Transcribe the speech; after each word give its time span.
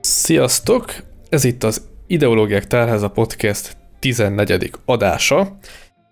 Sziasztok! 0.00 0.94
Ez 1.28 1.44
itt 1.44 1.62
az 1.62 1.88
Ideológiák 2.06 2.66
Tárháza 2.66 3.10
Podcast 3.10 3.76
14. 3.98 4.70
adása. 4.84 5.58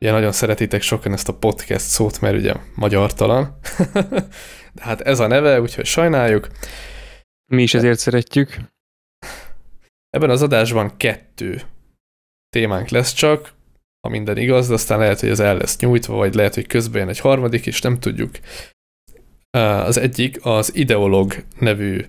Ugye 0.00 0.10
nagyon 0.10 0.32
szeretitek 0.32 0.82
sokan 0.82 1.12
ezt 1.12 1.28
a 1.28 1.34
podcast 1.34 1.84
szót, 1.84 2.20
mert 2.20 2.36
ugye 2.36 2.54
magyartalan. 2.74 3.58
De 4.74 4.82
hát 4.82 5.00
ez 5.00 5.20
a 5.20 5.26
neve, 5.26 5.60
úgyhogy 5.60 5.86
sajnáljuk. 5.86 6.48
Mi 7.52 7.62
is 7.62 7.74
ezért 7.74 7.98
szeretjük. 7.98 8.56
Ebben 10.10 10.30
az 10.30 10.42
adásban 10.42 10.96
kettő 10.96 11.62
témánk 12.48 12.88
lesz 12.88 13.12
csak, 13.12 13.60
ha 14.02 14.08
minden 14.08 14.36
igaz, 14.36 14.68
de 14.68 14.74
aztán 14.74 14.98
lehet, 14.98 15.20
hogy 15.20 15.28
ez 15.28 15.40
el 15.40 15.56
lesz 15.56 15.78
nyújtva, 15.78 16.14
vagy 16.14 16.34
lehet, 16.34 16.54
hogy 16.54 16.66
közben 16.66 17.00
jön 17.00 17.08
egy 17.08 17.18
harmadik, 17.18 17.66
és 17.66 17.80
nem 17.80 17.98
tudjuk. 17.98 18.30
Az 19.86 19.96
egyik 19.96 20.38
az 20.42 20.74
Ideolog 20.74 21.34
nevű 21.58 22.04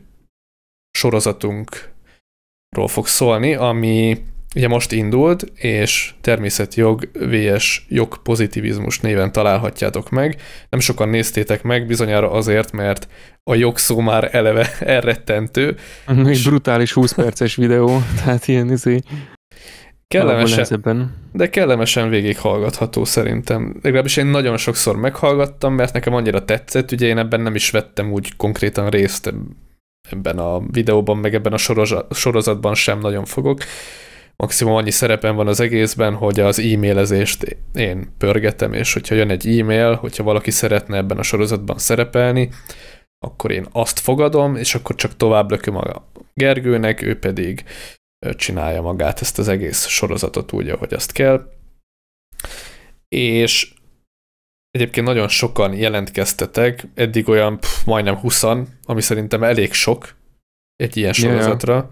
sorozatunkról 0.97 2.87
fog 2.87 3.07
szólni, 3.07 3.53
ami 3.53 4.23
ugye 4.55 4.67
most 4.67 4.91
indult, 4.91 5.43
és 5.55 6.13
természetjog 6.21 7.09
vs. 7.13 7.85
jogpozitivizmus 7.89 8.99
néven 8.99 9.31
találhatjátok 9.31 10.09
meg. 10.09 10.41
Nem 10.69 10.79
sokan 10.79 11.09
néztétek 11.09 11.63
meg, 11.63 11.87
bizonyára 11.87 12.31
azért, 12.31 12.71
mert 12.71 13.07
a 13.43 13.55
jogszó 13.55 13.99
már 13.99 14.35
eleve 14.35 14.77
elrettentő. 14.79 15.77
Egy 16.07 16.43
brutális 16.43 16.93
20 16.93 17.13
perces 17.13 17.55
videó, 17.55 18.01
tehát 18.23 18.47
ilyen 18.47 18.71
izé... 18.71 18.99
Kellemesen, 20.07 21.11
de 21.31 21.49
kellemesen 21.49 22.09
végighallgatható 22.09 23.05
szerintem. 23.05 23.79
Legalábbis 23.81 24.17
én 24.17 24.25
nagyon 24.25 24.57
sokszor 24.57 24.95
meghallgattam, 24.95 25.73
mert 25.73 25.93
nekem 25.93 26.13
annyira 26.13 26.45
tetszett, 26.45 26.91
ugye 26.91 27.07
én 27.07 27.17
ebben 27.17 27.41
nem 27.41 27.55
is 27.55 27.69
vettem 27.69 28.11
úgy 28.11 28.35
konkrétan 28.35 28.89
részt 28.89 29.33
ebben 30.09 30.37
a 30.39 30.59
videóban, 30.71 31.17
meg 31.17 31.33
ebben 31.33 31.53
a 31.53 31.57
sorozatban 32.09 32.75
sem 32.75 32.99
nagyon 32.99 33.25
fogok. 33.25 33.61
Maximum 34.35 34.73
annyi 34.73 34.91
szerepem 34.91 35.35
van 35.35 35.47
az 35.47 35.59
egészben, 35.59 36.13
hogy 36.13 36.39
az 36.39 36.59
e-mailezést 36.59 37.57
én 37.73 38.13
pörgetem, 38.17 38.73
és 38.73 38.93
hogyha 38.93 39.15
jön 39.15 39.29
egy 39.29 39.59
e-mail, 39.59 39.93
hogyha 39.93 40.23
valaki 40.23 40.51
szeretne 40.51 40.97
ebben 40.97 41.17
a 41.17 41.23
sorozatban 41.23 41.77
szerepelni, 41.77 42.49
akkor 43.25 43.51
én 43.51 43.67
azt 43.71 43.99
fogadom, 43.99 44.55
és 44.55 44.75
akkor 44.75 44.95
csak 44.95 45.17
tovább 45.17 45.51
lököm 45.51 45.75
a 45.75 46.07
Gergőnek, 46.33 47.01
ő 47.01 47.19
pedig 47.19 47.63
csinálja 48.35 48.81
magát 48.81 49.21
ezt 49.21 49.39
az 49.39 49.47
egész 49.47 49.87
sorozatot 49.87 50.51
úgy, 50.51 50.69
ahogy 50.69 50.93
azt 50.93 51.11
kell. 51.11 51.51
És 53.07 53.73
egyébként 54.71 55.05
nagyon 55.05 55.27
sokan 55.27 55.73
jelentkeztetek, 55.73 56.87
eddig 56.93 57.27
olyan 57.27 57.59
pff, 57.59 57.83
majdnem 57.85 58.15
20 58.15 58.43
ami 58.83 59.01
szerintem 59.01 59.43
elég 59.43 59.73
sok 59.73 60.15
egy 60.75 60.97
ilyen 60.97 61.13
sorozatra. 61.13 61.73
Yeah. 61.73 61.89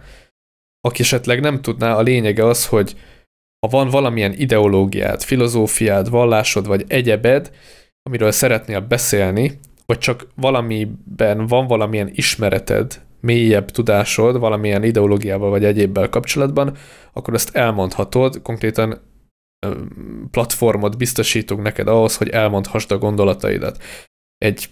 Aki 0.87 1.01
esetleg 1.01 1.39
nem 1.39 1.61
tudná, 1.61 1.95
a 1.95 2.01
lényege 2.01 2.45
az, 2.45 2.67
hogy 2.67 2.95
ha 3.59 3.67
van 3.71 3.89
valamilyen 3.89 4.33
ideológiád, 4.33 5.23
filozófiád, 5.23 6.09
vallásod 6.09 6.67
vagy 6.67 6.83
egyebed, 6.87 7.51
amiről 8.03 8.31
szeretnél 8.31 8.79
beszélni, 8.79 9.59
vagy 9.85 9.97
csak 9.97 10.27
valamiben 10.35 11.47
van 11.47 11.67
valamilyen 11.67 12.09
ismereted, 12.13 13.01
mélyebb 13.21 13.71
tudásod 13.71 14.39
valamilyen 14.39 14.83
ideológiával 14.83 15.49
vagy 15.49 15.63
egyébbel 15.63 16.09
kapcsolatban, 16.09 16.77
akkor 17.13 17.33
ezt 17.33 17.55
elmondhatod, 17.55 18.41
konkrétan 18.41 18.99
platformot 20.31 20.97
biztosítunk 20.97 21.61
neked 21.61 21.87
ahhoz, 21.87 22.17
hogy 22.17 22.29
elmondhassd 22.29 22.91
a 22.91 22.97
gondolataidat. 22.97 23.83
Egy 24.37 24.69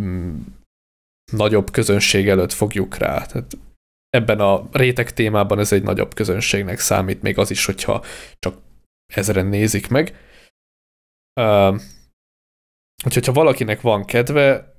mm, 0.00 0.40
nagyobb 1.32 1.70
közönség 1.70 2.28
előtt 2.28 2.52
fogjuk 2.52 2.96
rá. 2.96 3.26
Tehát 3.26 3.56
ebben 4.08 4.40
a 4.40 4.68
réteg 4.72 5.12
témában 5.12 5.58
ez 5.58 5.72
egy 5.72 5.82
nagyobb 5.82 6.14
közönségnek 6.14 6.78
számít, 6.78 7.22
még 7.22 7.38
az 7.38 7.50
is, 7.50 7.64
hogyha 7.64 8.04
csak 8.38 8.58
ezeren 9.14 9.46
nézik 9.46 9.88
meg. 9.88 10.16
Uh, 11.40 11.80
úgyhogy 13.04 13.26
ha 13.26 13.32
valakinek 13.32 13.80
van 13.80 14.04
kedve, 14.04 14.71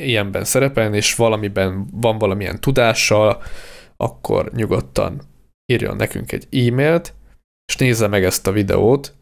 ilyenben 0.00 0.44
szerepelni, 0.44 0.96
és 0.96 1.14
valamiben 1.14 1.86
van 1.90 2.18
valamilyen 2.18 2.60
tudással, 2.60 3.42
akkor 3.96 4.52
nyugodtan 4.52 5.22
írjon 5.72 5.96
nekünk 5.96 6.32
egy 6.32 6.66
e-mailt, 6.66 7.14
és 7.66 7.76
nézze 7.76 8.06
meg 8.06 8.24
ezt 8.24 8.46
a 8.46 8.52
videót, 8.52 9.14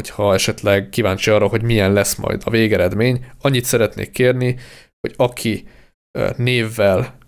hogyha 0.00 0.34
esetleg 0.34 0.88
kíváncsi 0.88 1.30
arra, 1.30 1.46
hogy 1.46 1.62
milyen 1.62 1.92
lesz 1.92 2.14
majd 2.14 2.42
a 2.44 2.50
végeredmény. 2.50 3.26
Annyit 3.40 3.64
szeretnék 3.64 4.10
kérni, 4.10 4.56
hogy 5.00 5.14
aki 5.16 5.68
névvel 6.36 7.18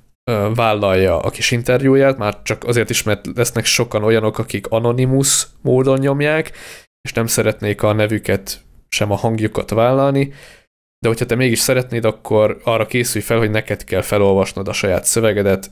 vállalja 0.55 1.19
a 1.19 1.31
kis 1.31 1.50
interjúját, 1.50 2.19
már 2.19 2.43
csak 2.43 2.65
azért 2.65 2.91
is, 2.91 3.03
mert 3.03 3.26
lesznek 3.34 3.65
sokan 3.65 4.05
olyanok, 4.05 4.38
akik 4.38 4.66
anonimus 4.66 5.47
módon 5.62 5.99
nyomják, 5.99 6.53
és 7.00 7.12
nem 7.12 7.26
szeretnék 7.26 7.82
a 7.82 7.93
nevüket 7.93 8.60
sem 8.88 9.10
a 9.10 9.16
hangjukat 9.16 9.70
vállalni, 9.70 10.32
de 10.98 11.09
hogyha 11.09 11.26
te 11.26 11.34
mégis 11.34 11.59
szeretnéd, 11.59 12.04
akkor 12.04 12.60
arra 12.64 12.86
készülj 12.86 13.25
fel, 13.25 13.38
hogy 13.38 13.50
neked 13.50 13.84
kell 13.84 14.03
felolvasnod 14.03 14.69
a 14.69 14.72
saját 14.72 15.04
szövegedet, 15.04 15.70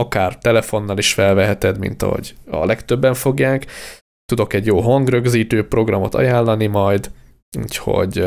akár 0.00 0.38
telefonnal 0.38 0.98
is 0.98 1.12
felveheted, 1.12 1.78
mint 1.78 2.02
ahogy 2.02 2.34
a 2.46 2.64
legtöbben 2.64 3.14
fogják. 3.14 3.66
Tudok 4.24 4.52
egy 4.52 4.66
jó 4.66 4.80
hangrögzítő 4.80 5.68
programot 5.68 6.14
ajánlani 6.14 6.66
majd, 6.66 7.10
úgyhogy 7.58 8.26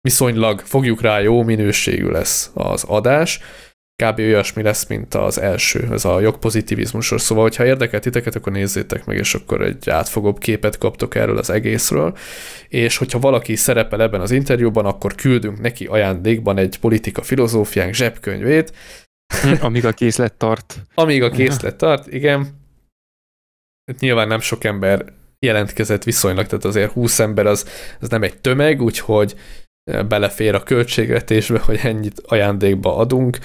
viszonylag 0.00 0.60
fogjuk 0.60 1.00
rá, 1.00 1.20
jó 1.20 1.42
minőségű 1.42 2.08
lesz 2.08 2.50
az 2.54 2.84
adás 2.84 3.40
kb. 4.00 4.18
olyasmi 4.18 4.62
lesz, 4.62 4.86
mint 4.86 5.14
az 5.14 5.40
első, 5.40 5.88
ez 5.90 6.04
a 6.04 6.20
jogpozitivizmusról. 6.20 7.18
Szóval, 7.18 7.42
hogyha 7.42 7.66
érdekel 7.66 8.00
titeket, 8.00 8.34
akkor 8.34 8.52
nézzétek 8.52 9.04
meg, 9.04 9.16
és 9.16 9.34
akkor 9.34 9.62
egy 9.62 9.90
átfogóbb 9.90 10.38
képet 10.38 10.78
kaptok 10.78 11.14
erről 11.14 11.38
az 11.38 11.50
egészről. 11.50 12.16
És 12.68 12.96
hogyha 12.96 13.18
valaki 13.18 13.56
szerepel 13.56 14.02
ebben 14.02 14.20
az 14.20 14.30
interjúban, 14.30 14.84
akkor 14.84 15.14
küldünk 15.14 15.60
neki 15.60 15.86
ajándékban 15.86 16.58
egy 16.58 16.78
politika 16.78 17.22
filozófiánk 17.22 17.94
zsebkönyvét. 17.94 18.72
Amíg 19.60 19.86
a 19.86 19.92
készlet 19.92 20.32
tart. 20.32 20.82
Amíg 20.94 21.22
a 21.22 21.30
készlet 21.30 21.76
tart, 21.76 22.12
igen. 22.12 22.58
Hát 23.90 24.00
nyilván 24.00 24.28
nem 24.28 24.40
sok 24.40 24.64
ember 24.64 25.04
jelentkezett 25.38 26.02
viszonylag, 26.02 26.46
tehát 26.46 26.64
azért 26.64 26.92
20 26.92 27.18
ember 27.18 27.46
az, 27.46 27.68
az 28.00 28.08
nem 28.08 28.22
egy 28.22 28.40
tömeg, 28.40 28.82
úgyhogy 28.82 29.34
belefér 30.08 30.54
a 30.54 30.62
költségvetésbe, 30.62 31.58
hogy 31.58 31.80
ennyit 31.82 32.20
ajándékba 32.26 32.96
adunk. 32.96 33.38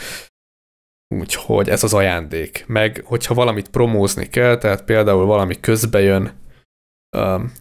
Úgyhogy 1.08 1.70
ez 1.70 1.84
az 1.84 1.94
ajándék. 1.94 2.64
Meg, 2.68 3.02
hogyha 3.06 3.34
valamit 3.34 3.70
promózni 3.70 4.28
kell, 4.28 4.58
tehát 4.58 4.84
például 4.84 5.26
valami 5.26 5.60
közbe 5.60 6.02
jön 6.02 6.32
um, 7.18 7.52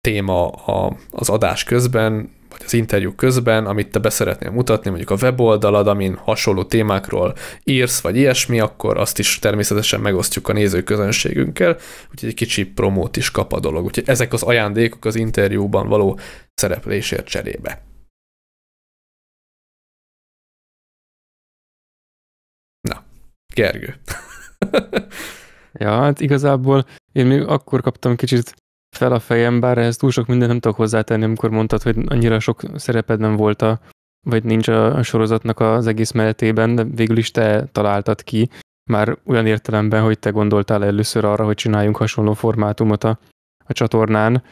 téma 0.00 0.48
a, 0.48 0.96
az 1.10 1.28
adás 1.28 1.64
közben, 1.64 2.30
vagy 2.50 2.62
az 2.64 2.72
interjú 2.72 3.14
közben, 3.14 3.66
amit 3.66 3.90
te 3.90 3.98
beszeretnél 3.98 4.50
mutatni, 4.50 4.90
mondjuk 4.90 5.10
a 5.10 5.16
weboldalad, 5.22 5.86
amin 5.86 6.14
hasonló 6.14 6.64
témákról 6.64 7.34
írsz, 7.64 8.00
vagy 8.00 8.16
ilyesmi, 8.16 8.60
akkor 8.60 8.98
azt 8.98 9.18
is 9.18 9.38
természetesen 9.38 10.00
megosztjuk 10.00 10.48
a 10.48 10.52
nézőközönségünkkel, 10.52 11.76
úgyhogy 12.10 12.28
egy 12.28 12.34
kicsi 12.34 12.66
promót 12.66 13.16
is 13.16 13.30
kap 13.30 13.52
a 13.52 13.60
dolog. 13.60 13.84
Úgyhogy 13.84 14.08
ezek 14.08 14.32
az 14.32 14.42
ajándékok 14.42 15.04
az 15.04 15.16
interjúban 15.16 15.88
való 15.88 16.18
szereplésért 16.54 17.26
cserébe. 17.26 17.89
Gergő. 23.54 23.94
ja, 25.72 25.90
hát 25.90 26.20
igazából 26.20 26.84
én 27.12 27.26
még 27.26 27.42
akkor 27.42 27.80
kaptam 27.80 28.16
kicsit 28.16 28.54
fel 28.96 29.12
a 29.12 29.18
fejem, 29.18 29.60
bár 29.60 29.78
ehhez 29.78 29.96
túl 29.96 30.10
sok 30.10 30.26
minden 30.26 30.48
nem 30.48 30.60
tudok 30.60 30.76
hozzátenni, 30.76 31.24
amikor 31.24 31.50
mondtad, 31.50 31.82
hogy 31.82 31.96
annyira 32.06 32.40
sok 32.40 32.62
szereped 32.74 33.20
nem 33.20 33.36
volt 33.36 33.62
a, 33.62 33.80
vagy 34.26 34.44
nincs 34.44 34.68
a, 34.68 35.02
sorozatnak 35.02 35.60
az 35.60 35.86
egész 35.86 36.10
menetében, 36.10 36.74
de 36.74 36.84
végül 36.84 37.16
is 37.16 37.30
te 37.30 37.64
találtad 37.72 38.22
ki, 38.22 38.50
már 38.90 39.18
olyan 39.24 39.46
értelemben, 39.46 40.02
hogy 40.02 40.18
te 40.18 40.30
gondoltál 40.30 40.84
először 40.84 41.24
arra, 41.24 41.44
hogy 41.44 41.54
csináljunk 41.54 41.96
hasonló 41.96 42.32
formátumot 42.32 43.04
a, 43.04 43.18
a 43.64 43.72
csatornán, 43.72 44.42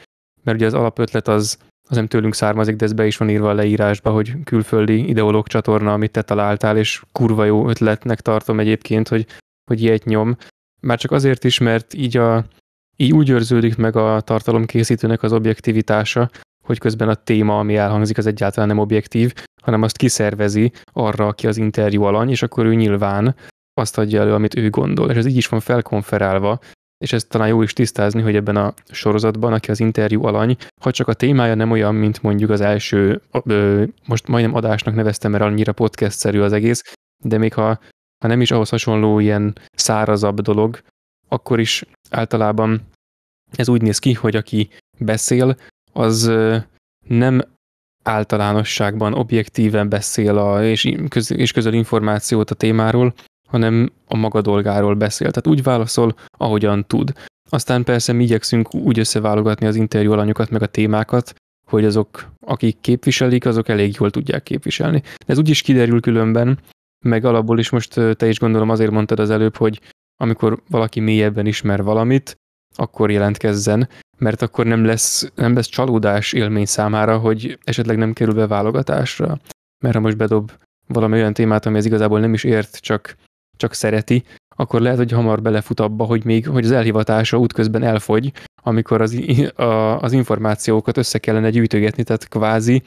mert 0.42 0.56
ugye 0.56 0.66
az 0.66 0.74
alapötlet 0.74 1.28
az, 1.28 1.58
az 1.88 1.96
nem 1.96 2.06
tőlünk 2.06 2.35
származik, 2.35 2.76
de 2.76 2.85
ez 2.85 2.93
be 2.93 3.06
is 3.06 3.17
van 3.17 3.31
írva 3.31 3.50
a 3.50 3.55
leírásba, 3.55 4.11
hogy 4.11 4.43
külföldi 4.44 5.08
ideológ 5.08 5.46
csatorna, 5.46 5.93
amit 5.93 6.11
te 6.11 6.23
találtál, 6.23 6.76
és 6.76 7.02
kurva 7.12 7.44
jó 7.44 7.69
ötletnek 7.69 8.20
tartom 8.20 8.61
egyébként, 8.61 9.08
hogy, 9.08 9.26
hogy 9.70 9.82
ilyet 9.82 10.05
nyom. 10.05 10.37
Már 10.81 10.99
csak 10.99 11.11
azért 11.11 11.44
is, 11.44 11.58
mert 11.58 11.94
így, 11.94 12.17
a, 12.17 12.44
így 12.96 13.12
úgy 13.12 13.31
őrződik 13.31 13.76
meg 13.76 13.96
a 13.96 14.20
tartalomkészítőnek 14.20 15.23
az 15.23 15.32
objektivitása, 15.32 16.31
hogy 16.64 16.79
közben 16.79 17.08
a 17.08 17.14
téma, 17.14 17.58
ami 17.58 17.76
elhangzik, 17.76 18.19
az 18.19 18.26
egyáltalán 18.26 18.69
nem 18.69 18.79
objektív, 18.79 19.32
hanem 19.62 19.82
azt 19.82 19.96
kiszervezi 19.96 20.73
arra, 20.93 21.26
aki 21.26 21.46
az 21.46 21.56
interjú 21.56 22.02
alany, 22.02 22.31
és 22.31 22.43
akkor 22.43 22.67
ő 22.67 22.75
nyilván 22.75 23.35
azt 23.75 23.99
adja 23.99 24.20
elő, 24.20 24.35
amit 24.35 24.56
ő 24.56 24.70
gondol, 24.70 25.11
és 25.11 25.17
ez 25.17 25.26
így 25.26 25.37
is 25.37 25.49
van 25.49 25.61
felkonferálva, 25.61 26.58
és 26.98 27.12
ezt 27.12 27.28
talán 27.28 27.48
jó 27.48 27.62
is 27.62 27.72
tisztázni, 27.72 28.22
hogy 28.22 28.36
ebben 28.36 28.56
a 28.56 28.74
sorozatban, 28.90 29.52
aki 29.52 29.70
az 29.70 29.80
interjú 29.80 30.24
alany, 30.24 30.56
ha 30.80 30.90
csak 30.90 31.08
a 31.08 31.14
témája 31.14 31.54
nem 31.54 31.70
olyan, 31.70 31.94
mint 31.94 32.22
mondjuk 32.22 32.50
az 32.50 32.60
első, 32.60 33.20
ö, 33.44 33.84
most 34.06 34.28
majdnem 34.28 34.54
adásnak 34.54 34.94
neveztem, 34.94 35.30
mert 35.30 35.44
annyira 35.44 35.72
podcast-szerű 35.72 36.40
az 36.40 36.52
egész, 36.52 36.82
de 37.24 37.38
még 37.38 37.54
ha, 37.54 37.78
ha 38.22 38.28
nem 38.28 38.40
is 38.40 38.50
ahhoz 38.50 38.68
hasonló 38.68 39.18
ilyen 39.18 39.58
szárazabb 39.72 40.40
dolog, 40.40 40.80
akkor 41.28 41.60
is 41.60 41.84
általában 42.10 42.86
ez 43.56 43.68
úgy 43.68 43.82
néz 43.82 43.98
ki, 43.98 44.12
hogy 44.12 44.36
aki 44.36 44.70
beszél, 44.98 45.56
az 45.92 46.32
nem 47.06 47.42
általánosságban 48.04 49.14
objektíven 49.14 49.88
beszél 49.88 50.38
a, 50.38 50.64
és, 50.64 50.94
köz, 51.08 51.32
és 51.32 51.52
közöl 51.52 51.72
információt 51.72 52.50
a 52.50 52.54
témáról, 52.54 53.14
hanem 53.48 53.92
a 54.06 54.16
maga 54.16 54.40
dolgáról 54.40 54.94
beszél. 54.94 55.30
Tehát 55.30 55.58
úgy 55.58 55.62
válaszol, 55.62 56.14
ahogyan 56.36 56.86
tud. 56.86 57.12
Aztán 57.50 57.84
persze 57.84 58.12
mi 58.12 58.22
igyekszünk 58.22 58.74
úgy 58.74 58.98
összeválogatni 58.98 59.66
az 59.66 59.76
interjú 59.76 60.12
alanyokat, 60.12 60.50
meg 60.50 60.62
a 60.62 60.66
témákat, 60.66 61.34
hogy 61.66 61.84
azok, 61.84 62.32
akik 62.46 62.80
képviselik, 62.80 63.46
azok 63.46 63.68
elég 63.68 63.96
jól 63.98 64.10
tudják 64.10 64.42
képviselni. 64.42 65.00
De 65.00 65.24
ez 65.26 65.38
úgy 65.38 65.48
is 65.48 65.62
kiderül 65.62 66.00
különben, 66.00 66.58
meg 67.04 67.24
alapból 67.24 67.58
is 67.58 67.70
most 67.70 68.00
te 68.16 68.28
is 68.28 68.38
gondolom 68.38 68.70
azért 68.70 68.90
mondtad 68.90 69.18
az 69.18 69.30
előbb, 69.30 69.56
hogy 69.56 69.80
amikor 70.20 70.62
valaki 70.70 71.00
mélyebben 71.00 71.46
ismer 71.46 71.82
valamit, 71.82 72.36
akkor 72.76 73.10
jelentkezzen, 73.10 73.88
mert 74.18 74.42
akkor 74.42 74.66
nem 74.66 74.84
lesz, 74.84 75.30
nem 75.34 75.54
lesz 75.54 75.66
csalódás 75.66 76.32
élmény 76.32 76.66
számára, 76.66 77.18
hogy 77.18 77.58
esetleg 77.64 77.96
nem 77.96 78.12
kerül 78.12 78.34
be 78.34 78.46
válogatásra. 78.46 79.38
Mert 79.84 79.94
ha 79.94 80.00
most 80.00 80.16
bedob 80.16 80.52
valami 80.86 81.14
olyan 81.14 81.32
témát, 81.32 81.66
ami 81.66 81.78
ez 81.78 81.84
igazából 81.84 82.20
nem 82.20 82.34
is 82.34 82.44
ért, 82.44 82.76
csak, 82.76 83.16
csak 83.58 83.75
szereti, 83.75 84.25
akkor 84.56 84.81
lehet, 84.81 84.99
hogy 84.99 85.12
hamar 85.12 85.43
belefut 85.43 85.81
abba, 85.81 86.05
hogy 86.05 86.25
még 86.25 86.49
hogy 86.49 86.64
az 86.64 86.70
elhivatása 86.70 87.38
útközben 87.38 87.82
elfogy, 87.82 88.32
amikor 88.62 89.00
az, 89.00 89.20
a, 89.55 89.62
az 90.00 90.12
információkat 90.12 90.96
össze 90.96 91.19
kellene 91.19 91.50
gyűjtögetni, 91.50 92.02
tehát 92.02 92.28
kvázi 92.28 92.82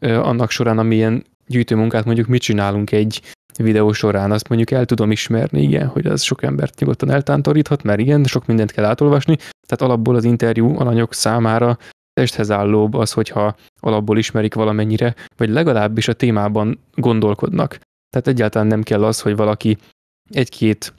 annak 0.00 0.50
során, 0.50 0.78
amilyen 0.78 1.24
gyűjtőmunkát 1.46 2.04
mondjuk 2.04 2.26
mit 2.26 2.42
csinálunk 2.42 2.92
egy 2.92 3.20
videó 3.58 3.92
során, 3.92 4.32
azt 4.32 4.48
mondjuk 4.48 4.70
el 4.70 4.84
tudom 4.84 5.10
ismerni, 5.10 5.62
igen, 5.62 5.86
hogy 5.86 6.06
az 6.06 6.22
sok 6.22 6.42
embert 6.42 6.80
nyugodtan 6.80 7.10
eltántoríthat, 7.10 7.82
mert 7.82 8.00
igen, 8.00 8.24
sok 8.24 8.46
mindent 8.46 8.72
kell 8.72 8.84
átolvasni, 8.84 9.36
tehát 9.36 9.82
alapból 9.82 10.14
az 10.14 10.24
interjú 10.24 10.78
alanyok 10.78 11.14
számára 11.14 11.78
testhez 12.12 12.50
állóbb 12.50 12.94
az, 12.94 13.12
hogyha 13.12 13.56
alapból 13.80 14.18
ismerik 14.18 14.54
valamennyire, 14.54 15.14
vagy 15.36 15.48
legalábbis 15.48 16.08
a 16.08 16.12
témában 16.12 16.78
gondolkodnak. 16.94 17.78
Tehát 18.10 18.28
egyáltalán 18.28 18.66
nem 18.66 18.82
kell 18.82 19.04
az, 19.04 19.20
hogy 19.20 19.36
valaki 19.36 19.78
egy-két 20.30 20.94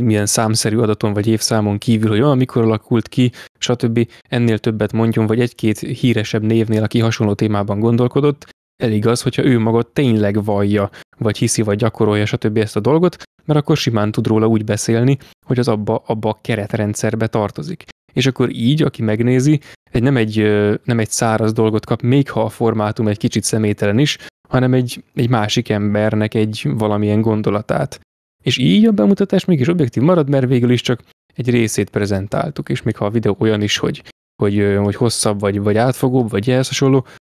milyen 0.00 0.26
számszerű 0.26 0.76
adaton 0.76 1.12
vagy 1.12 1.26
évszámon 1.26 1.78
kívül, 1.78 2.10
hogy 2.10 2.20
olyan 2.20 2.36
mikor 2.36 2.62
alakult 2.62 3.08
ki, 3.08 3.32
stb. 3.58 4.08
ennél 4.28 4.58
többet 4.58 4.92
mondjon, 4.92 5.26
vagy 5.26 5.40
egy-két 5.40 5.78
híresebb 5.78 6.42
névnél, 6.42 6.82
aki 6.82 6.98
hasonló 6.98 7.34
témában 7.34 7.80
gondolkodott, 7.80 8.48
elég 8.82 9.06
az, 9.06 9.22
hogyha 9.22 9.44
ő 9.44 9.58
maga 9.58 9.82
tényleg 9.82 10.44
vallja, 10.44 10.90
vagy 11.18 11.38
hiszi, 11.38 11.62
vagy 11.62 11.78
gyakorolja, 11.78 12.26
stb. 12.26 12.56
ezt 12.56 12.76
a 12.76 12.80
dolgot, 12.80 13.22
mert 13.44 13.58
akkor 13.58 13.76
simán 13.76 14.12
tud 14.12 14.26
róla 14.26 14.46
úgy 14.46 14.64
beszélni, 14.64 15.18
hogy 15.46 15.58
az 15.58 15.68
abba, 15.68 16.02
abba 16.06 16.28
a 16.28 16.38
keretrendszerbe 16.40 17.26
tartozik. 17.26 17.84
És 18.12 18.26
akkor 18.26 18.50
így, 18.50 18.82
aki 18.82 19.02
megnézi, 19.02 19.60
egy 19.90 20.02
nem, 20.02 20.16
egy, 20.16 20.36
nem 20.84 20.98
egy 20.98 21.10
száraz 21.10 21.52
dolgot 21.52 21.86
kap, 21.86 22.02
még 22.02 22.30
ha 22.30 22.42
a 22.42 22.48
formátum 22.48 23.08
egy 23.08 23.18
kicsit 23.18 23.44
szemételen 23.44 23.98
is, 23.98 24.18
hanem 24.48 24.74
egy, 24.74 25.04
egy 25.14 25.28
másik 25.28 25.68
embernek 25.68 26.34
egy 26.34 26.68
valamilyen 26.74 27.20
gondolatát. 27.20 28.00
És 28.42 28.58
így 28.58 28.86
a 28.86 28.92
bemutatás 28.92 29.44
mégis 29.44 29.68
objektív 29.68 30.02
marad, 30.02 30.28
mert 30.28 30.46
végül 30.46 30.70
is 30.70 30.80
csak 30.80 31.02
egy 31.34 31.50
részét 31.50 31.90
prezentáltuk, 31.90 32.68
és 32.68 32.82
még 32.82 32.96
ha 32.96 33.04
a 33.04 33.10
videó 33.10 33.36
olyan 33.38 33.62
is, 33.62 33.78
hogy, 33.78 34.02
hogy, 34.42 34.76
hogy 34.82 34.94
hosszabb, 34.94 35.40
vagy, 35.40 35.60
vagy 35.60 35.76
átfogóbb, 35.76 36.30
vagy 36.30 36.50
ehhez 36.50 36.78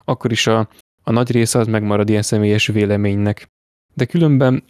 akkor 0.06 0.32
is 0.32 0.48
a, 0.48 0.70
a 1.04 1.12
nagy 1.12 1.32
része 1.32 1.60
az 1.60 1.68
megmarad 1.68 2.10
ilyen 2.10 2.22
személyes 2.22 2.68
véleménynek. 2.68 3.48
De 3.94 4.06
különben, 4.06 4.64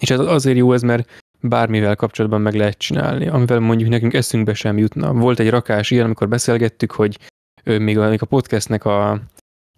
és 0.00 0.10
ez 0.10 0.18
azért 0.18 0.56
jó 0.56 0.72
ez, 0.72 0.82
mert 0.82 1.10
bármivel 1.40 1.96
kapcsolatban 1.96 2.40
meg 2.40 2.54
lehet 2.54 2.78
csinálni, 2.78 3.28
amivel 3.28 3.60
mondjuk 3.60 3.88
nekünk 3.88 4.14
eszünkbe 4.14 4.54
sem 4.54 4.78
jutna. 4.78 5.12
Volt 5.12 5.38
egy 5.38 5.50
rakás 5.50 5.90
ilyen, 5.90 6.04
amikor 6.04 6.28
beszélgettük, 6.28 6.90
hogy 6.90 7.18
még 7.64 7.98
a, 7.98 8.08
még 8.08 8.22
a 8.22 8.26
podcastnek 8.26 8.84
a, 8.84 9.20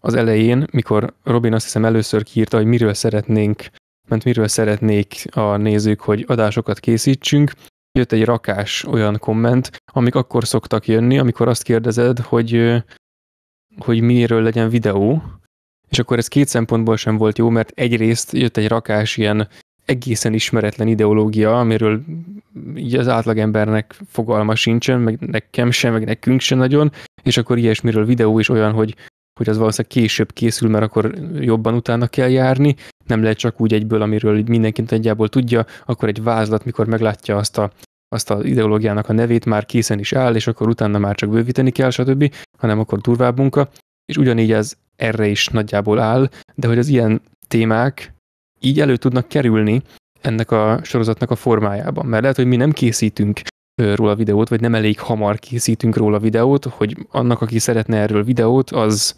az 0.01 0.15
elején, 0.15 0.67
mikor 0.73 1.15
Robin 1.23 1.53
azt 1.53 1.65
hiszem 1.65 1.85
először 1.85 2.23
kiírta, 2.23 2.57
hogy 2.57 2.67
miről 2.67 2.95
szeretnénk, 2.95 3.65
mert 4.09 4.25
miről 4.25 4.49
szeretnék 4.49 5.25
a 5.31 5.57
nézők, 5.57 6.01
hogy 6.01 6.25
adásokat 6.29 6.81
készítsünk, 6.81 7.53
jött 7.99 8.13
egy 8.13 8.25
rakás 8.25 8.85
olyan 8.85 9.19
komment, 9.19 9.71
amik 9.93 10.15
akkor 10.15 10.47
szoktak 10.47 10.87
jönni, 10.87 11.19
amikor 11.19 11.49
azt 11.49 11.63
kérdezed, 11.63 12.19
hogy 12.19 12.83
hogy 13.79 14.01
miről 14.01 14.43
legyen 14.43 14.69
videó, 14.69 15.23
és 15.89 15.99
akkor 15.99 16.19
ez 16.19 16.29
két 16.29 16.49
szempontból 16.49 16.97
sem 16.97 17.17
volt 17.17 17.39
jó, 17.39 17.49
mert 17.49 17.71
egyrészt 17.75 18.33
jött 18.33 18.57
egy 18.57 18.69
rakás 18.69 19.17
ilyen 19.17 19.49
egészen 19.85 20.35
ismeretlen 20.35 20.89
ideológia, 20.89 21.59
amiről 21.59 22.03
így 22.77 22.95
az 22.95 23.09
átlagembernek 23.09 23.95
fogalma 24.09 24.55
sincsen, 24.55 25.01
meg 25.01 25.19
nekem 25.21 25.71
sem, 25.71 25.93
meg 25.93 26.05
nekünk 26.05 26.41
sem 26.41 26.59
nagyon, 26.59 26.93
és 27.23 27.37
akkor 27.37 27.59
ilyesmiről 27.59 28.05
videó 28.05 28.39
is 28.39 28.49
olyan, 28.49 28.73
hogy, 28.73 28.95
hogy 29.39 29.49
az 29.49 29.59
valószínűleg 29.59 29.97
később 29.97 30.33
készül, 30.33 30.69
mert 30.69 30.85
akkor 30.85 31.15
jobban 31.35 31.75
utána 31.75 32.07
kell 32.07 32.29
járni, 32.29 32.77
nem 33.07 33.23
lehet 33.23 33.39
csak 33.39 33.61
úgy 33.61 33.73
egyből, 33.73 34.03
amiről 34.03 34.43
mindenki 34.47 34.85
nagyjából 34.89 35.29
tudja, 35.29 35.67
akkor 35.87 36.09
egy 36.09 36.23
vázlat, 36.23 36.65
mikor 36.65 36.87
meglátja 36.87 37.37
azt 37.37 37.59
a 37.59 37.71
azt 38.11 38.31
az 38.31 38.45
ideológiának 38.45 39.09
a 39.09 39.13
nevét 39.13 39.45
már 39.45 39.67
készen 39.67 39.99
is 39.99 40.13
áll, 40.13 40.35
és 40.35 40.47
akkor 40.47 40.69
utána 40.69 40.99
már 40.99 41.15
csak 41.15 41.31
bővíteni 41.31 41.71
kell, 41.71 41.91
stb., 41.91 42.35
hanem 42.59 42.79
akkor 42.79 42.99
durvább 42.99 43.39
munka, 43.39 43.69
és 44.05 44.17
ugyanígy 44.17 44.53
ez 44.53 44.75
erre 44.97 45.27
is 45.27 45.49
nagyjából 45.49 45.99
áll, 45.99 46.29
de 46.55 46.67
hogy 46.67 46.79
az 46.79 46.89
ilyen 46.89 47.21
témák 47.49 48.13
így 48.61 48.81
elő 48.81 48.97
tudnak 48.97 49.29
kerülni 49.29 49.83
ennek 50.21 50.51
a 50.51 50.81
sorozatnak 50.83 51.31
a 51.31 51.37
formájában. 51.37 52.07
Mert 52.07 52.23
lehet, 52.23 52.37
hogy 52.37 52.47
mi 52.47 52.57
nem 52.57 52.73
készítünk 52.73 53.41
róla 53.83 54.15
videót, 54.15 54.49
vagy 54.49 54.61
nem 54.61 54.75
elég 54.75 55.01
hamar 55.01 55.39
készítünk 55.39 55.97
róla 55.97 56.19
videót, 56.19 56.65
hogy 56.65 56.97
annak, 57.11 57.41
aki 57.41 57.59
szeretne 57.59 57.97
erről 57.97 58.25
videót, 58.25 58.71
az, 58.71 59.17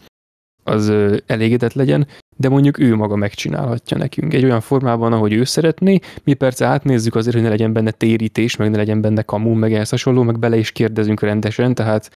az 0.70 0.92
elégedett 1.26 1.72
legyen, 1.72 2.06
de 2.36 2.48
mondjuk 2.48 2.78
ő 2.78 2.94
maga 2.94 3.16
megcsinálhatja 3.16 3.96
nekünk. 3.96 4.34
Egy 4.34 4.44
olyan 4.44 4.60
formában, 4.60 5.12
ahogy 5.12 5.32
ő 5.32 5.44
szeretné, 5.44 5.98
mi 6.24 6.34
persze 6.34 6.66
átnézzük 6.66 7.14
azért, 7.14 7.34
hogy 7.34 7.44
ne 7.44 7.48
legyen 7.48 7.72
benne 7.72 7.90
térítés, 7.90 8.56
meg 8.56 8.70
ne 8.70 8.76
legyen 8.76 9.00
benne 9.00 9.22
kamu, 9.22 9.54
meg 9.54 9.72
ehhez 9.72 9.90
hasonló, 9.90 10.22
meg 10.22 10.38
bele 10.38 10.56
is 10.56 10.72
kérdezünk 10.72 11.20
rendesen, 11.20 11.74
tehát 11.74 12.10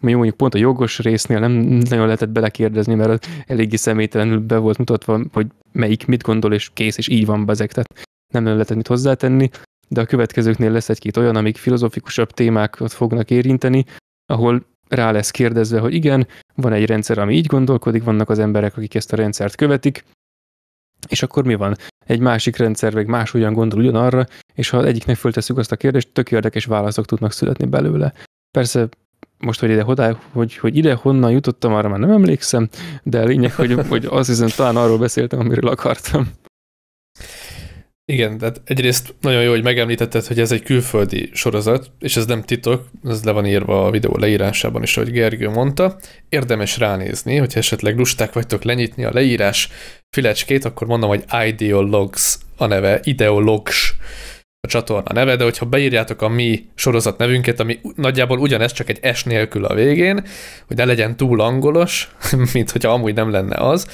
mondjuk 0.00 0.36
pont 0.36 0.54
a 0.54 0.58
jogos 0.58 0.98
résznél 0.98 1.38
nem 1.38 1.52
nagyon 1.52 2.04
lehetett 2.04 2.28
belekérdezni, 2.28 2.94
mert 2.94 3.26
eléggé 3.46 3.76
személytelenül 3.76 4.40
be 4.40 4.56
volt 4.56 4.78
mutatva, 4.78 5.20
hogy 5.32 5.46
melyik 5.72 6.06
mit 6.06 6.22
gondol, 6.22 6.52
és 6.52 6.70
kész, 6.72 6.98
és 6.98 7.08
így 7.08 7.26
van 7.26 7.46
bezek, 7.46 7.72
tehát 7.72 7.92
nem 8.32 8.42
nagyon 8.42 8.58
lehetett 8.58 8.76
mit 8.76 8.86
hozzátenni, 8.86 9.50
de 9.88 10.00
a 10.00 10.06
következőknél 10.06 10.70
lesz 10.70 10.88
egy-két 10.88 11.16
olyan, 11.16 11.36
amik 11.36 11.56
filozofikusabb 11.56 12.30
témákat 12.30 12.92
fognak 12.92 13.30
érinteni, 13.30 13.84
ahol 14.26 14.64
rá 14.94 15.10
lesz 15.10 15.30
kérdezve, 15.30 15.78
hogy 15.78 15.94
igen, 15.94 16.26
van 16.54 16.72
egy 16.72 16.86
rendszer, 16.86 17.18
ami 17.18 17.34
így 17.34 17.46
gondolkodik, 17.46 18.04
vannak 18.04 18.30
az 18.30 18.38
emberek, 18.38 18.76
akik 18.76 18.94
ezt 18.94 19.12
a 19.12 19.16
rendszert 19.16 19.54
követik, 19.54 20.04
és 21.08 21.22
akkor 21.22 21.44
mi 21.44 21.54
van? 21.54 21.76
Egy 22.06 22.20
másik 22.20 22.56
rendszer 22.56 22.94
meg 22.94 23.06
más 23.06 23.34
olyan 23.34 23.52
gondol 23.52 23.78
ugyanarra, 23.78 24.26
és 24.54 24.68
ha 24.68 24.84
egyiknek 24.84 25.16
föltesszük 25.16 25.58
azt 25.58 25.72
a 25.72 25.76
kérdést, 25.76 26.08
tök 26.12 26.30
érdekes 26.30 26.64
válaszok 26.64 27.06
tudnak 27.06 27.32
születni 27.32 27.66
belőle. 27.66 28.12
Persze 28.50 28.88
most, 29.38 29.60
hogy 29.60 29.70
ide, 29.70 29.82
hodá, 29.82 30.16
hogy, 30.32 30.56
hogy 30.56 30.76
ide 30.76 30.94
honnan 30.94 31.30
jutottam, 31.30 31.74
arra 31.74 31.88
már 31.88 31.98
nem 31.98 32.10
emlékszem, 32.10 32.68
de 33.02 33.24
lényeg, 33.24 33.52
hogy, 33.52 33.72
hogy 33.88 34.06
azt 34.10 34.28
hiszem 34.28 34.48
talán 34.48 34.76
arról 34.76 34.98
beszéltem, 34.98 35.38
amiről 35.38 35.70
akartam. 35.70 36.30
Igen, 38.04 38.38
tehát 38.38 38.60
egyrészt 38.64 39.14
nagyon 39.20 39.42
jó, 39.42 39.50
hogy 39.50 39.62
megemlítetted, 39.62 40.26
hogy 40.26 40.40
ez 40.40 40.52
egy 40.52 40.62
külföldi 40.62 41.30
sorozat, 41.32 41.90
és 41.98 42.16
ez 42.16 42.26
nem 42.26 42.42
titok, 42.42 42.88
ez 43.04 43.24
le 43.24 43.30
van 43.30 43.46
írva 43.46 43.86
a 43.86 43.90
videó 43.90 44.16
leírásában 44.16 44.82
is, 44.82 44.96
ahogy 44.96 45.10
Gergő 45.10 45.48
mondta. 45.48 45.98
Érdemes 46.28 46.78
ránézni, 46.78 47.36
hogyha 47.36 47.58
esetleg 47.58 47.98
lusták 47.98 48.32
vagytok 48.32 48.62
lenyitni 48.62 49.04
a 49.04 49.12
leírás 49.12 49.68
filecskét, 50.16 50.64
akkor 50.64 50.86
mondom, 50.86 51.08
hogy 51.08 51.24
Ideologs 51.46 52.38
a 52.56 52.66
neve, 52.66 53.00
Ideologs 53.02 53.94
a 54.60 54.68
csatorna 54.68 55.12
neve, 55.12 55.36
de 55.36 55.44
hogyha 55.44 55.66
beírjátok 55.66 56.22
a 56.22 56.28
mi 56.28 56.68
sorozat 56.74 57.18
nevünket, 57.18 57.60
ami 57.60 57.78
nagyjából 57.96 58.38
ugyanez, 58.38 58.72
csak 58.72 58.88
egy 58.88 59.14
S 59.14 59.24
nélkül 59.24 59.64
a 59.64 59.74
végén, 59.74 60.26
hogy 60.66 60.76
ne 60.76 60.84
legyen 60.84 61.16
túl 61.16 61.40
angolos, 61.40 62.14
mint 62.52 62.70
hogyha 62.70 62.92
amúgy 62.92 63.14
nem 63.14 63.30
lenne 63.30 63.56
az, 63.56 63.86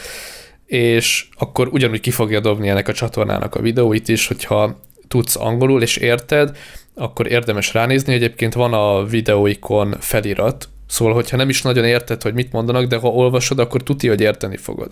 és 0.68 1.28
akkor 1.38 1.68
ugyanúgy 1.68 2.00
ki 2.00 2.10
fogja 2.10 2.40
dobni 2.40 2.68
ennek 2.68 2.88
a 2.88 2.92
csatornának 2.92 3.54
a 3.54 3.60
videóit 3.60 4.08
is, 4.08 4.26
hogyha 4.26 4.80
tudsz 5.08 5.36
angolul 5.36 5.82
és 5.82 5.96
érted, 5.96 6.56
akkor 6.94 7.30
érdemes 7.30 7.74
ránézni. 7.74 8.14
Egyébként 8.14 8.54
van 8.54 8.72
a 8.72 9.04
videóikon 9.04 9.96
felirat, 10.00 10.68
szóval 10.86 11.14
hogyha 11.14 11.36
nem 11.36 11.48
is 11.48 11.62
nagyon 11.62 11.84
érted, 11.84 12.22
hogy 12.22 12.34
mit 12.34 12.52
mondanak, 12.52 12.84
de 12.84 12.96
ha 12.96 13.08
olvasod, 13.08 13.58
akkor 13.58 13.82
tuti, 13.82 14.08
hogy 14.08 14.20
érteni 14.20 14.56
fogod. 14.56 14.90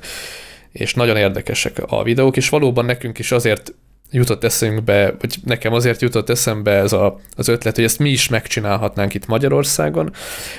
És 0.72 0.94
nagyon 0.94 1.16
érdekesek 1.16 1.82
a 1.86 2.02
videók, 2.02 2.36
és 2.36 2.48
valóban 2.48 2.84
nekünk 2.84 3.18
is 3.18 3.32
azért 3.32 3.74
jutott 4.10 4.44
eszünkbe, 4.44 5.14
vagy 5.20 5.36
nekem 5.44 5.72
azért 5.72 6.00
jutott 6.00 6.30
eszembe 6.30 6.70
ez 6.70 6.92
a, 6.92 7.20
az 7.36 7.48
ötlet, 7.48 7.74
hogy 7.74 7.84
ezt 7.84 7.98
mi 7.98 8.10
is 8.10 8.28
megcsinálhatnánk 8.28 9.14
itt 9.14 9.26
Magyarországon, 9.26 10.12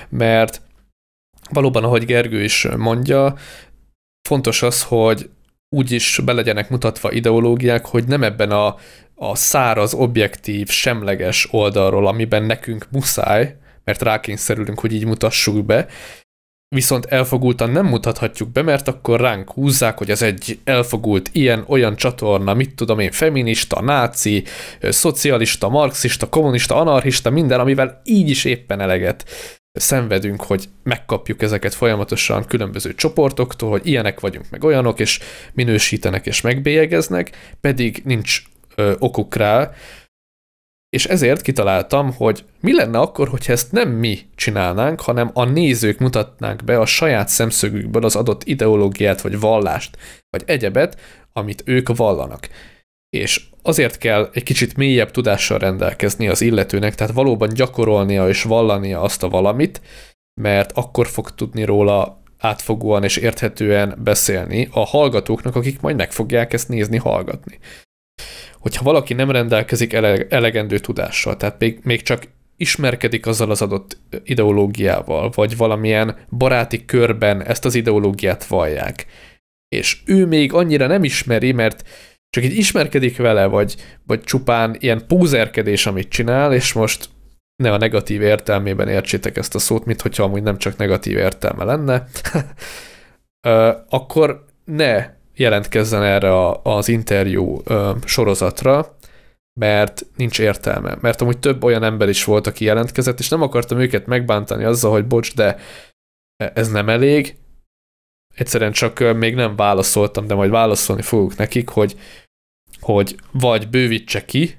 mert 0.09 0.61
valóban, 1.49 1.83
ahogy 1.83 2.05
Gergő 2.05 2.43
is 2.43 2.67
mondja, 2.77 3.35
fontos 4.27 4.61
az, 4.61 4.83
hogy 4.83 5.29
úgy 5.69 5.91
is 5.91 6.19
be 6.25 6.33
legyenek 6.33 6.69
mutatva 6.69 7.11
ideológiák, 7.11 7.85
hogy 7.85 8.07
nem 8.07 8.23
ebben 8.23 8.51
a, 8.51 8.75
a 9.15 9.35
száraz, 9.35 9.93
objektív, 9.93 10.69
semleges 10.69 11.47
oldalról, 11.51 12.07
amiben 12.07 12.43
nekünk 12.43 12.87
muszáj, 12.91 13.55
mert 13.83 14.01
rákényszerülünk, 14.01 14.79
hogy 14.79 14.93
így 14.93 15.05
mutassuk 15.05 15.65
be, 15.65 15.87
viszont 16.75 17.05
elfogultan 17.05 17.69
nem 17.69 17.85
mutathatjuk 17.85 18.49
be, 18.49 18.61
mert 18.61 18.87
akkor 18.87 19.19
ránk 19.19 19.51
húzzák, 19.51 19.97
hogy 19.97 20.09
ez 20.09 20.21
egy 20.21 20.59
elfogult 20.63 21.29
ilyen-olyan 21.31 21.95
csatorna, 21.95 22.53
mit 22.53 22.75
tudom 22.75 22.99
én, 22.99 23.11
feminista, 23.11 23.81
náci, 23.81 24.43
szocialista, 24.81 25.69
marxista, 25.69 26.29
kommunista, 26.29 26.75
anarchista, 26.75 27.29
minden, 27.29 27.59
amivel 27.59 28.01
így 28.03 28.29
is 28.29 28.45
éppen 28.45 28.79
eleget 28.79 29.25
szenvedünk, 29.79 30.43
hogy 30.43 30.69
megkapjuk 30.83 31.41
ezeket 31.41 31.73
folyamatosan 31.73 32.45
különböző 32.45 32.95
csoportoktól, 32.95 33.69
hogy 33.69 33.87
ilyenek 33.87 34.19
vagyunk, 34.19 34.49
meg 34.49 34.63
olyanok, 34.63 34.99
és 34.99 35.19
minősítenek 35.53 36.25
és 36.25 36.41
megbélyegeznek, 36.41 37.55
pedig 37.61 38.01
nincs 38.05 38.41
ö, 38.75 38.93
okuk 38.99 39.35
rá, 39.35 39.71
és 40.89 41.05
ezért 41.05 41.41
kitaláltam, 41.41 42.13
hogy 42.13 42.45
mi 42.59 42.73
lenne 42.73 42.99
akkor, 42.99 43.27
hogyha 43.27 43.51
ezt 43.51 43.71
nem 43.71 43.89
mi 43.89 44.19
csinálnánk, 44.35 45.01
hanem 45.01 45.29
a 45.33 45.43
nézők 45.43 45.99
mutatnánk 45.99 46.63
be 46.63 46.79
a 46.79 46.85
saját 46.85 47.27
szemszögükből 47.27 48.03
az 48.03 48.15
adott 48.15 48.43
ideológiát, 48.43 49.21
vagy 49.21 49.39
vallást, 49.39 49.97
vagy 50.29 50.43
egyebet, 50.45 50.99
amit 51.33 51.63
ők 51.65 51.95
vallanak. 51.95 52.49
És 53.09 53.43
azért 53.61 53.97
kell 53.97 54.29
egy 54.33 54.43
kicsit 54.43 54.77
mélyebb 54.77 55.11
tudással 55.11 55.57
rendelkezni 55.57 56.27
az 56.27 56.41
illetőnek, 56.41 56.95
tehát 56.95 57.13
valóban 57.13 57.49
gyakorolnia 57.53 58.27
és 58.27 58.43
vallania 58.43 59.01
azt 59.01 59.23
a 59.23 59.29
valamit, 59.29 59.81
mert 60.41 60.71
akkor 60.71 61.07
fog 61.07 61.31
tudni 61.31 61.63
róla 61.63 62.21
átfogóan 62.37 63.03
és 63.03 63.17
érthetően 63.17 63.99
beszélni 64.03 64.67
a 64.71 64.85
hallgatóknak, 64.85 65.55
akik 65.55 65.81
majd 65.81 65.95
meg 65.95 66.11
fogják 66.11 66.53
ezt 66.53 66.69
nézni, 66.69 66.97
hallgatni. 66.97 67.59
Hogyha 68.59 68.83
valaki 68.83 69.13
nem 69.13 69.31
rendelkezik 69.31 69.93
elegendő 70.29 70.79
tudással, 70.79 71.37
tehát 71.37 71.59
még, 71.59 71.79
még 71.83 72.01
csak 72.01 72.27
ismerkedik 72.57 73.25
azzal 73.25 73.51
az 73.51 73.61
adott 73.61 73.97
ideológiával, 74.23 75.31
vagy 75.35 75.57
valamilyen 75.57 76.17
baráti 76.37 76.85
körben 76.85 77.43
ezt 77.43 77.65
az 77.65 77.75
ideológiát 77.75 78.45
vallják, 78.45 79.05
és 79.75 80.01
ő 80.05 80.25
még 80.25 80.53
annyira 80.53 80.87
nem 80.87 81.03
ismeri, 81.03 81.51
mert 81.51 81.83
csak 82.29 82.43
így 82.43 82.57
ismerkedik 82.57 83.17
vele, 83.17 83.45
vagy, 83.45 83.75
vagy 84.05 84.21
csupán 84.21 84.75
ilyen 84.79 85.07
púzerkedés, 85.07 85.85
amit 85.85 86.09
csinál, 86.09 86.53
és 86.53 86.73
most 86.73 87.09
ne 87.63 87.71
a 87.71 87.77
negatív 87.77 88.21
értelmében 88.21 88.87
értsétek 88.87 89.37
ezt 89.37 89.55
a 89.55 89.59
szót, 89.59 89.85
mint 89.85 90.01
hogyha 90.01 90.23
amúgy 90.23 90.43
nem 90.43 90.57
csak 90.57 90.77
negatív 90.77 91.17
értelme 91.17 91.63
lenne, 91.63 92.07
akkor 93.89 94.45
ne 94.65 95.15
jelentkezzen 95.35 96.03
erre 96.03 96.33
a, 96.33 96.59
az 96.63 96.87
interjú 96.87 97.61
sorozatra, 98.05 98.97
mert 99.59 100.05
nincs 100.15 100.39
értelme. 100.39 100.97
Mert 101.01 101.21
amúgy 101.21 101.39
több 101.39 101.63
olyan 101.63 101.83
ember 101.83 102.09
is 102.09 102.23
volt, 102.23 102.47
aki 102.47 102.65
jelentkezett, 102.65 103.19
és 103.19 103.29
nem 103.29 103.41
akartam 103.41 103.79
őket 103.79 104.05
megbántani 104.05 104.63
azzal, 104.63 104.91
hogy 104.91 105.07
bocs, 105.07 105.35
de 105.35 105.57
ez 106.35 106.69
nem 106.69 106.89
elég. 106.89 107.37
Egyszerűen 108.37 108.71
csak 108.71 109.13
még 109.15 109.35
nem 109.35 109.55
válaszoltam, 109.55 110.27
de 110.27 110.33
majd 110.35 110.49
válaszolni 110.49 111.01
fogok 111.01 111.35
nekik, 111.35 111.69
hogy, 111.69 111.99
hogy 112.79 113.15
vagy 113.31 113.69
bővítse 113.69 114.25
ki, 114.25 114.57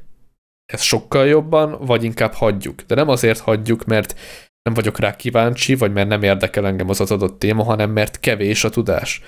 ez 0.72 0.82
sokkal 0.82 1.26
jobban, 1.26 1.86
vagy 1.86 2.04
inkább 2.04 2.32
hagyjuk. 2.32 2.80
De 2.80 2.94
nem 2.94 3.08
azért 3.08 3.38
hagyjuk, 3.38 3.84
mert 3.84 4.18
nem 4.62 4.74
vagyok 4.74 4.98
rá 4.98 5.16
kíváncsi, 5.16 5.74
vagy 5.74 5.92
mert 5.92 6.08
nem 6.08 6.22
érdekel 6.22 6.66
engem 6.66 6.88
az 6.88 7.00
adott 7.00 7.38
téma, 7.38 7.62
hanem 7.62 7.90
mert 7.90 8.20
kevés 8.20 8.64
a 8.64 8.70
tudás. 8.70 9.22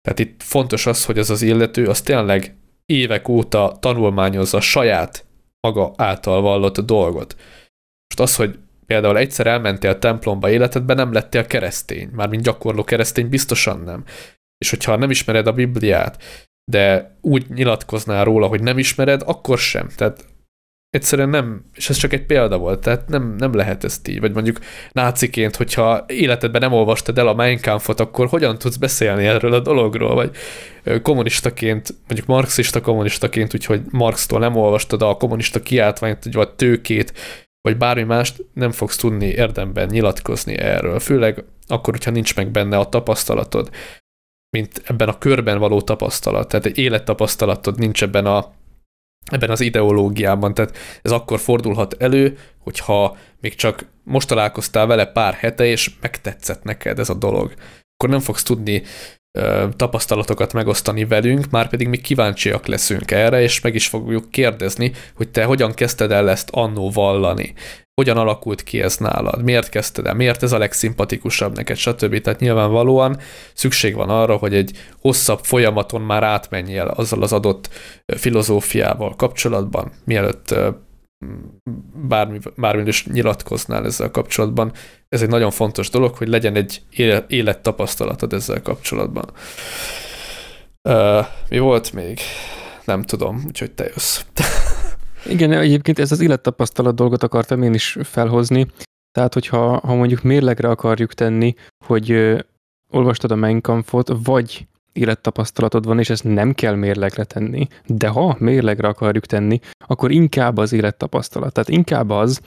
Tehát 0.00 0.18
itt 0.18 0.42
fontos 0.42 0.86
az, 0.86 1.04
hogy 1.04 1.18
az 1.18 1.30
az 1.30 1.42
illető 1.42 1.86
az 1.86 2.02
tényleg 2.02 2.56
évek 2.86 3.28
óta 3.28 3.76
tanulmányozza 3.80 4.60
saját 4.60 5.26
maga 5.60 5.92
által 5.96 6.40
vallott 6.40 6.80
dolgot. 6.80 7.36
Most 8.08 8.20
az, 8.20 8.36
hogy 8.36 8.58
például 8.86 9.18
egyszer 9.18 9.46
elmentél 9.46 9.98
templomba 9.98 10.50
életedben, 10.50 10.96
nem 10.96 11.12
lettél 11.12 11.46
keresztény, 11.46 12.08
mármint 12.12 12.42
gyakorló 12.42 12.84
keresztény 12.84 13.28
biztosan 13.28 13.80
nem. 13.80 14.04
És 14.58 14.70
hogyha 14.70 14.96
nem 14.96 15.10
ismered 15.10 15.46
a 15.46 15.52
Bibliát, 15.52 16.22
de 16.70 17.16
úgy 17.20 17.46
nyilatkoznál 17.48 18.24
róla, 18.24 18.46
hogy 18.46 18.62
nem 18.62 18.78
ismered, 18.78 19.22
akkor 19.26 19.58
sem. 19.58 19.88
Tehát 19.96 20.24
egyszerűen 20.90 21.28
nem, 21.28 21.64
és 21.74 21.88
ez 21.88 21.96
csak 21.96 22.12
egy 22.12 22.26
példa 22.26 22.58
volt, 22.58 22.80
tehát 22.80 23.08
nem, 23.08 23.34
nem 23.38 23.54
lehet 23.54 23.84
ezt 23.84 24.08
így, 24.08 24.20
vagy 24.20 24.32
mondjuk 24.32 24.58
náciként, 24.92 25.56
hogyha 25.56 26.04
életedben 26.06 26.60
nem 26.60 26.72
olvastad 26.72 27.18
el 27.18 27.28
a 27.28 27.34
Mein 27.34 27.60
Kampfot, 27.60 28.00
akkor 28.00 28.26
hogyan 28.26 28.58
tudsz 28.58 28.76
beszélni 28.76 29.26
erről 29.26 29.52
a 29.52 29.60
dologról, 29.60 30.14
vagy 30.14 30.30
kommunistaként, 31.02 31.94
mondjuk 32.06 32.26
marxista 32.26 32.80
kommunistaként, 32.80 33.54
úgyhogy 33.54 33.80
Marxtól 33.90 34.38
nem 34.38 34.56
olvastad 34.56 35.02
a 35.02 35.16
kommunista 35.16 35.60
kiáltványt, 35.60 36.32
vagy 36.32 36.50
tőkét, 36.50 37.12
vagy 37.68 37.76
bármi 37.76 38.02
mást, 38.02 38.44
nem 38.52 38.72
fogsz 38.72 38.96
tudni 38.96 39.26
érdemben 39.26 39.86
nyilatkozni 39.86 40.58
erről, 40.58 40.98
főleg 40.98 41.44
akkor, 41.66 41.92
hogyha 41.92 42.10
nincs 42.10 42.36
meg 42.36 42.50
benne 42.50 42.78
a 42.78 42.88
tapasztalatod, 42.88 43.70
mint 44.50 44.82
ebben 44.84 45.08
a 45.08 45.18
körben 45.18 45.58
való 45.58 45.80
tapasztalat, 45.80 46.48
tehát 46.48 46.66
egy 46.66 46.78
élettapasztalatod 46.78 47.78
nincs 47.78 48.02
ebben 48.02 48.26
a 48.26 48.52
ebben 49.24 49.50
az 49.50 49.60
ideológiában. 49.60 50.54
Tehát 50.54 50.76
ez 51.02 51.10
akkor 51.10 51.38
fordulhat 51.38 52.02
elő, 52.02 52.38
hogyha 52.58 53.16
még 53.40 53.54
csak 53.54 53.86
most 54.02 54.28
találkoztál 54.28 54.86
vele 54.86 55.06
pár 55.06 55.34
hete, 55.34 55.64
és 55.64 55.90
megtetszett 56.00 56.62
neked 56.62 56.98
ez 56.98 57.08
a 57.08 57.14
dolog. 57.14 57.54
Akkor 57.94 58.08
nem 58.08 58.20
fogsz 58.20 58.42
tudni 58.42 58.82
tapasztalatokat 59.76 60.52
megosztani 60.52 61.04
velünk, 61.04 61.50
már 61.50 61.68
pedig 61.68 61.88
mi 61.88 61.96
kíváncsiak 61.96 62.66
leszünk 62.66 63.10
erre, 63.10 63.42
és 63.42 63.60
meg 63.60 63.74
is 63.74 63.86
fogjuk 63.88 64.30
kérdezni, 64.30 64.92
hogy 65.14 65.28
te 65.28 65.44
hogyan 65.44 65.72
kezdted 65.72 66.10
el 66.10 66.30
ezt 66.30 66.48
annó 66.52 66.90
vallani? 66.90 67.54
Hogyan 67.94 68.16
alakult 68.16 68.62
ki 68.62 68.82
ez 68.82 68.96
nálad, 68.96 69.42
miért 69.42 69.68
kezdted 69.68 70.06
el, 70.06 70.14
miért 70.14 70.42
ez 70.42 70.52
a 70.52 70.58
legszimpatikusabb 70.58 71.56
neked, 71.56 71.76
stb. 71.76 72.20
Tehát 72.20 72.40
nyilvánvalóan 72.40 73.18
szükség 73.52 73.94
van 73.94 74.08
arra, 74.08 74.36
hogy 74.36 74.54
egy 74.54 74.70
hosszabb 75.00 75.40
folyamaton 75.42 76.00
már 76.00 76.22
átmenjél 76.22 76.86
azzal 76.86 77.22
az 77.22 77.32
adott 77.32 77.68
filozófiával 78.16 79.16
kapcsolatban, 79.16 79.92
mielőtt 80.04 80.54
bármi, 82.08 82.38
bármi 82.56 82.88
is 82.88 83.06
nyilatkoznál 83.06 83.84
ezzel 83.84 84.10
kapcsolatban. 84.10 84.72
Ez 85.08 85.22
egy 85.22 85.28
nagyon 85.28 85.50
fontos 85.50 85.90
dolog, 85.90 86.14
hogy 86.14 86.28
legyen 86.28 86.54
egy 86.54 86.82
élettapasztalatod 87.26 88.32
ezzel 88.32 88.62
kapcsolatban. 88.62 89.30
Mi 91.48 91.58
volt 91.58 91.92
még? 91.92 92.18
Nem 92.84 93.02
tudom, 93.02 93.42
úgyhogy 93.46 93.72
te 93.72 93.84
jössz. 93.84 94.24
Igen, 95.26 95.52
egyébként 95.52 95.98
ez 95.98 96.12
az 96.12 96.20
élettapasztalat 96.20 96.94
dolgot 96.94 97.22
akartam 97.22 97.62
én 97.62 97.74
is 97.74 97.96
felhozni. 98.02 98.66
Tehát, 99.12 99.34
hogyha 99.34 99.78
ha 99.78 99.94
mondjuk 99.94 100.22
mérlegre 100.22 100.68
akarjuk 100.68 101.14
tenni, 101.14 101.54
hogy 101.84 102.10
ö, 102.10 102.38
olvastad 102.90 103.30
a 103.30 103.34
Mein 103.34 103.60
Kampfot, 103.60 104.12
vagy 104.24 104.66
élettapasztalatod 104.94 105.86
van, 105.86 105.98
és 105.98 106.10
ezt 106.10 106.24
nem 106.24 106.52
kell 106.52 106.74
mérlegre 106.74 107.24
tenni, 107.24 107.66
de 107.86 108.08
ha 108.08 108.36
mérlegre 108.38 108.88
akarjuk 108.88 109.26
tenni, 109.26 109.60
akkor 109.78 110.10
inkább 110.10 110.56
az 110.56 110.72
élettapasztalat. 110.72 111.52
Tehát 111.52 111.68
inkább 111.68 112.10
az, 112.10 112.40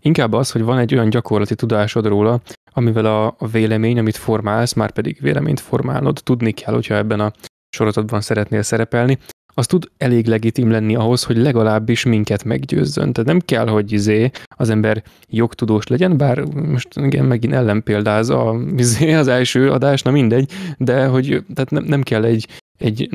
inkább 0.00 0.32
az, 0.32 0.50
hogy 0.50 0.62
van 0.62 0.78
egy 0.78 0.94
olyan 0.94 1.10
gyakorlati 1.10 1.54
tudásod 1.54 2.06
róla, 2.06 2.40
amivel 2.72 3.04
a, 3.04 3.26
a 3.38 3.46
vélemény, 3.46 3.98
amit 3.98 4.16
formálsz, 4.16 4.72
már 4.72 4.90
pedig 4.90 5.20
véleményt 5.20 5.60
formálnod, 5.60 6.20
tudni 6.22 6.52
kell, 6.52 6.74
hogyha 6.74 6.94
ebben 6.94 7.20
a 7.20 7.32
sorozatban 7.76 8.20
szeretnél 8.20 8.62
szerepelni, 8.62 9.18
az 9.54 9.66
tud 9.66 9.90
elég 9.96 10.26
legitim 10.26 10.70
lenni 10.70 10.94
ahhoz, 10.94 11.22
hogy 11.22 11.36
legalábbis 11.36 12.04
minket 12.04 12.44
meggyőzzön. 12.44 13.12
Tehát 13.12 13.30
nem 13.30 13.40
kell, 13.40 13.68
hogy 13.68 13.92
izé 13.92 14.30
az 14.56 14.70
ember 14.70 15.02
jogtudós 15.28 15.86
legyen, 15.86 16.16
bár 16.16 16.44
most 16.44 16.88
igen, 16.96 17.24
megint 17.24 17.54
ellenpéldáz 17.54 18.30
a, 18.30 18.60
izé, 18.76 19.12
az 19.12 19.28
első 19.28 19.70
adás, 19.70 20.02
na 20.02 20.10
mindegy, 20.10 20.52
de 20.78 21.06
hogy 21.06 21.44
tehát 21.54 21.70
nem, 21.70 21.84
nem 21.84 22.02
kell 22.02 22.24
egy, 22.24 22.46
egy 22.78 23.08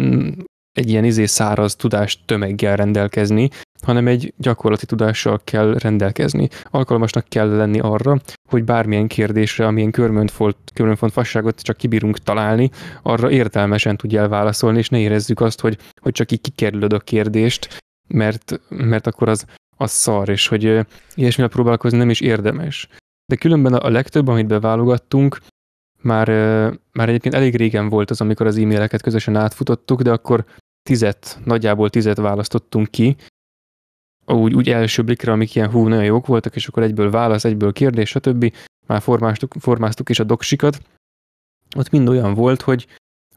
egy 0.76 0.90
ilyen 0.90 1.04
izé 1.04 1.26
száraz 1.26 1.76
tudás 1.76 2.24
tömeggel 2.26 2.76
rendelkezni, 2.76 3.50
hanem 3.82 4.08
egy 4.08 4.34
gyakorlati 4.38 4.86
tudással 4.86 5.40
kell 5.44 5.74
rendelkezni. 5.74 6.48
Alkalmasnak 6.64 7.26
kell 7.30 7.56
lenni 7.56 7.80
arra, 7.80 8.18
hogy 8.50 8.64
bármilyen 8.64 9.08
kérdésre, 9.08 9.66
amilyen 9.66 9.92
körmöntfont, 9.92 10.58
körmöntfont 10.74 11.12
fasságot 11.12 11.62
csak 11.62 11.78
kibírunk 11.78 12.18
találni, 12.18 12.70
arra 13.02 13.32
értelmesen 13.32 13.98
tudjál 13.98 14.28
válaszolni, 14.28 14.78
és 14.78 14.90
ne 14.90 15.00
érezzük 15.00 15.40
azt, 15.40 15.62
hogy, 15.62 15.78
hogy 16.02 16.12
csak 16.12 16.32
így 16.32 16.42
kikerülöd 16.42 16.94
a 16.94 17.00
kérdést, 17.00 17.78
mert, 18.08 18.62
mert 18.70 19.08
akkor 19.08 19.30
az, 19.30 19.46
az 19.78 19.92
szar, 19.92 20.30
és 20.30 20.48
hogy 20.48 20.86
ilyesmivel 21.14 21.52
próbálkozni 21.52 21.98
nem 21.98 22.10
is 22.10 22.22
érdemes. 22.22 22.88
De 23.26 23.36
különben 23.36 23.74
a 23.74 23.90
legtöbb, 23.90 24.28
amit 24.28 24.48
beválogattunk, 24.48 25.38
már, 26.02 26.28
már 26.92 27.10
egyébként 27.10 27.36
elég 27.36 27.56
régen 27.56 27.90
volt 27.90 28.10
az, 28.10 28.22
amikor 28.22 28.46
az 28.48 28.58
e-maileket 28.58 29.02
közösen 29.02 29.36
átfutottuk, 29.36 30.02
de 30.02 30.12
akkor 30.12 30.46
tizet, 30.84 31.40
nagyjából 31.44 31.90
tizet 31.90 32.18
választottunk 32.18 32.88
ki, 32.88 33.16
úgy, 34.26 34.54
úgy 34.54 34.70
első 34.70 35.04
blikre, 35.04 35.32
amik 35.32 35.56
ilyen 35.56 35.70
hú, 35.70 35.88
nagyon 35.88 36.06
jók 36.06 36.28
voltak, 36.28 36.56
és 36.56 36.68
akkor 36.68 36.84
egyből 36.84 37.12
válasz, 37.12 37.46
egyből 37.46 37.74
kérdés, 37.74 38.10
stb. 38.10 38.54
Már 38.88 39.02
formáztuk, 39.02 39.54
formáztuk 39.60 40.10
is 40.10 40.20
a 40.20 40.24
doksikat. 40.24 40.82
Ott 41.78 41.90
mind 41.90 42.08
olyan 42.08 42.34
volt, 42.34 42.62
hogy 42.62 42.88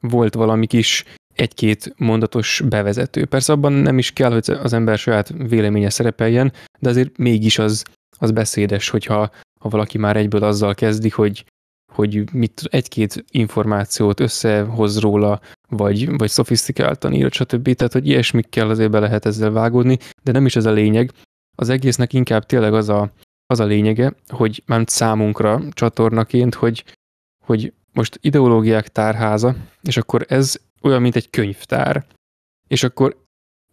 volt 0.01 0.35
valami 0.35 0.67
kis 0.67 1.05
egy-két 1.35 1.95
mondatos 1.97 2.63
bevezető. 2.69 3.25
Persze 3.25 3.53
abban 3.53 3.73
nem 3.73 3.99
is 3.99 4.13
kell, 4.13 4.33
hogy 4.33 4.51
az 4.51 4.73
ember 4.73 4.99
saját 4.99 5.29
véleménye 5.29 5.91
szerepeljen, 5.91 6.53
de 6.79 6.89
azért 6.89 7.19
mégis 7.19 7.59
az, 7.59 7.85
az 8.19 8.31
beszédes, 8.31 8.89
hogyha 8.89 9.31
ha 9.61 9.69
valaki 9.69 9.99
már 9.99 10.17
egyből 10.17 10.43
azzal 10.43 10.75
kezdi, 10.75 11.09
hogy, 11.09 11.45
hogy 11.93 12.33
mit 12.33 12.63
egy-két 12.71 13.25
információt 13.31 14.21
összehoz 14.21 14.99
róla, 14.99 15.41
vagy, 15.69 16.17
vagy 16.17 16.31
szofisztikáltan 16.31 17.13
írt, 17.13 17.33
stb. 17.33 17.75
Tehát, 17.75 17.93
hogy 17.93 18.07
ilyesmikkel 18.07 18.71
azért 18.71 18.91
be 18.91 18.99
lehet 18.99 19.27
ezzel 19.27 19.51
vágódni, 19.51 19.99
de 20.23 20.33
nem 20.33 20.47
is 20.47 20.57
ez 20.57 20.65
a 20.65 20.71
lényeg. 20.71 21.13
Az 21.57 21.69
egésznek 21.69 22.13
inkább 22.13 22.47
tényleg 22.47 22.75
az 22.75 22.89
a, 22.89 23.13
az 23.47 23.61
a 23.61 23.65
lényege, 23.65 24.15
hogy 24.29 24.63
már 24.67 24.83
számunkra 24.87 25.63
csatornaként, 25.71 26.55
hogy, 26.55 26.85
hogy 27.45 27.73
most 27.93 28.19
ideológiák 28.21 28.89
tárháza, 28.89 29.57
és 29.83 29.97
akkor 29.97 30.25
ez 30.29 30.61
olyan, 30.83 31.03
mint 31.03 31.17
egy 31.17 31.31
könyvtár. 31.31 32.05
És 32.69 32.83
akkor 32.83 33.17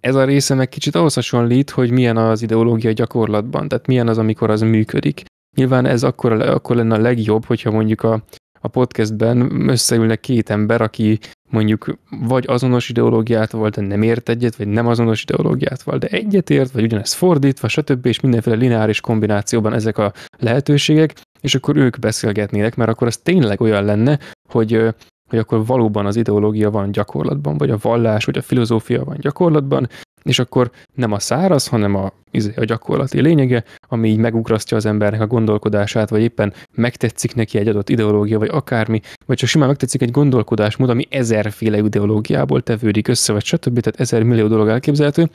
ez 0.01 0.15
a 0.15 0.23
része 0.23 0.53
meg 0.53 0.69
kicsit 0.69 0.95
ahhoz 0.95 1.13
hasonlít, 1.13 1.69
hogy 1.69 1.91
milyen 1.91 2.17
az 2.17 2.41
ideológia 2.41 2.91
gyakorlatban, 2.91 3.67
tehát 3.67 3.87
milyen 3.87 4.07
az, 4.07 4.17
amikor 4.17 4.49
az 4.49 4.61
működik. 4.61 5.23
Nyilván 5.57 5.85
ez 5.85 6.03
akkor, 6.03 6.31
akkor 6.31 6.75
lenne 6.75 6.95
a 6.95 6.99
legjobb, 6.99 7.45
hogyha 7.45 7.71
mondjuk 7.71 8.03
a, 8.03 8.23
a 8.59 8.67
podcastben 8.67 9.69
összeülnek 9.69 10.19
két 10.19 10.49
ember, 10.49 10.81
aki 10.81 11.19
mondjuk 11.49 11.97
vagy 12.09 12.43
azonos 12.47 12.89
ideológiát 12.89 13.51
volt, 13.51 13.75
de 13.75 13.81
nem 13.81 14.01
ért 14.01 14.29
egyet, 14.29 14.55
vagy 14.55 14.67
nem 14.67 14.87
azonos 14.87 15.23
ideológiát 15.23 15.83
volt, 15.83 15.99
de 15.99 16.07
egyet 16.07 16.49
ért, 16.49 16.71
vagy 16.71 16.83
ugyanez 16.83 17.13
fordítva, 17.13 17.67
stb. 17.67 18.05
és 18.05 18.19
mindenféle 18.19 18.55
lineáris 18.55 19.01
kombinációban 19.01 19.73
ezek 19.73 19.97
a 19.97 20.13
lehetőségek, 20.37 21.13
és 21.41 21.55
akkor 21.55 21.77
ők 21.77 21.99
beszélgetnének, 21.99 22.75
mert 22.75 22.89
akkor 22.89 23.07
az 23.07 23.17
tényleg 23.17 23.61
olyan 23.61 23.85
lenne, 23.85 24.19
hogy 24.49 24.93
hogy 25.29 25.39
akkor 25.39 25.65
valóban 25.65 26.05
az 26.05 26.15
ideológia 26.15 26.71
van 26.71 26.91
gyakorlatban, 26.91 27.57
vagy 27.57 27.69
a 27.69 27.77
vallás, 27.81 28.25
vagy 28.25 28.37
a 28.37 28.41
filozófia 28.41 29.03
van 29.03 29.17
gyakorlatban, 29.19 29.89
és 30.29 30.39
akkor 30.39 30.71
nem 30.93 31.11
a 31.11 31.19
száraz, 31.19 31.67
hanem 31.67 31.95
a, 31.95 32.11
izé, 32.31 32.53
a 32.55 32.63
gyakorlati 32.63 33.21
lényege, 33.21 33.63
ami 33.87 34.09
így 34.09 34.17
megugrasztja 34.17 34.77
az 34.77 34.85
embernek 34.85 35.21
a 35.21 35.27
gondolkodását, 35.27 36.09
vagy 36.09 36.21
éppen 36.21 36.53
megtetszik 36.71 37.35
neki 37.35 37.57
egy 37.57 37.67
adott 37.67 37.89
ideológia, 37.89 38.39
vagy 38.39 38.49
akármi, 38.51 39.01
vagy 39.25 39.37
csak 39.37 39.49
simán 39.49 39.67
megtetszik 39.67 40.01
egy 40.01 40.11
gondolkodásmód, 40.11 40.89
ami 40.89 41.07
ezerféle 41.09 41.77
ideológiából 41.77 42.61
tevődik 42.61 43.07
össze, 43.07 43.33
vagy 43.33 43.43
stb. 43.43 43.79
Tehát 43.79 43.99
ezer 43.99 44.23
millió 44.23 44.47
dolog 44.47 44.67
elképzelhető, 44.67 45.29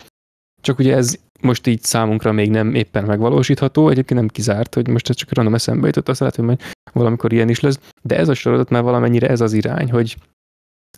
csak 0.61 0.79
ugye 0.79 0.97
ez 0.97 1.17
most 1.41 1.67
így 1.67 1.83
számunkra 1.83 2.33
még 2.33 2.51
nem 2.51 2.75
éppen 2.75 3.05
megvalósítható, 3.05 3.89
egyébként 3.89 4.21
nem 4.21 4.29
kizárt, 4.29 4.75
hogy 4.75 4.89
most 4.89 5.09
ez 5.09 5.17
csak 5.17 5.35
random 5.35 5.55
eszembe 5.55 5.87
jutott, 5.87 6.09
azt 6.09 6.21
lehet, 6.21 6.37
hogy 6.37 6.59
valamikor 6.93 7.33
ilyen 7.33 7.49
is 7.49 7.61
lesz, 7.61 7.79
de 8.03 8.17
ez 8.17 8.29
a 8.29 8.35
sorozat 8.35 8.71
már 8.71 8.83
valamennyire 8.83 9.29
ez 9.29 9.41
az 9.41 9.53
irány, 9.53 9.91
hogy 9.91 10.17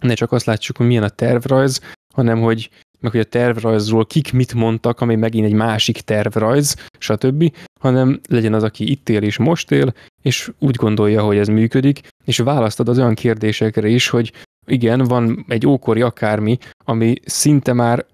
ne 0.01 0.15
csak 0.15 0.33
azt 0.33 0.47
látsuk, 0.47 0.77
hogy 0.77 0.87
milyen 0.87 1.03
a 1.03 1.09
tervrajz, 1.09 1.81
hanem 2.15 2.41
hogy 2.41 2.71
meg 3.03 3.11
hogy 3.11 3.21
a 3.21 3.25
tervrajzról 3.25 4.07
kik 4.07 4.33
mit 4.33 4.55
mondtak, 4.55 5.01
ami 5.01 5.17
megint 5.17 5.47
egy 5.47 5.53
másik 5.53 6.01
tervrajz, 6.01 6.77
stb., 6.99 7.53
hanem 7.81 8.21
legyen 8.29 8.55
az, 8.55 8.63
aki 8.63 8.91
itt 8.91 9.09
él 9.09 9.23
és 9.23 9.39
most 9.39 9.71
él, 9.71 9.95
és 10.23 10.51
úgy 10.59 10.77
gondolja, 10.77 11.23
hogy 11.23 11.37
ez 11.37 11.49
működik, 11.49 12.01
és 12.25 12.39
választod 12.39 12.89
az 12.89 12.99
olyan 12.99 13.15
kérdésekre 13.15 13.89
is, 13.89 14.09
hogy 14.09 14.33
igen, 14.67 15.05
van 15.05 15.45
egy 15.49 15.67
ókori 15.67 16.01
akármi, 16.01 16.59
ami 16.85 17.15
szinte 17.25 17.73
már 17.73 18.07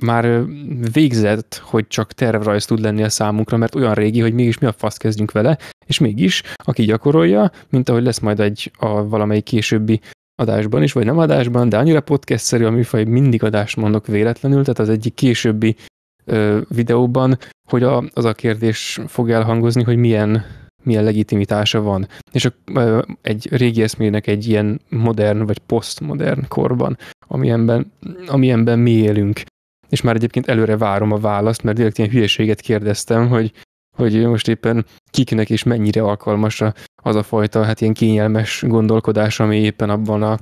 már 0.00 0.44
végzett, 0.92 1.62
hogy 1.64 1.86
csak 1.86 2.12
tervrajz 2.12 2.64
tud 2.64 2.80
lenni 2.80 3.02
a 3.02 3.08
számunkra, 3.08 3.56
mert 3.56 3.74
olyan 3.74 3.94
régi, 3.94 4.20
hogy 4.20 4.32
mégis 4.32 4.58
mi 4.58 4.66
a 4.66 4.72
fasz 4.72 4.96
kezdjünk 4.96 5.32
vele, 5.32 5.58
és 5.86 5.98
mégis, 5.98 6.42
aki 6.64 6.84
gyakorolja, 6.84 7.50
mint 7.68 7.88
ahogy 7.88 8.02
lesz 8.02 8.18
majd 8.18 8.40
egy 8.40 8.70
a 8.78 9.08
valamelyik 9.08 9.44
későbbi 9.44 10.00
adásban 10.40 10.82
is, 10.82 10.92
vagy 10.92 11.04
nem 11.04 11.18
adásban, 11.18 11.68
de 11.68 11.78
annyira 11.78 12.00
podcast-szerű 12.00 12.64
a 12.64 12.70
műfaj, 12.70 13.04
mindig 13.04 13.42
adást 13.42 13.76
mondok 13.76 14.06
véletlenül, 14.06 14.60
tehát 14.60 14.78
az 14.78 14.88
egyik 14.88 15.14
későbbi 15.14 15.76
ö, 16.24 16.60
videóban, 16.68 17.38
hogy 17.68 17.82
a, 17.82 18.04
az 18.12 18.24
a 18.24 18.32
kérdés 18.32 19.00
fog 19.06 19.30
elhangozni, 19.30 19.82
hogy 19.82 19.96
milyen, 19.96 20.44
milyen 20.82 21.04
legitimitása 21.04 21.82
van. 21.82 22.08
És 22.32 22.44
a, 22.44 22.52
ö, 22.74 23.02
egy 23.22 23.48
régi 23.50 23.82
eszmének 23.82 24.26
egy 24.26 24.48
ilyen 24.48 24.80
modern 24.88 25.46
vagy 25.46 25.58
posztmodern 25.58 26.48
korban, 26.48 26.98
amilyenben, 27.26 27.92
amilyenben 28.26 28.78
mi 28.78 28.90
élünk 28.90 29.42
és 29.90 30.00
már 30.00 30.14
egyébként 30.14 30.48
előre 30.48 30.76
várom 30.76 31.12
a 31.12 31.18
választ, 31.18 31.62
mert 31.62 31.76
direkt 31.76 31.98
ilyen 31.98 32.10
hülyeséget 32.10 32.60
kérdeztem, 32.60 33.28
hogy, 33.28 33.52
hogy 34.00 34.26
most 34.26 34.48
éppen 34.48 34.86
kiknek 35.10 35.50
és 35.50 35.62
mennyire 35.62 36.02
alkalmas 36.02 36.62
az 37.02 37.16
a 37.16 37.22
fajta, 37.22 37.64
hát 37.64 37.80
ilyen 37.80 37.94
kényelmes 37.94 38.62
gondolkodás, 38.66 39.40
ami 39.40 39.56
éppen 39.56 39.90
abban 39.90 40.22
a 40.22 40.38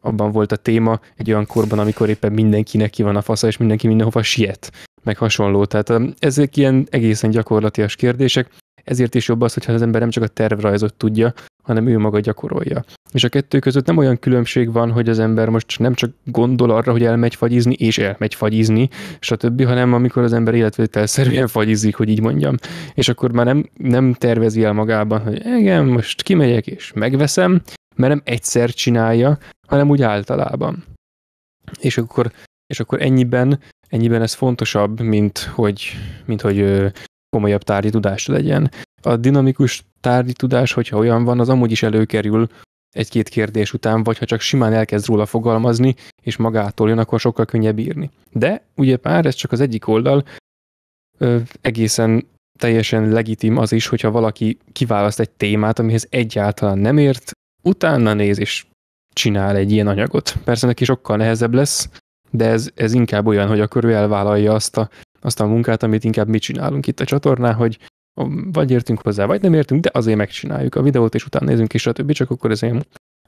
abban 0.00 0.32
volt 0.32 0.52
a 0.52 0.56
téma 0.56 1.00
egy 1.16 1.30
olyan 1.30 1.46
korban, 1.46 1.78
amikor 1.78 2.08
éppen 2.08 2.32
mindenkinek 2.32 2.90
ki 2.90 3.02
van 3.02 3.16
a 3.16 3.22
fasza, 3.22 3.46
és 3.46 3.56
mindenki 3.56 3.86
mindenhova 3.86 4.22
siet, 4.22 4.72
meg 5.02 5.16
hasonló. 5.16 5.64
Tehát 5.64 5.92
ezek 6.18 6.56
ilyen 6.56 6.86
egészen 6.90 7.30
gyakorlatias 7.30 7.96
kérdések, 7.96 8.50
ezért 8.86 9.14
is 9.14 9.28
jobb 9.28 9.40
az, 9.40 9.54
hogyha 9.54 9.72
az 9.72 9.82
ember 9.82 10.00
nem 10.00 10.10
csak 10.10 10.22
a 10.22 10.26
tervrajzot 10.26 10.94
tudja, 10.94 11.32
hanem 11.62 11.86
ő 11.86 11.98
maga 11.98 12.20
gyakorolja. 12.20 12.84
És 13.12 13.24
a 13.24 13.28
kettő 13.28 13.58
között 13.58 13.86
nem 13.86 13.96
olyan 13.96 14.18
különbség 14.18 14.72
van, 14.72 14.90
hogy 14.90 15.08
az 15.08 15.18
ember 15.18 15.48
most 15.48 15.78
nem 15.78 15.94
csak 15.94 16.10
gondol 16.24 16.70
arra, 16.70 16.92
hogy 16.92 17.04
elmegy 17.04 17.34
fagyizni, 17.34 17.74
és 17.74 17.98
elmegy 17.98 18.34
fagyizni, 18.34 18.88
stb., 19.20 19.64
hanem 19.64 19.92
amikor 19.92 20.22
az 20.22 20.32
ember 20.32 20.54
életvételszerűen 20.54 21.46
fagyizik, 21.46 21.96
hogy 21.96 22.08
így 22.08 22.20
mondjam. 22.20 22.56
És 22.94 23.08
akkor 23.08 23.32
már 23.32 23.44
nem, 23.44 23.68
nem 23.76 24.12
tervezi 24.12 24.64
el 24.64 24.72
magában, 24.72 25.20
hogy 25.20 25.46
igen, 25.46 25.84
most 25.84 26.22
kimegyek 26.22 26.66
és 26.66 26.92
megveszem, 26.92 27.62
mert 27.96 28.12
nem 28.12 28.22
egyszer 28.24 28.70
csinálja, 28.70 29.38
hanem 29.66 29.90
úgy 29.90 30.02
általában. 30.02 30.84
És 31.80 31.98
akkor, 31.98 32.32
és 32.66 32.80
akkor 32.80 33.02
ennyiben, 33.02 33.60
ennyiben 33.88 34.22
ez 34.22 34.34
fontosabb, 34.34 35.00
mint 35.00 35.38
hogy, 35.38 35.90
mint 36.24 36.40
hogy 36.40 36.92
komolyabb 37.36 37.62
tárgyi 37.62 37.90
tudás 37.90 38.26
legyen. 38.26 38.70
A 39.02 39.16
dinamikus 39.16 39.84
tárgyi 40.00 40.32
tudás, 40.32 40.72
hogyha 40.72 40.98
olyan 40.98 41.24
van, 41.24 41.40
az 41.40 41.48
amúgy 41.48 41.70
is 41.70 41.82
előkerül 41.82 42.48
egy-két 42.90 43.28
kérdés 43.28 43.72
után, 43.72 44.02
vagy 44.02 44.18
ha 44.18 44.24
csak 44.24 44.40
simán 44.40 44.72
elkezd 44.72 45.06
róla 45.06 45.26
fogalmazni, 45.26 45.94
és 46.22 46.36
magától 46.36 46.88
jön, 46.88 46.98
akkor 46.98 47.20
sokkal 47.20 47.44
könnyebb 47.44 47.78
írni. 47.78 48.10
De 48.32 48.62
ugye 48.74 48.96
pár, 48.96 49.26
ez 49.26 49.34
csak 49.34 49.52
az 49.52 49.60
egyik 49.60 49.88
oldal, 49.88 50.24
ö, 51.18 51.38
egészen 51.60 52.26
teljesen 52.58 53.08
legitim 53.08 53.56
az 53.56 53.72
is, 53.72 53.86
hogyha 53.86 54.10
valaki 54.10 54.58
kiválaszt 54.72 55.20
egy 55.20 55.30
témát, 55.30 55.78
amihez 55.78 56.06
egyáltalán 56.10 56.78
nem 56.78 56.98
ért, 56.98 57.30
utána 57.62 58.14
néz 58.14 58.38
és 58.38 58.66
csinál 59.12 59.56
egy 59.56 59.72
ilyen 59.72 59.86
anyagot. 59.86 60.34
Persze 60.44 60.66
neki 60.66 60.84
sokkal 60.84 61.16
nehezebb 61.16 61.54
lesz, 61.54 61.88
de 62.30 62.48
ez, 62.48 62.70
ez 62.74 62.92
inkább 62.92 63.26
olyan, 63.26 63.48
hogy 63.48 63.60
akkor 63.60 63.84
ő 63.84 63.92
elvállalja 63.92 64.54
azt 64.54 64.76
a, 64.76 64.88
azt 65.26 65.40
a 65.40 65.46
munkát, 65.46 65.82
amit 65.82 66.04
inkább 66.04 66.28
mi 66.28 66.38
csinálunk 66.38 66.86
itt 66.86 67.00
a 67.00 67.04
csatornán, 67.04 67.54
hogy 67.54 67.78
vagy 68.52 68.70
értünk 68.70 69.00
hozzá, 69.02 69.24
vagy 69.24 69.42
nem 69.42 69.54
értünk, 69.54 69.80
de 69.80 69.90
azért 69.92 70.16
megcsináljuk 70.16 70.74
a 70.74 70.82
videót, 70.82 71.14
és 71.14 71.26
utána 71.26 71.46
nézünk 71.46 71.74
is, 71.74 71.82
stb. 71.82 72.12
Csak 72.12 72.30
akkor 72.30 72.50
ez 72.50 72.60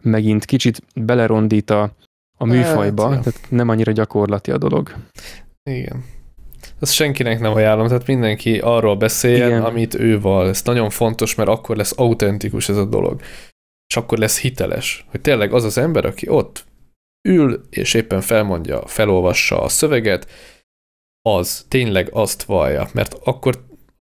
megint 0.02 0.44
kicsit 0.44 0.82
belerondít 0.94 1.70
a, 1.70 1.92
a 2.38 2.44
műfajba, 2.44 3.08
hát, 3.08 3.22
tehát 3.22 3.40
nem 3.48 3.68
annyira 3.68 3.92
gyakorlati 3.92 4.50
a 4.50 4.58
dolog. 4.58 4.94
Igen. 5.70 6.04
Ezt 6.80 6.92
senkinek 6.92 7.40
nem 7.40 7.52
ajánlom, 7.52 7.86
tehát 7.86 8.06
mindenki 8.06 8.58
arról 8.58 8.96
beszéljen, 8.96 9.48
Igen. 9.48 9.62
amit 9.62 9.94
ő 9.94 10.20
val. 10.20 10.48
Ez 10.48 10.62
nagyon 10.64 10.90
fontos, 10.90 11.34
mert 11.34 11.48
akkor 11.48 11.76
lesz 11.76 11.98
autentikus 11.98 12.68
ez 12.68 12.76
a 12.76 12.84
dolog. 12.84 13.20
És 13.86 13.96
akkor 13.96 14.18
lesz 14.18 14.40
hiteles, 14.40 15.06
hogy 15.10 15.20
tényleg 15.20 15.52
az 15.52 15.64
az 15.64 15.78
ember, 15.78 16.04
aki 16.04 16.28
ott 16.28 16.64
ül, 17.28 17.60
és 17.70 17.94
éppen 17.94 18.20
felmondja, 18.20 18.86
felolvassa 18.86 19.62
a 19.62 19.68
szöveget, 19.68 20.26
az 21.22 21.64
tényleg 21.68 22.08
azt 22.12 22.42
vallja, 22.42 22.88
mert 22.92 23.16
akkor 23.24 23.66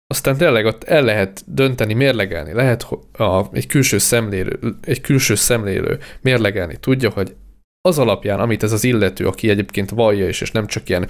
aztán 0.06 0.36
tényleg 0.36 0.64
ott 0.64 0.84
el 0.84 1.02
lehet 1.02 1.42
dönteni, 1.46 1.94
mérlegelni, 1.94 2.52
lehet 2.52 2.82
a, 3.12 3.48
egy, 3.52 3.66
külső 3.66 3.98
szemlélő, 3.98 4.58
egy 4.82 5.00
külső 5.00 5.34
szemlélő 5.34 5.98
mérlegelni 6.20 6.76
tudja, 6.80 7.10
hogy 7.10 7.36
az 7.80 7.98
alapján, 7.98 8.40
amit 8.40 8.62
ez 8.62 8.72
az 8.72 8.84
illető, 8.84 9.26
aki 9.26 9.48
egyébként 9.48 9.90
vallja 9.90 10.28
is, 10.28 10.40
és 10.40 10.50
nem 10.50 10.66
csak 10.66 10.88
ilyen 10.88 11.08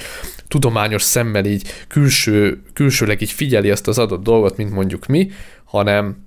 tudományos 0.48 1.02
szemmel 1.02 1.44
így 1.44 1.68
külső, 1.88 2.62
külsőleg 2.72 3.20
így 3.20 3.30
figyeli 3.30 3.70
azt 3.70 3.88
az 3.88 3.98
adott 3.98 4.22
dolgot, 4.22 4.56
mint 4.56 4.70
mondjuk 4.70 5.06
mi, 5.06 5.30
hanem 5.64 6.26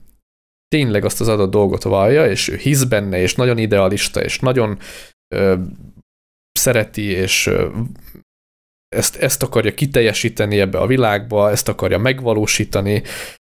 tényleg 0.68 1.06
azt 1.06 1.22
az 1.22 1.28
adott 1.28 1.52
dolgot 1.52 1.84
vallja, 1.84 2.30
és 2.30 2.48
ő 2.48 2.56
hisz 2.56 2.84
benne, 2.84 3.20
és 3.20 3.36
nagyon 3.36 3.58
idealista, 3.58 4.24
és 4.24 4.40
nagyon 4.40 4.80
ö, 5.36 5.56
szereti, 6.52 7.04
és 7.04 7.48
ö, 7.48 7.68
ezt, 8.96 9.16
ezt 9.16 9.44
akarja 9.44 9.74
kiteljesíteni 9.74 10.60
ebbe 10.60 10.78
a 10.78 10.88
világba, 10.88 11.52
ezt 11.52 11.68
akarja 11.68 11.98
megvalósítani, 11.98 13.04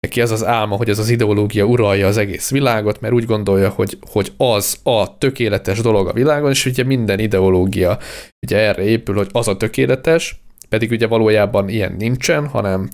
neki 0.01 0.21
ez 0.21 0.31
az 0.31 0.45
álma, 0.45 0.77
hogy 0.77 0.89
ez 0.89 0.99
az 0.99 1.09
ideológia 1.09 1.65
uralja 1.65 2.07
az 2.07 2.17
egész 2.17 2.51
világot, 2.51 3.01
mert 3.01 3.15
úgy 3.15 3.25
gondolja, 3.25 3.69
hogy, 3.69 3.99
hogy 4.11 4.33
az 4.37 4.79
a 4.83 5.19
tökéletes 5.19 5.81
dolog 5.81 6.09
a 6.09 6.13
világon, 6.13 6.51
és 6.51 6.67
ugye 6.67 6.85
minden 6.85 7.19
ideológia 7.19 7.99
ugye 8.47 8.57
erre 8.59 8.83
épül, 8.83 9.17
hogy 9.17 9.29
az 9.33 9.49
a 9.49 9.57
tökéletes, 9.57 10.43
pedig 10.69 10.91
ugye 10.91 11.07
valójában 11.07 11.69
ilyen 11.69 11.95
nincsen, 11.99 12.47
hanem 12.47 12.89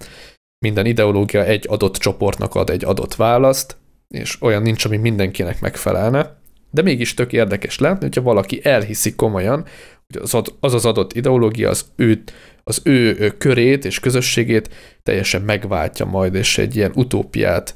minden 0.58 0.86
ideológia 0.86 1.44
egy 1.44 1.64
adott 1.68 1.96
csoportnak 1.96 2.54
ad 2.54 2.70
egy 2.70 2.84
adott 2.84 3.14
választ, 3.14 3.76
és 4.08 4.42
olyan 4.42 4.62
nincs, 4.62 4.84
ami 4.84 4.96
mindenkinek 4.96 5.60
megfelelne. 5.60 6.36
De 6.70 6.82
mégis 6.82 7.14
tök 7.14 7.32
érdekes 7.32 7.78
látni, 7.78 8.04
hogyha 8.04 8.22
valaki 8.22 8.60
elhiszi 8.62 9.14
komolyan, 9.14 9.64
hogy 10.14 10.54
az 10.60 10.74
az, 10.74 10.84
adott 10.84 11.12
ideológia 11.12 11.68
az 11.68 11.86
ő, 11.96 12.22
az 12.64 12.80
ő 12.84 13.30
körét 13.38 13.84
és 13.84 14.00
közösségét 14.00 14.74
teljesen 15.02 15.42
megváltja 15.42 16.06
majd, 16.06 16.34
és 16.34 16.58
egy 16.58 16.76
ilyen 16.76 16.92
utópiát 16.94 17.74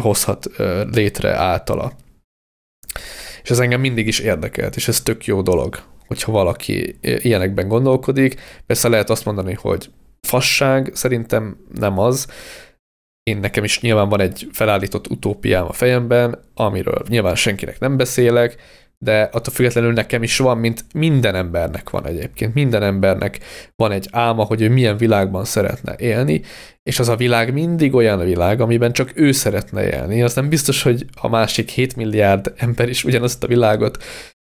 hozhat 0.00 0.50
létre 0.92 1.34
általa. 1.34 1.92
És 3.42 3.50
ez 3.50 3.58
engem 3.58 3.80
mindig 3.80 4.06
is 4.06 4.18
érdekelt, 4.18 4.76
és 4.76 4.88
ez 4.88 5.00
tök 5.00 5.24
jó 5.24 5.42
dolog, 5.42 5.82
hogyha 6.06 6.32
valaki 6.32 6.98
ilyenekben 7.00 7.68
gondolkodik. 7.68 8.40
Persze 8.66 8.88
lehet 8.88 9.10
azt 9.10 9.24
mondani, 9.24 9.54
hogy 9.54 9.90
fasság, 10.20 10.90
szerintem 10.94 11.56
nem 11.74 11.98
az. 11.98 12.26
Én 13.22 13.36
nekem 13.36 13.64
is 13.64 13.80
nyilván 13.80 14.08
van 14.08 14.20
egy 14.20 14.48
felállított 14.52 15.10
utópiám 15.10 15.64
a 15.64 15.72
fejemben, 15.72 16.38
amiről 16.54 17.02
nyilván 17.08 17.34
senkinek 17.34 17.78
nem 17.78 17.96
beszélek, 17.96 18.56
de 19.04 19.22
attól 19.22 19.54
függetlenül 19.54 19.92
nekem 19.92 20.22
is 20.22 20.38
van, 20.38 20.58
mint 20.58 20.84
minden 20.94 21.34
embernek 21.34 21.90
van 21.90 22.06
egyébként. 22.06 22.54
Minden 22.54 22.82
embernek 22.82 23.38
van 23.76 23.92
egy 23.92 24.08
álma, 24.10 24.44
hogy 24.44 24.62
ő 24.62 24.68
milyen 24.68 24.96
világban 24.96 25.44
szeretne 25.44 25.94
élni, 25.98 26.42
és 26.82 26.98
az 26.98 27.08
a 27.08 27.16
világ 27.16 27.52
mindig 27.52 27.94
olyan 27.94 28.20
a 28.20 28.24
világ, 28.24 28.60
amiben 28.60 28.92
csak 28.92 29.10
ő 29.14 29.32
szeretne 29.32 29.90
élni. 29.90 30.22
Az 30.22 30.34
nem 30.34 30.48
biztos, 30.48 30.82
hogy 30.82 31.04
a 31.14 31.28
másik 31.28 31.70
7 31.70 31.96
milliárd 31.96 32.52
ember 32.56 32.88
is 32.88 33.04
ugyanazt 33.04 33.44
a 33.44 33.46
világot 33.46 34.02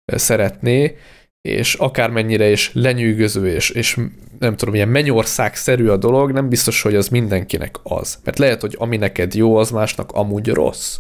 szeretné, 0.06 0.98
és 1.42 1.74
akármennyire 1.74 2.50
is 2.50 2.72
lenyűgöző, 2.74 3.48
és, 3.48 3.70
és 3.70 4.00
nem 4.40 4.56
tudom, 4.56 4.74
ilyen 4.74 4.88
mennyország-szerű 4.88 5.88
a 5.88 5.98
dolog, 5.98 6.32
nem 6.32 6.50
biztos, 6.50 6.82
hogy 6.82 6.96
az 6.96 7.08
mindenkinek 7.08 7.76
az. 7.84 8.20
Mert 8.24 8.40
lehet, 8.40 8.62
hogy 8.62 8.76
ami 8.80 8.98
neked 8.98 9.34
jó, 9.36 9.56
az 9.56 9.72
másnak 9.72 10.12
amúgy 10.12 10.48
rossz 10.48 10.98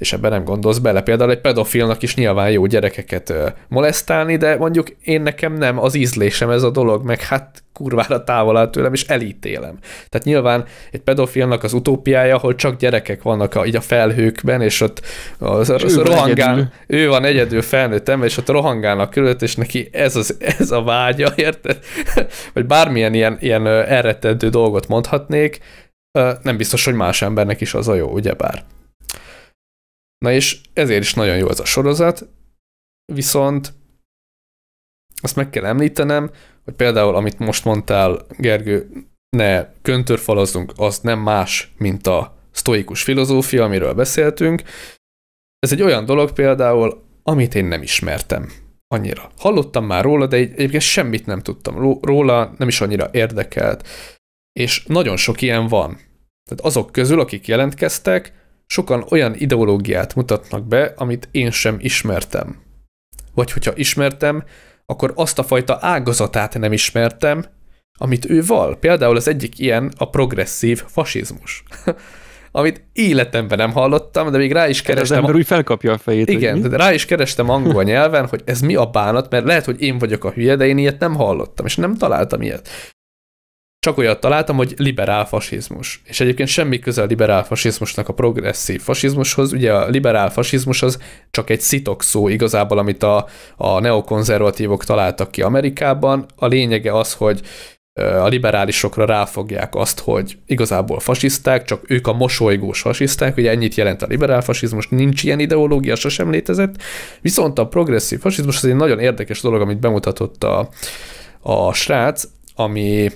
és 0.00 0.12
ebben 0.12 0.30
nem 0.30 0.44
gondolsz 0.44 0.78
bele. 0.78 1.02
Például 1.02 1.30
egy 1.30 1.40
pedofilnak 1.40 2.02
is 2.02 2.14
nyilván 2.14 2.50
jó 2.50 2.66
gyerekeket 2.66 3.34
molesztálni, 3.68 4.36
de 4.36 4.56
mondjuk 4.56 4.88
én 5.04 5.22
nekem 5.22 5.52
nem 5.52 5.78
az 5.78 5.94
ízlésem 5.94 6.50
ez 6.50 6.62
a 6.62 6.70
dolog, 6.70 7.04
meg 7.04 7.20
hát 7.20 7.62
kurvára 7.72 8.24
távol 8.24 8.56
áll 8.56 8.70
tőlem, 8.70 8.92
és 8.92 9.04
elítélem. 9.04 9.78
Tehát 10.08 10.26
nyilván 10.26 10.64
egy 10.90 11.00
pedofilnak 11.00 11.62
az 11.62 11.72
utópiája, 11.72 12.36
ahol 12.36 12.54
csak 12.54 12.76
gyerekek 12.76 13.22
vannak 13.22 13.54
a, 13.54 13.66
így 13.66 13.76
a 13.76 13.80
felhőkben, 13.80 14.60
és 14.60 14.80
ott 14.80 15.00
az, 15.38 15.70
az, 15.70 15.82
az 15.82 15.96
rohangál, 15.96 16.54
egyedül. 16.54 16.70
ő 16.86 17.08
van 17.08 17.24
egyedül 17.24 17.62
felnőtt 17.62 18.08
ember, 18.08 18.28
és 18.28 18.36
ott 18.36 18.48
rohangálnak 18.48 19.10
körülött, 19.10 19.42
és 19.42 19.54
neki 19.54 19.88
ez, 19.92 20.16
az, 20.16 20.36
ez 20.58 20.70
a 20.70 20.82
vágya, 20.82 21.32
érted? 21.46 21.78
Vagy 22.52 22.66
bármilyen 22.66 23.14
ilyen, 23.14 23.36
ilyen 23.40 23.66
elrettentő 23.66 24.48
dolgot 24.48 24.88
mondhatnék, 24.88 25.58
nem 26.42 26.56
biztos, 26.56 26.84
hogy 26.84 26.94
más 26.94 27.22
embernek 27.22 27.60
is 27.60 27.74
az 27.74 27.88
a 27.88 27.94
jó, 27.94 28.08
ugyebár. 28.08 28.64
Na 30.24 30.32
és 30.32 30.60
ezért 30.72 31.02
is 31.02 31.14
nagyon 31.14 31.36
jó 31.36 31.48
ez 31.48 31.60
a 31.60 31.64
sorozat, 31.64 32.28
viszont 33.12 33.72
azt 35.22 35.36
meg 35.36 35.50
kell 35.50 35.64
említenem, 35.64 36.30
hogy 36.64 36.74
például, 36.74 37.14
amit 37.14 37.38
most 37.38 37.64
mondtál, 37.64 38.26
Gergő, 38.38 38.90
ne 39.36 39.72
köntörfalazzunk, 39.82 40.72
az 40.76 40.98
nem 40.98 41.18
más, 41.18 41.72
mint 41.76 42.06
a 42.06 42.38
sztoikus 42.50 43.02
filozófia, 43.02 43.64
amiről 43.64 43.94
beszéltünk. 43.94 44.62
Ez 45.58 45.72
egy 45.72 45.82
olyan 45.82 46.04
dolog 46.04 46.32
például, 46.32 47.02
amit 47.22 47.54
én 47.54 47.64
nem 47.64 47.82
ismertem 47.82 48.52
annyira. 48.94 49.30
Hallottam 49.36 49.84
már 49.84 50.04
róla, 50.04 50.26
de 50.26 50.36
egyébként 50.36 50.82
semmit 50.82 51.26
nem 51.26 51.42
tudtam 51.42 52.00
róla, 52.02 52.54
nem 52.58 52.68
is 52.68 52.80
annyira 52.80 53.08
érdekelt. 53.12 53.88
És 54.52 54.84
nagyon 54.86 55.16
sok 55.16 55.42
ilyen 55.42 55.66
van. 55.66 55.94
Tehát 56.44 56.64
azok 56.64 56.92
közül, 56.92 57.20
akik 57.20 57.46
jelentkeztek, 57.46 58.39
sokan 58.70 59.04
olyan 59.10 59.34
ideológiát 59.34 60.14
mutatnak 60.14 60.66
be, 60.66 60.92
amit 60.96 61.28
én 61.30 61.50
sem 61.50 61.76
ismertem. 61.78 62.56
Vagy 63.34 63.52
hogyha 63.52 63.72
ismertem, 63.76 64.44
akkor 64.86 65.12
azt 65.14 65.38
a 65.38 65.42
fajta 65.42 65.78
ágazatát 65.80 66.58
nem 66.58 66.72
ismertem, 66.72 67.44
amit 67.98 68.30
ő 68.30 68.42
val. 68.46 68.76
Például 68.76 69.16
az 69.16 69.28
egyik 69.28 69.58
ilyen 69.58 69.92
a 69.96 70.10
progresszív 70.10 70.82
fasizmus. 70.86 71.62
amit 72.52 72.84
életemben 72.92 73.58
nem 73.58 73.72
hallottam, 73.72 74.30
de 74.30 74.38
még 74.38 74.52
rá 74.52 74.68
is 74.68 74.82
kerestem. 74.82 75.16
Az 75.16 75.22
ember 75.22 75.34
úgy 75.40 75.46
felkapja 75.46 75.92
a 75.92 75.98
fejét. 75.98 76.28
Igen, 76.28 76.60
de 76.60 76.76
rá 76.76 76.92
is 76.92 77.04
kerestem 77.04 77.48
angol 77.48 77.82
nyelven, 77.82 78.26
hogy 78.26 78.42
ez 78.44 78.60
mi 78.60 78.74
a 78.74 78.86
bánat, 78.86 79.30
mert 79.30 79.44
lehet, 79.44 79.64
hogy 79.64 79.82
én 79.82 79.98
vagyok 79.98 80.24
a 80.24 80.30
hülye, 80.30 80.56
de 80.56 80.66
én 80.66 80.78
ilyet 80.78 80.98
nem 80.98 81.14
hallottam, 81.14 81.66
és 81.66 81.76
nem 81.76 81.94
találtam 81.96 82.42
ilyet 82.42 82.68
csak 83.80 83.98
olyat 83.98 84.20
találtam, 84.20 84.56
hogy 84.56 84.74
liberál 84.76 85.26
fasizmus. 85.26 86.02
És 86.04 86.20
egyébként 86.20 86.48
semmi 86.48 86.78
köze 86.78 87.02
a 87.02 87.04
liberál 87.04 87.44
fasizmusnak 87.44 88.08
a 88.08 88.12
progresszív 88.12 88.80
fasizmushoz. 88.80 89.52
Ugye 89.52 89.72
a 89.72 89.88
liberál 89.88 90.30
fasizmus 90.30 90.82
az 90.82 90.98
csak 91.30 91.50
egy 91.50 91.60
szitok 91.60 92.02
szó 92.02 92.28
igazából, 92.28 92.78
amit 92.78 93.02
a, 93.02 93.26
a 93.56 93.80
neokonzervatívok 93.80 94.84
találtak 94.84 95.30
ki 95.30 95.42
Amerikában. 95.42 96.26
A 96.36 96.46
lényege 96.46 96.96
az, 96.96 97.14
hogy 97.14 97.40
a 97.94 98.26
liberálisokra 98.26 99.04
ráfogják 99.04 99.74
azt, 99.74 100.00
hogy 100.00 100.38
igazából 100.46 101.00
fasiszták, 101.00 101.64
csak 101.64 101.90
ők 101.90 102.06
a 102.06 102.12
mosolygós 102.12 102.80
fasiszták, 102.80 103.36
ugye 103.36 103.50
ennyit 103.50 103.74
jelent 103.74 104.02
a 104.02 104.06
liberál 104.06 104.40
fasizmus, 104.40 104.88
nincs 104.88 105.22
ilyen 105.22 105.38
ideológia, 105.38 105.96
sosem 105.96 106.30
létezett, 106.30 106.82
viszont 107.20 107.58
a 107.58 107.66
progresszív 107.66 108.20
fasizmus 108.20 108.56
az 108.56 108.64
egy 108.64 108.74
nagyon 108.74 108.98
érdekes 108.98 109.40
dolog, 109.40 109.60
amit 109.60 109.80
bemutatott 109.80 110.44
a, 110.44 110.68
a 111.40 111.72
srác, 111.72 112.24
ami 112.54 113.10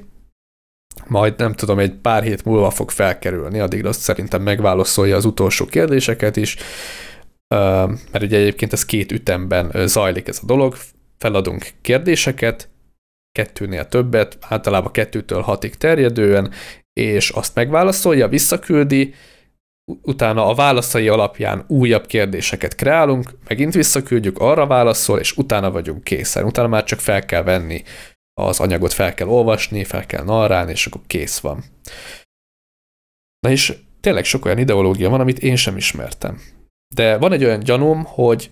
majd 1.08 1.34
nem 1.36 1.52
tudom, 1.52 1.78
egy 1.78 1.92
pár 1.92 2.22
hét 2.22 2.44
múlva 2.44 2.70
fog 2.70 2.90
felkerülni, 2.90 3.58
addig 3.58 3.86
azt 3.86 4.00
szerintem 4.00 4.42
megválaszolja 4.42 5.16
az 5.16 5.24
utolsó 5.24 5.64
kérdéseket 5.66 6.36
is, 6.36 6.56
mert 8.10 8.22
ugye 8.22 8.38
egyébként 8.38 8.72
ez 8.72 8.84
két 8.84 9.12
ütemben 9.12 9.72
zajlik 9.86 10.28
ez 10.28 10.38
a 10.42 10.46
dolog, 10.46 10.76
feladunk 11.18 11.68
kérdéseket, 11.80 12.68
kettőnél 13.32 13.88
többet, 13.88 14.38
általában 14.40 14.92
kettőtől 14.92 15.40
hatig 15.40 15.74
terjedően, 15.74 16.52
és 16.92 17.30
azt 17.30 17.54
megválaszolja, 17.54 18.28
visszaküldi, 18.28 19.14
utána 20.02 20.46
a 20.46 20.54
válaszai 20.54 21.08
alapján 21.08 21.64
újabb 21.68 22.06
kérdéseket 22.06 22.74
kreálunk, 22.74 23.30
megint 23.48 23.74
visszaküldjük, 23.74 24.38
arra 24.38 24.66
válaszol, 24.66 25.18
és 25.18 25.36
utána 25.36 25.70
vagyunk 25.70 26.04
készen. 26.04 26.44
Utána 26.44 26.68
már 26.68 26.84
csak 26.84 27.00
fel 27.00 27.24
kell 27.24 27.42
venni 27.42 27.82
az 28.34 28.60
anyagot 28.60 28.92
fel 28.92 29.14
kell 29.14 29.28
olvasni, 29.28 29.84
fel 29.84 30.06
kell 30.06 30.24
narrálni, 30.24 30.70
és 30.70 30.86
akkor 30.86 31.00
kész 31.06 31.38
van. 31.38 31.64
Na 33.38 33.50
és 33.50 33.76
tényleg 34.00 34.24
sok 34.24 34.44
olyan 34.44 34.58
ideológia 34.58 35.08
van, 35.08 35.20
amit 35.20 35.38
én 35.38 35.56
sem 35.56 35.76
ismertem. 35.76 36.40
De 36.94 37.16
van 37.16 37.32
egy 37.32 37.44
olyan 37.44 37.60
gyanúm, 37.60 38.04
hogy 38.04 38.50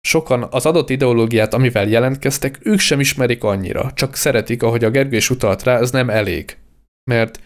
sokan 0.00 0.46
az 0.50 0.66
adott 0.66 0.90
ideológiát, 0.90 1.54
amivel 1.54 1.88
jelentkeztek, 1.88 2.58
ők 2.62 2.78
sem 2.78 3.00
ismerik 3.00 3.44
annyira, 3.44 3.92
csak 3.92 4.14
szeretik, 4.14 4.62
ahogy 4.62 4.84
a 4.84 4.90
Gergő 4.90 5.16
is 5.16 5.30
utalt 5.30 5.62
rá, 5.62 5.78
ez 5.78 5.90
nem 5.90 6.10
elég. 6.10 6.56
Mert 7.10 7.40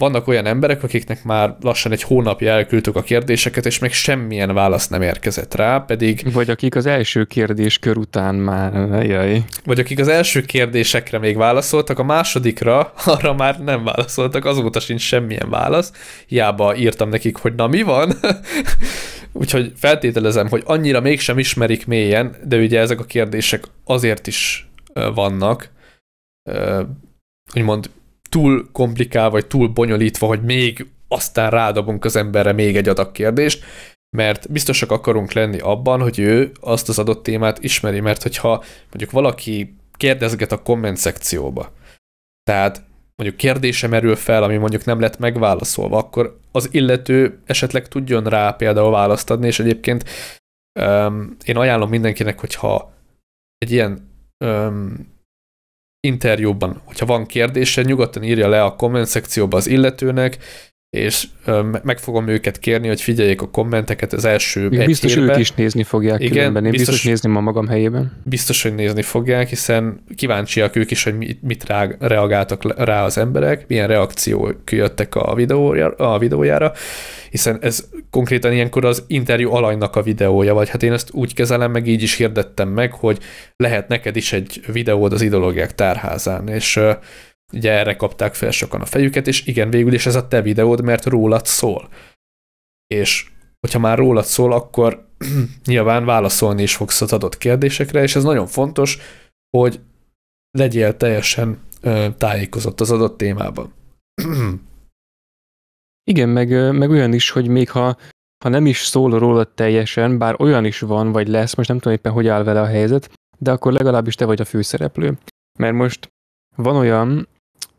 vannak 0.00 0.28
olyan 0.28 0.46
emberek, 0.46 0.82
akiknek 0.82 1.24
már 1.24 1.56
lassan 1.60 1.92
egy 1.92 2.02
hónapja 2.02 2.52
elküldtük 2.52 2.96
a 2.96 3.02
kérdéseket, 3.02 3.66
és 3.66 3.78
még 3.78 3.92
semmilyen 3.92 4.54
válasz 4.54 4.88
nem 4.88 5.02
érkezett 5.02 5.54
rá, 5.54 5.78
pedig... 5.78 6.32
Vagy 6.32 6.50
akik 6.50 6.76
az 6.76 6.86
első 6.86 7.24
kérdéskör 7.24 7.96
után 7.96 8.34
már, 8.34 9.04
jaj. 9.04 9.44
Vagy 9.64 9.78
akik 9.78 9.98
az 9.98 10.08
első 10.08 10.40
kérdésekre 10.40 11.18
még 11.18 11.36
válaszoltak, 11.36 11.98
a 11.98 12.02
másodikra 12.02 12.92
arra 13.04 13.34
már 13.34 13.60
nem 13.60 13.84
válaszoltak, 13.84 14.44
azóta 14.44 14.80
sincs 14.80 15.00
semmilyen 15.00 15.50
válasz. 15.50 15.92
Hiába 16.26 16.76
írtam 16.76 17.08
nekik, 17.08 17.36
hogy 17.36 17.54
na 17.54 17.66
mi 17.66 17.82
van? 17.82 18.12
Úgyhogy 19.32 19.72
feltételezem, 19.76 20.48
hogy 20.48 20.62
annyira 20.64 21.00
mégsem 21.00 21.38
ismerik 21.38 21.86
mélyen, 21.86 22.36
de 22.44 22.56
ugye 22.56 22.80
ezek 22.80 23.00
a 23.00 23.04
kérdések 23.04 23.64
azért 23.84 24.26
is 24.26 24.68
vannak, 25.14 25.70
úgymond 27.54 27.90
túl 28.30 28.68
komplikál, 28.72 29.30
vagy 29.30 29.46
túl 29.46 29.68
bonyolítva, 29.68 30.26
hogy 30.26 30.42
még 30.42 30.86
aztán 31.08 31.50
rádobunk 31.50 32.04
az 32.04 32.16
emberre 32.16 32.52
még 32.52 32.76
egy 32.76 32.88
adag 32.88 33.12
kérdést, 33.12 33.64
mert 34.16 34.50
biztosak 34.52 34.90
akarunk 34.90 35.32
lenni 35.32 35.58
abban, 35.58 36.00
hogy 36.00 36.18
ő 36.18 36.52
azt 36.60 36.88
az 36.88 36.98
adott 36.98 37.22
témát 37.22 37.62
ismeri, 37.62 38.00
mert 38.00 38.22
hogyha 38.22 38.64
mondjuk 38.88 39.10
valaki 39.10 39.74
kérdezget 39.96 40.52
a 40.52 40.62
komment 40.62 40.96
szekcióba, 40.96 41.72
tehát 42.42 42.84
mondjuk 43.16 43.40
kérdése 43.40 43.86
merül 43.86 44.16
fel, 44.16 44.42
ami 44.42 44.56
mondjuk 44.56 44.84
nem 44.84 45.00
lett 45.00 45.18
megválaszolva, 45.18 45.98
akkor 45.98 46.38
az 46.52 46.68
illető 46.70 47.40
esetleg 47.46 47.88
tudjon 47.88 48.24
rá 48.24 48.52
például 48.52 48.90
választ 48.90 49.30
adni, 49.30 49.46
és 49.46 49.58
egyébként 49.58 50.04
um, 50.80 51.36
én 51.44 51.56
ajánlom 51.56 51.88
mindenkinek, 51.88 52.40
hogyha 52.40 52.92
egy 53.58 53.72
ilyen 53.72 54.10
um, 54.44 55.18
interjúban, 56.00 56.82
hogyha 56.84 57.06
van 57.06 57.26
kérdése, 57.26 57.82
nyugodtan 57.82 58.22
írja 58.22 58.48
le 58.48 58.64
a 58.64 58.76
komment 58.76 59.06
szekcióba 59.06 59.56
az 59.56 59.66
illetőnek, 59.66 60.38
és 60.90 61.26
meg 61.82 61.98
fogom 61.98 62.28
őket 62.28 62.58
kérni, 62.58 62.88
hogy 62.88 63.00
figyeljék 63.00 63.42
a 63.42 63.50
kommenteket 63.50 64.12
az 64.12 64.24
első 64.24 64.68
Még 64.68 64.78
egy 64.78 64.86
biztos 64.86 65.14
hétbe. 65.14 65.32
ők 65.32 65.38
is 65.38 65.52
nézni 65.52 65.82
fogják 65.82 66.20
Igen, 66.20 66.32
különben. 66.32 66.64
Én 66.64 66.70
biztos, 66.70 66.88
biztos- 66.88 67.10
nézni 67.10 67.30
ma 67.30 67.40
magam 67.40 67.66
helyében. 67.66 68.12
Biztos, 68.24 68.62
hogy 68.62 68.74
nézni 68.74 69.02
fogják, 69.02 69.48
hiszen 69.48 70.02
kíváncsiak 70.16 70.76
ők 70.76 70.90
is, 70.90 71.02
hogy 71.04 71.16
mit, 71.16 71.42
mit 71.42 71.64
rá, 71.66 71.88
reagáltak 71.98 72.84
rá 72.84 73.04
az 73.04 73.18
emberek, 73.18 73.64
milyen 73.68 73.86
reakciók 73.86 74.70
jöttek 74.70 75.14
a, 75.14 75.34
videója, 75.34 75.88
a 75.88 76.18
videójára, 76.18 76.72
hiszen 77.30 77.58
ez 77.60 77.88
konkrétan 78.10 78.52
ilyenkor 78.52 78.84
az 78.84 79.04
interjú 79.06 79.52
alanynak 79.52 79.96
a 79.96 80.02
videója, 80.02 80.54
vagy 80.54 80.68
hát 80.68 80.82
én 80.82 80.92
ezt 80.92 81.08
úgy 81.12 81.34
kezelem, 81.34 81.70
meg 81.70 81.86
így 81.86 82.02
is 82.02 82.16
hirdettem 82.16 82.68
meg, 82.68 82.92
hogy 82.92 83.18
lehet 83.56 83.88
neked 83.88 84.16
is 84.16 84.32
egy 84.32 84.60
videód 84.72 85.12
az 85.12 85.22
ideológiák 85.22 85.74
tárházán, 85.74 86.48
és 86.48 86.80
ugye 87.52 87.72
erre 87.72 87.96
kapták 87.96 88.34
fel 88.34 88.50
sokan 88.50 88.80
a 88.80 88.84
fejüket, 88.86 89.26
és 89.26 89.46
igen, 89.46 89.70
végül 89.70 89.92
is 89.92 90.06
ez 90.06 90.14
a 90.14 90.28
te 90.28 90.42
videód, 90.42 90.82
mert 90.82 91.04
rólad 91.04 91.46
szól. 91.46 91.88
És 92.86 93.30
hogyha 93.60 93.78
már 93.78 93.98
rólad 93.98 94.24
szól, 94.24 94.52
akkor 94.52 95.08
nyilván 95.64 96.04
válaszolni 96.04 96.62
is 96.62 96.76
fogsz 96.76 97.00
az 97.00 97.12
adott 97.12 97.38
kérdésekre, 97.38 98.02
és 98.02 98.16
ez 98.16 98.22
nagyon 98.22 98.46
fontos, 98.46 98.98
hogy 99.56 99.80
legyél 100.58 100.96
teljesen 100.96 101.58
ö, 101.80 102.06
tájékozott 102.18 102.80
az 102.80 102.90
adott 102.90 103.16
témában. 103.16 103.72
Igen, 106.10 106.28
meg, 106.28 106.72
meg 106.72 106.90
olyan 106.90 107.12
is, 107.12 107.30
hogy 107.30 107.48
még 107.48 107.70
ha, 107.70 107.96
ha 108.44 108.48
nem 108.48 108.66
is 108.66 108.78
szól 108.78 109.18
rólad 109.18 109.48
teljesen, 109.48 110.18
bár 110.18 110.40
olyan 110.40 110.64
is 110.64 110.80
van, 110.80 111.12
vagy 111.12 111.28
lesz, 111.28 111.54
most 111.54 111.68
nem 111.68 111.78
tudom 111.78 111.96
éppen, 111.96 112.12
hogy 112.12 112.26
áll 112.26 112.42
vele 112.42 112.60
a 112.60 112.66
helyzet, 112.66 113.10
de 113.38 113.50
akkor 113.50 113.72
legalábbis 113.72 114.14
te 114.14 114.24
vagy 114.24 114.40
a 114.40 114.44
főszereplő. 114.44 115.18
Mert 115.58 115.74
most 115.74 116.12
van 116.56 116.76
olyan, 116.76 117.28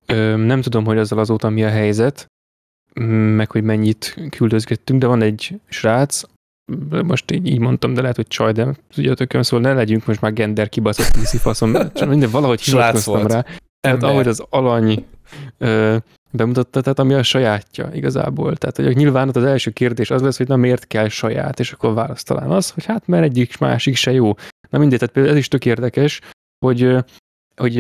ö, 0.06 0.36
nem 0.36 0.62
tudom, 0.62 0.86
hogy 0.86 0.98
azzal 0.98 1.20
azóta 1.20 1.50
mi 1.50 1.64
a 1.64 1.70
helyzet, 1.70 2.26
meg 3.36 3.52
hogy 3.52 3.64
mennyit 3.64 4.18
küldözgettünk, 4.30 5.00
de 5.00 5.08
van 5.08 5.22
egy 5.22 5.60
srác, 5.70 6.24
most 7.04 7.32
így, 7.32 7.48
így 7.48 7.60
mondtam, 7.60 7.94
de 7.94 8.02
lehet, 8.02 8.16
hogy 8.16 8.28
csaj, 8.28 8.52
de 8.52 8.76
ugye 8.98 9.14
tököm, 9.14 9.42
szóval 9.42 9.72
ne 9.72 9.78
legyünk 9.78 10.06
most 10.06 10.22
már 10.22 10.34
gender 10.34 10.70
kibaszott 10.70 11.12
PC 11.12 11.40
faszom, 11.40 11.72
minden 12.08 12.32
valahogy 12.32 12.62
hivatkoztam 12.62 13.28
rá. 13.28 13.46
Tehát 13.80 14.04
ahogy 14.04 14.28
az 14.28 14.44
alany 14.50 15.06
ö, 15.58 15.98
bemutatta, 16.32 16.82
tehát 16.82 17.00
ami 17.00 17.14
a 17.14 17.24
sajátja 17.24 17.90
igazából. 17.94 18.56
Tehát 18.56 18.76
hogy 18.76 18.96
nyilván 18.96 19.28
ott 19.28 19.36
az 19.36 19.44
első 19.44 19.72
kérdés 19.72 20.12
az 20.12 20.22
lesz, 20.22 20.38
hogy 20.38 20.48
na 20.48 20.56
miért 20.56 20.88
kell 20.88 21.08
saját, 21.08 21.60
és 21.60 21.72
akkor 21.72 21.94
válasz 21.94 22.24
talán 22.24 22.50
az, 22.50 22.70
hogy 22.70 22.86
hát 22.86 23.08
mert 23.08 23.24
egyik 23.24 23.58
másik 23.58 23.96
se 23.96 24.12
jó. 24.12 24.34
Na 24.70 24.78
mindegy, 24.80 25.00
tehát 25.00 25.14
például 25.14 25.36
ez 25.36 25.42
is 25.42 25.48
tök 25.48 25.66
érdekes, 25.66 26.22
hogy 26.66 26.98
hogy 27.56 27.80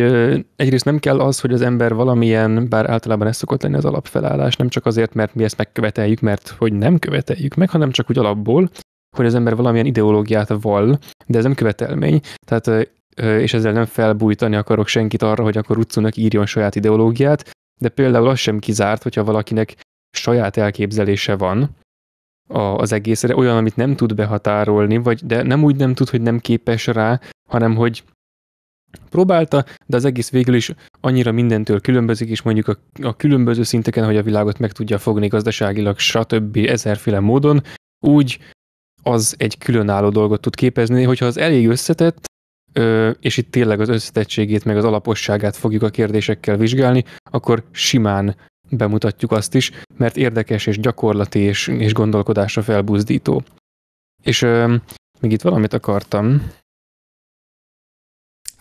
egyrészt 0.55 0.86
nem 0.86 0.99
kell 0.99 1.19
az, 1.19 1.39
hogy 1.39 1.53
az 1.53 1.62
ember 1.62 1.93
valamilyen, 1.93 2.69
bár 2.69 2.89
általában 2.89 3.27
ez 3.27 3.38
szokott 3.38 3.62
lenni 3.62 3.75
az 3.75 3.86
alapfelállás, 3.86 4.55
nem 4.55 4.69
csak 4.69 4.86
azért, 4.86 5.13
mert 5.13 5.36
mi 5.36 5.43
ezt 5.43 5.57
megköveteljük, 5.57 6.19
mert 6.19 6.49
hogy 6.49 6.73
nem 6.73 6.99
követeljük 6.99 7.55
meg, 7.55 7.69
hanem 7.69 7.91
csak 7.91 8.10
úgy 8.10 8.17
alapból, 8.17 8.69
hogy 9.17 9.25
az 9.25 9.36
ember 9.36 9.55
valamilyen 9.55 9.86
ideológiát 9.86 10.53
vall, 10.62 10.97
de 11.27 11.38
ez 11.38 11.43
nem 11.43 11.53
követelmény. 11.53 12.19
Tehát 12.45 12.91
és 13.15 13.53
ezzel 13.53 13.71
nem 13.71 13.86
felbújtani 13.86 14.55
akarok 14.55 14.88
senkit 14.88 15.21
arra, 15.21 15.43
hogy 15.43 15.57
akkor 15.57 15.77
Utsunak 15.77 16.17
írjon 16.17 16.45
saját 16.45 16.75
ideológiát, 16.75 17.51
de 17.81 17.89
például 17.89 18.27
az 18.27 18.39
sem 18.39 18.60
kizárt, 18.60 19.03
hogyha 19.03 19.23
valakinek 19.23 19.75
saját 20.17 20.57
elképzelése 20.57 21.36
van 21.36 21.69
az 22.77 22.91
egészre, 22.91 23.36
olyan, 23.36 23.57
amit 23.57 23.75
nem 23.75 23.95
tud 23.95 24.15
behatárolni, 24.15 24.97
vagy 24.97 25.25
de 25.25 25.43
nem 25.43 25.63
úgy 25.63 25.75
nem 25.75 25.93
tud, 25.93 26.10
hogy 26.10 26.21
nem 26.21 26.39
képes 26.39 26.88
rá, 26.88 27.19
hanem 27.49 27.75
hogy 27.75 28.03
próbálta, 29.10 29.65
de 29.86 29.95
az 29.95 30.06
egész 30.06 30.30
végül 30.30 30.56
is 30.56 30.71
annyira 31.01 31.32
mindentől 31.32 31.82
különbözik, 31.82 32.30
és 32.30 32.41
mondjuk 32.41 32.67
a, 32.67 32.77
a 33.01 33.15
különböző 33.15 33.63
szinteken, 33.63 34.06
hogy 34.06 34.17
a 34.17 34.23
világot 34.23 34.60
meg 34.60 34.71
tudja 34.71 34.97
fogni 34.97 35.27
gazdaságilag, 35.27 35.99
stb. 35.99 36.58
ezerféle 36.58 37.19
módon, 37.19 37.63
úgy 38.06 38.39
az 39.04 39.36
egy 39.38 39.58
különálló 39.58 40.10
dolgot 40.10 40.41
tud 40.41 40.56
képezni, 40.56 41.04
hogyha 41.04 41.25
az 41.25 41.38
elég 41.38 41.67
összetett, 41.67 42.25
ö, 42.73 43.10
és 43.19 43.38
itt 43.38 43.51
tényleg 43.51 43.80
az 43.80 43.89
összetettségét, 43.89 44.65
meg 44.65 44.77
az 44.77 44.84
alaposságát 44.84 45.56
fogjuk 45.56 45.84
a 45.84 45.89
kérdésekkel 45.89 46.58
vizsgálni, 46.58 47.04
akkor 47.32 47.63
simán 47.71 48.36
bemutatjuk 48.69 49.32
azt 49.32 49.56
is, 49.56 49.71
mert 49.97 50.17
érdekes 50.17 50.65
és 50.65 50.80
gyakorlati 50.80 51.39
és, 51.39 51.67
és 51.67 51.93
gondolkodásra 51.93 52.62
felbuzdító. 52.62 53.43
És 54.23 54.41
ö, 54.41 54.75
még 55.19 55.32
itt 55.32 55.41
valamit 55.41 55.73
akartam. 55.73 56.51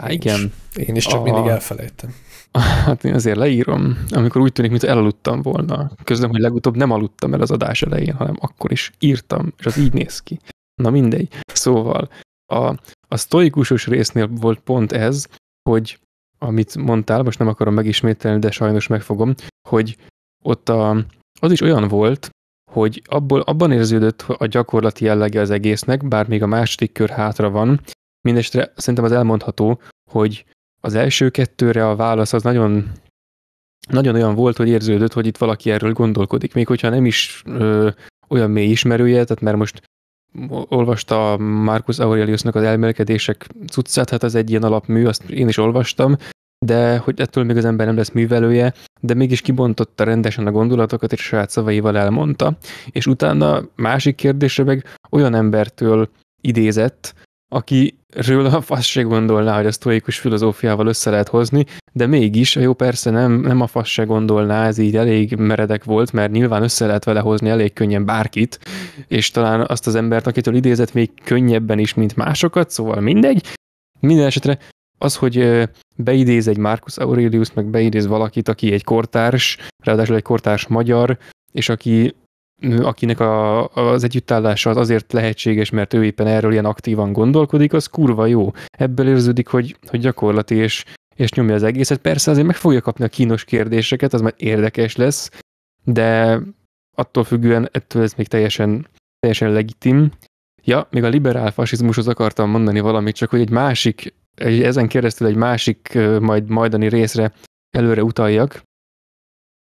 Á, 0.00 0.10
igen. 0.10 0.52
Én 0.76 0.94
is 0.96 1.06
csak 1.06 1.20
A- 1.20 1.22
mindig 1.22 1.46
elfelejtem. 1.46 2.14
Hát 2.84 3.04
én 3.04 3.14
azért 3.14 3.36
leírom, 3.36 4.04
amikor 4.10 4.40
úgy 4.40 4.52
tűnik, 4.52 4.70
mintha 4.70 4.88
elaludtam 4.88 5.42
volna. 5.42 5.90
Közlöm, 6.04 6.30
hogy 6.30 6.40
legutóbb 6.40 6.76
nem 6.76 6.90
aludtam 6.90 7.34
el 7.34 7.40
az 7.40 7.50
adás 7.50 7.82
elején, 7.82 8.14
hanem 8.14 8.36
akkor 8.40 8.72
is 8.72 8.90
írtam, 8.98 9.52
és 9.58 9.66
az 9.66 9.76
így 9.76 9.92
néz 9.92 10.20
ki. 10.20 10.38
Na 10.82 10.90
mindegy. 10.90 11.28
Szóval 11.52 12.08
a, 12.52 12.64
a 13.08 13.16
sztoikusos 13.16 13.86
résznél 13.86 14.26
volt 14.28 14.60
pont 14.60 14.92
ez, 14.92 15.26
hogy 15.70 15.98
amit 16.38 16.76
mondtál, 16.76 17.22
most 17.22 17.38
nem 17.38 17.48
akarom 17.48 17.74
megismételni, 17.74 18.38
de 18.38 18.50
sajnos 18.50 18.86
megfogom, 18.86 19.34
hogy 19.68 19.96
ott 20.44 20.68
a, 20.68 21.04
az 21.40 21.52
is 21.52 21.60
olyan 21.60 21.88
volt, 21.88 22.30
hogy 22.70 23.02
abból, 23.06 23.40
abban 23.40 23.72
érződött 23.72 24.22
a 24.22 24.46
gyakorlati 24.46 25.04
jellege 25.04 25.40
az 25.40 25.50
egésznek, 25.50 26.08
bár 26.08 26.28
még 26.28 26.42
a 26.42 26.46
második 26.46 26.92
kör 26.92 27.10
hátra 27.10 27.50
van. 27.50 27.80
Mindestre 28.20 28.72
szerintem 28.76 29.04
az 29.04 29.12
elmondható, 29.12 29.80
hogy 30.10 30.44
az 30.80 30.94
első 30.94 31.30
kettőre 31.30 31.88
a 31.88 31.96
válasz 31.96 32.32
az 32.32 32.42
nagyon, 32.42 32.92
nagyon 33.88 34.14
olyan 34.14 34.34
volt, 34.34 34.56
hogy 34.56 34.68
érződött, 34.68 35.12
hogy 35.12 35.26
itt 35.26 35.38
valaki 35.38 35.70
erről 35.70 35.92
gondolkodik, 35.92 36.54
még 36.54 36.66
hogyha 36.66 36.88
nem 36.88 37.06
is 37.06 37.42
ö, 37.46 37.90
olyan 38.28 38.50
mély 38.50 38.70
ismerője, 38.70 39.24
tehát 39.24 39.40
mert 39.40 39.56
most 39.56 39.82
olvasta 40.68 41.36
Marcus 41.38 41.98
Aureliusnak 41.98 42.54
az 42.54 42.62
elmélkedések 42.62 43.46
cuccát, 43.66 44.10
hát 44.10 44.22
az 44.22 44.34
egy 44.34 44.50
ilyen 44.50 44.62
alapmű, 44.62 45.04
azt 45.06 45.22
én 45.22 45.48
is 45.48 45.56
olvastam, 45.56 46.16
de 46.66 46.98
hogy 46.98 47.20
ettől 47.20 47.44
még 47.44 47.56
az 47.56 47.64
ember 47.64 47.86
nem 47.86 47.96
lesz 47.96 48.10
művelője, 48.10 48.74
de 49.00 49.14
mégis 49.14 49.40
kibontotta 49.40 50.04
rendesen 50.04 50.46
a 50.46 50.50
gondolatokat, 50.50 51.12
és 51.12 51.20
saját 51.20 51.50
szavaival 51.50 51.96
elmondta. 51.96 52.56
És 52.90 53.06
utána 53.06 53.62
másik 53.74 54.14
kérdésre 54.14 54.64
meg 54.64 54.84
olyan 55.10 55.34
embertől 55.34 56.08
idézett, 56.40 57.14
akiről 57.52 58.46
a 58.46 58.60
fasz 58.60 59.02
gondolná, 59.02 59.56
hogy 59.56 59.66
a 59.66 59.72
sztoikus 59.72 60.18
filozófiával 60.18 60.86
össze 60.86 61.10
lehet 61.10 61.28
hozni, 61.28 61.64
de 61.92 62.06
mégis, 62.06 62.54
jó 62.54 62.72
persze 62.72 63.10
nem, 63.10 63.32
nem 63.32 63.60
a 63.60 63.66
fasz 63.66 64.04
gondolná, 64.04 64.66
ez 64.66 64.78
így 64.78 64.96
elég 64.96 65.34
meredek 65.34 65.84
volt, 65.84 66.12
mert 66.12 66.32
nyilván 66.32 66.62
össze 66.62 66.86
lehet 66.86 67.04
vele 67.04 67.20
hozni 67.20 67.48
elég 67.48 67.72
könnyen 67.72 68.04
bárkit, 68.04 68.58
és 69.08 69.30
talán 69.30 69.64
azt 69.68 69.86
az 69.86 69.94
embert, 69.94 70.26
akitől 70.26 70.54
idézett 70.54 70.92
még 70.92 71.10
könnyebben 71.24 71.78
is, 71.78 71.94
mint 71.94 72.16
másokat, 72.16 72.70
szóval 72.70 73.00
mindegy. 73.00 73.46
Minden 74.00 74.26
esetre 74.26 74.58
az, 74.98 75.16
hogy 75.16 75.68
beidéz 75.96 76.48
egy 76.48 76.58
Marcus 76.58 76.96
Aurelius, 76.96 77.52
meg 77.52 77.66
beidéz 77.66 78.06
valakit, 78.06 78.48
aki 78.48 78.72
egy 78.72 78.84
kortárs, 78.84 79.58
ráadásul 79.84 80.16
egy 80.16 80.22
kortárs 80.22 80.66
magyar, 80.66 81.18
és 81.52 81.68
aki 81.68 82.14
akinek 82.82 83.20
a, 83.20 83.66
az 83.68 84.04
együttállása 84.04 84.70
az 84.70 84.76
azért 84.76 85.12
lehetséges, 85.12 85.70
mert 85.70 85.94
ő 85.94 86.04
éppen 86.04 86.26
erről 86.26 86.52
ilyen 86.52 86.64
aktívan 86.64 87.12
gondolkodik, 87.12 87.72
az 87.72 87.86
kurva 87.86 88.26
jó. 88.26 88.52
Ebből 88.70 89.08
érződik, 89.08 89.48
hogy, 89.48 89.76
hogy 89.86 90.00
gyakorlati 90.00 90.54
és, 90.54 90.84
és 91.14 91.30
nyomja 91.30 91.54
az 91.54 91.62
egészet. 91.62 91.98
Persze 91.98 92.30
azért 92.30 92.46
meg 92.46 92.56
fogja 92.56 92.80
kapni 92.80 93.04
a 93.04 93.08
kínos 93.08 93.44
kérdéseket, 93.44 94.12
az 94.12 94.20
már 94.20 94.34
érdekes 94.36 94.96
lesz, 94.96 95.30
de 95.84 96.38
attól 96.96 97.24
függően 97.24 97.68
ettől 97.72 98.02
ez 98.02 98.12
még 98.12 98.28
teljesen, 98.28 98.86
teljesen 99.18 99.52
legitim. 99.52 100.10
Ja, 100.64 100.86
még 100.90 101.04
a 101.04 101.08
liberál 101.08 101.50
fasizmushoz 101.50 102.08
akartam 102.08 102.50
mondani 102.50 102.80
valamit, 102.80 103.14
csak 103.14 103.30
hogy 103.30 103.40
egy 103.40 103.50
másik, 103.50 104.14
egy, 104.34 104.62
ezen 104.62 104.88
keresztül 104.88 105.26
egy 105.26 105.36
másik 105.36 105.98
majd 106.20 106.48
majdani 106.48 106.88
részre 106.88 107.32
előre 107.70 108.02
utaljak, 108.02 108.62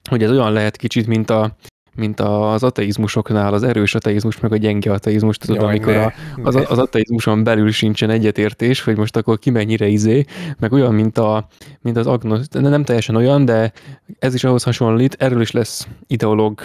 hogy 0.09 0.23
ez 0.23 0.31
olyan 0.31 0.53
lehet 0.53 0.77
kicsit, 0.77 1.07
mint 1.07 1.31
a, 1.31 1.57
mint 1.99 2.21
az 2.21 2.63
ateizmusoknál, 2.63 3.55
az 3.55 3.63
erős 3.63 3.95
ateizmus, 3.95 4.41
meg 4.41 4.53
a 4.53 4.57
gyenge 4.57 4.93
ateizmus, 4.93 5.37
tudod, 5.37 5.57
Jaj, 5.57 5.69
amikor 5.69 5.93
ne, 5.93 6.05
a, 6.05 6.13
az, 6.43 6.55
az 6.55 6.79
ateizmuson 6.79 7.45
belül 7.45 7.71
sincsen 7.71 8.11
egyetértés, 8.11 8.81
hogy 8.81 8.97
most 8.97 9.17
akkor 9.17 9.39
ki 9.39 9.51
mennyire 9.51 9.87
izé, 9.87 10.25
meg 10.59 10.73
olyan, 10.73 10.95
mint, 10.95 11.19
a, 11.19 11.49
mint 11.81 11.97
az 11.97 12.07
agnosz, 12.07 12.49
de 12.49 12.61
nem 12.61 12.85
teljesen 12.85 13.17
olyan, 13.17 13.45
de 13.45 13.73
ez 14.19 14.35
is 14.35 14.45
ahhoz 14.45 14.63
hasonlít, 14.63 15.17
erről 15.19 15.41
is 15.41 15.51
lesz 15.51 15.89
ideológ 16.07 16.61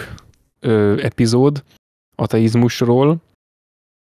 ö, 0.60 1.00
epizód, 1.02 1.62
ateizmusról, 2.16 3.16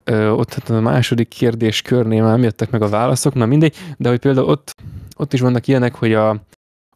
ö, 0.03 0.29
ott 0.29 0.53
hát 0.53 0.69
a 0.69 0.79
második 0.79 1.27
kérdés 1.27 1.81
körnél 1.81 2.23
már 2.23 2.31
nem 2.31 2.43
jöttek 2.43 2.71
meg 2.71 2.81
a 2.81 2.89
válaszok, 2.89 3.33
na 3.33 3.45
mindegy, 3.45 3.75
de 3.97 4.09
hogy 4.09 4.19
például 4.19 4.47
ott, 4.47 4.75
ott 5.17 5.33
is 5.33 5.39
vannak 5.39 5.67
ilyenek, 5.67 5.95
hogy 5.95 6.13
a, 6.13 6.41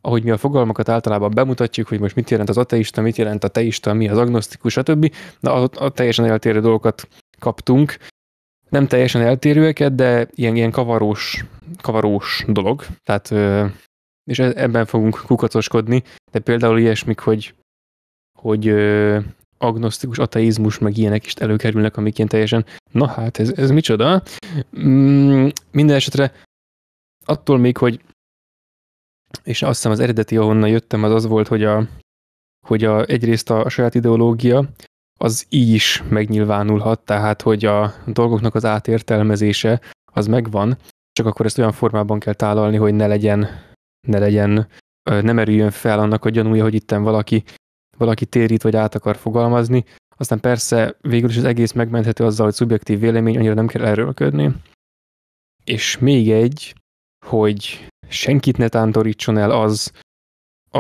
ahogy 0.07 0.23
mi 0.23 0.29
a 0.29 0.37
fogalmakat 0.37 0.89
általában 0.89 1.31
bemutatjuk, 1.33 1.87
hogy 1.87 1.99
most 1.99 2.15
mit 2.15 2.29
jelent 2.29 2.49
az 2.49 2.57
ateista, 2.57 3.01
mit 3.01 3.17
jelent 3.17 3.43
a 3.43 3.47
teista, 3.47 3.93
mi 3.93 4.09
az 4.09 4.17
agnosztikus, 4.17 4.73
stb. 4.73 5.13
Na, 5.39 5.53
a, 5.53 5.69
a 5.73 5.89
teljesen 5.89 6.25
eltérő 6.25 6.59
dolgokat 6.59 7.07
kaptunk. 7.39 7.97
Nem 8.69 8.87
teljesen 8.87 9.21
eltérőeket, 9.21 9.95
de 9.95 10.27
ilyen, 10.31 10.55
ilyen 10.55 10.71
kavarós, 10.71 11.45
kavarós 11.81 12.45
dolog. 12.47 12.85
Tehát, 13.03 13.31
és 14.23 14.39
e- 14.39 14.53
ebben 14.55 14.85
fogunk 14.85 15.23
kukacoskodni, 15.25 16.03
de 16.31 16.39
például 16.39 16.79
ilyesmik, 16.79 17.19
hogy 17.19 17.53
hogy 18.39 18.73
agnosztikus 19.57 20.17
ateizmus, 20.17 20.77
meg 20.77 20.97
ilyenek 20.97 21.25
is 21.25 21.33
előkerülnek, 21.33 21.97
amik 21.97 22.17
ilyen 22.17 22.29
teljesen, 22.29 22.65
na 22.91 23.07
hát 23.07 23.39
ez, 23.39 23.51
ez 23.55 23.71
micsoda? 23.71 24.23
Mm, 24.79 25.47
minden 25.71 25.95
esetre 25.95 26.31
attól 27.25 27.57
még, 27.57 27.77
hogy 27.77 28.01
és 29.43 29.61
azt 29.61 29.75
hiszem 29.75 29.91
az 29.91 29.99
eredeti, 29.99 30.37
ahonnan 30.37 30.69
jöttem, 30.69 31.03
az 31.03 31.11
az 31.11 31.25
volt, 31.25 31.47
hogy, 31.47 31.63
a, 31.63 31.87
hogy 32.67 32.83
a, 32.83 33.05
egyrészt 33.05 33.49
a, 33.49 33.65
a 33.65 33.69
saját 33.69 33.95
ideológia, 33.95 34.69
az 35.19 35.45
így 35.49 35.69
is 35.69 36.03
megnyilvánulhat, 36.09 37.05
tehát 37.05 37.41
hogy 37.41 37.65
a 37.65 37.93
dolgoknak 38.05 38.55
az 38.55 38.65
átértelmezése 38.65 39.81
az 40.13 40.27
megvan, 40.27 40.77
csak 41.11 41.25
akkor 41.25 41.45
ezt 41.45 41.57
olyan 41.57 41.71
formában 41.71 42.19
kell 42.19 42.33
tálalni, 42.33 42.77
hogy 42.77 42.93
ne 42.93 43.07
legyen, 43.07 43.47
ne 44.07 44.19
legyen, 44.19 44.67
ne 45.03 45.31
merüljön 45.31 45.71
fel 45.71 45.99
annak 45.99 46.25
a 46.25 46.29
gyanúja, 46.29 46.63
hogy 46.63 46.73
itten 46.73 47.03
valaki, 47.03 47.43
valaki 47.97 48.25
térít 48.25 48.61
vagy 48.61 48.75
át 48.75 48.95
akar 48.95 49.15
fogalmazni. 49.15 49.85
Aztán 50.17 50.39
persze 50.39 50.97
végül 51.01 51.29
is 51.29 51.37
az 51.37 51.43
egész 51.43 51.71
megmenthető 51.71 52.23
azzal, 52.23 52.45
hogy 52.45 52.55
szubjektív 52.55 52.99
vélemény, 52.99 53.37
annyira 53.37 53.53
nem 53.53 53.67
kell 53.67 53.85
erőlködni. 53.85 54.55
És 55.63 55.97
még 55.97 56.31
egy, 56.31 56.75
hogy 57.27 57.87
senkit 58.09 58.57
ne 58.57 58.67
tántorítson 58.67 59.37
el 59.37 59.51
az 59.51 59.91
a, 60.71 60.79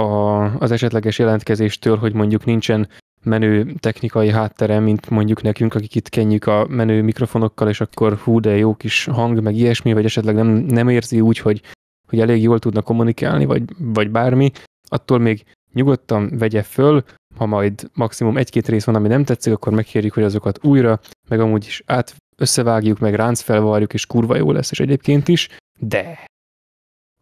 az 0.59 0.71
esetleges 0.71 1.19
jelentkezéstől, 1.19 1.97
hogy 1.97 2.13
mondjuk 2.13 2.45
nincsen 2.45 2.87
menő 3.23 3.73
technikai 3.79 4.29
háttere, 4.29 4.79
mint 4.79 5.09
mondjuk 5.09 5.41
nekünk, 5.41 5.73
akik 5.73 5.95
itt 5.95 6.09
kenjük 6.09 6.45
a 6.45 6.65
menő 6.69 7.01
mikrofonokkal, 7.01 7.69
és 7.69 7.81
akkor 7.81 8.17
hú, 8.17 8.39
de 8.39 8.57
jó 8.57 8.75
kis 8.75 9.05
hang, 9.05 9.41
meg 9.41 9.55
ilyesmi, 9.55 9.93
vagy 9.93 10.05
esetleg 10.05 10.35
nem, 10.35 10.47
nem 10.47 10.89
érzi 10.89 11.21
úgy, 11.21 11.37
hogy, 11.37 11.61
hogy 12.09 12.19
elég 12.19 12.41
jól 12.41 12.59
tudna 12.59 12.81
kommunikálni, 12.81 13.45
vagy, 13.45 13.63
vagy 13.77 14.09
bármi, 14.09 14.51
attól 14.89 15.19
még 15.19 15.43
nyugodtan 15.73 16.37
vegye 16.37 16.63
föl, 16.63 17.03
ha 17.35 17.45
majd 17.45 17.89
maximum 17.93 18.37
egy-két 18.37 18.67
rész 18.67 18.85
van, 18.85 18.95
ami 18.95 19.07
nem 19.07 19.23
tetszik, 19.23 19.53
akkor 19.53 19.73
megkérjük, 19.73 20.13
hogy 20.13 20.23
azokat 20.23 20.63
újra, 20.63 20.99
meg 21.29 21.39
amúgy 21.39 21.65
is 21.65 21.83
át 21.85 22.15
összevágjuk, 22.37 22.99
meg 22.99 23.13
ránc 23.15 23.41
felvarjuk, 23.41 23.93
és 23.93 24.05
kurva 24.05 24.35
jó 24.35 24.51
lesz, 24.51 24.71
és 24.71 24.79
egyébként 24.79 25.27
is, 25.27 25.49
de 25.79 26.25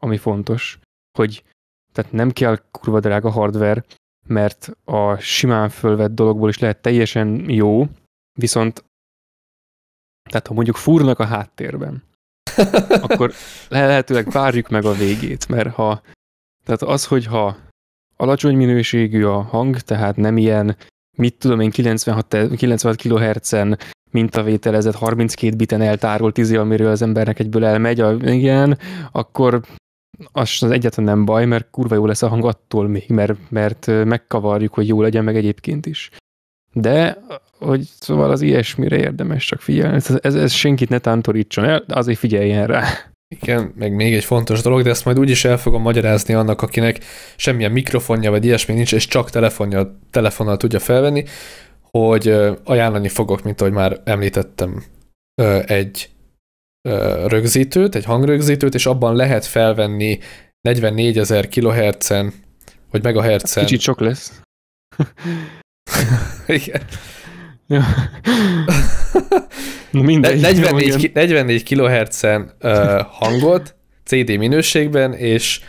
ami 0.05 0.17
fontos, 0.17 0.79
hogy 1.17 1.43
tehát 1.93 2.11
nem 2.11 2.31
kell 2.31 2.57
kurva 2.71 2.99
drága 2.99 3.29
hardware, 3.29 3.83
mert 4.27 4.71
a 4.83 5.15
simán 5.15 5.69
fölvett 5.69 6.11
dologból 6.11 6.49
is 6.49 6.59
lehet 6.59 6.81
teljesen 6.81 7.49
jó, 7.49 7.87
viszont 8.39 8.83
tehát 10.29 10.47
ha 10.47 10.53
mondjuk 10.53 10.75
fúrnak 10.75 11.19
a 11.19 11.25
háttérben, 11.25 12.03
akkor 13.05 13.33
lehetőleg 13.69 14.29
várjuk 14.31 14.69
meg 14.69 14.85
a 14.85 14.93
végét, 14.93 15.47
mert 15.47 15.73
ha 15.73 16.01
tehát 16.63 16.81
az, 16.81 17.05
hogyha 17.05 17.57
alacsony 18.15 18.55
minőségű 18.55 19.23
a 19.23 19.41
hang, 19.41 19.79
tehát 19.79 20.15
nem 20.15 20.37
ilyen, 20.37 20.77
mit 21.17 21.37
tudom 21.37 21.59
én, 21.59 21.69
96, 21.69 22.55
96 22.55 22.95
kHz-en 22.95 23.77
mintavételezett 24.11 24.95
32 24.95 25.55
biten 25.55 25.81
eltárolt 25.81 26.37
izé, 26.37 26.55
amiről 26.55 26.91
az 26.91 27.01
embernek 27.01 27.39
egyből 27.39 27.65
elmegy, 27.65 27.99
a, 27.99 28.13
igen, 28.13 28.77
akkor 29.11 29.61
az, 30.31 30.57
az 30.59 30.71
egyetlen 30.71 31.05
nem 31.05 31.25
baj, 31.25 31.45
mert 31.45 31.69
kurva 31.71 31.95
jó 31.95 32.05
lesz 32.05 32.21
a 32.21 32.27
hang 32.27 32.45
attól 32.45 32.87
még, 32.87 33.05
mert, 33.07 33.37
mert 33.49 33.87
megkavarjuk, 34.05 34.73
hogy 34.73 34.87
jó 34.87 35.01
legyen 35.01 35.23
meg 35.23 35.35
egyébként 35.35 35.85
is. 35.85 36.09
De, 36.73 37.17
hogy 37.59 37.81
szóval 37.99 38.31
az 38.31 38.41
ilyesmire 38.41 38.97
érdemes 38.97 39.45
csak 39.45 39.61
figyelni. 39.61 39.95
Ez, 39.95 40.17
ez, 40.21 40.35
ez 40.35 40.51
senkit 40.51 40.89
ne 40.89 40.99
tántorítson 40.99 41.65
el, 41.65 41.83
azért 41.87 42.19
figyeljen 42.19 42.67
rá. 42.67 42.83
Igen, 43.27 43.73
meg 43.75 43.95
még 43.95 44.13
egy 44.13 44.23
fontos 44.23 44.61
dolog, 44.61 44.81
de 44.81 44.89
ezt 44.89 45.05
majd 45.05 45.19
úgyis 45.19 45.45
el 45.45 45.57
fogom 45.57 45.81
magyarázni 45.81 46.33
annak, 46.33 46.61
akinek 46.61 47.03
semmilyen 47.35 47.71
mikrofonja 47.71 48.31
vagy 48.31 48.45
ilyesmi 48.45 48.73
nincs, 48.73 48.93
és 48.93 49.07
csak 49.07 49.29
telefonja, 49.29 49.99
telefonnal 50.11 50.57
tudja 50.57 50.79
felvenni, 50.79 51.23
hogy 51.81 52.35
ajánlani 52.63 53.07
fogok, 53.07 53.43
mint 53.43 53.61
ahogy 53.61 53.73
már 53.73 54.01
említettem, 54.03 54.83
egy 55.65 56.09
rögzítőt, 57.27 57.95
egy 57.95 58.05
hangrögzítőt, 58.05 58.73
és 58.73 58.85
abban 58.85 59.15
lehet 59.15 59.45
felvenni 59.45 60.19
44 60.61 61.17
ezer 61.17 61.47
kHz-en, 61.47 62.33
vagy 62.91 63.03
megahertzen. 63.03 63.65
Kicsit 63.65 63.81
sok 63.81 63.99
lesz. 63.99 64.41
Igen. 66.47 66.81
Ja. 67.67 67.83
Na 69.91 70.01
mindegy, 70.01 70.41
44, 70.41 71.11
44 71.13 71.63
kHz-en 71.63 72.51
uh, 72.61 73.01
hangot 73.01 73.75
CD 74.03 74.37
minőségben, 74.37 75.13
és 75.13 75.61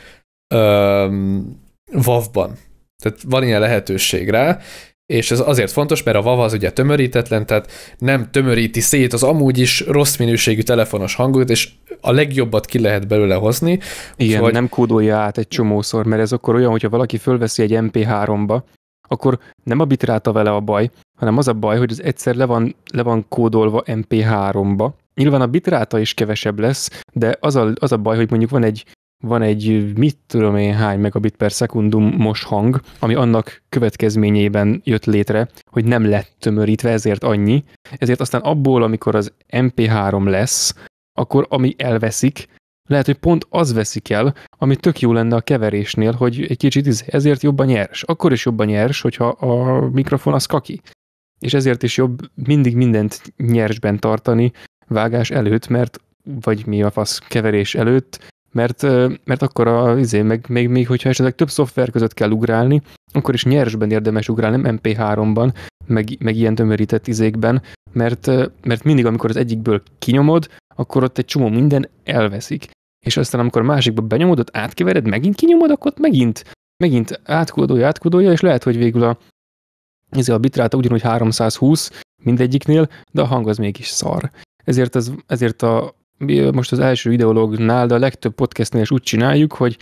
um, 0.55 1.61
WAV-ban. 1.93 2.59
Tehát 3.03 3.19
van 3.23 3.43
ilyen 3.43 3.61
lehetőség 3.61 4.29
rá, 4.29 4.59
és 5.07 5.31
ez 5.31 5.41
azért 5.41 5.71
fontos, 5.71 6.03
mert 6.03 6.17
a 6.17 6.21
WAV 6.21 6.41
az 6.41 6.53
ugye 6.53 6.71
tömörítetlen, 6.71 7.47
tehát 7.47 7.71
nem 7.99 8.31
tömöríti 8.31 8.81
szét 8.81 9.13
az 9.13 9.23
amúgy 9.23 9.59
is 9.59 9.81
rossz 9.81 10.17
minőségű 10.17 10.61
telefonos 10.61 11.15
hangot, 11.15 11.51
és 11.51 11.71
a 12.01 12.13
legjobbat 12.13 12.67
ki 12.67 12.81
lehet 12.81 13.09
belőle 13.09 13.35
hozni. 13.35 13.79
Igen, 14.17 14.41
vagy... 14.41 14.53
nem 14.53 14.69
kódolja 14.69 15.17
át 15.17 15.39
egy 15.39 15.49
csomószor, 15.49 16.07
mert 16.07 16.23
ez 16.23 16.33
akkor 16.33 16.55
olyan, 16.55 16.71
hogyha 16.71 16.89
valaki 16.89 17.19
fölveszi 17.19 17.63
egy 17.63 17.73
MP3-ba, 17.75 18.61
akkor 19.09 19.39
nem 19.65 19.81
a 19.81 19.85
bitráta 19.85 20.33
vele 20.33 20.51
a 20.51 20.61
baj, 20.61 20.91
hanem 21.19 21.39
az 21.39 21.49
a 21.49 21.53
baj, 21.53 21.79
hogy 21.79 21.91
az 21.91 22.03
egyszer 22.03 22.35
le 22.35 22.45
van, 22.45 22.77
le 22.93 23.03
van 23.03 23.29
kódolva 23.29 23.83
MP3-ba. 23.87 24.91
Nyilván 25.15 25.41
a 25.41 25.47
bitráta 25.47 25.99
is 25.99 26.15
kevesebb 26.15 26.59
lesz, 26.59 27.03
de 27.13 27.37
az 27.41 27.57
a, 27.57 27.73
az 27.75 27.93
a 27.93 27.97
baj, 27.97 28.17
hogy 28.17 28.31
mondjuk 28.31 28.51
van 28.51 28.63
egy 28.63 28.85
van 29.25 29.43
egy 29.43 29.93
mit 29.97 30.19
tudom 30.27 30.57
én 30.57 30.75
hány 30.75 30.99
megabit 30.99 31.37
per 31.37 31.53
szekundumos 31.53 32.43
hang, 32.43 32.81
ami 32.99 33.15
annak 33.15 33.63
következményében 33.69 34.81
jött 34.85 35.05
létre, 35.05 35.49
hogy 35.71 35.85
nem 35.85 36.09
lett 36.09 36.33
tömörítve, 36.39 36.91
ezért 36.91 37.25
annyi. 37.25 37.65
Ezért 37.99 38.21
aztán 38.21 38.41
abból, 38.41 38.83
amikor 38.83 39.15
az 39.15 39.33
MP3 39.49 40.25
lesz, 40.25 40.75
akkor 41.19 41.47
ami 41.49 41.75
elveszik, 41.79 42.49
lehet, 42.89 43.07
hogy 43.07 43.19
pont 43.19 43.47
az 43.49 43.73
veszik 43.73 44.11
el, 44.11 44.35
ami 44.59 44.77
tök 44.77 45.01
jó 45.01 45.13
lenne 45.13 45.37
a 45.37 45.41
keverésnél, 45.41 46.13
hogy 46.13 46.47
egy 46.49 46.57
kicsit 46.57 46.87
izé, 46.87 47.05
ezért 47.09 47.43
jobban 47.43 47.67
nyers. 47.67 48.03
Akkor 48.03 48.33
is 48.33 48.45
jobban 48.45 48.67
nyers, 48.67 49.01
hogyha 49.01 49.27
a 49.27 49.81
mikrofon 49.91 50.35
az 50.35 50.47
kaki. 50.47 50.81
És 51.39 51.55
ezért 51.55 51.83
is 51.83 51.97
jobb 51.97 52.31
mindig 52.35 52.77
mindent 52.77 53.23
nyersben 53.37 53.99
tartani 53.99 54.53
vágás 54.87 55.31
előtt, 55.31 55.69
mert 55.69 56.01
vagy 56.41 56.67
mi 56.67 56.83
a 56.83 56.91
fasz 56.91 57.19
keverés 57.19 57.75
előtt, 57.75 58.35
mert, 58.57 58.83
mert 59.25 59.43
akkor 59.43 59.67
a, 59.67 59.99
izé, 59.99 60.23
meg 60.23 60.47
még, 60.49 60.69
még 60.69 60.87
hogyha 60.87 61.09
esetleg 61.09 61.35
több 61.35 61.51
szoftver 61.51 61.91
között 61.91 62.15
kell 62.15 62.31
ugrálni, 62.31 62.83
akkor 63.13 63.35
is 63.35 63.45
nyersben 63.45 63.91
érdemes 63.91 64.29
ugrálni, 64.29 64.57
nem 64.57 64.79
MP3-ban, 64.83 65.55
meg, 65.87 66.17
meg 66.19 66.37
ilyen 66.37 66.55
tömörített 66.55 67.07
izékben, 67.07 67.63
mert, 67.93 68.27
mert 68.65 68.85
mindig, 68.85 69.07
amikor 69.07 69.31
az 69.31 69.37
egyikből 69.37 69.83
kinyomod, 69.99 70.49
akkor 70.77 71.03
ott 71.03 71.19
egy 71.19 71.25
csomó 71.25 71.49
minden 71.49 71.89
elveszik. 72.05 72.71
És 73.07 73.17
aztán, 73.17 73.41
amikor 73.41 73.63
a 73.63 73.65
másikba 73.65 74.03
benyomod, 74.03 74.39
ott 74.39 74.57
átkevered, 74.57 75.07
megint 75.07 75.35
kinyomod, 75.35 75.71
akkor 75.71 75.91
ott 75.91 75.99
megint, 75.99 76.45
megint 76.77 77.21
átkódolja, 77.25 77.87
átkódolja, 77.87 78.33
és 78.33 78.41
lehet, 78.41 78.63
hogy 78.63 78.77
végül 78.77 79.03
a, 79.03 79.19
ez 80.11 80.29
a 80.29 80.39
bitráta 80.39 80.77
ugyanúgy 80.77 81.03
320 81.03 82.03
mindegyiknél, 82.23 82.89
de 83.13 83.23
a 83.23 83.27
hang 83.27 83.49
az 83.49 83.57
mégis 83.57 83.89
szar. 83.89 84.31
Ezért, 84.65 84.95
az, 84.95 85.13
ezért 85.27 85.63
a, 85.63 85.95
most 86.53 86.73
az 86.73 86.79
első 86.79 87.13
ideológnál, 87.13 87.87
de 87.87 87.95
a 87.95 87.99
legtöbb 87.99 88.35
podcastnél 88.35 88.83
is 88.83 88.91
úgy 88.91 89.03
csináljuk, 89.03 89.53
hogy, 89.53 89.77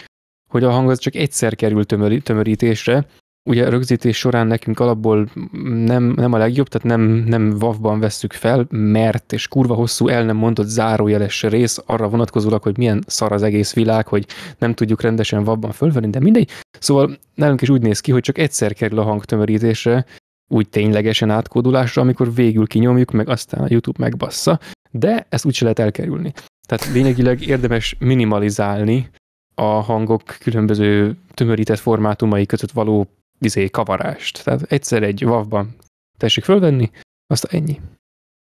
hogy 0.49 0.65
a 0.65 0.71
hang 0.71 0.91
az 0.91 0.99
csak 0.99 1.15
egyszer 1.15 1.57
kerül 1.57 1.85
tömöri, 1.85 2.21
tömörítésre. 2.21 3.07
Ugye 3.49 3.67
a 3.67 3.71
rögzítés 3.71 4.17
során 4.17 4.47
nekünk 4.47 4.81
alapból 4.81 5.29
nem, 5.63 6.05
nem 6.05 6.33
a 6.33 6.39
legjobb, 6.39 6.69
tehát 6.69 6.87
nem, 6.87 7.01
nem 7.01 7.59
vav 7.59 8.01
vesszük 8.01 8.33
fel, 8.33 8.67
mert 8.71 9.33
és 9.33 9.49
kurva 9.49 9.75
hosszú 9.75 10.09
el 10.09 10.25
nem 10.25 10.37
mondott 10.37 10.67
zárójeles 10.67 11.43
rész 11.43 11.83
arra 11.87 12.09
vonatkozólag, 12.09 12.63
hogy 12.63 12.79
milyen 12.79 13.05
szar 13.07 13.33
az 13.33 13.43
egész 13.43 13.75
világ, 13.75 14.07
hogy 14.07 14.27
nem 14.59 14.75
tudjuk 14.75 15.01
rendesen 15.01 15.45
vav 15.45 15.73
fölvenni, 15.73 16.11
de 16.11 16.21
mindegy. 16.21 16.51
Szóval 16.79 17.19
nálunk 17.35 17.63
is 17.63 17.69
úgy 17.69 17.83
néz 17.83 18.01
ki, 18.01 18.13
hogy 18.13 18.23
csak 18.23 18.39
egyszer 18.39 18.73
kerül 18.73 18.99
a 18.99 19.03
hang 19.03 19.25
tömörítésre, 19.25 20.05
úgy 20.49 20.69
ténylegesen 20.69 21.31
átkódulásra, 21.31 22.03
amikor 22.03 22.35
végül 22.35 22.67
kinyomjuk, 22.67 23.11
meg 23.11 23.29
aztán 23.29 23.65
a 23.65 23.67
YouTube 23.69 23.99
megbassza 24.01 24.61
de 24.99 25.27
ezt 25.29 25.45
úgyse 25.45 25.63
lehet 25.63 25.79
elkerülni. 25.79 26.33
Tehát 26.67 26.93
lényegileg 26.93 27.43
érdemes 27.43 27.97
minimalizálni 27.99 29.11
a 29.55 29.63
hangok 29.63 30.23
különböző 30.39 31.17
tömörített 31.35 31.79
formátumai 31.79 32.47
között 32.47 32.71
való 32.71 33.09
izé, 33.39 33.69
kavarást. 33.69 34.45
Tehát 34.45 34.63
egyszer 34.63 35.03
egy 35.03 35.25
WAV-ban 35.25 35.77
tessék 36.19 36.45
fölvenni, 36.45 36.91
azt 37.27 37.45
ennyi. 37.45 37.81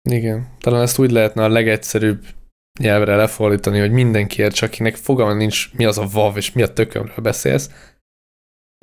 Igen. 0.09 0.47
Talán 0.59 0.81
ezt 0.81 0.99
úgy 0.99 1.11
lehetne 1.11 1.43
a 1.43 1.49
legegyszerűbb 1.49 2.25
nyelvre 2.79 3.15
lefordítani, 3.15 3.79
hogy 3.79 3.91
mindenki 3.91 4.41
ért, 4.41 4.55
csak 4.55 4.69
akinek 4.69 4.95
fogalma 4.95 5.33
nincs, 5.33 5.73
mi 5.73 5.85
az 5.85 5.97
a 5.97 6.07
WAV 6.13 6.37
és 6.37 6.51
mi 6.51 6.61
a 6.61 6.73
tökömről 6.73 7.21
beszélsz, 7.21 7.69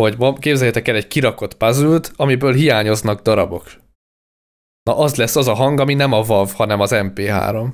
hogy 0.03 0.39
képzeljétek 0.39 0.89
el 0.89 0.97
egy 0.97 1.09
kirakott 1.09 1.57
puzzle 1.57 2.01
amiből 2.17 2.53
hiányoznak 2.53 3.23
darabok 3.23 3.71
na 4.89 4.99
az 4.99 5.15
lesz 5.15 5.37
az 5.37 5.49
a 5.49 5.55
hang, 5.55 5.81
ami 5.81 5.95
nem 5.95 6.13
a 6.13 6.21
WAV, 6.21 6.51
hanem 6.53 6.81
az 6.81 6.91
MP3. 6.95 7.69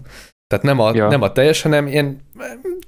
Tehát 0.46 0.64
nem 0.64 0.80
a, 0.80 0.94
ja. 0.94 1.08
nem 1.08 1.22
a 1.22 1.32
teljes, 1.32 1.62
hanem 1.62 1.86
ilyen 1.86 2.20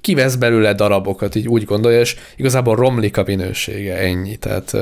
kivesz 0.01 0.35
belőle 0.35 0.73
darabokat, 0.73 1.35
így 1.35 1.47
úgy 1.47 1.63
gondolja, 1.63 1.99
és 1.99 2.15
igazából 2.35 2.75
romlik 2.75 3.17
a 3.17 3.23
minősége, 3.25 3.97
ennyi. 3.97 4.35
Tehát 4.35 4.73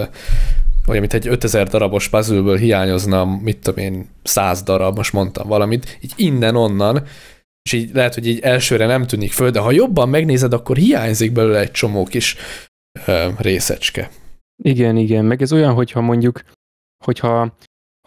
olyan, 0.88 1.00
mint 1.00 1.14
egy 1.14 1.28
5000 1.28 1.68
darabos 1.68 2.10
puzzle 2.10 2.58
hiányozna, 2.58 3.26
mit 3.26 3.58
tudom 3.58 3.84
én, 3.84 4.10
100 4.24 4.64
darab, 4.64 4.98
most 4.98 5.14
mondtam 5.14 5.48
valamit, 5.48 5.98
így 6.02 6.14
innen-onnan, 6.16 7.04
és 7.64 7.72
így 7.74 7.90
lehet, 7.94 8.14
hogy 8.14 8.28
így 8.28 8.40
elsőre 8.40 8.86
nem 8.86 9.08
tűnik 9.08 9.32
föl, 9.32 9.50
de 9.50 9.60
ha 9.60 9.72
jobban 9.72 10.10
megnézed, 10.10 10.54
akkor 10.54 10.78
hiányzik 10.78 11.32
belőle 11.32 11.60
egy 11.60 11.72
csomó 11.72 12.04
kis 12.04 12.36
ö, 13.06 13.28
részecske. 13.38 14.10
Igen, 14.64 14.98
igen, 14.98 15.26
meg 15.26 15.42
ez 15.42 15.54
olyan, 15.54 15.74
hogyha 15.74 16.02
mondjuk, 16.02 16.44
hogyha 17.04 17.56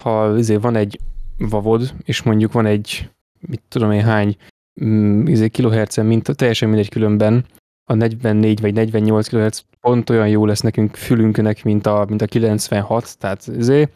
ha 0.01 0.23
azért 0.23 0.63
van 0.63 0.77
egy 0.77 0.99
vavod, 1.39 1.95
és 2.05 2.23
mondjuk 2.23 2.53
van 2.53 2.67
egy, 2.67 3.11
mit 3.41 3.63
tudom 3.69 3.93
én 3.93 4.03
hány 4.03 4.37
mm, 4.85 5.27
izé, 5.27 5.49
kilohertzen, 5.49 6.07
mint 6.07 6.37
teljesen 6.37 6.69
mindegy 6.69 6.89
különben, 6.89 7.45
a 7.91 7.95
44 7.95 8.61
vagy 8.61 8.75
48 8.75 9.29
kHz 9.29 9.65
pont 9.81 10.11
olyan 10.11 10.29
jó 10.29 10.47
lesz 10.47 10.61
nekünk 10.61 10.97
fülünknek, 10.97 11.65
mint 11.65 11.87
a, 11.87 12.05
mint 12.09 12.23
a 12.23 12.27
96, 12.27 13.19
tehát 13.19 13.47
izé, 13.47 13.89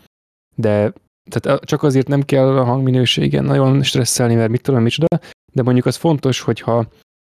de 0.57 0.93
tehát 1.30 1.64
csak 1.64 1.82
azért 1.82 2.09
nem 2.09 2.22
kell 2.22 2.59
a 2.59 2.64
hangminőségen 2.64 3.45
nagyon 3.45 3.82
stresszelni, 3.82 4.34
mert 4.34 4.51
mit 4.51 4.62
tudom, 4.62 4.82
micsoda, 4.82 5.07
de 5.53 5.62
mondjuk 5.62 5.86
az 5.86 5.97
fontos, 5.97 6.40
hogyha 6.40 6.86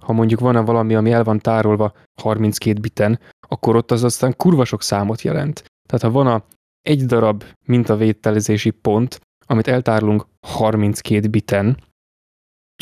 ha 0.03 0.13
mondjuk 0.13 0.41
van 0.41 0.65
valami, 0.65 0.95
ami 0.95 1.13
el 1.13 1.25
van 1.25 1.39
tárolva 1.39 1.93
32 2.21 2.81
biten, 2.81 3.21
akkor 3.49 3.77
ott 3.77 3.91
az 3.91 4.05
aztán 4.05 4.37
kurva 4.37 4.65
sok 4.65 4.83
számot 4.83 5.23
jelent. 5.23 5.65
Tehát 5.89 6.05
ha 6.05 6.11
van 6.11 6.27
a 6.27 6.45
egy 6.83 7.05
darab 7.05 7.45
mintavételezési 7.65 8.71
pont, 8.71 9.21
amit 9.47 9.69
eltárolunk 9.69 10.27
32 10.41 11.29
biten, 11.29 11.77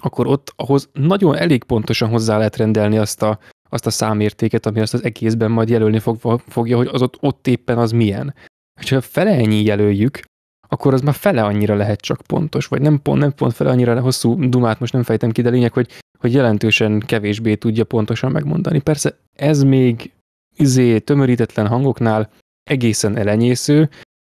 akkor 0.02 0.26
ott 0.26 0.52
ahhoz 0.56 0.88
nagyon 0.92 1.36
elég 1.36 1.64
pontosan 1.64 2.08
hozzá 2.08 2.36
lehet 2.36 2.56
rendelni 2.56 2.98
azt 2.98 3.22
a, 3.22 3.38
azt 3.68 3.86
a 3.86 3.90
számértéket, 3.90 4.66
ami 4.66 4.80
azt 4.80 4.94
az 4.94 5.04
egészben 5.04 5.50
majd 5.50 5.68
jelölni 5.68 5.98
fog, 5.98 6.40
fogja, 6.48 6.76
hogy 6.76 6.88
az 6.92 7.02
ott, 7.02 7.16
ott 7.20 7.46
éppen 7.46 7.78
az 7.78 7.90
milyen. 7.90 8.34
És 8.80 8.90
ha 8.90 9.00
fele 9.00 9.30
ennyi 9.30 9.62
jelöljük, 9.62 10.20
akkor 10.68 10.94
az 10.94 11.00
már 11.00 11.14
fele 11.14 11.44
annyira 11.44 11.74
lehet 11.74 12.00
csak 12.00 12.20
pontos, 12.26 12.66
vagy 12.66 12.80
nem 12.80 13.02
pont, 13.02 13.20
nem 13.20 13.34
pont 13.34 13.52
fele 13.52 13.70
annyira 13.70 14.00
hosszú 14.00 14.48
dumát 14.48 14.80
most 14.80 14.92
nem 14.92 15.02
fejtem 15.02 15.30
ki, 15.30 15.42
de 15.42 15.50
lényeg, 15.50 15.72
hogy, 15.72 15.88
hogy 16.18 16.32
jelentősen 16.32 17.00
kevésbé 17.00 17.54
tudja 17.54 17.84
pontosan 17.84 18.32
megmondani. 18.32 18.80
Persze 18.80 19.18
ez 19.32 19.62
még 19.62 20.12
izé 20.56 20.98
tömörítetlen 20.98 21.66
hangoknál 21.66 22.30
egészen 22.62 23.16
elenyésző, 23.16 23.90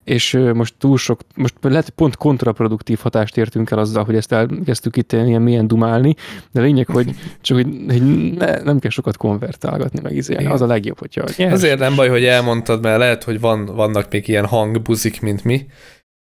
és 0.05 0.39
most 0.53 0.73
túl 0.77 0.97
sok, 0.97 1.19
most 1.35 1.53
lehet, 1.61 1.89
pont 1.89 2.15
kontraproduktív 2.15 2.99
hatást 3.01 3.37
értünk 3.37 3.71
el 3.71 3.79
azzal, 3.79 4.03
hogy 4.03 4.15
ezt 4.15 4.31
elkezdtük 4.31 4.95
itt 4.97 5.11
ilyen 5.11 5.41
milyen 5.41 5.67
dumálni, 5.67 6.15
de 6.51 6.61
lényeg, 6.61 6.87
hogy 6.87 7.09
csak 7.41 7.57
hogy, 7.57 7.67
hogy 7.87 8.31
ne, 8.37 8.61
nem 8.61 8.79
kell 8.79 8.91
sokat 8.91 9.17
konvertálgatni, 9.17 9.99
meg 10.03 10.15
izélni. 10.15 10.45
Az 10.45 10.61
a 10.61 10.65
legjobb, 10.65 10.99
hogyha. 10.99 11.23
Azért 11.37 11.79
nem 11.79 11.95
baj, 11.95 12.09
hogy 12.09 12.25
elmondtad, 12.25 12.81
mert 12.81 12.97
lehet, 12.97 13.23
hogy 13.23 13.39
van, 13.39 13.65
vannak 13.65 14.11
még 14.11 14.27
ilyen 14.27 14.45
hangbuzik, 14.45 15.21
mint 15.21 15.43
mi, 15.43 15.65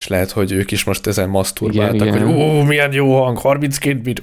és 0.00 0.06
lehet, 0.06 0.30
hogy 0.30 0.52
ők 0.52 0.70
is 0.70 0.84
most 0.84 1.06
ezen 1.06 1.28
maszturbáltak, 1.28 2.06
igen, 2.06 2.26
hogy 2.26 2.34
ó, 2.34 2.62
milyen 2.62 2.92
jó 2.92 3.22
hang, 3.22 3.38
32 3.38 4.00
bit. 4.00 4.22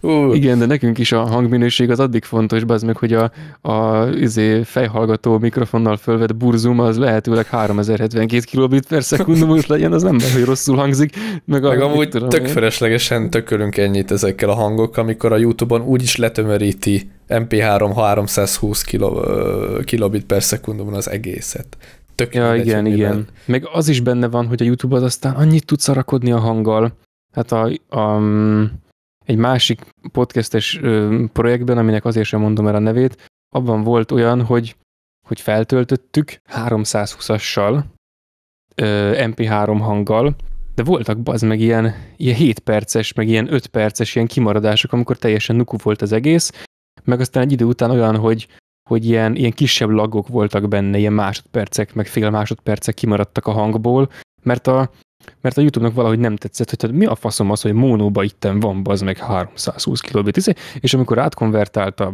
uh. 0.00 0.34
Igen, 0.36 0.58
de 0.58 0.66
nekünk 0.66 0.98
is 0.98 1.12
a 1.12 1.20
hangminőség 1.20 1.90
az 1.90 2.00
addig 2.00 2.24
fontos, 2.24 2.62
az 2.66 2.82
meg, 2.82 2.96
hogy 2.96 3.12
a, 3.12 3.30
a 3.60 4.06
izé, 4.08 4.62
fejhallgató 4.62 5.38
mikrofonnal 5.38 5.96
fölvett 5.96 6.36
burzum 6.36 6.80
az 6.80 6.98
lehetőleg 6.98 7.46
3072 7.46 8.42
kilobit 8.46 8.86
per 8.86 9.02
szekundumos 9.02 9.66
legyen, 9.66 9.92
az 9.92 10.02
nem 10.02 10.18
baj, 10.18 10.30
hogy 10.30 10.44
rosszul 10.44 10.76
hangzik. 10.76 11.16
Meg, 11.44 11.64
a, 11.64 11.68
meg 11.68 11.80
amúgy 11.80 12.08
tudom, 12.08 12.28
tök 12.28 12.46
feleslegesen 12.46 13.30
tökölünk 13.30 13.76
ennyit 13.76 14.10
ezekkel 14.10 14.48
a 14.48 14.54
hangok, 14.54 14.96
amikor 14.96 15.32
a 15.32 15.36
Youtube-on 15.36 15.82
úgyis 15.82 16.16
letömöríti 16.16 17.10
MP3 17.28 17.92
320 17.96 18.82
kilo, 18.82 19.20
kilobit 19.84 20.24
per 20.24 20.42
szekundumon 20.42 20.94
az 20.94 21.10
egészet. 21.10 21.76
Tök 22.14 22.34
ja, 22.34 22.54
igen, 22.54 22.86
igen. 22.86 23.26
Meg 23.46 23.68
az 23.72 23.88
is 23.88 24.00
benne 24.00 24.28
van, 24.28 24.46
hogy 24.46 24.62
a 24.62 24.64
YouTube 24.64 24.96
az 24.96 25.02
aztán 25.02 25.34
annyit 25.34 25.66
tud 25.66 25.80
szarakodni 25.80 26.32
a 26.32 26.38
hanggal. 26.38 26.98
Hát 27.32 27.52
a, 27.52 27.70
a, 27.88 28.22
egy 29.24 29.36
másik 29.36 29.80
podcastes 30.12 30.80
projektben, 31.32 31.78
aminek 31.78 32.04
azért 32.04 32.26
sem 32.26 32.40
mondom 32.40 32.66
el 32.66 32.74
a 32.74 32.78
nevét, 32.78 33.30
abban 33.54 33.82
volt 33.82 34.10
olyan, 34.10 34.42
hogy, 34.42 34.76
hogy 35.28 35.40
feltöltöttük 35.40 36.36
320-assal, 36.52 37.84
MP3 38.76 39.78
hanggal, 39.80 40.36
de 40.74 40.82
voltak 40.82 41.18
az 41.24 41.42
meg 41.42 41.60
ilyen, 41.60 41.94
ilyen 42.16 42.36
7 42.36 42.58
perces, 42.58 43.12
meg 43.12 43.28
ilyen 43.28 43.52
5 43.52 43.66
perces 43.66 44.14
ilyen 44.14 44.26
kimaradások, 44.26 44.92
amikor 44.92 45.16
teljesen 45.16 45.56
nuku 45.56 45.76
volt 45.82 46.02
az 46.02 46.12
egész, 46.12 46.64
meg 47.04 47.20
aztán 47.20 47.42
egy 47.42 47.52
idő 47.52 47.64
után 47.64 47.90
olyan, 47.90 48.16
hogy, 48.16 48.48
hogy 48.90 49.04
ilyen, 49.04 49.36
ilyen 49.36 49.52
kisebb 49.52 49.88
lagok 49.88 50.28
voltak 50.28 50.68
benne, 50.68 50.98
ilyen 50.98 51.12
másodpercek, 51.12 51.94
meg 51.94 52.06
fél 52.06 52.30
másodpercek 52.30 52.94
kimaradtak 52.94 53.46
a 53.46 53.52
hangból, 53.52 54.08
mert 54.42 54.66
a, 54.66 54.90
mert 55.40 55.56
a 55.56 55.60
YouTube-nak 55.60 55.94
valahogy 55.94 56.18
nem 56.18 56.36
tetszett, 56.36 56.68
hogy 56.68 56.78
tehát 56.78 56.96
mi 56.96 57.04
a 57.04 57.14
faszom 57.14 57.50
az, 57.50 57.60
hogy 57.60 57.72
monóba 57.72 58.22
itten 58.22 58.60
van, 58.60 58.82
az 58.84 59.00
meg 59.00 59.16
320 59.16 60.00
kilobit, 60.00 60.36
izé, 60.36 60.52
és 60.80 60.94
amikor 60.94 61.18
átkonvertált 61.18 62.00
a 62.00 62.12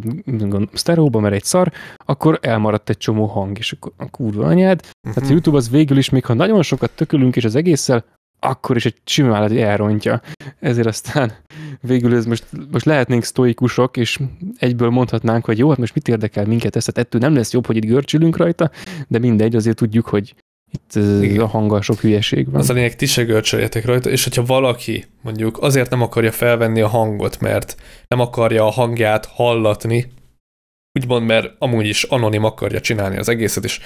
sztereóba, 0.73 1.21
mert 1.21 1.35
egy 1.35 1.45
szar, 1.45 1.73
akkor 1.97 2.39
elmaradt 2.43 2.89
egy 2.89 2.97
csomó 2.97 3.27
hang, 3.27 3.59
és 3.59 3.73
akkor 3.73 3.93
a 3.97 4.11
kurva 4.11 4.47
anyád. 4.47 4.79
Uh-huh. 4.81 5.01
Tehát 5.01 5.17
a 5.17 5.25
mhm. 5.25 5.33
YouTube 5.33 5.57
az 5.57 5.71
végül 5.71 5.99
is, 5.99 6.11
még 6.11 6.25
ha 6.25 6.35
nagyon 6.35 6.63
sokat 6.63 6.91
tökölünk 6.91 7.37
és 7.37 7.45
az 7.45 7.55
egészszel, 7.55 8.05
akkor 8.41 8.77
is 8.77 8.85
egy 8.85 8.97
simán 9.05 9.33
lehet, 9.33 9.49
hogy 9.49 9.59
elrontja. 9.61 10.21
Ezért 10.61 10.87
aztán 10.87 11.33
végül 11.81 12.15
ez 12.15 12.27
most, 12.27 12.45
most 12.71 12.85
lehetnénk 12.85 13.25
sztoikusok, 13.25 13.97
és 13.97 14.19
egyből 14.59 14.91
mondhatnánk, 14.91 15.45
hogy 15.45 15.59
jó, 15.59 15.69
hát 15.69 15.79
most 15.79 15.95
mit 15.95 16.09
érdekel 16.09 16.47
minket 16.47 16.77
ezt, 16.77 16.87
hát 16.87 16.99
ettől 16.99 17.21
nem 17.21 17.35
lesz 17.35 17.53
jobb, 17.53 17.67
hogy 17.67 17.77
itt 17.77 17.85
görcsülünk 17.85 18.37
rajta, 18.37 18.71
de 19.09 19.19
mindegy, 19.19 19.57
azért 19.57 19.77
tudjuk, 19.77 20.07
hogy 20.07 20.35
itt 20.73 20.95
Igen. 21.23 21.41
a 21.41 21.47
hanggal 21.47 21.83
sok 21.83 22.01
hülyeség 22.01 22.51
van. 22.51 22.61
Az 22.61 22.71
a 22.71 22.73
lényeg, 22.73 22.97
ti 22.97 23.07
se 23.07 23.23
görcsöljetek 23.23 23.85
rajta, 23.85 24.11
és 24.11 24.25
hogyha 24.25 24.45
valaki 24.45 25.05
mondjuk 25.23 25.63
azért 25.63 25.91
nem 25.91 26.03
akarja 26.03 26.33
felvenni 26.33 26.81
a 26.81 26.89
hangot, 26.89 27.41
mert 27.41 27.77
nem 28.09 28.21
akarja 28.21 28.65
a 28.65 28.71
hangját 28.71 29.27
hallatni, 29.27 30.13
úgymond, 30.99 31.27
mert 31.27 31.55
amúgy 31.59 31.87
is 31.87 32.03
anonim 32.03 32.45
akarja 32.45 32.81
csinálni 32.81 33.17
az 33.17 33.29
egészet, 33.29 33.65
és 33.65 33.81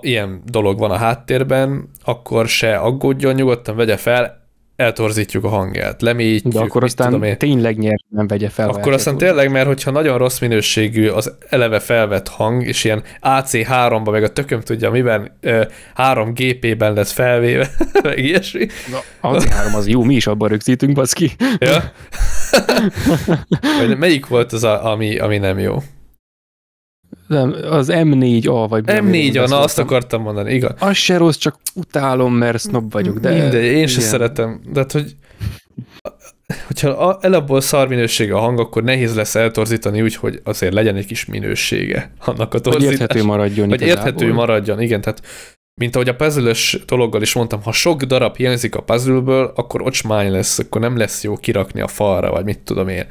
ilyen 0.00 0.42
dolog 0.44 0.78
van 0.78 0.90
a 0.90 0.96
háttérben, 0.96 1.88
akkor 2.04 2.48
se 2.48 2.76
aggódjon, 2.76 3.34
nyugodtan 3.34 3.76
vegye 3.76 3.96
fel, 3.96 4.42
eltorzítjuk 4.76 5.44
a 5.44 5.48
hangját, 5.48 6.02
lemélyítjük. 6.02 6.52
De 6.52 6.58
akkor 6.58 6.84
aztán 6.84 7.06
tudom 7.06 7.22
én. 7.22 7.38
tényleg 7.38 7.76
nem 8.08 8.26
vegye 8.26 8.48
fel. 8.48 8.68
Akkor 8.68 8.92
aztán 8.92 9.16
tényleg, 9.16 9.50
mert 9.50 9.66
hogyha 9.66 9.90
nagyon 9.90 10.18
rossz 10.18 10.38
minőségű 10.38 11.08
az 11.08 11.34
eleve 11.48 11.78
felvett 11.78 12.28
hang, 12.28 12.66
és 12.66 12.84
ilyen 12.84 13.02
AC3-ba, 13.22 14.10
meg 14.10 14.22
a 14.22 14.32
tököm 14.32 14.60
tudja, 14.60 14.90
miben 14.90 15.38
3 15.94 16.32
GP-ben 16.34 16.92
lesz 16.92 17.12
felvéve, 17.12 17.70
meg 18.02 18.18
ilyesmi. 18.18 18.66
Na, 18.90 19.28
AC3 19.28 19.74
az 19.76 19.88
jó, 19.88 20.02
mi 20.02 20.14
is 20.14 20.26
abban 20.26 20.48
rögzítünk, 20.48 20.92
baszki. 20.92 21.30
Ja. 21.58 21.92
Melyik 23.98 24.26
volt 24.26 24.52
az, 24.52 24.64
a, 24.64 24.90
ami, 24.90 25.18
ami 25.18 25.38
nem 25.38 25.58
jó? 25.58 25.78
Nem, 27.32 27.56
az 27.70 27.88
M4A, 27.92 28.66
vagy 28.68 28.84
M4A, 28.86 29.48
na 29.48 29.60
azt 29.60 29.78
akartam 29.78 30.22
mondani, 30.22 30.54
igen. 30.54 30.74
Az 30.78 30.96
se 30.96 31.16
rossz, 31.16 31.36
csak 31.36 31.56
utálom, 31.74 32.34
mert 32.34 32.60
snob 32.60 32.92
vagyok, 32.92 33.18
de... 33.18 33.30
Mindegy, 33.30 33.64
én 33.64 33.86
sem 33.86 34.02
szeretem, 34.02 34.60
de 34.72 34.80
hát, 34.80 34.92
hogy 34.92 35.16
hogyha 36.66 37.18
elabból 37.20 37.60
szar 37.60 37.88
minősége 37.88 38.34
a 38.34 38.38
hang, 38.38 38.58
akkor 38.58 38.82
nehéz 38.82 39.14
lesz 39.14 39.34
eltorzítani 39.34 40.02
úgy, 40.02 40.14
hogy 40.14 40.40
azért 40.44 40.72
legyen 40.72 40.96
egy 40.96 41.06
kis 41.06 41.24
minősége 41.24 42.12
annak 42.18 42.54
a 42.54 42.58
torzítás. 42.58 42.88
Hogy 42.88 43.00
érthető 43.00 43.24
maradjon. 43.24 43.68
Hogy 43.68 43.80
érthető 43.80 44.32
maradjon, 44.32 44.80
igen, 44.80 45.00
tehát 45.00 45.22
mint 45.80 45.94
ahogy 45.94 46.08
a 46.08 46.14
puzzle 46.14 46.54
dologgal 46.86 47.22
is 47.22 47.34
mondtam, 47.34 47.62
ha 47.62 47.72
sok 47.72 48.02
darab 48.02 48.36
hiányzik 48.36 48.74
a 48.74 48.82
puzzle 48.82 49.42
akkor 49.54 49.82
ocsmány 49.82 50.30
lesz, 50.30 50.58
akkor 50.58 50.80
nem 50.80 50.96
lesz 50.96 51.22
jó 51.22 51.36
kirakni 51.36 51.80
a 51.80 51.88
falra, 51.88 52.30
vagy 52.30 52.44
mit 52.44 52.60
tudom 52.60 52.88
én. 52.88 53.06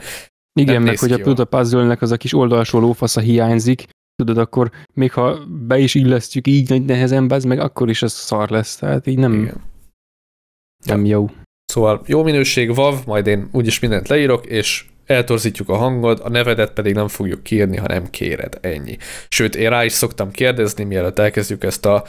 Igen, 0.60 0.74
nem 0.74 0.84
meg 0.84 1.00
hogy 1.00 1.12
a, 1.12 1.32
a 1.36 1.44
puzzle 1.44 1.98
az 2.00 2.12
a 2.12 2.18
kis 2.18 2.34
oldalsó 2.34 2.80
lófasza 2.80 3.20
hiányzik, 3.20 3.86
tudod, 4.26 4.38
akkor 4.38 4.72
még 4.94 5.12
ha 5.12 5.40
be 5.68 5.78
is 5.78 5.96
illesztjük 5.96 6.48
így 6.48 6.70
nagy 6.70 6.86
nehezen, 6.86 7.32
az 7.32 7.44
meg 7.44 7.60
akkor 7.60 7.90
is 7.90 8.02
az 8.02 8.14
szar 8.14 8.50
lesz, 8.50 8.76
tehát 8.76 9.08
így 9.08 9.18
nem, 9.18 9.34
Igen. 9.34 9.62
nem 10.86 11.06
jó. 11.06 11.30
Szóval 11.66 12.02
jó 12.06 12.24
minőség, 12.24 12.76
VAV, 12.76 12.96
majd 13.06 13.28
én 13.28 13.50
úgyis 13.52 13.80
mindent 13.80 14.08
leírok, 14.08 14.46
és 14.46 14.86
eltorzítjuk 15.06 15.70
a 15.70 15.76
hangod, 15.76 16.20
a 16.24 16.30
nevedet 16.30 16.74
pedig 16.74 16.94
nem 16.94 17.08
fogjuk 17.08 17.44
kiírni, 17.44 17.78
ha 17.78 17.88
nem 17.88 18.10
kéred, 18.10 18.58
ennyi. 18.62 18.98
Sőt, 19.30 19.56
én 19.56 19.70
rá 19.70 19.86
is 19.86 19.92
szoktam 19.92 20.32
kérdezni, 20.32 20.84
mielőtt 20.84 21.20
elkezdjük 21.20 21.64
ezt 21.64 21.86
a 21.86 22.04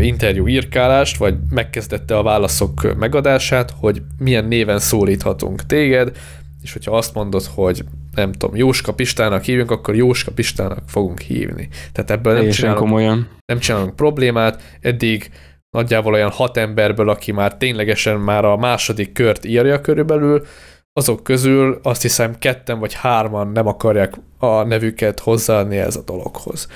interjú 0.00 0.46
írkálást, 0.46 1.16
vagy 1.16 1.34
megkezdette 1.50 2.16
a 2.16 2.22
válaszok 2.22 2.96
megadását, 2.98 3.72
hogy 3.80 4.02
milyen 4.18 4.44
néven 4.44 4.78
szólíthatunk 4.78 5.66
téged, 5.66 6.16
és 6.64 6.72
hogyha 6.72 6.96
azt 6.96 7.14
mondod, 7.14 7.44
hogy 7.54 7.84
nem 8.14 8.32
tudom, 8.32 8.56
Jóska 8.56 8.94
Pistának 8.94 9.42
hívjunk, 9.42 9.70
akkor 9.70 9.94
Jóska 9.96 10.30
Pistának 10.30 10.82
fogunk 10.86 11.20
hívni. 11.20 11.68
Tehát 11.92 12.10
ebből 12.10 12.32
nem 12.34 12.50
csinálunk, 12.50 12.80
komolyan. 12.80 13.28
nem 13.46 13.58
csinálunk 13.58 13.96
problémát, 13.96 14.62
eddig 14.80 15.30
nagyjából 15.70 16.12
olyan 16.12 16.30
hat 16.30 16.56
emberből, 16.56 17.08
aki 17.08 17.32
már 17.32 17.56
ténylegesen 17.56 18.18
már 18.20 18.44
a 18.44 18.56
második 18.56 19.12
kört 19.12 19.44
írja 19.44 19.80
körülbelül, 19.80 20.46
azok 20.92 21.22
közül 21.22 21.80
azt 21.82 22.02
hiszem 22.02 22.38
ketten 22.38 22.78
vagy 22.78 22.94
hárman 22.94 23.48
nem 23.48 23.66
akarják 23.66 24.14
a 24.38 24.62
nevüket 24.62 25.20
hozzáadni 25.20 25.76
ez 25.76 25.96
a 25.96 26.02
dologhoz. 26.02 26.68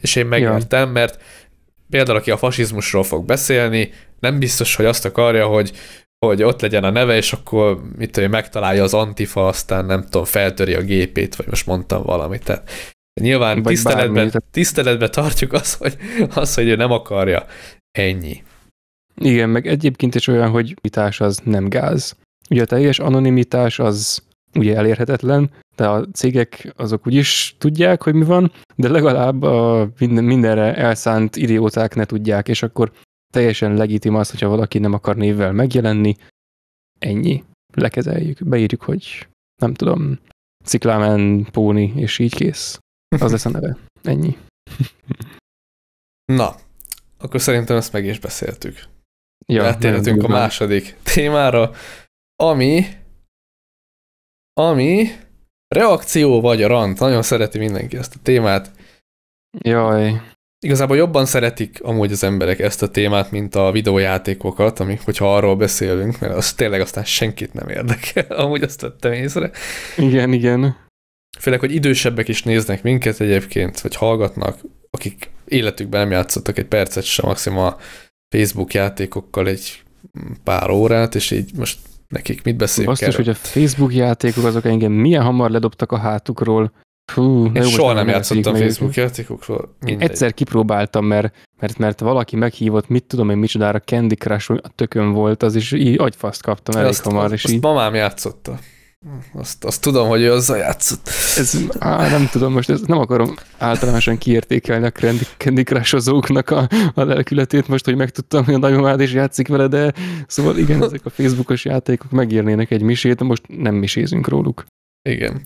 És 0.00 0.16
én 0.16 0.26
megértem, 0.26 0.86
ja. 0.86 0.92
mert 0.92 1.22
például 1.90 2.16
aki 2.16 2.30
a 2.30 2.36
fasizmusról 2.36 3.02
fog 3.02 3.24
beszélni, 3.24 3.90
nem 4.20 4.38
biztos, 4.38 4.76
hogy 4.76 4.84
azt 4.84 5.04
akarja, 5.04 5.46
hogy 5.46 5.72
hogy 6.18 6.42
ott 6.42 6.60
legyen 6.60 6.84
a 6.84 6.90
neve, 6.90 7.16
és 7.16 7.32
akkor 7.32 7.82
mit 7.96 8.10
tudom, 8.10 8.30
megtalálja 8.30 8.82
az 8.82 8.94
antifa, 8.94 9.46
aztán 9.46 9.84
nem 9.84 10.02
tudom, 10.02 10.24
feltöri 10.24 10.74
a 10.74 10.82
gépét, 10.82 11.36
vagy 11.36 11.46
most 11.46 11.66
mondtam 11.66 12.02
valamit. 12.02 12.44
Tehát 12.44 12.70
nyilván 13.20 13.62
tiszteletben, 13.62 14.42
tiszteletben 14.50 15.10
tartjuk 15.10 15.52
azt, 15.52 15.78
hogy, 15.78 15.96
az, 16.34 16.54
hogy 16.54 16.68
ő 16.68 16.76
nem 16.76 16.90
akarja. 16.90 17.46
Ennyi. 17.98 18.42
Igen, 19.16 19.48
meg 19.48 19.66
egyébként 19.66 20.14
is 20.14 20.26
olyan, 20.26 20.50
hogy 20.50 20.74
mitás 20.82 21.20
az 21.20 21.40
nem 21.44 21.68
gáz. 21.68 22.16
Ugye 22.50 22.62
a 22.62 22.66
teljes 22.66 22.98
anonimitás 22.98 23.78
az 23.78 24.22
ugye 24.54 24.76
elérhetetlen, 24.76 25.50
de 25.76 25.88
a 25.88 26.06
cégek 26.12 26.72
azok 26.76 27.06
úgyis 27.06 27.54
tudják, 27.58 28.02
hogy 28.02 28.14
mi 28.14 28.24
van, 28.24 28.52
de 28.74 28.88
legalább 28.88 29.42
a 29.42 29.88
minden, 29.98 30.24
mindenre 30.24 30.74
elszánt 30.74 31.36
idióták 31.36 31.94
ne 31.94 32.04
tudják, 32.04 32.48
és 32.48 32.62
akkor 32.62 32.92
teljesen 33.36 33.74
legitim 33.74 34.14
az, 34.14 34.30
hogyha 34.30 34.48
valaki 34.48 34.78
nem 34.78 34.92
akar 34.92 35.16
névvel 35.16 35.52
megjelenni, 35.52 36.16
ennyi. 36.98 37.44
Lekezeljük, 37.74 38.44
beírjuk, 38.44 38.82
hogy 38.82 39.28
nem 39.62 39.74
tudom, 39.74 40.18
Ciklámen, 40.64 41.44
Póni, 41.44 41.92
és 41.96 42.18
így 42.18 42.34
kész. 42.34 42.78
Az 43.20 43.30
lesz 43.30 43.44
a 43.44 43.50
neve. 43.50 43.76
Ennyi. 44.02 44.38
Na, 46.32 46.54
akkor 47.18 47.40
szerintem 47.40 47.76
ezt 47.76 47.92
meg 47.92 48.04
is 48.04 48.18
beszéltük. 48.18 48.84
Ja, 49.46 49.62
Rátérhetünk 49.62 50.22
a 50.22 50.28
második 50.28 50.96
témára, 51.02 51.72
ami 52.42 52.84
ami 54.60 55.08
reakció 55.68 56.40
vagy 56.40 56.64
rant. 56.64 56.98
Nagyon 56.98 57.22
szereti 57.22 57.58
mindenki 57.58 57.96
ezt 57.96 58.14
a 58.14 58.18
témát. 58.22 58.70
Jaj. 59.58 60.35
Igazából 60.66 60.96
jobban 60.96 61.26
szeretik 61.26 61.78
amúgy 61.82 62.12
az 62.12 62.24
emberek 62.24 62.58
ezt 62.58 62.82
a 62.82 62.88
témát, 62.88 63.30
mint 63.30 63.54
a 63.54 63.70
videójátékokat, 63.70 64.80
amik, 64.80 65.00
hogyha 65.00 65.36
arról 65.36 65.56
beszélünk, 65.56 66.20
mert 66.20 66.34
az 66.34 66.52
tényleg 66.52 66.80
aztán 66.80 67.04
senkit 67.04 67.52
nem 67.52 67.68
érdekel, 67.68 68.36
amúgy 68.42 68.62
azt 68.62 68.80
tettem 68.80 69.12
észre. 69.12 69.50
Igen, 69.96 70.32
igen. 70.32 70.76
Főleg, 71.38 71.60
hogy 71.60 71.74
idősebbek 71.74 72.28
is 72.28 72.42
néznek 72.42 72.82
minket 72.82 73.20
egyébként, 73.20 73.80
vagy 73.80 73.96
hallgatnak, 73.96 74.58
akik 74.90 75.30
életükben 75.44 76.00
nem 76.00 76.10
játszottak 76.10 76.58
egy 76.58 76.66
percet 76.66 77.04
sem, 77.04 77.26
maximum 77.26 77.58
a 77.58 77.76
Facebook 78.28 78.74
játékokkal 78.74 79.48
egy 79.48 79.82
pár 80.44 80.70
órát, 80.70 81.14
és 81.14 81.30
így 81.30 81.50
most 81.56 81.78
nekik 82.08 82.42
mit 82.42 82.56
beszélünk 82.56 82.92
Azt 82.92 83.06
is, 83.06 83.16
hogy 83.16 83.28
a 83.28 83.34
Facebook 83.34 83.94
játékok 83.94 84.44
azok 84.44 84.64
engem 84.64 84.92
milyen 84.92 85.22
hamar 85.22 85.50
ledobtak 85.50 85.92
a 85.92 85.98
hátukról. 85.98 86.72
Fú, 87.12 87.50
Én 87.52 87.62
soha 87.62 87.92
nem 87.92 88.08
játszottam 88.08 88.54
Facebook 88.54 88.94
játékokról. 88.94 89.76
Mindegy. 89.80 90.10
Egyszer 90.10 90.34
kipróbáltam, 90.34 91.04
mert, 91.04 91.34
mert, 91.60 91.78
mert 91.78 92.00
valaki 92.00 92.36
meghívott, 92.36 92.88
mit 92.88 93.04
tudom 93.04 93.30
én 93.30 93.36
micsodára, 93.36 93.80
Candy 93.80 94.14
Crush, 94.14 94.50
a 94.50 94.68
tökön 94.74 95.12
volt, 95.12 95.42
az 95.42 95.54
is 95.54 95.72
így 95.72 96.00
agyfaszt 96.00 96.42
kaptam 96.42 96.76
elég 96.76 96.88
azt, 96.90 97.04
hamar. 97.04 97.32
És 97.32 97.44
azt 97.44 97.52
így... 97.54 97.62
mamám 97.62 97.94
játszotta. 97.94 98.58
Azt, 99.34 99.64
azt 99.64 99.80
tudom, 99.80 100.08
hogy 100.08 100.20
ő 100.20 100.32
azzal 100.32 100.56
játszott. 100.56 101.08
Ez, 101.36 101.58
á, 101.78 102.08
nem 102.08 102.28
tudom, 102.32 102.52
most 102.52 102.70
ez, 102.70 102.80
nem 102.80 102.98
akarom 102.98 103.34
általánosan 103.58 104.18
kiértékelni 104.18 104.86
a 104.86 104.90
Candy, 104.90 105.24
Candy 105.36 105.62
Crush-ozóknak 105.62 106.50
a, 106.50 106.68
a 106.94 107.02
lelkületét 107.02 107.68
most, 107.68 107.84
hogy 107.84 107.96
megtudtam, 107.96 108.44
hogy 108.44 108.54
a 108.54 108.58
nagymamád 108.58 109.00
is 109.00 109.12
játszik 109.12 109.48
vele, 109.48 109.66
de 109.66 109.92
szóval 110.26 110.58
igen, 110.58 110.82
ezek 110.86 111.00
a 111.04 111.10
Facebookos 111.10 111.64
játékok 111.64 112.10
megérnének 112.10 112.70
egy 112.70 112.82
misét, 112.82 113.22
most 113.22 113.42
nem 113.46 113.74
misézünk 113.74 114.28
róluk. 114.28 114.64
Igen. 115.06 115.42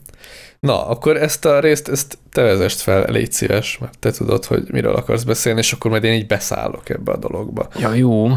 Na, 0.61 0.86
akkor 0.86 1.16
ezt 1.16 1.44
a 1.44 1.61
részt, 1.61 1.88
ezt 1.88 2.18
te 2.30 2.42
vezest 2.42 2.80
fel, 2.80 3.11
légy 3.11 3.32
szíves, 3.32 3.78
mert 3.78 3.98
te 3.98 4.11
tudod, 4.11 4.44
hogy 4.44 4.70
miről 4.72 4.94
akarsz 4.94 5.22
beszélni, 5.22 5.58
és 5.58 5.72
akkor 5.72 5.90
majd 5.90 6.04
én 6.04 6.12
így 6.12 6.26
beszállok 6.26 6.88
ebbe 6.88 7.12
a 7.12 7.16
dologba. 7.16 7.68
Ja, 7.78 7.94
jó. 7.94 8.28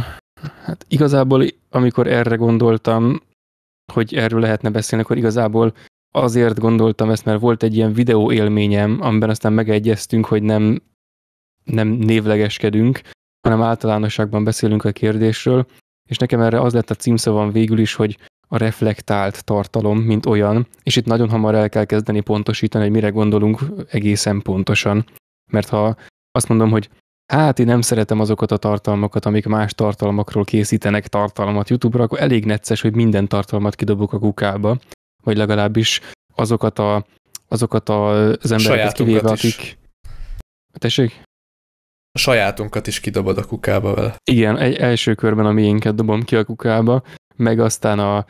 Hát 0.63 0.85
igazából, 0.87 1.45
amikor 1.69 2.07
erre 2.07 2.35
gondoltam, 2.35 3.21
hogy 3.93 4.15
erről 4.15 4.39
lehetne 4.39 4.69
beszélni, 4.69 5.03
akkor 5.03 5.17
igazából 5.17 5.73
azért 6.15 6.59
gondoltam 6.59 7.09
ezt, 7.09 7.25
mert 7.25 7.39
volt 7.39 7.63
egy 7.63 7.75
ilyen 7.75 7.93
videó 7.93 8.31
élményem, 8.31 8.97
amiben 9.01 9.29
aztán 9.29 9.53
megegyeztünk, 9.53 10.25
hogy 10.25 10.43
nem, 10.43 10.81
nem 11.63 11.87
névlegeskedünk, 11.87 13.01
hanem 13.47 13.61
általánosságban 13.61 14.43
beszélünk 14.43 14.83
a 14.85 14.91
kérdésről, 14.91 15.65
és 16.09 16.17
nekem 16.17 16.41
erre 16.41 16.61
az 16.61 16.73
lett 16.73 16.89
a 16.89 16.95
címszavam 16.95 17.51
végül 17.51 17.79
is, 17.79 17.93
hogy 17.93 18.17
a 18.53 18.57
reflektált 18.57 19.43
tartalom, 19.43 19.99
mint 19.99 20.25
olyan, 20.25 20.67
és 20.83 20.95
itt 20.95 21.05
nagyon 21.05 21.29
hamar 21.29 21.55
el 21.55 21.69
kell 21.69 21.85
kezdeni 21.85 22.21
pontosítani, 22.21 22.83
hogy 22.83 22.93
mire 22.93 23.09
gondolunk 23.09 23.59
egészen 23.89 24.41
pontosan. 24.41 25.05
Mert 25.51 25.69
ha 25.69 25.95
azt 26.31 26.47
mondom, 26.47 26.69
hogy 26.69 26.89
hát 27.33 27.59
én 27.59 27.65
nem 27.65 27.81
szeretem 27.81 28.19
azokat 28.19 28.51
a 28.51 28.57
tartalmakat, 28.57 29.25
amik 29.25 29.45
más 29.45 29.73
tartalmakról 29.73 30.43
készítenek 30.43 31.07
tartalmat 31.07 31.69
YouTube-ra, 31.69 32.03
akkor 32.03 32.21
elég 32.21 32.45
necces, 32.45 32.81
hogy 32.81 32.95
minden 32.95 33.27
tartalmat 33.27 33.75
kidobok 33.75 34.13
a 34.13 34.19
kukába, 34.19 34.77
vagy 35.23 35.37
legalábbis 35.37 36.01
azokat, 36.35 36.79
a, 36.79 37.05
azokat 37.47 37.89
az 37.89 38.51
embereket 38.51 38.91
kivéve, 38.91 39.29
akik... 39.29 39.77
Tessék? 40.79 41.21
A 42.11 42.17
sajátunkat 42.17 42.87
is 42.87 42.99
kidobod 42.99 43.37
a 43.37 43.45
kukába 43.45 43.93
vele. 43.93 44.15
Igen, 44.31 44.57
egy 44.57 44.75
első 44.75 45.13
körben 45.13 45.45
a 45.45 45.51
miénket 45.51 45.95
dobom 45.95 46.23
ki 46.23 46.35
a 46.35 46.43
kukába, 46.43 47.03
meg 47.35 47.59
aztán 47.59 47.99
a, 47.99 48.25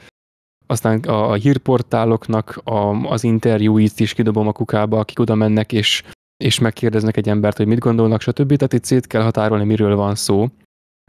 aztán 0.74 1.00
a, 1.00 1.34
hírportáloknak 1.34 2.62
a, 2.64 3.08
az 3.08 3.24
interjúit 3.24 4.00
is 4.00 4.14
kidobom 4.14 4.48
a 4.48 4.52
kukába, 4.52 5.00
akik 5.00 5.20
oda 5.20 5.36
mennek, 5.36 5.72
és 5.72 6.04
és 6.44 6.60
megkérdeznek 6.60 7.18
egy 7.18 7.30
embert, 7.30 7.58
hogy 7.58 7.66
mit 7.66 7.80
gondolnak, 7.80 8.22
stb. 8.22 8.56
Tehát 8.56 8.74
itt 8.74 8.84
szét 8.84 9.08
kell 9.08 9.22
határolni, 9.22 9.64
miről 9.64 9.96
van 9.96 10.16
szó, 10.16 10.48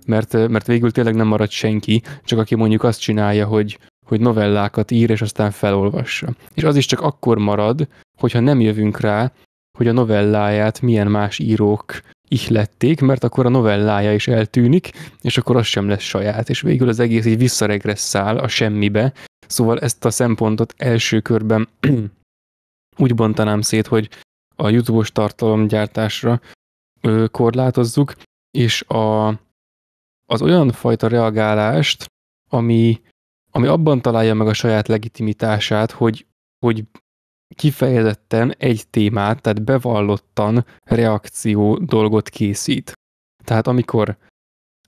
mert, 0.07 0.49
mert 0.49 0.67
végül 0.67 0.91
tényleg 0.91 1.15
nem 1.15 1.27
marad 1.27 1.51
senki, 1.51 2.03
csak 2.25 2.39
aki 2.39 2.55
mondjuk 2.55 2.83
azt 2.83 3.01
csinálja, 3.01 3.47
hogy, 3.47 3.79
hogy 4.07 4.21
novellákat 4.21 4.91
ír, 4.91 5.11
és 5.11 5.23
aztán 5.23 5.51
felolvassa. 5.51 6.35
És 6.55 6.65
az 6.65 6.77
is 6.77 6.87
csak 6.87 7.01
akkor 7.01 7.39
marad, 7.39 7.89
hogyha 8.19 8.41
nem 8.41 8.61
jövünk 8.61 9.01
rá, 9.01 9.33
hogy 9.79 9.89
a 9.89 9.93
novelláját 9.93 10.81
milyen 10.81 11.07
más 11.07 11.39
írók 11.39 12.01
ihlették, 12.29 13.01
mert 13.01 13.25
akkor 13.25 13.47
a 13.47 13.49
novellája 13.49 14.15
is 14.15 14.29
eltűnik, 14.29 14.91
és 15.21 15.39
akkor 15.39 15.57
az 15.57 15.67
sem 15.67 15.89
lesz 15.89 16.03
saját, 16.03 16.49
és 16.49 16.61
végül 16.61 16.89
az 16.89 16.99
egész 16.99 17.25
így 17.25 17.39
visszaregresszál 17.39 18.39
a 18.39 18.49
semmibe. 18.49 19.13
Szóval 19.47 19.81
ezt 19.81 20.05
a 20.05 20.11
szempontot 20.11 20.75
első 20.77 21.21
körben 21.21 21.69
úgy 22.97 23.15
bontanám 23.15 23.61
szét, 23.61 23.87
hogy 23.87 24.09
a 24.57 24.69
YouTube-os 24.69 25.13
tartalomgyártásra 25.13 26.41
ö, 27.01 27.25
korlátozzuk, 27.31 28.15
és 28.51 28.83
a, 28.83 29.29
az 30.27 30.43
olyan 30.43 30.73
fajta 30.73 31.09
reagálást, 31.09 32.07
ami, 32.51 33.01
ami 33.51 33.67
abban 33.67 34.03
találja 34.03 34.35
meg 34.35 34.47
a 34.47 34.53
saját 34.53 34.89
legitimitását, 34.89 35.91
hogy, 35.91 36.27
hogy 36.67 36.85
kifejezetten 37.57 38.55
egy 38.59 38.89
témát, 38.91 39.41
tehát 39.41 39.65
bevallottan 39.65 40.65
reakció 40.83 41.77
dolgot 41.77 42.29
készít. 42.29 42.93
Tehát 43.45 43.67
amikor 43.67 44.17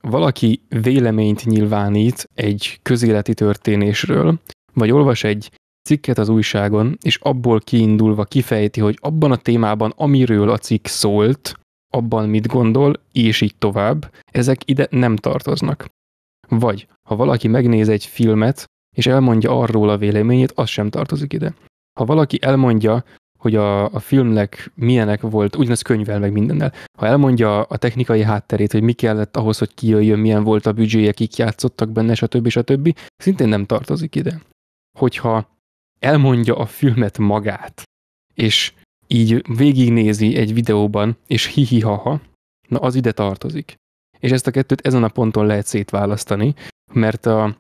valaki 0.01 0.63
véleményt 0.69 1.45
nyilvánít 1.45 2.29
egy 2.35 2.79
közéleti 2.83 3.35
történésről, 3.35 4.41
vagy 4.73 4.91
olvas 4.91 5.25
egy 5.25 5.51
cikket 5.89 6.19
az 6.19 6.29
újságon, 6.29 6.99
és 7.03 7.17
abból 7.17 7.61
kiindulva 7.61 8.25
kifejti, 8.25 8.81
hogy 8.81 8.99
abban 9.01 9.33
a 9.33 9.37
témában, 9.37 9.93
amiről 9.97 10.51
a 10.51 10.59
cikk 10.59 10.87
szólt, 10.87 11.59
abban 11.95 12.29
mit 12.29 12.47
gondol, 12.47 13.01
és 13.13 13.41
így 13.41 13.57
tovább, 13.59 14.13
ezek 14.33 14.71
ide 14.71 14.87
nem 14.91 15.17
tartoznak. 15.17 15.87
Vagy, 16.49 16.89
ha 17.09 17.17
valaki 17.17 17.49
megnéz 17.49 17.89
egy 17.89 18.05
filmet, 18.05 18.65
és 18.97 19.07
elmondja 19.07 19.59
arról 19.59 19.89
a 19.89 19.99
véleményét, 19.99 20.53
az 20.53 20.69
sem 20.69 20.91
tartozik 20.91 21.33
ide. 21.33 21.55
Ha 21.97 22.05
valaki 22.05 22.39
elmondja, 22.43 23.05
hogy 23.39 23.55
a, 23.55 23.93
a 23.95 23.99
filmnek 23.99 24.73
milyenek 24.75 25.21
volt, 25.21 25.57
ugyanaz 25.57 25.83
könyvel 25.83 26.19
meg 26.19 26.33
mindennel. 26.33 26.73
Ha 26.99 27.07
elmondja 27.07 27.63
a 27.63 27.77
technikai 27.77 28.23
hátterét, 28.23 28.73
hogy 28.73 28.83
mi 28.83 28.93
kellett 28.93 29.37
ahhoz, 29.37 29.59
hogy 29.59 29.75
kijöjjön, 29.75 30.19
milyen 30.19 30.45
volt 30.45 30.67
a 30.67 30.73
büdzséje, 30.73 31.13
kik 31.13 31.37
játszottak 31.37 31.91
benne, 31.91 32.15
stb. 32.15 32.49
stb. 32.49 32.99
szintén 33.17 33.49
nem 33.49 33.65
tartozik 33.65 34.15
ide. 34.15 34.41
Hogyha 34.99 35.49
elmondja 35.99 36.57
a 36.57 36.67
filmet 36.67 37.19
magát, 37.19 37.83
és 38.35 38.73
így 39.07 39.57
végignézi 39.57 40.37
egy 40.37 40.55
videóban, 40.55 41.17
és 41.27 41.47
hihihaha, 41.47 42.21
na 42.69 42.79
az 42.79 42.95
ide 42.95 43.13
tartozik. 43.13 43.75
És 44.19 44.31
ezt 44.31 44.47
a 44.47 44.51
kettőt 44.51 44.87
ezen 44.87 45.05
a 45.05 45.09
ponton 45.09 45.47
lehet 45.47 45.67
szétválasztani, 45.67 46.55
mert, 46.93 47.27
a, 47.27 47.57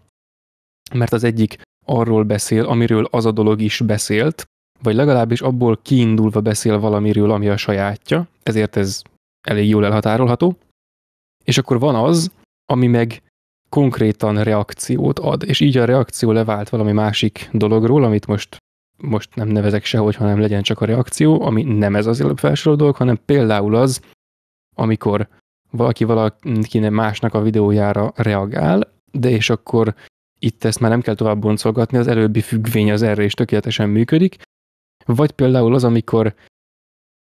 mert 0.94 1.12
az 1.12 1.24
egyik 1.24 1.58
arról 1.86 2.22
beszél, 2.22 2.64
amiről 2.64 3.08
az 3.10 3.26
a 3.26 3.32
dolog 3.32 3.60
is 3.60 3.80
beszélt, 3.80 4.44
vagy 4.82 4.94
legalábbis 4.94 5.40
abból 5.40 5.78
kiindulva 5.82 6.40
beszél 6.40 6.78
valamiről, 6.78 7.30
ami 7.30 7.48
a 7.48 7.56
sajátja, 7.56 8.28
ezért 8.42 8.76
ez 8.76 9.02
elég 9.48 9.68
jól 9.68 9.84
elhatárolható. 9.84 10.56
És 11.44 11.58
akkor 11.58 11.78
van 11.78 11.94
az, 11.94 12.30
ami 12.72 12.86
meg 12.86 13.22
konkrétan 13.68 14.42
reakciót 14.42 15.18
ad, 15.18 15.42
és 15.42 15.60
így 15.60 15.76
a 15.76 15.84
reakció 15.84 16.32
levált 16.32 16.68
valami 16.68 16.92
másik 16.92 17.48
dologról, 17.52 18.04
amit 18.04 18.26
most, 18.26 18.56
most 18.96 19.34
nem 19.34 19.48
nevezek 19.48 19.84
sehogy, 19.84 20.14
hanem 20.14 20.40
legyen 20.40 20.62
csak 20.62 20.80
a 20.80 20.84
reakció, 20.84 21.42
ami 21.42 21.62
nem 21.62 21.96
ez 21.96 22.06
az 22.06 22.20
előbb 22.20 22.38
felsoroló 22.38 22.78
dolog, 22.78 22.96
hanem 22.96 23.18
például 23.24 23.74
az, 23.74 24.00
amikor 24.74 25.28
valaki 25.70 26.04
valakinek 26.04 26.90
másnak 26.90 27.34
a 27.34 27.42
videójára 27.42 28.12
reagál, 28.14 28.92
de 29.12 29.30
és 29.30 29.50
akkor 29.50 29.94
itt 30.38 30.64
ezt 30.64 30.80
már 30.80 30.90
nem 30.90 31.00
kell 31.00 31.14
tovább 31.14 31.38
boncolgatni, 31.38 31.98
az 31.98 32.06
előbbi 32.06 32.40
függvény 32.40 32.92
az 32.92 33.02
erre 33.02 33.24
is 33.24 33.34
tökéletesen 33.34 33.88
működik. 33.88 34.36
Vagy 35.04 35.30
például 35.30 35.74
az, 35.74 35.84
amikor, 35.84 36.34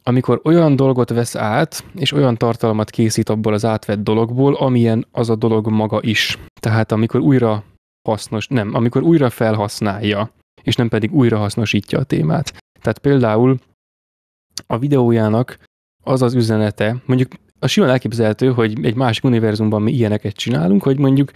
amikor 0.03 0.41
olyan 0.43 0.75
dolgot 0.75 1.09
vesz 1.09 1.35
át, 1.35 1.85
és 1.95 2.11
olyan 2.11 2.37
tartalmat 2.37 2.89
készít 2.89 3.29
abból 3.29 3.53
az 3.53 3.65
átvett 3.65 4.03
dologból, 4.03 4.55
amilyen 4.55 5.07
az 5.11 5.29
a 5.29 5.35
dolog 5.35 5.67
maga 5.67 5.99
is. 6.01 6.37
Tehát 6.59 6.91
amikor 6.91 7.19
újra 7.19 7.63
hasznos, 8.09 8.47
nem, 8.47 8.73
amikor 8.73 9.03
újra 9.03 9.29
felhasználja, 9.29 10.31
és 10.63 10.75
nem 10.75 10.87
pedig 10.87 11.13
újra 11.13 11.37
hasznosítja 11.37 11.99
a 11.99 12.03
témát. 12.03 12.57
Tehát 12.81 12.99
például 12.99 13.59
a 14.67 14.77
videójának 14.77 15.57
az 16.03 16.21
az 16.21 16.33
üzenete, 16.33 17.01
mondjuk 17.05 17.31
a 17.59 17.67
simán 17.67 17.89
elképzelhető, 17.89 18.51
hogy 18.51 18.85
egy 18.85 18.95
másik 18.95 19.23
univerzumban 19.23 19.81
mi 19.81 19.91
ilyeneket 19.91 20.35
csinálunk, 20.35 20.83
hogy 20.83 20.97
mondjuk 20.97 21.31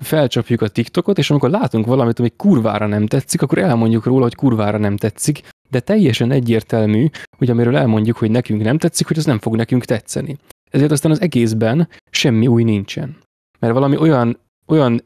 felcsapjuk 0.00 0.62
a 0.62 0.68
TikTokot, 0.68 1.18
és 1.18 1.30
amikor 1.30 1.50
látunk 1.50 1.86
valamit, 1.86 2.18
ami 2.18 2.32
kurvára 2.36 2.86
nem 2.86 3.06
tetszik, 3.06 3.42
akkor 3.42 3.58
elmondjuk 3.58 4.04
róla, 4.04 4.22
hogy 4.22 4.34
kurvára 4.34 4.78
nem 4.78 4.96
tetszik, 4.96 5.42
de 5.70 5.80
teljesen 5.80 6.30
egyértelmű, 6.30 7.06
hogy 7.36 7.50
amiről 7.50 7.76
elmondjuk, 7.76 8.16
hogy 8.16 8.30
nekünk 8.30 8.62
nem 8.62 8.78
tetszik, 8.78 9.06
hogy 9.06 9.18
az 9.18 9.24
nem 9.24 9.38
fog 9.38 9.56
nekünk 9.56 9.84
tetszeni. 9.84 10.36
Ezért 10.70 10.90
aztán 10.90 11.10
az 11.10 11.20
egészben 11.20 11.88
semmi 12.10 12.46
új 12.46 12.62
nincsen. 12.62 13.16
Mert 13.58 13.72
valami 13.72 13.96
olyan, 13.96 14.38
olyan 14.66 15.02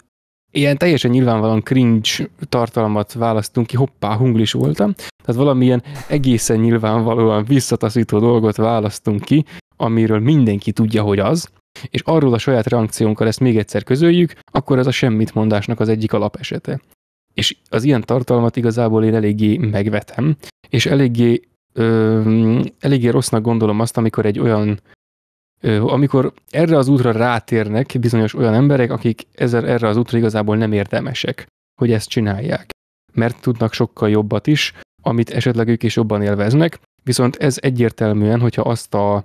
ilyen 0.50 0.78
teljesen 0.78 1.10
nyilvánvalóan 1.10 1.62
cringe 1.62 2.28
tartalmat 2.48 3.12
választunk 3.12 3.66
ki, 3.66 3.76
hoppá, 3.76 4.16
hunglis 4.16 4.52
voltam, 4.52 4.94
tehát 5.24 5.40
valamilyen 5.40 5.82
egészen 6.08 6.58
nyilvánvalóan 6.58 7.44
visszataszító 7.44 8.18
dolgot 8.18 8.56
választunk 8.56 9.24
ki, 9.24 9.44
amiről 9.76 10.18
mindenki 10.18 10.72
tudja, 10.72 11.02
hogy 11.02 11.18
az, 11.18 11.48
és 11.88 12.00
arról 12.00 12.34
a 12.34 12.38
saját 12.38 12.66
reakciónkkal 12.66 13.26
ezt 13.26 13.40
még 13.40 13.58
egyszer 13.58 13.82
közöljük, 13.82 14.32
akkor 14.52 14.78
ez 14.78 14.86
a 14.86 14.90
semmit 14.90 15.34
mondásnak 15.34 15.80
az 15.80 15.88
egyik 15.88 16.12
alapesete. 16.12 16.80
És 17.34 17.56
az 17.70 17.84
ilyen 17.84 18.02
tartalmat 18.02 18.56
igazából 18.56 19.04
én 19.04 19.14
eléggé 19.14 19.56
megvetem, 19.56 20.36
és 20.68 20.86
eléggé, 20.86 21.40
ö, 21.72 22.60
eléggé 22.78 23.08
rossznak 23.08 23.42
gondolom 23.42 23.80
azt, 23.80 23.96
amikor 23.96 24.26
egy 24.26 24.38
olyan 24.38 24.80
amikor 25.70 26.32
erre 26.50 26.76
az 26.76 26.88
útra 26.88 27.12
rátérnek 27.12 27.96
bizonyos 28.00 28.34
olyan 28.34 28.54
emberek, 28.54 28.90
akik 28.90 29.26
ezzel, 29.34 29.66
erre 29.66 29.88
az 29.88 29.96
útra 29.96 30.18
igazából 30.18 30.56
nem 30.56 30.72
érdemesek, 30.72 31.46
hogy 31.80 31.92
ezt 31.92 32.08
csinálják. 32.08 32.70
Mert 33.12 33.40
tudnak 33.40 33.72
sokkal 33.72 34.10
jobbat 34.10 34.46
is, 34.46 34.72
amit 35.02 35.30
esetleg 35.30 35.68
ők 35.68 35.82
is 35.82 35.96
jobban 35.96 36.22
élveznek, 36.22 36.80
viszont 37.02 37.36
ez 37.36 37.56
egyértelműen, 37.60 38.40
hogyha 38.40 38.62
azt 38.62 38.94
a 38.94 39.24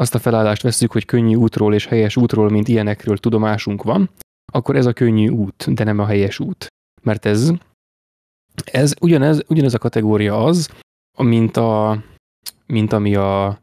azt 0.00 0.14
a 0.14 0.18
felállást 0.18 0.62
veszük, 0.62 0.92
hogy 0.92 1.04
könnyű 1.04 1.34
útról 1.34 1.74
és 1.74 1.86
helyes 1.86 2.16
útról, 2.16 2.50
mint 2.50 2.68
ilyenekről 2.68 3.18
tudomásunk 3.18 3.82
van, 3.82 4.10
akkor 4.52 4.76
ez 4.76 4.86
a 4.86 4.92
könnyű 4.92 5.28
út, 5.28 5.74
de 5.74 5.84
nem 5.84 5.98
a 5.98 6.06
helyes 6.06 6.38
út. 6.38 6.66
Mert 7.02 7.24
ez, 7.24 7.52
ez 8.64 8.94
ugyanez, 9.00 9.42
ugyanez 9.48 9.74
a 9.74 9.78
kategória 9.78 10.44
az, 10.44 10.70
mint, 11.18 11.56
a, 11.56 12.02
mint 12.66 12.92
ami 12.92 13.14
a 13.14 13.60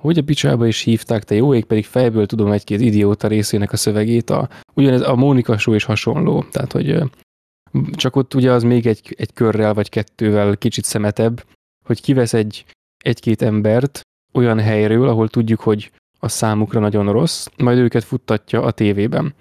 hogy 0.00 0.18
a 0.18 0.22
picsába 0.22 0.66
is 0.66 0.80
hívták, 0.80 1.24
te 1.24 1.34
jó 1.34 1.54
ég, 1.54 1.64
pedig 1.64 1.84
fejből 1.84 2.26
tudom 2.26 2.52
egy-két 2.52 2.80
idióta 2.80 3.28
részének 3.28 3.72
a 3.72 3.76
szövegét, 3.76 4.30
a, 4.30 4.48
ugyanez 4.74 5.00
a 5.00 5.14
Mónika 5.14 5.58
Show 5.58 5.74
is 5.74 5.84
hasonló, 5.84 6.42
tehát 6.42 6.72
hogy 6.72 7.02
csak 7.92 8.16
ott 8.16 8.34
ugye 8.34 8.52
az 8.52 8.62
még 8.62 8.86
egy, 8.86 9.14
egy 9.18 9.32
körrel 9.32 9.74
vagy 9.74 9.88
kettővel 9.88 10.56
kicsit 10.56 10.84
szemetebb, 10.84 11.44
hogy 11.84 12.00
kivesz 12.00 12.32
egy, 12.32 12.64
egy-két 13.04 13.42
embert, 13.42 14.00
olyan 14.32 14.60
helyről, 14.60 15.08
ahol 15.08 15.28
tudjuk, 15.28 15.60
hogy 15.60 15.90
a 16.20 16.28
számukra 16.28 16.80
nagyon 16.80 17.12
rossz, 17.12 17.46
majd 17.56 17.78
őket 17.78 18.04
futtatja 18.04 18.62
a 18.62 18.70
tévében. 18.70 19.34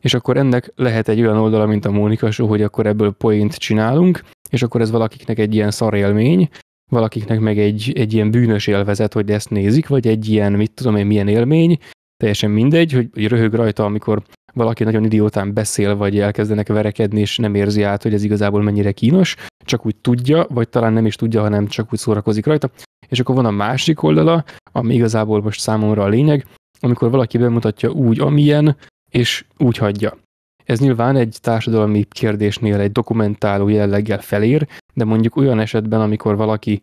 És 0.00 0.14
akkor 0.14 0.36
ennek 0.36 0.72
lehet 0.76 1.08
egy 1.08 1.20
olyan 1.20 1.36
oldala, 1.36 1.66
mint 1.66 1.84
a 1.84 1.90
Mónika 1.90 2.30
Show, 2.30 2.46
hogy 2.46 2.62
akkor 2.62 2.86
ebből 2.86 3.10
point 3.10 3.54
csinálunk, 3.54 4.22
és 4.50 4.62
akkor 4.62 4.80
ez 4.80 4.90
valakiknek 4.90 5.38
egy 5.38 5.54
ilyen 5.54 5.70
szarélmény, 5.70 6.48
valakiknek 6.90 7.40
meg 7.40 7.58
egy, 7.58 7.92
egy 7.94 8.12
ilyen 8.12 8.30
bűnös 8.30 8.66
élvezet, 8.66 9.12
hogy 9.12 9.30
ezt 9.30 9.50
nézik, 9.50 9.88
vagy 9.88 10.06
egy 10.06 10.28
ilyen, 10.28 10.52
mit 10.52 10.70
tudom 10.70 10.96
én, 10.96 11.06
milyen 11.06 11.28
élmény, 11.28 11.78
teljesen 12.16 12.50
mindegy, 12.50 12.92
hogy, 12.92 13.08
hogy 13.12 13.26
röhög 13.28 13.54
rajta, 13.54 13.84
amikor 13.84 14.22
valaki 14.52 14.84
nagyon 14.84 15.04
idiótán 15.04 15.54
beszél, 15.54 15.96
vagy 15.96 16.18
elkezdenek 16.18 16.68
verekedni, 16.68 17.20
és 17.20 17.36
nem 17.36 17.54
érzi 17.54 17.82
át, 17.82 18.02
hogy 18.02 18.14
ez 18.14 18.22
igazából 18.22 18.62
mennyire 18.62 18.92
kínos, 18.92 19.36
csak 19.64 19.86
úgy 19.86 19.96
tudja, 19.96 20.46
vagy 20.48 20.68
talán 20.68 20.92
nem 20.92 21.06
is 21.06 21.16
tudja, 21.16 21.40
hanem 21.40 21.66
csak 21.66 21.92
úgy 21.92 21.98
szórakozik 21.98 22.46
rajta. 22.46 22.70
És 23.08 23.20
akkor 23.20 23.34
van 23.34 23.44
a 23.44 23.50
másik 23.50 24.02
oldala, 24.02 24.44
ami 24.72 24.94
igazából 24.94 25.42
most 25.42 25.60
számomra 25.60 26.02
a 26.02 26.08
lényeg, 26.08 26.46
amikor 26.80 27.10
valaki 27.10 27.38
bemutatja 27.38 27.90
úgy, 27.90 28.20
amilyen, 28.20 28.76
és 29.10 29.44
úgy 29.58 29.76
hagyja. 29.76 30.18
Ez 30.64 30.80
nyilván 30.80 31.16
egy 31.16 31.36
társadalmi 31.40 32.04
kérdésnél 32.04 32.80
egy 32.80 32.92
dokumentáló 32.92 33.68
jelleggel 33.68 34.20
felér, 34.20 34.68
de 34.94 35.04
mondjuk 35.04 35.36
olyan 35.36 35.60
esetben, 35.60 36.00
amikor 36.00 36.36
valaki 36.36 36.80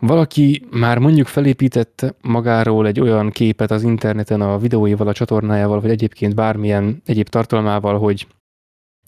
valaki 0.00 0.66
már 0.70 0.98
mondjuk 0.98 1.26
felépített 1.26 2.14
magáról 2.20 2.86
egy 2.86 3.00
olyan 3.00 3.30
képet 3.30 3.70
az 3.70 3.82
interneten 3.82 4.40
a 4.40 4.58
videóival, 4.58 5.08
a 5.08 5.12
csatornájával, 5.12 5.80
vagy 5.80 5.90
egyébként 5.90 6.34
bármilyen 6.34 7.02
egyéb 7.04 7.28
tartalmával, 7.28 7.98
hogy, 7.98 8.26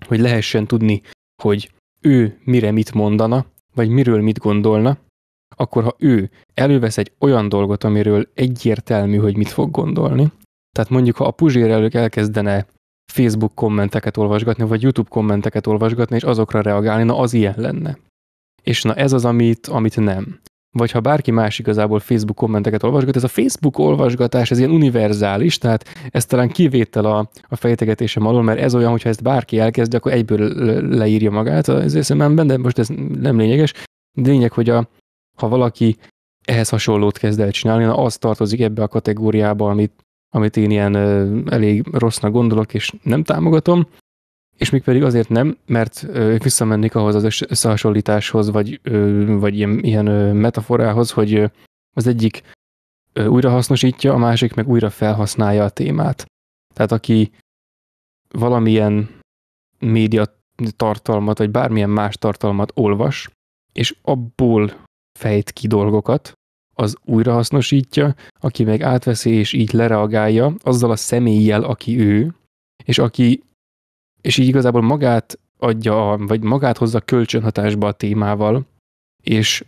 hogy 0.06 0.20
lehessen 0.20 0.66
tudni, 0.66 1.02
hogy 1.42 1.70
ő 2.00 2.38
mire 2.44 2.70
mit 2.70 2.92
mondana, 2.92 3.44
vagy 3.74 3.88
miről 3.88 4.22
mit 4.22 4.38
gondolna, 4.38 4.98
akkor 5.56 5.82
ha 5.82 5.96
ő 5.98 6.30
elővesz 6.54 6.98
egy 6.98 7.12
olyan 7.18 7.48
dolgot, 7.48 7.84
amiről 7.84 8.28
egyértelmű, 8.34 9.16
hogy 9.16 9.36
mit 9.36 9.48
fog 9.48 9.70
gondolni, 9.70 10.32
tehát 10.76 10.90
mondjuk, 10.90 11.16
ha 11.16 11.24
a 11.24 11.30
Puzsér 11.30 11.70
elők 11.70 11.94
elkezdene 11.94 12.66
Facebook 13.12 13.54
kommenteket 13.54 14.16
olvasgatni, 14.16 14.64
vagy 14.64 14.82
YouTube 14.82 15.08
kommenteket 15.10 15.66
olvasgatni, 15.66 16.16
és 16.16 16.22
azokra 16.22 16.60
reagálni, 16.60 17.04
na 17.04 17.18
az 17.18 17.32
ilyen 17.32 17.54
lenne. 17.56 17.98
És 18.62 18.82
na 18.82 18.94
ez 18.94 19.12
az, 19.12 19.24
amit, 19.24 19.66
amit 19.66 19.96
nem. 19.96 20.40
Vagy 20.76 20.90
ha 20.90 21.00
bárki 21.00 21.30
más 21.30 21.58
igazából 21.58 22.00
Facebook 22.00 22.36
kommenteket 22.36 22.82
olvasgat, 22.82 23.16
ez 23.16 23.24
a 23.24 23.28
Facebook 23.28 23.78
olvasgatás, 23.78 24.50
ez 24.50 24.58
ilyen 24.58 24.70
univerzális, 24.70 25.58
tehát 25.58 25.88
ez 26.10 26.26
talán 26.26 26.48
kivétel 26.48 27.04
a, 27.04 27.28
a 27.48 27.56
fejtegetésem 27.56 28.26
alól, 28.26 28.42
mert 28.42 28.60
ez 28.60 28.74
olyan, 28.74 28.90
hogyha 28.90 29.08
ezt 29.08 29.22
bárki 29.22 29.58
elkezdi, 29.58 29.96
akkor 29.96 30.12
egyből 30.12 30.40
leírja 30.96 31.30
magát 31.30 31.68
az 31.68 31.94
eszemben, 31.94 32.46
de 32.46 32.58
most 32.58 32.78
ez 32.78 32.88
nem 33.20 33.36
lényeges. 33.36 33.72
De 34.18 34.30
lényeg, 34.30 34.52
hogy 34.52 34.68
a, 34.70 34.88
ha 35.38 35.48
valaki 35.48 35.96
ehhez 36.44 36.68
hasonlót 36.68 37.18
kezd 37.18 37.40
el 37.40 37.50
csinálni, 37.50 37.84
na 37.84 37.96
az 37.96 38.16
tartozik 38.16 38.60
ebbe 38.60 38.82
a 38.82 38.88
kategóriába, 38.88 39.70
amit, 39.70 40.04
amit 40.34 40.56
én 40.56 40.70
ilyen 40.70 40.96
elég 41.48 41.86
rossznak 41.86 42.32
gondolok, 42.32 42.74
és 42.74 42.92
nem 43.02 43.22
támogatom, 43.22 43.86
és 44.56 44.70
még 44.70 44.82
pedig 44.82 45.02
azért 45.02 45.28
nem, 45.28 45.58
mert 45.66 46.06
visszamennék 46.42 46.94
ahhoz 46.94 47.14
az 47.14 47.44
összehasonlításhoz, 47.48 48.50
vagy, 48.50 48.80
vagy 49.26 49.56
ilyen, 49.56 49.78
ilyen 49.78 50.36
metaforához, 50.36 51.10
hogy 51.10 51.50
az 51.96 52.06
egyik 52.06 52.42
újra 53.26 53.50
hasznosítja, 53.50 54.12
a 54.12 54.16
másik 54.16 54.54
meg 54.54 54.68
újra 54.68 54.90
felhasználja 54.90 55.64
a 55.64 55.70
témát. 55.70 56.24
Tehát 56.74 56.92
aki 56.92 57.32
valamilyen 58.28 59.20
média 59.78 60.40
tartalmat, 60.76 61.38
vagy 61.38 61.50
bármilyen 61.50 61.90
más 61.90 62.16
tartalmat 62.16 62.72
olvas, 62.74 63.30
és 63.72 63.96
abból 64.02 64.84
fejt 65.22 65.50
ki 65.50 65.66
dolgokat, 65.66 66.32
az 66.74 66.96
újrahasznosítja, 67.04 68.14
aki 68.40 68.64
meg 68.64 68.82
átveszi 68.82 69.30
és 69.30 69.52
így 69.52 69.72
lereagálja 69.72 70.54
azzal 70.62 70.90
a 70.90 70.96
személlyel, 70.96 71.62
aki 71.62 72.00
ő, 72.00 72.34
és 72.84 72.98
aki 72.98 73.42
és 74.20 74.38
így 74.38 74.48
igazából 74.48 74.82
magát 74.82 75.38
adja, 75.58 76.16
vagy 76.18 76.42
magát 76.42 76.78
hozza 76.78 77.00
kölcsönhatásba 77.00 77.86
a 77.86 77.92
témával, 77.92 78.66
és 79.22 79.64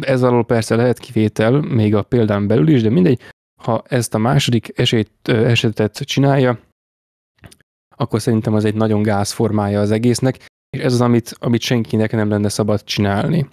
ez 0.00 0.22
alól 0.22 0.44
persze 0.44 0.76
lehet 0.76 0.98
kivétel, 0.98 1.60
még 1.60 1.94
a 1.94 2.02
példán 2.02 2.46
belül 2.46 2.68
is, 2.68 2.82
de 2.82 2.90
mindegy, 2.90 3.20
ha 3.62 3.82
ezt 3.88 4.14
a 4.14 4.18
második 4.18 4.78
esélyt, 4.78 5.28
esetet 5.28 5.98
csinálja, 5.98 6.58
akkor 7.96 8.20
szerintem 8.20 8.54
az 8.54 8.64
egy 8.64 8.74
nagyon 8.74 9.02
gáz 9.02 9.32
formája 9.32 9.80
az 9.80 9.90
egésznek, 9.90 10.46
és 10.76 10.82
ez 10.82 10.92
az, 10.92 11.00
amit, 11.00 11.36
amit 11.38 11.60
senkinek 11.60 12.12
nem 12.12 12.28
lenne 12.28 12.48
szabad 12.48 12.84
csinálni. 12.84 13.48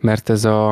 Mert 0.00 0.28
ez 0.28 0.44
a, 0.44 0.68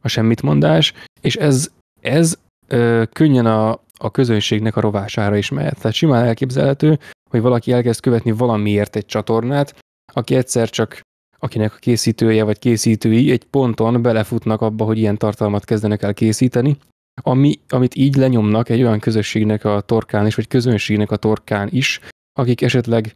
a 0.00 0.08
semmitmondás, 0.08 0.92
és 1.20 1.36
ez, 1.36 1.70
ez 2.00 2.38
ö, 2.66 3.02
könnyen 3.12 3.46
a, 3.46 3.70
a 3.96 4.10
közönségnek 4.10 4.76
a 4.76 4.80
rovására 4.80 5.36
is 5.36 5.50
mehet. 5.50 5.76
Tehát 5.76 5.92
simán 5.92 6.24
elképzelhető, 6.24 6.98
hogy 7.30 7.40
valaki 7.40 7.72
elkezd 7.72 8.00
követni 8.00 8.30
valamiért 8.30 8.96
egy 8.96 9.06
csatornát, 9.06 9.78
aki 10.12 10.34
egyszer 10.34 10.70
csak 10.70 11.00
akinek 11.42 11.74
a 11.74 11.78
készítője 11.78 12.44
vagy 12.44 12.58
készítői 12.58 13.30
egy 13.30 13.44
ponton 13.44 14.02
belefutnak 14.02 14.60
abba, 14.60 14.84
hogy 14.84 14.98
ilyen 14.98 15.18
tartalmat 15.18 15.64
kezdenek 15.64 16.02
el 16.02 16.14
készíteni, 16.14 16.76
ami, 17.22 17.60
amit 17.68 17.94
így 17.94 18.16
lenyomnak 18.16 18.68
egy 18.68 18.82
olyan 18.82 18.98
közösségnek 18.98 19.64
a 19.64 19.80
torkán 19.80 20.26
is, 20.26 20.34
vagy 20.34 20.48
közönségnek 20.48 21.10
a 21.10 21.16
torkán 21.16 21.68
is, 21.70 22.00
akik 22.38 22.62
esetleg 22.62 23.14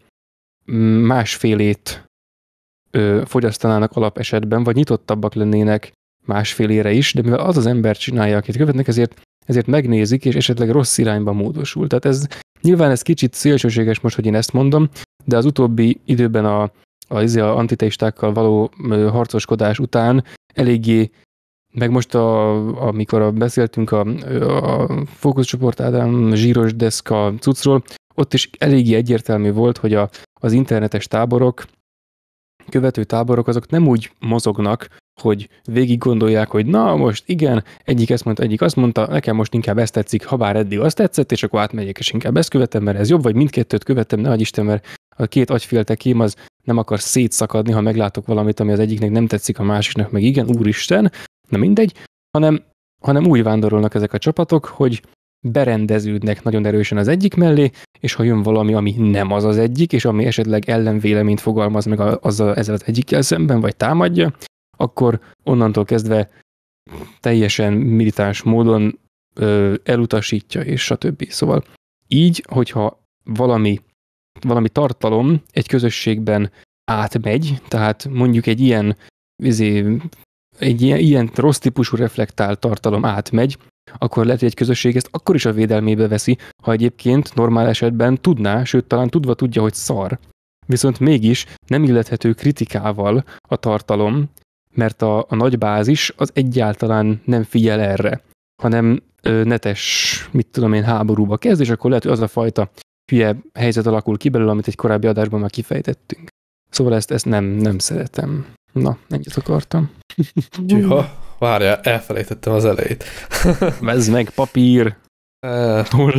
másfélét 1.00 2.05
ö, 2.95 3.22
fogyasztanának 3.24 3.92
alapesetben, 3.92 4.64
vagy 4.64 4.74
nyitottabbak 4.74 5.34
lennének 5.34 5.92
másfél 6.26 6.70
ére 6.70 6.92
is, 6.92 7.12
de 7.12 7.22
mivel 7.22 7.38
az 7.38 7.57
az 7.57 7.66
ember 7.66 7.97
csinálja, 7.97 8.36
akit 8.36 8.57
követnek, 8.57 8.88
ezért, 8.88 9.20
ezért 9.47 9.66
megnézik, 9.66 10.24
és 10.24 10.34
esetleg 10.34 10.70
rossz 10.70 10.99
irányba 10.99 11.32
módosul. 11.32 11.86
Tehát 11.86 12.05
ez 12.05 12.26
nyilván 12.61 12.90
ez 12.90 13.03
kicsit 13.03 13.34
szélsőséges 13.34 14.01
most, 14.01 14.14
hogy 14.14 14.26
én 14.26 14.34
ezt 14.34 14.53
mondom, 14.53 14.88
de 15.24 15.36
az 15.36 15.45
utóbbi 15.45 16.01
időben 16.05 16.45
a, 16.45 16.70
a, 17.09 17.22
izé, 17.22 17.40
a 17.40 17.57
antiteistákkal 17.57 18.32
való 18.32 18.70
harcoskodás 19.11 19.78
után 19.78 20.24
eléggé 20.55 21.11
meg 21.72 21.90
most, 21.90 22.14
a, 22.14 22.51
amikor 22.86 23.34
beszéltünk 23.34 23.90
a, 23.90 24.01
a 24.01 25.05
fókuszcsoport 25.07 25.80
Ádám 25.80 26.34
zsíros 26.34 26.74
deszka 26.74 27.34
cuccról, 27.38 27.82
ott 28.14 28.34
is 28.34 28.51
eléggé 28.59 28.95
egyértelmű 28.95 29.53
volt, 29.53 29.78
hogy 29.78 29.95
a, 29.95 30.11
az 30.40 30.53
internetes 30.53 31.07
táborok, 31.07 31.64
követő 32.68 33.04
táborok, 33.04 33.48
azok 33.48 33.68
nem 33.68 33.88
úgy 33.88 34.10
mozognak, 34.20 34.88
hogy 35.20 35.48
végig 35.64 35.98
gondolják, 35.98 36.50
hogy 36.50 36.66
na 36.66 36.96
most 36.96 37.22
igen, 37.26 37.64
egyik 37.84 38.10
ezt 38.10 38.24
mondta, 38.24 38.42
egyik 38.42 38.62
azt 38.62 38.76
mondta, 38.76 39.06
nekem 39.06 39.36
most 39.36 39.54
inkább 39.54 39.78
ezt 39.78 39.92
tetszik, 39.92 40.26
ha 40.26 40.36
bár 40.36 40.56
eddig 40.56 40.80
azt 40.80 40.96
tetszett, 40.96 41.32
és 41.32 41.42
akkor 41.42 41.60
átmegyek, 41.60 41.98
és 41.98 42.10
inkább 42.10 42.36
ezt 42.36 42.48
követem, 42.48 42.82
mert 42.82 42.98
ez 42.98 43.10
jobb, 43.10 43.22
vagy 43.22 43.34
mindkettőt 43.34 43.84
követem, 43.84 44.20
ne 44.20 44.34
Isten, 44.34 44.64
mert 44.64 44.86
a 45.16 45.26
két 45.26 45.50
agyféltekém 45.50 46.20
az 46.20 46.36
nem 46.64 46.78
akar 46.78 47.00
szétszakadni, 47.00 47.72
ha 47.72 47.80
meglátok 47.80 48.26
valamit, 48.26 48.60
ami 48.60 48.72
az 48.72 48.78
egyiknek 48.78 49.10
nem 49.10 49.26
tetszik, 49.26 49.58
a 49.58 49.62
másiknak 49.62 50.10
meg 50.10 50.22
igen, 50.22 50.48
úristen, 50.58 51.12
na 51.48 51.58
mindegy, 51.58 51.92
hanem, 52.30 52.62
hanem 53.02 53.26
úgy 53.26 53.42
vándorolnak 53.42 53.94
ezek 53.94 54.12
a 54.12 54.18
csapatok, 54.18 54.64
hogy 54.64 55.02
berendeződnek 55.45 56.42
nagyon 56.42 56.66
erősen 56.66 56.99
az 56.99 57.09
egyik 57.09 57.34
mellé, 57.34 57.70
és 58.01 58.14
ha 58.14 58.22
jön 58.22 58.42
valami, 58.42 58.74
ami 58.74 58.92
nem 58.92 59.32
az 59.32 59.45
az 59.45 59.59
egyik, 59.59 59.92
és 59.92 60.05
ami 60.05 60.24
esetleg 60.24 60.68
ellenvéleményt 60.68 61.40
fogalmaz 61.40 61.84
meg 61.84 62.01
azzal, 62.01 62.55
ezzel 62.55 62.74
az 62.74 62.82
egyikkel 62.86 63.22
szemben, 63.22 63.61
vagy 63.61 63.76
támadja, 63.76 64.34
akkor 64.76 65.20
onnantól 65.42 65.84
kezdve 65.84 66.30
teljesen 67.20 67.72
militáns 67.72 68.42
módon 68.42 68.99
ö, 69.34 69.74
elutasítja, 69.84 70.61
és 70.61 70.82
stb. 70.82 71.28
Szóval 71.28 71.64
így, 72.09 72.45
hogyha 72.49 73.05
valami, 73.24 73.80
valami 74.40 74.68
tartalom 74.68 75.42
egy 75.51 75.68
közösségben 75.68 76.51
átmegy, 76.84 77.62
tehát 77.68 78.09
mondjuk 78.09 78.47
egy 78.47 78.61
ilyen, 78.61 78.97
izé, 79.42 79.97
egy 80.59 80.82
ilyen, 80.82 80.98
ilyen 80.98 81.30
rossz 81.34 81.59
típusú 81.59 81.96
reflektált 81.96 82.59
tartalom 82.59 83.05
átmegy, 83.05 83.59
akkor 83.98 84.24
lehet, 84.24 84.40
hogy 84.40 84.48
egy 84.48 84.55
közösség 84.55 84.96
ezt 84.96 85.09
akkor 85.11 85.34
is 85.34 85.44
a 85.44 85.52
védelmébe 85.52 86.09
veszi, 86.09 86.38
ha 86.62 86.72
egyébként 86.72 87.34
normál 87.34 87.68
esetben 87.68 88.20
tudná, 88.20 88.64
sőt 88.64 88.84
talán 88.84 89.09
tudva 89.09 89.34
tudja, 89.34 89.62
hogy 89.62 89.74
szar. 89.74 90.18
Viszont 90.66 91.00
mégis 91.00 91.46
nem 91.66 91.84
illethető 91.84 92.32
kritikával 92.32 93.24
a 93.48 93.57
tartalom, 93.57 94.30
mert 94.74 95.02
a, 95.02 95.26
a 95.28 95.34
nagy 95.34 95.59
bázis 95.59 96.12
az 96.16 96.30
egyáltalán 96.34 97.20
nem 97.24 97.42
figyel 97.42 97.80
erre, 97.80 98.22
hanem 98.62 99.02
ö, 99.22 99.44
netes, 99.44 100.28
mit 100.32 100.46
tudom 100.46 100.72
én, 100.72 100.84
háborúba 100.84 101.36
kezd, 101.36 101.61
és 101.61 101.70
akkor 101.70 101.88
lehet, 101.88 102.05
hogy 102.05 102.12
az 102.12 102.20
a 102.20 102.28
fajta 102.28 102.70
hülye 103.11 103.36
helyzet 103.55 103.86
alakul 103.86 104.16
ki 104.16 104.28
belőle, 104.28 104.50
amit 104.50 104.68
egy 104.68 104.76
korábbi 104.76 105.07
adásban 105.07 105.40
már 105.40 105.50
kifejtettünk. 105.50 106.28
Szóval 106.70 106.94
ezt, 106.94 107.11
ezt 107.11 107.24
nem, 107.24 107.44
nem 107.44 107.78
szeretem. 107.78 108.46
Na, 108.75 108.99
ennyit 109.09 109.37
akartam. 109.37 109.91
Juha, 110.66 111.11
várja, 111.39 111.81
elfelejtettem 111.81 112.53
az 112.53 112.64
elejét. 112.64 113.05
Vezd 113.81 114.12
meg, 114.12 114.31
papír! 114.31 114.97
Hol? 115.91 116.14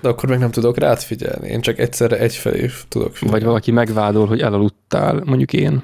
De 0.00 0.08
akkor 0.08 0.28
meg 0.28 0.38
nem 0.38 0.50
tudok 0.50 0.78
rád 0.78 1.00
figyelni. 1.00 1.48
Én 1.48 1.60
csak 1.60 1.78
egyszerre 1.78 2.18
egyfelé 2.18 2.70
tudok 2.88 3.16
figyelni. 3.16 3.38
Vagy 3.38 3.46
valaki 3.46 3.70
megvádol, 3.70 4.26
hogy 4.26 4.40
elaludtál, 4.40 5.22
mondjuk 5.24 5.52
én. 5.52 5.82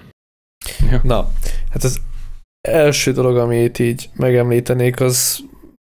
Ja. 0.91 1.01
Na, 1.05 1.29
hát 1.71 1.85
az 1.85 2.01
első 2.69 3.13
dolog, 3.13 3.37
amit 3.37 3.79
így 3.79 4.11
megemlítenék, 4.15 5.01
az 5.01 5.39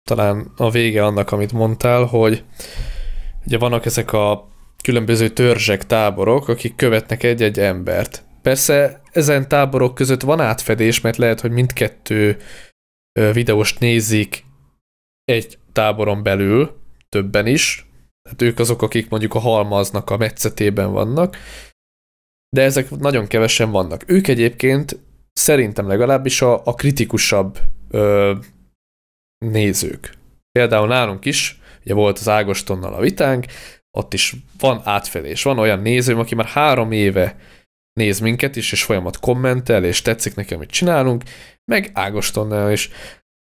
talán 0.09 0.51
a 0.57 0.69
vége 0.69 1.05
annak, 1.05 1.31
amit 1.31 1.51
mondtál, 1.51 2.03
hogy 2.03 2.43
ugye 3.45 3.57
vannak 3.57 3.85
ezek 3.85 4.13
a 4.13 4.47
különböző 4.83 5.29
törzsek, 5.29 5.85
táborok, 5.85 6.47
akik 6.47 6.75
követnek 6.75 7.23
egy-egy 7.23 7.59
embert. 7.59 8.24
Persze 8.45 9.01
ezen 9.11 9.47
táborok 9.47 9.95
között 9.95 10.21
van 10.21 10.39
átfedés, 10.39 11.01
mert 11.01 11.17
lehet, 11.17 11.41
hogy 11.41 11.51
mindkettő 11.51 12.37
videóst 13.33 13.79
nézik 13.79 14.45
egy 15.23 15.57
táboron 15.71 16.23
belül, 16.23 16.77
többen 17.09 17.47
is, 17.47 17.85
tehát 18.21 18.41
ők 18.41 18.59
azok, 18.59 18.81
akik 18.81 19.09
mondjuk 19.09 19.33
a 19.33 19.39
halmaznak 19.39 20.09
a 20.09 20.17
metszetében 20.17 20.91
vannak, 20.91 21.37
de 22.49 22.61
ezek 22.61 22.89
nagyon 22.89 23.27
kevesen 23.27 23.71
vannak. 23.71 24.03
Ők 24.09 24.27
egyébként 24.27 24.99
szerintem 25.33 25.87
legalábbis 25.87 26.41
a, 26.41 26.65
a 26.65 26.73
kritikusabb 26.73 27.59
ö, 27.89 28.35
nézők. 29.45 30.13
Például 30.51 30.87
nálunk 30.87 31.25
is, 31.25 31.59
ugye 31.83 31.93
volt 31.93 32.19
az 32.19 32.29
Ágostonnal 32.29 32.93
a 32.93 33.01
vitánk, 33.01 33.45
ott 33.97 34.13
is 34.13 34.35
van 34.59 34.81
átfedés, 34.83 35.43
van 35.43 35.59
olyan 35.59 35.79
nézőm, 35.79 36.19
aki 36.19 36.35
már 36.35 36.47
három 36.47 36.91
éve 36.91 37.37
néz 37.99 38.19
minket 38.19 38.55
is, 38.55 38.71
és 38.71 38.83
folyamat 38.83 39.19
kommentel, 39.19 39.83
és 39.83 40.01
tetszik 40.01 40.35
nekem, 40.35 40.57
amit 40.57 40.71
csinálunk, 40.71 41.23
meg 41.71 41.89
Ágostonnal 41.93 42.71
is. 42.71 42.89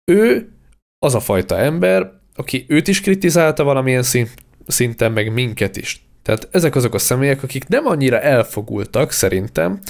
Ő 0.04 0.52
az 0.98 1.14
a 1.14 1.20
fajta 1.20 1.58
ember, 1.58 2.10
aki 2.34 2.64
őt 2.68 2.88
is 2.88 3.00
kritizálta 3.00 3.64
valamilyen 3.64 4.02
szint, 4.02 4.34
szinten, 4.66 5.12
meg 5.12 5.32
minket 5.32 5.76
is. 5.76 6.06
Tehát 6.22 6.48
ezek 6.50 6.74
azok 6.74 6.94
a 6.94 6.98
személyek, 6.98 7.42
akik 7.42 7.68
nem 7.68 7.86
annyira 7.86 8.20
elfogultak, 8.20 9.10
szerintem, 9.10 9.80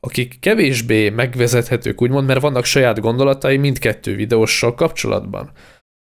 akik 0.00 0.40
kevésbé 0.40 1.08
megvezethetők, 1.08 2.02
úgymond, 2.02 2.26
mert 2.26 2.40
vannak 2.40 2.64
saját 2.64 3.00
gondolatai 3.00 3.56
mindkettő 3.56 4.14
videóssal 4.14 4.74
kapcsolatban. 4.74 5.50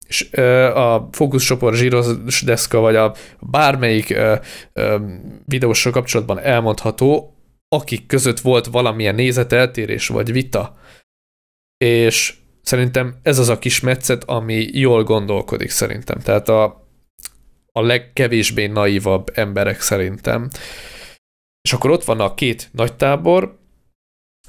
És 0.06 0.28
ö, 0.30 0.64
a 0.74 1.08
fókuszcsoport 1.12 1.76
zsíros 1.76 2.42
deszka, 2.42 2.78
vagy 2.78 2.96
a 2.96 3.14
bármelyik 3.40 4.10
ö, 4.10 4.34
ö, 4.72 4.96
videóssal 5.44 5.92
kapcsolatban 5.92 6.38
elmondható, 6.38 7.33
akik 7.74 8.06
között 8.06 8.40
volt 8.40 8.66
valamilyen 8.66 9.14
nézeteltérés 9.14 10.08
vagy 10.08 10.32
vita. 10.32 10.78
És 11.84 12.34
szerintem 12.62 13.16
ez 13.22 13.38
az 13.38 13.48
a 13.48 13.58
kis 13.58 13.80
metszet, 13.80 14.24
ami 14.24 14.68
jól 14.72 15.04
gondolkodik 15.04 15.70
szerintem. 15.70 16.18
Tehát 16.18 16.48
a, 16.48 16.88
a 17.72 17.80
legkevésbé 17.80 18.66
naívabb 18.66 19.30
emberek 19.34 19.80
szerintem. 19.80 20.48
És 21.60 21.72
akkor 21.72 21.90
ott 21.90 22.04
van 22.04 22.20
a 22.20 22.34
két 22.34 22.68
nagy 22.72 22.94
tábor, 22.96 23.58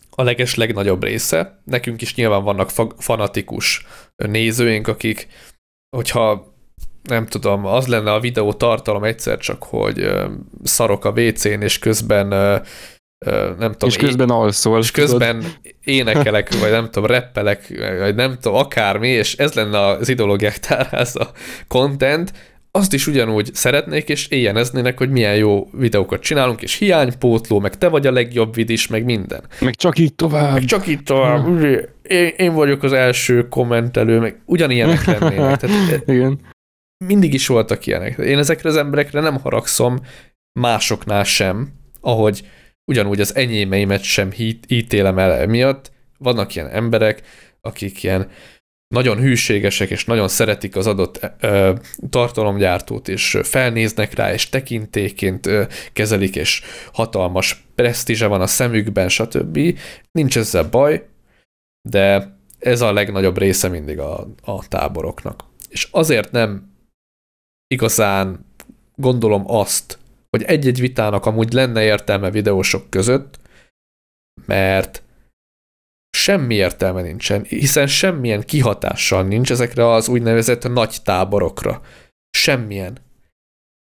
a 0.09 0.23
leges 0.23 0.55
legnagyobb 0.55 1.03
része. 1.03 1.61
Nekünk 1.63 2.01
is 2.01 2.15
nyilván 2.15 2.43
vannak 2.43 2.69
fanatikus 2.97 3.85
nézőink, 4.15 4.87
akik, 4.87 5.27
hogyha 5.97 6.53
nem 7.03 7.25
tudom, 7.25 7.65
az 7.65 7.87
lenne 7.87 8.13
a 8.13 8.19
videó 8.19 8.53
tartalom 8.53 9.03
egyszer 9.03 9.37
csak, 9.37 9.63
hogy 9.63 10.11
szarok 10.63 11.05
a 11.05 11.09
WC-n, 11.09 11.61
és 11.61 11.79
közben 11.79 12.61
nem 13.57 13.71
tudom. 13.71 13.89
És 13.89 13.97
közben 13.97 14.29
én, 14.29 14.35
alszol. 14.35 14.79
És 14.79 14.91
közben 14.91 15.39
tudod? 15.39 15.55
énekelek, 15.83 16.59
vagy 16.59 16.71
nem 16.71 16.89
tudom, 16.91 17.09
reppelek, 17.09 17.67
vagy 17.99 18.15
nem 18.15 18.37
tudom, 18.41 18.57
akármi, 18.57 19.07
és 19.07 19.35
ez 19.35 19.53
lenne 19.53 19.79
az 19.79 20.09
ideológiák 20.09 20.59
tárháza 20.59 21.31
content, 21.67 22.31
azt 22.75 22.93
is 22.93 23.07
ugyanúgy 23.07 23.49
szeretnék, 23.53 24.09
és 24.09 24.27
éjjeneznének, 24.27 24.97
hogy 24.97 25.09
milyen 25.09 25.35
jó 25.35 25.67
videókat 25.71 26.21
csinálunk, 26.21 26.61
és 26.61 26.73
hiánypótló, 26.73 27.59
meg 27.59 27.77
te 27.77 27.87
vagy 27.87 28.07
a 28.07 28.11
legjobb 28.11 28.55
vidis, 28.55 28.87
meg 28.87 29.03
minden. 29.03 29.43
Meg 29.59 29.75
csak 29.75 29.97
így 29.97 30.15
tovább. 30.15 30.53
Meg 30.53 30.65
csak 30.65 30.87
így 30.87 31.03
tovább. 31.03 31.63
Én, 32.01 32.33
én 32.37 32.53
vagyok 32.53 32.83
az 32.83 32.93
első 32.93 33.47
kommentelő, 33.47 34.19
meg 34.19 34.41
ugyanilyenek 34.45 35.05
lennének. 35.05 35.57
Tehát 35.57 36.07
Igen. 36.07 36.39
Mindig 37.05 37.33
is 37.33 37.47
voltak 37.47 37.85
ilyenek. 37.85 38.17
Én 38.17 38.37
ezekre 38.37 38.69
az 38.69 38.77
emberekre 38.77 39.21
nem 39.21 39.39
haragszom, 39.39 39.99
másoknál 40.59 41.23
sem, 41.23 41.73
ahogy 42.01 42.47
ugyanúgy 42.85 43.19
az 43.19 43.35
enyémeimet 43.35 44.03
sem 44.03 44.31
ítélem 44.67 45.19
el 45.19 45.33
emiatt. 45.33 45.91
Vannak 46.17 46.55
ilyen 46.55 46.69
emberek, 46.69 47.21
akik 47.61 48.03
ilyen 48.03 48.29
nagyon 48.87 49.17
hűségesek, 49.17 49.89
és 49.89 50.05
nagyon 50.05 50.27
szeretik 50.27 50.75
az 50.75 50.87
adott 50.87 51.19
ö, 51.39 51.73
tartalomgyártót, 52.09 53.07
és 53.07 53.37
felnéznek 53.43 54.13
rá, 54.13 54.33
és 54.33 54.49
tekintéként 54.49 55.45
ö, 55.45 55.63
kezelik, 55.93 56.35
és 56.35 56.61
hatalmas 56.93 57.65
presztízse 57.75 58.27
van 58.27 58.41
a 58.41 58.47
szemükben, 58.47 59.09
stb. 59.09 59.79
Nincs 60.11 60.37
ezzel 60.37 60.69
baj, 60.69 61.07
de 61.89 62.37
ez 62.59 62.81
a 62.81 62.93
legnagyobb 62.93 63.37
része 63.37 63.67
mindig 63.67 63.99
a, 63.99 64.27
a 64.41 64.67
táboroknak. 64.67 65.43
És 65.69 65.87
azért 65.91 66.31
nem 66.31 66.71
igazán 67.67 68.45
gondolom 68.95 69.43
azt, 69.51 69.99
hogy 70.35 70.43
egy-egy 70.43 70.79
vitának 70.79 71.25
amúgy 71.25 71.53
lenne 71.53 71.83
értelme 71.83 72.31
videósok 72.31 72.89
között, 72.89 73.39
mert 74.45 75.03
semmi 76.17 76.55
értelme 76.55 77.01
nincsen, 77.01 77.43
hiszen 77.43 77.87
semmilyen 77.87 78.41
kihatással 78.41 79.23
nincs 79.23 79.51
ezekre 79.51 79.91
az 79.91 80.07
úgynevezett 80.07 80.67
nagy 80.67 80.97
táborokra. 81.03 81.81
Semmilyen. 82.37 82.93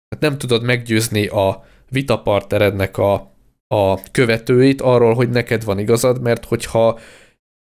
Tehát 0.07 0.19
nem 0.19 0.37
tudod 0.37 0.63
meggyőzni 0.63 1.27
a 1.27 1.65
vitapartnerednek 1.89 2.97
a, 2.97 3.13
a 3.67 4.11
követőit 4.11 4.81
arról, 4.81 5.13
hogy 5.13 5.29
neked 5.29 5.63
van 5.63 5.79
igazad, 5.79 6.21
mert 6.21 6.45
hogyha 6.45 6.99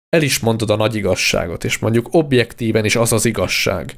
el 0.10 0.22
is 0.22 0.40
mondod 0.40 0.70
a 0.70 0.76
nagy 0.76 0.96
igazságot, 0.96 1.64
és 1.64 1.78
mondjuk 1.78 2.08
objektíven 2.12 2.86
is 2.86 2.96
az 2.96 3.14
az 3.14 3.26
igazság, 3.26 3.96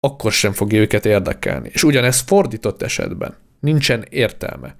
akkor 0.00 0.32
sem 0.32 0.52
fogja 0.52 0.80
őket 0.80 1.06
érdekelni. 1.06 1.70
És 1.72 1.82
ugyanez 1.82 2.20
fordított 2.20 2.82
esetben. 2.82 3.43
Nincsen 3.64 4.04
értelme. 4.08 4.76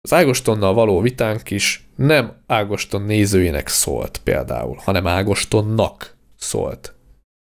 Az 0.00 0.12
Ágostonnal 0.12 0.74
való 0.74 1.00
vitánk 1.00 1.50
is 1.50 1.88
nem 1.96 2.42
Ágoston 2.46 3.02
nézőinek 3.02 3.68
szólt 3.68 4.20
például, 4.24 4.76
hanem 4.76 5.06
Ágostonnak 5.06 6.16
szólt. 6.36 6.94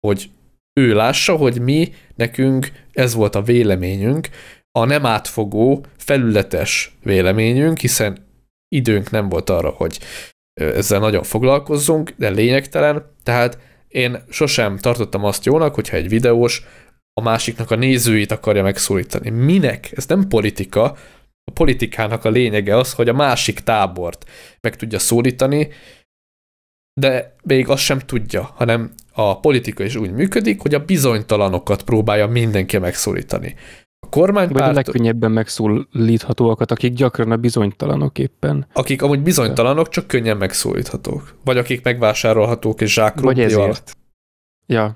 Hogy 0.07 0.29
ő 0.79 0.93
lássa, 0.93 1.35
hogy 1.35 1.61
mi, 1.61 1.93
nekünk 2.15 2.71
ez 2.91 3.13
volt 3.13 3.35
a 3.35 3.41
véleményünk, 3.41 4.29
a 4.71 4.85
nem 4.85 5.05
átfogó, 5.05 5.85
felületes 5.97 6.97
véleményünk, 7.03 7.79
hiszen 7.79 8.27
időnk 8.67 9.09
nem 9.09 9.29
volt 9.29 9.49
arra, 9.49 9.69
hogy 9.69 9.99
ezzel 10.53 10.99
nagyon 10.99 11.23
foglalkozzunk, 11.23 12.13
de 12.17 12.29
lényegtelen, 12.29 13.15
tehát 13.23 13.59
én 13.87 14.23
sosem 14.29 14.77
tartottam 14.77 15.23
azt 15.23 15.45
jónak, 15.45 15.75
hogyha 15.75 15.97
egy 15.97 16.09
videós 16.09 16.65
a 17.19 17.23
másiknak 17.23 17.71
a 17.71 17.75
nézőit 17.75 18.31
akarja 18.31 18.63
megszólítani. 18.63 19.29
Minek? 19.29 19.91
Ez 19.95 20.05
nem 20.05 20.27
politika. 20.27 20.83
A 21.43 21.51
politikának 21.53 22.25
a 22.25 22.29
lényege 22.29 22.77
az, 22.77 22.93
hogy 22.93 23.09
a 23.09 23.13
másik 23.13 23.59
tábort 23.59 24.29
meg 24.61 24.75
tudja 24.75 24.99
szólítani, 24.99 25.69
de 26.99 27.35
még 27.43 27.69
azt 27.69 27.83
sem 27.83 27.99
tudja, 27.99 28.51
hanem 28.55 28.91
a 29.13 29.39
politika 29.39 29.83
is 29.83 29.95
úgy 29.95 30.11
működik, 30.11 30.61
hogy 30.61 30.73
a 30.73 30.85
bizonytalanokat 30.85 31.83
próbálja 31.83 32.27
mindenki 32.27 32.77
megszólítani. 32.77 33.55
A 33.99 34.09
kormánypárt... 34.09 34.59
Vagy 34.59 34.69
a 34.69 34.73
legkönnyebben 34.73 35.31
megszólíthatóakat, 35.31 36.71
akik 36.71 36.93
gyakran 36.93 37.31
a 37.31 37.37
bizonytalanok 37.37 38.17
éppen. 38.19 38.67
Akik 38.73 39.01
amúgy 39.01 39.21
bizonytalanok, 39.21 39.89
csak 39.89 40.07
könnyen 40.07 40.37
megszólíthatók. 40.37 41.35
Vagy 41.43 41.57
akik 41.57 41.83
megvásárolhatók 41.83 42.81
és 42.81 43.01
Vagy 43.15 43.39
ezért. 43.39 43.97
Ja. 44.65 44.93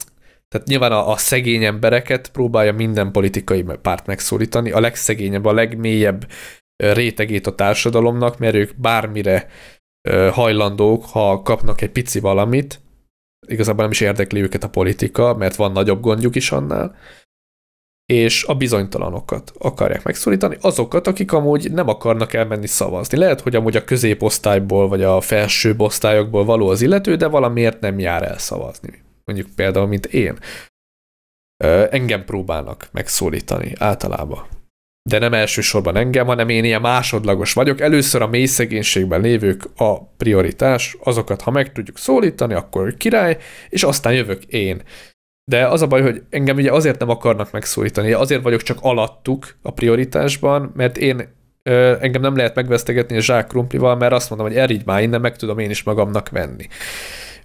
Tehát 0.53 0.67
nyilván 0.67 0.91
a, 0.91 1.11
a 1.11 1.17
szegény 1.17 1.63
embereket 1.63 2.31
próbálja 2.31 2.73
minden 2.73 3.11
politikai 3.11 3.65
párt 3.81 4.05
megszólítani, 4.05 4.71
a 4.71 4.79
legszegényebb, 4.79 5.45
a 5.45 5.53
legmélyebb 5.53 6.27
rétegét 6.75 7.47
a 7.47 7.55
társadalomnak, 7.55 8.37
mert 8.37 8.55
ők 8.55 8.75
bármire 8.75 9.47
hajlandók, 10.31 11.05
ha 11.05 11.41
kapnak 11.41 11.81
egy 11.81 11.91
pici 11.91 12.19
valamit, 12.19 12.81
igazából 13.47 13.81
nem 13.81 13.91
is 13.91 14.01
érdekli 14.01 14.41
őket 14.41 14.63
a 14.63 14.69
politika, 14.69 15.33
mert 15.33 15.55
van 15.55 15.71
nagyobb 15.71 16.01
gondjuk 16.01 16.35
is 16.35 16.51
annál, 16.51 16.95
és 18.05 18.43
a 18.43 18.55
bizonytalanokat 18.55 19.51
akarják 19.57 20.03
megszólítani, 20.03 20.57
azokat, 20.61 21.07
akik 21.07 21.31
amúgy 21.31 21.71
nem 21.71 21.87
akarnak 21.87 22.33
elmenni 22.33 22.67
szavazni. 22.67 23.17
Lehet, 23.17 23.41
hogy 23.41 23.55
amúgy 23.55 23.75
a 23.75 23.83
középosztályból 23.83 24.87
vagy 24.87 25.03
a 25.03 25.21
felső 25.21 25.75
osztályokból 25.77 26.45
való 26.45 26.67
az 26.67 26.81
illető, 26.81 27.15
de 27.15 27.27
valamiért 27.27 27.79
nem 27.79 27.99
jár 27.99 28.23
el 28.23 28.37
szavazni. 28.37 29.02
Mondjuk 29.25 29.49
például, 29.55 29.87
mint 29.87 30.05
én. 30.05 30.37
Engem 31.89 32.25
próbálnak 32.25 32.87
megszólítani 32.91 33.73
általában. 33.77 34.47
De 35.09 35.19
nem 35.19 35.33
elsősorban 35.33 35.95
engem, 35.95 36.25
hanem 36.25 36.49
én 36.49 36.63
ilyen 36.63 36.81
másodlagos 36.81 37.53
vagyok. 37.53 37.81
Először 37.81 38.21
a 38.21 38.27
mély 38.27 38.45
szegénységben 38.45 39.21
lévők 39.21 39.63
a 39.75 40.03
prioritás, 40.03 40.97
azokat 41.03 41.41
ha 41.41 41.51
meg 41.51 41.71
tudjuk 41.71 41.97
szólítani, 41.97 42.53
akkor 42.53 42.97
király, 42.97 43.37
és 43.69 43.83
aztán 43.83 44.13
jövök 44.13 44.43
én. 44.43 44.81
De 45.51 45.67
az 45.67 45.81
a 45.81 45.87
baj, 45.87 46.01
hogy 46.01 46.23
engem 46.29 46.55
ugye 46.55 46.71
azért 46.71 46.99
nem 46.99 47.09
akarnak 47.09 47.51
megszólítani, 47.51 48.11
azért 48.11 48.41
vagyok 48.41 48.61
csak 48.61 48.77
alattuk 48.81 49.55
a 49.61 49.71
prioritásban, 49.71 50.71
mert 50.75 50.97
én 50.97 51.33
engem 51.99 52.21
nem 52.21 52.35
lehet 52.35 52.55
megvesztegetni 52.55 53.17
a 53.17 53.21
zsák 53.21 53.47
krumplival, 53.47 53.95
mert 53.95 54.13
azt 54.13 54.29
mondom, 54.29 54.47
hogy 54.47 54.57
erigy 54.57 54.85
már 54.85 55.01
innen, 55.01 55.21
meg 55.21 55.35
tudom 55.35 55.59
én 55.59 55.69
is 55.69 55.83
magamnak 55.83 56.29
venni. 56.29 56.67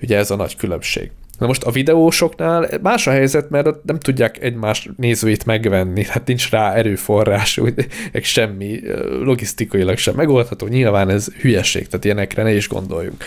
Ugye 0.02 0.16
ez 0.16 0.30
a 0.30 0.36
nagy 0.36 0.56
különbség. 0.56 1.10
Na 1.38 1.46
most 1.46 1.64
a 1.64 1.70
videósoknál 1.70 2.68
más 2.82 3.06
a 3.06 3.10
helyzet, 3.10 3.50
mert 3.50 3.84
nem 3.84 3.98
tudják 3.98 4.42
egymás 4.42 4.88
nézőit 4.96 5.44
megvenni, 5.44 6.04
hát 6.04 6.26
nincs 6.26 6.50
rá 6.50 6.72
erőforrás, 6.72 7.58
úgy, 7.58 7.86
semmi 8.22 8.80
logisztikailag 9.22 9.96
sem 9.96 10.14
megoldható, 10.14 10.66
nyilván 10.66 11.08
ez 11.08 11.34
hülyeség, 11.34 11.86
tehát 11.86 12.04
ilyenekre 12.04 12.42
ne 12.42 12.52
is 12.52 12.68
gondoljunk. 12.68 13.24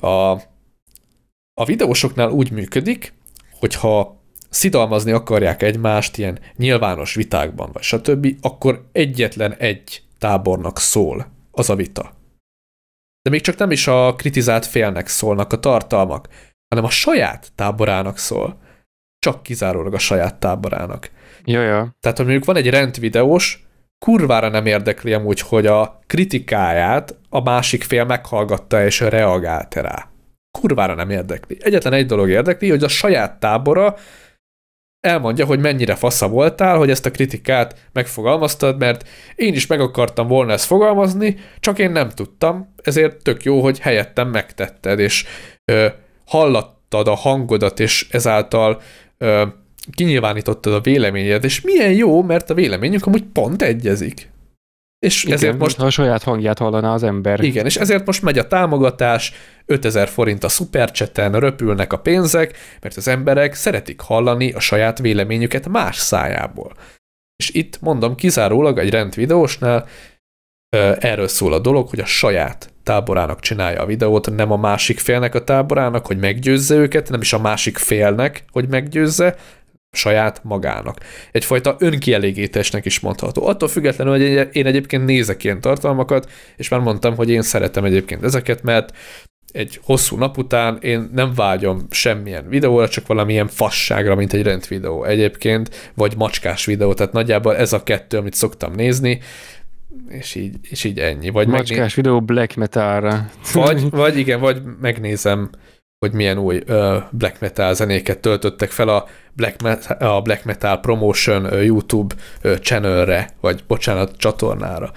A, 0.00 0.30
a 1.54 1.64
videósoknál 1.64 2.30
úgy 2.30 2.50
működik, 2.50 3.12
hogyha 3.58 4.20
szidalmazni 4.48 5.12
akarják 5.12 5.62
egymást 5.62 6.18
ilyen 6.18 6.38
nyilvános 6.56 7.14
vitákban, 7.14 7.70
vagy 7.72 7.82
stb., 7.82 8.26
akkor 8.40 8.88
egyetlen 8.92 9.54
egy 9.54 10.02
tábornak 10.18 10.78
szól 10.78 11.30
az 11.50 11.70
a 11.70 11.74
vita. 11.74 12.18
De 13.22 13.30
még 13.30 13.40
csak 13.40 13.56
nem 13.56 13.70
is 13.70 13.86
a 13.86 14.14
kritizált 14.14 14.66
félnek 14.66 15.08
szólnak 15.08 15.52
a 15.52 15.60
tartalmak, 15.60 16.28
hanem 16.70 16.84
a 16.84 16.90
saját 16.90 17.52
táborának 17.54 18.18
szól. 18.18 18.60
Csak 19.18 19.42
kizárólag 19.42 19.94
a 19.94 19.98
saját 19.98 20.34
táborának. 20.34 21.10
Jaja. 21.44 21.96
Tehát, 22.00 22.18
ha 22.18 22.22
mondjuk 22.22 22.44
van 22.44 22.56
egy 22.56 22.70
rendvideós, 22.70 23.66
kurvára 24.04 24.48
nem 24.48 24.66
érdekli 24.66 25.12
amúgy, 25.12 25.40
hogy 25.40 25.66
a 25.66 26.00
kritikáját 26.06 27.18
a 27.28 27.42
másik 27.42 27.82
fél 27.82 28.04
meghallgatta 28.04 28.84
és 28.84 29.00
reagált 29.00 29.74
rá 29.74 30.10
kurvára 30.50 30.94
nem 30.94 31.10
érdekli. 31.10 31.56
Egyetlen 31.60 31.92
egy 31.92 32.06
dolog 32.06 32.28
érdekli, 32.28 32.70
hogy 32.70 32.82
a 32.82 32.88
saját 32.88 33.40
tábora 33.40 33.96
elmondja, 35.00 35.44
hogy 35.44 35.60
mennyire 35.60 35.94
fasza 35.94 36.28
voltál, 36.28 36.76
hogy 36.76 36.90
ezt 36.90 37.06
a 37.06 37.10
kritikát 37.10 37.88
megfogalmaztad, 37.92 38.78
mert 38.78 39.08
én 39.34 39.54
is 39.54 39.66
meg 39.66 39.80
akartam 39.80 40.26
volna 40.26 40.52
ezt 40.52 40.64
fogalmazni, 40.64 41.36
csak 41.60 41.78
én 41.78 41.90
nem 41.90 42.08
tudtam, 42.08 42.74
ezért 42.82 43.22
tök 43.22 43.42
jó, 43.42 43.60
hogy 43.60 43.78
helyettem 43.78 44.28
megtetted, 44.28 44.98
és 44.98 45.24
ö, 45.72 45.86
hallattad 46.30 47.08
a 47.08 47.14
hangodat, 47.14 47.80
és 47.80 48.08
ezáltal 48.10 48.80
ö, 49.18 49.46
kinyilvánítottad 49.92 50.72
a 50.72 50.80
véleményed, 50.80 51.44
és 51.44 51.60
milyen 51.60 51.92
jó, 51.92 52.22
mert 52.22 52.50
a 52.50 52.54
véleményünk 52.54 53.06
amúgy 53.06 53.24
pont 53.32 53.62
egyezik. 53.62 54.30
És 55.06 55.24
igen, 55.24 55.36
ezért 55.36 55.58
most... 55.58 55.76
Ha 55.76 55.86
a 55.86 55.90
saját 55.90 56.22
hangját 56.22 56.58
hallaná 56.58 56.92
az 56.92 57.02
ember. 57.02 57.40
Igen, 57.40 57.64
és 57.64 57.76
ezért 57.76 58.06
most 58.06 58.22
megy 58.22 58.38
a 58.38 58.46
támogatás, 58.46 59.32
5000 59.66 60.08
forint 60.08 60.44
a 60.44 60.48
szupercseten, 60.48 61.32
röpülnek 61.32 61.92
a 61.92 61.98
pénzek, 61.98 62.56
mert 62.80 62.96
az 62.96 63.08
emberek 63.08 63.54
szeretik 63.54 64.00
hallani 64.00 64.52
a 64.52 64.60
saját 64.60 64.98
véleményüket 64.98 65.68
más 65.68 65.96
szájából. 65.96 66.72
És 67.36 67.50
itt 67.50 67.80
mondom, 67.80 68.14
kizárólag 68.14 68.78
egy 68.78 68.90
rendvideósnál 68.90 69.88
erről 70.98 71.28
szól 71.28 71.52
a 71.52 71.58
dolog, 71.58 71.88
hogy 71.88 72.00
a 72.00 72.06
saját 72.06 72.72
táborának 72.90 73.40
csinálja 73.40 73.82
a 73.82 73.86
videót, 73.86 74.30
nem 74.36 74.52
a 74.52 74.56
másik 74.56 74.98
félnek 74.98 75.34
a 75.34 75.44
táborának, 75.44 76.06
hogy 76.06 76.18
meggyőzze 76.18 76.74
őket, 76.74 77.10
nem 77.10 77.20
is 77.20 77.32
a 77.32 77.38
másik 77.38 77.78
félnek, 77.78 78.44
hogy 78.52 78.68
meggyőzze, 78.68 79.36
saját 79.92 80.40
magának. 80.44 80.96
Egyfajta 81.32 81.76
önkielégítésnek 81.78 82.84
is 82.84 83.00
mondható. 83.00 83.46
Attól 83.46 83.68
függetlenül, 83.68 84.12
hogy 84.12 84.56
én 84.56 84.66
egyébként 84.66 85.04
nézek 85.04 85.44
ilyen 85.44 85.60
tartalmakat, 85.60 86.30
és 86.56 86.68
már 86.68 86.80
mondtam, 86.80 87.16
hogy 87.16 87.30
én 87.30 87.42
szeretem 87.42 87.84
egyébként 87.84 88.24
ezeket, 88.24 88.62
mert 88.62 88.96
egy 89.52 89.80
hosszú 89.82 90.16
nap 90.16 90.38
után 90.38 90.78
én 90.80 91.10
nem 91.12 91.34
vágyom 91.34 91.86
semmilyen 91.90 92.48
videóra, 92.48 92.88
csak 92.88 93.06
valamilyen 93.06 93.48
fasságra, 93.48 94.14
mint 94.14 94.32
egy 94.32 94.42
rendvideó 94.42 95.04
egyébként, 95.04 95.90
vagy 95.94 96.16
macskás 96.16 96.64
videó, 96.64 96.94
tehát 96.94 97.12
nagyjából 97.12 97.56
ez 97.56 97.72
a 97.72 97.82
kettő, 97.82 98.16
amit 98.18 98.34
szoktam 98.34 98.72
nézni, 98.74 99.20
és 100.08 100.34
így, 100.34 100.56
és 100.62 100.84
így 100.84 100.98
ennyi. 100.98 101.30
Vagy 101.30 101.46
macskás 101.46 101.76
megné... 101.76 101.92
videó 101.94 102.20
black 102.20 102.56
metalra. 102.56 103.30
Vagy, 103.52 103.90
vagy 103.90 104.18
igen, 104.18 104.40
vagy 104.40 104.62
megnézem 104.80 105.50
hogy 106.06 106.12
milyen 106.12 106.38
új 106.38 106.56
uh, 106.56 106.96
black 107.10 107.40
metal 107.40 107.74
zenéket 107.74 108.18
töltöttek 108.18 108.70
fel 108.70 108.88
a 108.88 109.06
black 109.32 109.62
metal, 109.62 109.96
a 109.96 110.20
black 110.22 110.44
metal 110.44 110.80
promotion 110.80 111.44
uh, 111.44 111.64
YouTube 111.64 112.14
uh, 112.44 112.58
channelre, 112.58 113.30
vagy 113.40 113.64
bocsánat, 113.66 114.16
csatornára. 114.16 114.92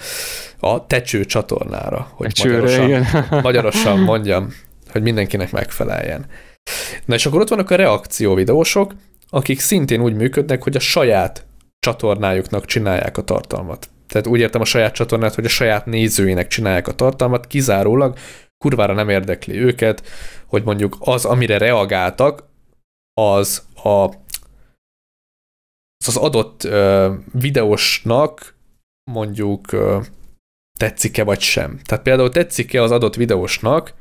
A 0.60 0.88
tecső 0.88 1.26
csatornára, 1.26 2.08
hogy 2.12 2.28
Tecsőre, 2.28 2.58
magyarosan, 2.58 2.88
igen. 2.88 3.06
magyarosan 3.44 4.00
mondjam, 4.00 4.54
hogy 4.91 5.02
mindenkinek 5.02 5.52
megfeleljen. 5.52 6.26
Na 7.06 7.16
és 7.16 7.26
akkor 7.26 7.41
ott 7.41 7.50
vannak 7.50 7.70
a 7.70 7.76
reakció 7.76 8.34
videósok, 8.34 8.94
akik 9.30 9.60
szintén 9.60 10.02
úgy 10.02 10.14
működnek, 10.14 10.64
hogy 10.64 10.76
a 10.76 10.80
saját 10.80 11.46
csatornájuknak 11.80 12.66
csinálják 12.66 13.18
a 13.18 13.22
tartalmat. 13.22 13.89
Tehát 14.14 14.28
úgy 14.28 14.39
értem 14.39 14.61
a 14.61 14.66
saját 14.66 14.93
csatornát, 14.93 15.36
hogy 15.36 15.45
a 15.45 15.49
saját 15.49 15.86
nézőinek 15.86 16.47
csinálják 16.47 16.88
a 16.88 16.95
tartalmat, 16.95 17.47
kizárólag 17.47 18.18
kurvára 18.57 18.93
nem 18.93 19.09
érdekli 19.09 19.59
őket, 19.59 20.03
hogy 20.45 20.64
mondjuk 20.64 20.97
az, 20.99 21.26
amire 21.26 21.57
reagáltak, 21.57 22.43
az 23.14 23.68
a, 23.84 23.89
az, 25.97 26.07
az 26.07 26.18
adott 26.18 26.64
ö, 26.64 27.14
videósnak 27.32 28.55
mondjuk 29.11 29.72
ö, 29.72 29.99
tetszik-e 30.80 31.24
vagy 31.24 31.39
sem. 31.39 31.80
Tehát 31.84 32.03
például 32.03 32.30
tetszik-e 32.30 32.82
az 32.82 32.91
adott 32.91 33.16
videósnak, 33.16 33.93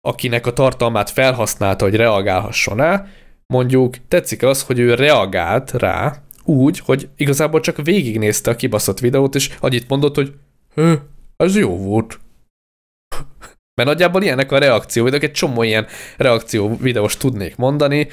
akinek 0.00 0.46
a 0.46 0.52
tartalmát 0.52 1.10
felhasználta, 1.10 1.84
hogy 1.84 1.94
reagálhasson 1.94 2.76
rá, 2.76 3.06
mondjuk 3.46 4.08
tetszik 4.08 4.42
az, 4.42 4.62
hogy 4.62 4.78
ő 4.78 4.94
reagált 4.94 5.70
rá 5.70 6.22
úgy, 6.48 6.78
hogy 6.78 7.08
igazából 7.16 7.60
csak 7.60 7.82
végignézte 7.82 8.50
a 8.50 8.56
kibaszott 8.56 9.00
videót, 9.00 9.34
és 9.34 9.56
annyit 9.60 9.88
mondott, 9.88 10.14
hogy 10.14 10.32
ez 11.36 11.56
jó 11.56 11.76
volt. 11.76 12.20
Mert 13.74 13.88
nagyjából 13.88 14.22
ilyenek 14.22 14.52
a 14.52 14.58
reakció 14.58 15.04
videók, 15.04 15.22
egy 15.22 15.32
csomó 15.32 15.62
ilyen 15.62 15.86
reakció 16.16 16.76
videós 16.76 17.16
tudnék 17.16 17.56
mondani, 17.56 18.08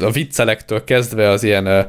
a 0.00 0.10
viccelektől 0.12 0.84
kezdve 0.84 1.28
az 1.28 1.42
ilyen 1.42 1.88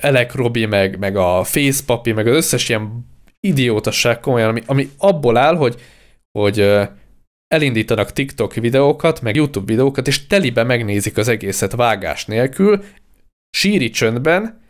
Elek 0.00 0.34
Robi, 0.34 0.66
meg, 0.66 0.98
meg 0.98 1.16
a 1.16 1.44
Facepapi, 1.44 2.12
meg 2.12 2.26
az 2.26 2.34
összes 2.36 2.68
ilyen 2.68 3.06
idiótasság 3.40 4.20
komolyan, 4.20 4.48
ami, 4.48 4.62
ami 4.66 4.88
abból 4.98 5.36
áll, 5.36 5.56
hogy, 5.56 5.80
hogy 6.38 6.78
elindítanak 7.48 8.12
TikTok 8.12 8.54
videókat, 8.54 9.20
meg 9.20 9.36
YouTube 9.36 9.66
videókat, 9.66 10.06
és 10.06 10.26
telibe 10.26 10.62
megnézik 10.62 11.16
az 11.16 11.28
egészet 11.28 11.72
vágás 11.72 12.24
nélkül, 12.24 12.84
síri 13.56 13.90
csöndben, 13.90 14.60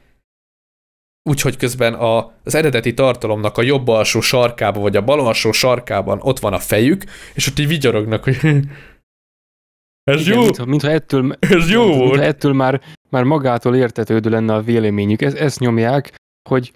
úgyhogy 1.22 1.57
közben 1.57 1.95
a, 1.95 2.33
az 2.45 2.55
eredeti 2.55 2.95
tartalomnak 2.95 3.59
a 3.59 3.62
jobb 3.62 3.89
alsó 3.89 4.20
sarkában, 4.20 4.83
vagy 4.83 4.97
a 4.97 5.05
bal 5.05 5.20
alsó 5.20 5.53
sarkában 5.53 6.18
ott 6.22 6.39
van 6.39 6.53
a 6.53 6.59
fejük, 6.59 7.05
és 7.35 7.47
ott 7.47 7.59
így 7.59 7.68
vigyorognak, 7.68 8.24
hogy 8.24 8.39
ez 10.11 10.20
Igen, 10.20 10.35
jó. 10.35 10.43
Mintha, 10.43 10.64
mintha 10.64 10.91
ettől, 10.91 11.37
ez 11.41 11.70
jó 11.70 11.87
mintha, 11.87 12.05
volt. 12.07 12.20
ettől 12.20 12.53
már, 12.53 12.80
már 13.11 13.24
magától 13.24 13.76
értetődő 13.76 14.30
lenne 14.30 14.55
a 14.55 14.62
véleményük. 14.62 15.22
Ez, 15.22 15.35
ezt 15.35 15.59
nyomják, 15.59 16.14
hogy 16.49 16.72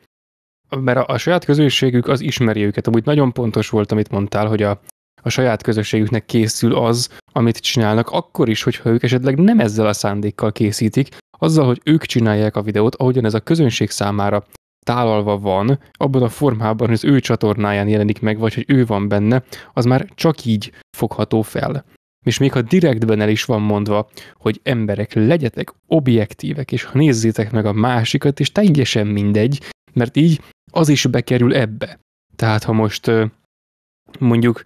mert 0.69 0.99
a, 0.99 1.13
a 1.13 1.19
saját 1.19 1.45
közösségük 1.45 2.09
az 2.09 2.21
ismeri 2.21 2.65
őket. 2.65 2.87
Amúgy 2.87 3.05
nagyon 3.05 3.33
pontos 3.33 3.69
volt, 3.69 3.93
amit 3.93 4.11
mondtál, 4.11 4.47
hogy 4.47 4.63
a, 4.63 4.81
a 5.27 5.31
saját 5.31 5.62
közösségüknek 5.62 6.24
készül 6.27 6.74
az, 6.74 7.09
amit 7.33 7.59
csinálnak, 7.59 8.11
akkor 8.11 8.49
is, 8.49 8.62
hogyha 8.62 8.91
ők 8.91 9.03
esetleg 9.03 9.39
nem 9.39 9.61
ezzel 9.61 9.87
a 9.87 9.93
szándékkal 9.93 10.53
készítik, 10.53 11.16
azzal, 11.39 11.66
hogy 11.66 11.81
ők 11.85 12.05
csinálják 12.05 12.57
a 12.57 12.62
videót, 12.62 12.95
ahogyan 12.95 13.24
ez 13.24 13.35
a 13.35 13.41
közönség 13.41 13.91
számára 13.91 14.45
tálalva 14.87 15.39
van, 15.39 15.79
abban 15.93 16.22
a 16.22 16.29
formában, 16.29 16.87
hogy 16.87 16.97
az 16.97 17.05
ő 17.05 17.20
csatornáján 17.20 17.89
jelenik 17.89 18.20
meg, 18.20 18.39
vagy 18.39 18.55
hogy 18.55 18.64
ő 18.66 18.85
van 18.85 19.09
benne, 19.09 19.43
az 19.72 19.85
már 19.85 20.07
csak 20.14 20.45
így 20.45 20.72
fogható 20.97 21.43
fel. 21.43 21.85
És 22.24 22.39
még 22.39 22.53
ha 22.53 22.62
direktben 22.62 23.20
el 23.20 23.29
is 23.29 23.45
van 23.45 23.62
mondva, 23.62 24.09
hogy 24.35 24.61
emberek, 24.62 25.14
legyetek 25.14 25.72
objektívek, 25.87 26.72
és 26.72 26.85
ha 26.85 26.99
nézzétek 26.99 27.53
meg 27.53 27.66
a 27.66 27.72
másikat, 27.72 28.41
és 28.41 28.53
teljesen 28.53 29.07
mindegy, 29.07 29.62
mert 29.93 30.16
így 30.16 30.41
az 30.72 30.89
is 30.89 31.07
bekerül 31.07 31.55
ebbe. 31.55 31.99
Tehát 32.37 32.64
ha 32.64 32.72
most 32.72 33.11
mondjuk 34.18 34.62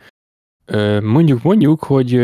mondjuk 1.02 1.42
mondjuk, 1.42 1.84
hogy 1.84 2.20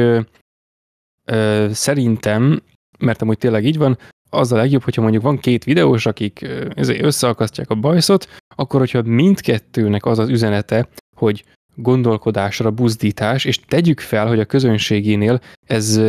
szerintem, 1.70 2.62
mert 2.98 3.22
amúgy 3.22 3.38
tényleg 3.38 3.64
így 3.64 3.78
van, 3.78 3.98
az 4.30 4.52
a 4.52 4.56
legjobb, 4.56 4.82
hogyha 4.82 5.02
mondjuk 5.02 5.22
van 5.22 5.38
két 5.38 5.64
videós, 5.64 6.06
akik 6.06 6.48
összeakasztják 6.76 7.70
a 7.70 7.74
bajszot, 7.74 8.28
akkor 8.56 8.80
hogyha 8.80 9.02
mindkettőnek 9.02 10.04
az 10.04 10.18
az 10.18 10.28
üzenete, 10.28 10.88
hogy 11.16 11.44
gondolkodásra 11.74 12.70
buzdítás, 12.70 13.44
és 13.44 13.60
tegyük 13.60 14.00
fel, 14.00 14.26
hogy 14.26 14.40
a 14.40 14.44
közönségénél 14.44 15.40
ez 15.66 16.00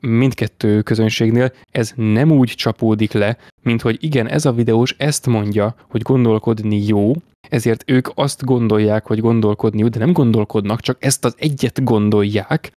mindkettő 0.00 0.82
közönségnél 0.82 1.52
ez 1.70 1.92
nem 1.96 2.30
úgy 2.30 2.48
csapódik 2.48 3.12
le, 3.12 3.36
mint 3.62 3.82
hogy 3.82 3.96
igen, 4.00 4.28
ez 4.28 4.44
a 4.44 4.52
videós 4.52 4.94
ezt 4.98 5.26
mondja, 5.26 5.74
hogy 5.88 6.02
gondolkodni 6.02 6.86
jó, 6.86 7.12
ezért 7.48 7.90
ők 7.90 8.08
azt 8.14 8.44
gondolják, 8.44 9.06
hogy 9.06 9.20
gondolkodni 9.20 9.80
jó, 9.80 9.88
de 9.88 9.98
nem 9.98 10.12
gondolkodnak, 10.12 10.80
csak 10.80 11.04
ezt 11.04 11.24
az 11.24 11.34
egyet 11.38 11.84
gondolják, 11.84 12.72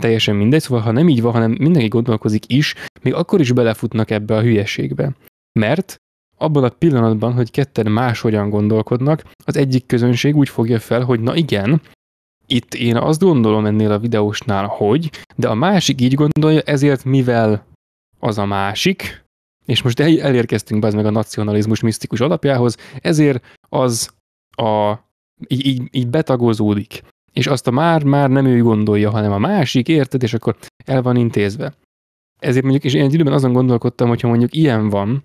teljesen 0.00 0.36
mindegy, 0.36 0.60
szóval 0.60 0.82
ha 0.82 0.90
nem 0.90 1.08
így 1.08 1.22
van, 1.22 1.32
hanem 1.32 1.50
mindenki 1.50 1.88
gondolkozik 1.88 2.52
is, 2.52 2.74
még 3.02 3.14
akkor 3.14 3.40
is 3.40 3.52
belefutnak 3.52 4.10
ebbe 4.10 4.36
a 4.36 4.42
hülyeségbe. 4.42 5.12
Mert 5.58 5.96
abban 6.36 6.64
a 6.64 6.68
pillanatban, 6.68 7.32
hogy 7.32 7.50
ketten 7.50 7.92
máshogyan 7.92 8.50
gondolkodnak, 8.50 9.24
az 9.44 9.56
egyik 9.56 9.86
közönség 9.86 10.36
úgy 10.36 10.48
fogja 10.48 10.78
fel, 10.78 11.04
hogy 11.04 11.20
na 11.20 11.34
igen, 11.34 11.80
itt 12.50 12.74
én 12.74 12.96
azt 12.96 13.20
gondolom 13.20 13.66
ennél 13.66 13.92
a 13.92 13.98
videósnál, 13.98 14.66
hogy, 14.66 15.10
de 15.36 15.48
a 15.48 15.54
másik 15.54 16.00
így 16.00 16.14
gondolja, 16.14 16.60
ezért 16.60 17.04
mivel 17.04 17.66
az 18.18 18.38
a 18.38 18.44
másik, 18.44 19.24
és 19.66 19.82
most 19.82 20.00
elérkeztünk 20.00 20.80
be 20.80 20.90
meg 20.90 21.06
a 21.06 21.10
nacionalizmus 21.10 21.80
misztikus 21.80 22.20
alapjához, 22.20 22.76
ezért 23.00 23.44
az 23.68 24.14
a, 24.56 24.98
így, 25.46 25.66
így, 25.66 25.88
így 25.90 26.08
betagozódik. 26.08 27.02
És 27.32 27.46
azt 27.46 27.66
a 27.66 27.70
már-már 27.70 28.30
nem 28.30 28.46
ő 28.46 28.62
gondolja, 28.62 29.10
hanem 29.10 29.32
a 29.32 29.38
másik, 29.38 29.88
érted, 29.88 30.22
és 30.22 30.34
akkor 30.34 30.56
el 30.84 31.02
van 31.02 31.16
intézve. 31.16 31.74
Ezért 32.40 32.62
mondjuk, 32.62 32.84
és 32.84 32.94
én 32.94 33.04
egy 33.04 33.14
időben 33.14 33.32
azon 33.32 33.52
gondolkodtam, 33.52 34.08
hogyha 34.08 34.28
mondjuk 34.28 34.54
ilyen 34.54 34.88
van, 34.88 35.24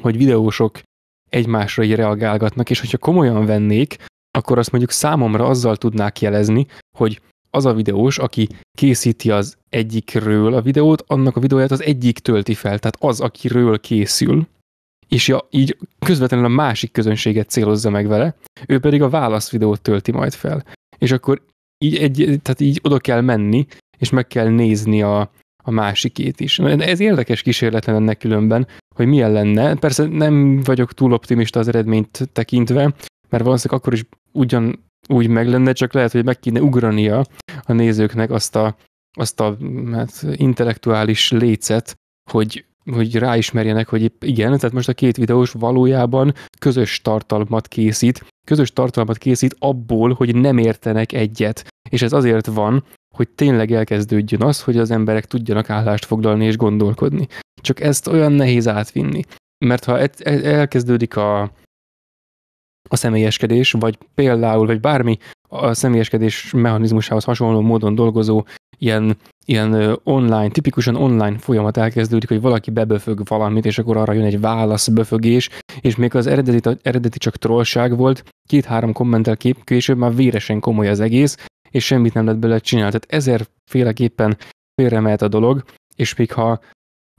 hogy 0.00 0.16
videósok 0.16 0.80
egymásra 1.28 1.82
így 1.82 1.94
reagálgatnak, 1.94 2.70
és 2.70 2.80
hogyha 2.80 2.98
komolyan 2.98 3.46
vennék, 3.46 3.96
akkor 4.38 4.58
azt 4.58 4.70
mondjuk 4.70 4.92
számomra 4.92 5.46
azzal 5.46 5.76
tudnák 5.76 6.20
jelezni, 6.20 6.66
hogy 6.96 7.20
az 7.50 7.64
a 7.64 7.74
videós, 7.74 8.18
aki 8.18 8.48
készíti 8.78 9.30
az 9.30 9.56
egyikről 9.68 10.54
a 10.54 10.62
videót, 10.62 11.04
annak 11.06 11.36
a 11.36 11.40
videóját 11.40 11.70
az 11.70 11.82
egyik 11.82 12.18
tölti 12.18 12.54
fel, 12.54 12.78
tehát 12.78 12.96
az, 13.00 13.20
akiről 13.20 13.80
készül, 13.80 14.46
és 15.08 15.28
ja, 15.28 15.46
így 15.50 15.76
közvetlenül 15.98 16.46
a 16.46 16.48
másik 16.48 16.92
közönséget 16.92 17.48
célozza 17.48 17.90
meg 17.90 18.06
vele, 18.06 18.36
ő 18.66 18.80
pedig 18.80 19.02
a 19.02 19.08
válaszvideót 19.08 19.80
tölti 19.80 20.12
majd 20.12 20.32
fel. 20.32 20.64
És 20.98 21.12
akkor 21.12 21.42
így, 21.84 21.96
egy, 21.96 22.40
tehát 22.42 22.60
így 22.60 22.80
oda 22.82 22.98
kell 22.98 23.20
menni, 23.20 23.66
és 23.98 24.10
meg 24.10 24.26
kell 24.26 24.48
nézni 24.48 25.02
a, 25.02 25.30
a 25.62 25.70
másikét 25.70 26.40
is. 26.40 26.58
Ez 26.58 27.00
érdekes 27.00 27.42
kísérlet 27.42 27.88
ennek 27.88 28.18
különben, 28.18 28.66
hogy 28.94 29.06
milyen 29.06 29.32
lenne. 29.32 29.74
Persze 29.74 30.06
nem 30.06 30.60
vagyok 30.60 30.92
túl 30.92 31.12
optimista 31.12 31.58
az 31.58 31.68
eredményt 31.68 32.28
tekintve, 32.32 32.94
mert 33.28 33.44
valószínűleg 33.44 33.80
akkor 33.80 33.92
is 33.92 34.04
ugyan 34.32 34.84
úgy 35.08 35.28
meg 35.28 35.48
lenne, 35.48 35.72
csak 35.72 35.92
lehet, 35.92 36.12
hogy 36.12 36.24
meg 36.24 36.38
kéne 36.38 36.60
ugrania 36.60 37.24
a 37.62 37.72
nézőknek 37.72 38.30
azt 38.30 38.56
a, 38.56 38.76
azt 39.18 39.40
a 39.40 39.56
hát, 39.92 40.26
intellektuális 40.32 41.30
lécet, 41.30 41.94
hogy, 42.30 42.64
hogy 42.90 43.16
ráismerjenek, 43.16 43.88
hogy 43.88 44.12
igen, 44.20 44.56
tehát 44.56 44.72
most 44.72 44.88
a 44.88 44.92
két 44.92 45.16
videós 45.16 45.50
valójában 45.50 46.34
közös 46.58 47.00
tartalmat 47.00 47.68
készít, 47.68 48.24
közös 48.46 48.72
tartalmat 48.72 49.18
készít 49.18 49.56
abból, 49.58 50.12
hogy 50.12 50.34
nem 50.34 50.58
értenek 50.58 51.12
egyet. 51.12 51.66
És 51.90 52.02
ez 52.02 52.12
azért 52.12 52.46
van, 52.46 52.84
hogy 53.14 53.28
tényleg 53.28 53.72
elkezdődjön 53.72 54.42
az, 54.42 54.62
hogy 54.62 54.78
az 54.78 54.90
emberek 54.90 55.24
tudjanak 55.24 55.70
állást 55.70 56.04
foglalni 56.04 56.44
és 56.44 56.56
gondolkodni. 56.56 57.26
Csak 57.60 57.80
ezt 57.80 58.06
olyan 58.06 58.32
nehéz 58.32 58.68
átvinni. 58.68 59.22
Mert 59.64 59.84
ha 59.84 59.98
elkezdődik 60.24 61.16
a, 61.16 61.52
a 62.88 62.96
személyeskedés, 62.96 63.72
vagy 63.72 63.98
például, 64.14 64.66
vagy 64.66 64.80
bármi 64.80 65.18
a 65.48 65.74
személyeskedés 65.74 66.52
mechanizmusához 66.52 67.24
hasonló 67.24 67.60
módon 67.60 67.94
dolgozó 67.94 68.44
ilyen, 68.78 69.16
ilyen 69.44 69.98
online, 70.04 70.48
tipikusan 70.48 70.96
online 70.96 71.38
folyamat 71.38 71.76
elkezdődik, 71.76 72.28
hogy 72.28 72.40
valaki 72.40 72.70
beböfög 72.70 73.20
valamit, 73.24 73.66
és 73.66 73.78
akkor 73.78 73.96
arra 73.96 74.12
jön 74.12 74.24
egy 74.24 74.40
válasz 74.40 74.88
böfögés, 74.88 75.48
és 75.80 75.96
még 75.96 76.14
az 76.14 76.26
eredeti, 76.26 76.78
eredeti 76.82 77.18
csak 77.18 77.36
trollság 77.36 77.96
volt, 77.96 78.24
két-három 78.48 78.92
kommentel 78.92 79.36
kép, 79.36 79.64
később 79.64 79.98
már 79.98 80.14
véresen 80.14 80.60
komoly 80.60 80.88
az 80.88 81.00
egész, 81.00 81.36
és 81.70 81.84
semmit 81.84 82.14
nem 82.14 82.24
lehet 82.24 82.40
belőle 82.40 82.58
csinálni. 82.58 82.90
Tehát 82.90 83.24
ezerféleképpen 83.24 84.36
félre 84.74 85.00
mehet 85.00 85.22
a 85.22 85.28
dolog, 85.28 85.64
és 85.96 86.14
még 86.14 86.32
ha, 86.32 86.60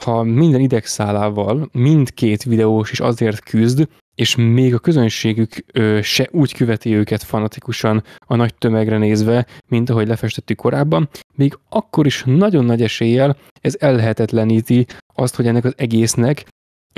ha 0.04 0.24
minden 0.24 0.62
idegszálával 0.62 1.70
mindkét 1.72 2.44
videós 2.44 2.92
is 2.92 3.00
azért 3.00 3.44
küzd, 3.44 3.88
és 4.16 4.36
még 4.36 4.74
a 4.74 4.80
közönségük 4.80 5.66
ö, 5.74 6.00
se 6.02 6.28
úgy 6.32 6.54
követi 6.54 6.96
őket 6.96 7.24
fanatikusan 7.24 8.04
a 8.26 8.36
nagy 8.36 8.56
tömegre 8.56 8.98
nézve, 8.98 9.46
mint 9.68 9.90
ahogy 9.90 10.08
lefestettük 10.08 10.58
korábban, 10.58 11.10
még 11.36 11.58
akkor 11.70 12.06
is 12.06 12.24
nagyon 12.26 12.66
nagy 12.66 12.82
eséllyel 12.82 13.38
ez 13.62 13.76
ellehetetleníti 13.80 14.86
azt, 15.16 15.36
hogy 15.36 15.48
ennek 15.48 15.66
az 15.66 15.74
egésznek 15.78 16.46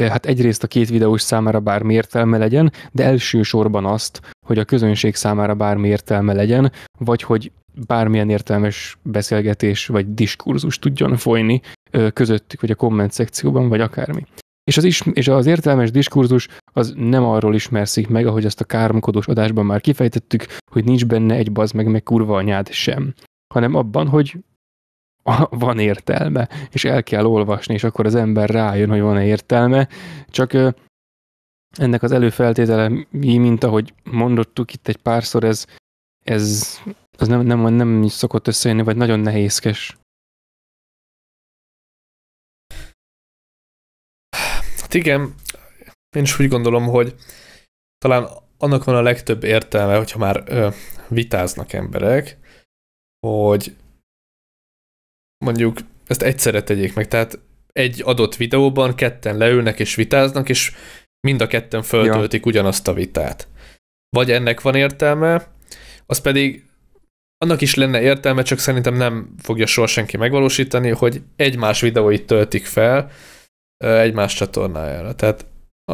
hát 0.02 0.26
egyrészt 0.26 0.64
a 0.64 0.68
két 0.68 0.90
videós 0.90 1.22
számára 1.22 1.60
bármi 1.60 1.94
értelme 1.94 2.38
legyen, 2.38 2.72
de 2.92 3.04
elsősorban 3.04 3.86
azt, 3.86 4.22
hogy 4.46 4.60
a 4.60 4.66
közönség 4.66 5.16
számára 5.16 5.56
bármi 5.56 5.88
értelme 5.88 6.34
legyen, 6.34 6.72
vagy 7.00 7.22
hogy 7.22 7.52
bármilyen 7.88 8.30
értelmes 8.30 8.98
beszélgetés 9.02 9.88
vagy 9.88 10.14
diskurzus 10.14 10.80
tudjon 10.80 11.18
folyni 11.18 11.62
közöttük, 12.14 12.62
vagy 12.62 12.72
a 12.72 12.76
komment 12.76 13.12
szekcióban, 13.12 13.70
vagy 13.70 13.82
akármi. 13.82 14.26
És 14.64 14.78
az, 14.78 14.84
is, 14.84 15.02
és 15.14 15.28
az 15.28 15.46
értelmes 15.46 15.92
diskurzus 15.92 16.48
az 16.74 16.94
nem 16.96 17.24
arról 17.24 17.56
ismerszik 17.56 18.08
meg, 18.08 18.28
ahogy 18.28 18.46
azt 18.46 18.62
a 18.62 18.66
káromkodós 18.66 19.28
adásban 19.28 19.66
már 19.66 19.82
kifejtettük, 19.82 20.46
hogy 20.72 20.84
nincs 20.84 21.06
benne 21.06 21.36
egy 21.36 21.52
bazd 21.52 21.76
meg, 21.76 21.88
meg 21.88 22.04
kurva 22.04 22.38
anyád 22.38 22.72
sem, 22.72 23.14
hanem 23.54 23.76
abban, 23.76 24.08
hogy 24.08 24.38
van 25.50 25.80
értelme, 25.80 26.50
és 26.72 26.86
el 26.86 27.04
kell 27.04 27.26
olvasni, 27.26 27.74
és 27.74 27.84
akkor 27.84 28.06
az 28.06 28.16
ember 28.16 28.50
rájön, 28.50 28.90
hogy 28.90 29.02
van-e 29.02 29.26
értelme, 29.26 29.88
csak 30.28 30.54
ennek 31.78 32.04
az 32.04 32.12
előfeltétele, 32.12 33.06
mint 33.12 33.64
ahogy 33.64 33.94
mondottuk 34.04 34.74
itt 34.74 34.88
egy 34.88 34.98
párszor, 34.98 35.44
ez, 35.44 35.66
ez 36.26 36.78
az 37.18 37.28
nem, 37.28 37.42
nem, 37.42 37.74
nem 37.74 38.08
szokott 38.08 38.48
összejönni, 38.48 38.84
vagy 38.84 38.96
nagyon 38.96 39.20
nehézkes. 39.20 39.98
Hát 44.94 45.02
igen, 45.02 45.36
én 46.16 46.24
is 46.24 46.40
úgy 46.40 46.48
gondolom, 46.48 46.86
hogy 46.86 47.16
talán 47.98 48.28
annak 48.58 48.84
van 48.84 48.96
a 48.96 49.02
legtöbb 49.02 49.44
értelme, 49.44 49.98
hogyha 49.98 50.20
már 50.20 50.44
ö, 50.48 50.70
vitáznak 51.08 51.74
emberek, 51.74 52.38
hogy 53.28 53.76
mondjuk 55.46 55.78
ezt 56.08 56.22
egyszerre 56.22 56.64
tegyék 56.64 56.94
meg, 56.94 57.08
tehát 57.08 57.40
egy 57.72 58.02
adott 58.06 58.36
videóban 58.36 58.96
ketten 58.96 59.38
leülnek 59.38 59.80
és 59.80 59.96
vitáznak, 59.96 60.50
és 60.50 60.72
mind 61.28 61.42
a 61.42 61.48
ketten 61.48 61.82
föltöltik 61.84 62.44
ja. 62.44 62.52
ugyanazt 62.52 62.88
a 62.88 62.94
vitát. 62.94 63.48
Vagy 64.10 64.32
ennek 64.32 64.62
van 64.62 64.76
értelme, 64.76 65.48
az 66.06 66.22
pedig 66.22 66.66
annak 67.38 67.62
is 67.62 67.76
lenne 67.76 68.02
értelme, 68.02 68.42
csak 68.42 68.60
szerintem 68.60 68.94
nem 68.94 69.36
fogja 69.38 69.66
soha 69.66 69.88
senki 69.88 70.18
megvalósítani, 70.18 70.90
hogy 70.90 71.22
egymás 71.36 71.82
videóit 71.82 72.26
töltik 72.26 72.66
fel 72.66 73.12
egymás 73.84 74.34
csatornájára. 74.34 75.16
Tehát 75.16 75.46
a, 75.86 75.94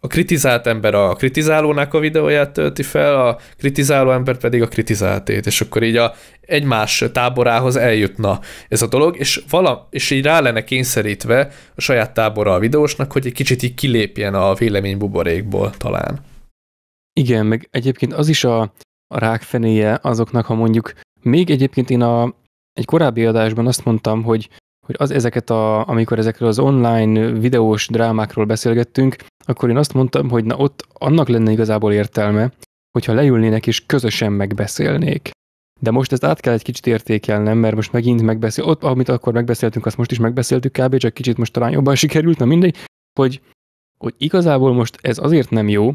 a 0.00 0.06
kritizált 0.06 0.66
ember 0.66 0.94
a 0.94 1.14
kritizálónak 1.14 1.94
a 1.94 1.98
videóját 1.98 2.52
tölti 2.52 2.82
fel, 2.82 3.26
a 3.26 3.38
kritizáló 3.56 4.10
ember 4.10 4.36
pedig 4.36 4.62
a 4.62 4.68
kritizáltét, 4.68 5.46
és 5.46 5.60
akkor 5.60 5.82
így 5.82 5.96
a 5.96 6.14
egymás 6.40 7.04
táborához 7.12 7.76
eljutna 7.76 8.40
ez 8.68 8.82
a 8.82 8.86
dolog, 8.86 9.18
és, 9.18 9.44
vala, 9.50 9.88
és 9.90 10.10
így 10.10 10.24
rá 10.24 10.40
lenne 10.40 10.64
kényszerítve 10.64 11.50
a 11.74 11.80
saját 11.80 12.14
tábora 12.14 12.54
a 12.54 12.58
videósnak, 12.58 13.12
hogy 13.12 13.26
egy 13.26 13.32
kicsit 13.32 13.62
így 13.62 13.74
kilépjen 13.74 14.34
a 14.34 14.54
véleménybuborékból 14.54 15.70
talán. 15.70 16.20
Igen, 17.20 17.46
meg 17.46 17.68
egyébként 17.70 18.12
az 18.12 18.28
is 18.28 18.44
a, 18.44 18.60
a 19.14 19.18
rákfenéje 19.18 19.98
azoknak, 20.02 20.46
ha 20.46 20.54
mondjuk 20.54 20.92
még 21.22 21.50
egyébként 21.50 21.90
én 21.90 22.02
a, 22.02 22.34
egy 22.72 22.84
korábbi 22.84 23.24
adásban 23.24 23.66
azt 23.66 23.84
mondtam, 23.84 24.22
hogy 24.22 24.48
hogy 24.84 24.94
az 24.98 25.10
ezeket 25.10 25.50
a, 25.50 25.88
amikor 25.88 26.18
ezekről 26.18 26.48
az 26.48 26.58
online 26.58 27.30
videós 27.30 27.88
drámákról 27.88 28.44
beszélgettünk, 28.44 29.16
akkor 29.46 29.68
én 29.68 29.76
azt 29.76 29.94
mondtam, 29.94 30.30
hogy 30.30 30.44
na 30.44 30.56
ott 30.56 30.86
annak 30.92 31.28
lenne 31.28 31.50
igazából 31.50 31.92
értelme, 31.92 32.52
hogyha 32.90 33.12
leülnének 33.12 33.66
és 33.66 33.86
közösen 33.86 34.32
megbeszélnék. 34.32 35.30
De 35.80 35.90
most 35.90 36.12
ezt 36.12 36.24
át 36.24 36.40
kell 36.40 36.52
egy 36.52 36.62
kicsit 36.62 36.86
értékelnem, 36.86 37.58
mert 37.58 37.74
most 37.74 37.92
megint 37.92 38.22
megbeszél, 38.22 38.64
ott, 38.64 38.82
amit 38.82 39.08
akkor 39.08 39.32
megbeszéltünk, 39.32 39.86
azt 39.86 39.96
most 39.96 40.10
is 40.10 40.18
megbeszéltük 40.18 40.72
kb, 40.72 40.96
csak 40.96 41.14
kicsit 41.14 41.36
most 41.36 41.52
talán 41.52 41.70
jobban 41.70 41.94
sikerült, 42.04 42.38
na 42.38 42.44
mindegy, 42.44 42.76
hogy, 43.18 43.40
hogy 43.98 44.14
igazából 44.18 44.72
most 44.72 44.98
ez 45.00 45.18
azért 45.18 45.50
nem 45.50 45.68
jó, 45.68 45.94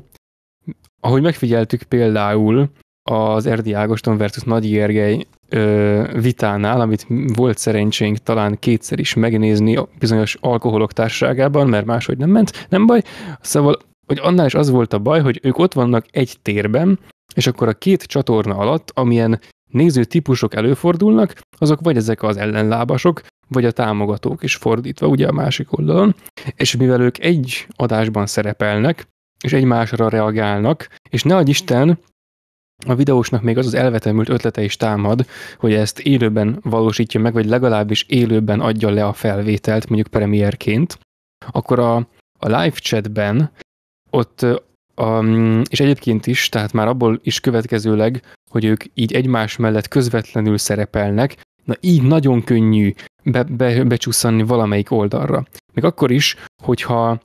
ahogy 1.00 1.22
megfigyeltük 1.22 1.84
például 1.84 2.70
az 3.10 3.46
Erdi 3.46 3.74
Ágoston 3.74 4.18
versus 4.18 4.44
Nagy 4.44 4.70
Gergely 4.70 5.26
ö, 5.50 6.04
vitánál, 6.22 6.82
amit 6.82 7.08
volt 7.36 7.58
szerencsénk 7.58 8.18
talán 8.18 8.58
kétszer 8.60 9.00
is 9.00 9.14
megnézni 9.14 9.76
a 9.76 9.88
bizonyos 10.00 10.38
alkoholok 10.42 10.94
társaságában, 10.94 11.68
mert 11.68 11.86
máshogy 11.86 12.18
nem 12.18 12.30
ment, 12.30 12.68
nem 12.70 12.86
baj. 12.86 13.02
Szóval, 13.42 13.78
hogy 14.08 14.20
annál 14.22 14.46
is 14.46 14.54
az 14.54 14.70
volt 14.70 14.94
a 14.94 15.00
baj, 15.00 15.22
hogy 15.22 15.40
ők 15.44 15.58
ott 15.58 15.74
vannak 15.74 16.06
egy 16.12 16.38
térben, 16.42 17.00
és 17.36 17.48
akkor 17.48 17.68
a 17.68 17.74
két 17.74 18.04
csatorna 18.04 18.56
alatt, 18.56 18.92
amilyen 18.94 19.40
néző 19.72 20.04
típusok 20.04 20.56
előfordulnak, 20.56 21.34
azok 21.58 21.80
vagy 21.82 21.98
ezek 21.98 22.24
az 22.24 22.38
ellenlábasok, 22.38 23.22
vagy 23.48 23.66
a 23.66 23.72
támogatók 23.72 24.44
is 24.44 24.56
fordítva, 24.56 25.08
ugye 25.08 25.28
a 25.28 25.32
másik 25.32 25.78
oldalon, 25.78 26.16
és 26.56 26.76
mivel 26.76 27.02
ők 27.02 27.20
egy 27.24 27.68
adásban 27.76 28.26
szerepelnek, 28.26 29.08
és 29.44 29.54
egymásra 29.54 30.10
reagálnak, 30.10 30.88
és 31.10 31.24
ne 31.24 31.42
Isten, 31.42 32.00
a 32.86 32.96
videósnak 32.96 33.42
még 33.42 33.58
az 33.58 33.66
az 33.66 33.74
elvetemült 33.74 34.30
ötlete 34.30 34.64
is 34.64 34.78
támad, 34.78 35.26
hogy 35.58 35.74
ezt 35.74 36.00
élőben 36.00 36.60
valósítja 36.64 37.20
meg, 37.20 37.34
vagy 37.34 37.46
legalábbis 37.46 38.06
élőben 38.08 38.60
adja 38.60 38.90
le 38.90 39.06
a 39.06 39.14
felvételt, 39.14 39.88
mondjuk 39.88 40.08
premierként, 40.08 41.00
akkor 41.52 41.80
a, 41.80 41.96
a 42.40 42.46
live 42.46 42.70
chatben 42.70 43.52
ott, 44.10 44.42
a, 44.96 45.24
és 45.70 45.80
egyébként 45.80 46.28
is, 46.28 46.50
tehát 46.50 46.74
már 46.74 46.88
abból 46.88 47.20
is 47.24 47.40
következőleg, 47.40 48.22
hogy 48.50 48.66
ők 48.66 48.84
így 48.94 49.14
egymás 49.14 49.58
mellett 49.58 49.88
közvetlenül 49.88 50.58
szerepelnek, 50.58 51.42
na 51.64 51.76
így 51.80 52.04
nagyon 52.04 52.44
könnyű 52.44 52.94
be, 53.24 53.44
be, 53.44 53.84
becsusszanni 53.84 54.44
valamelyik 54.44 54.92
oldalra. 54.92 55.46
Még 55.74 55.84
akkor 55.84 56.12
is, 56.12 56.36
hogyha 56.64 57.22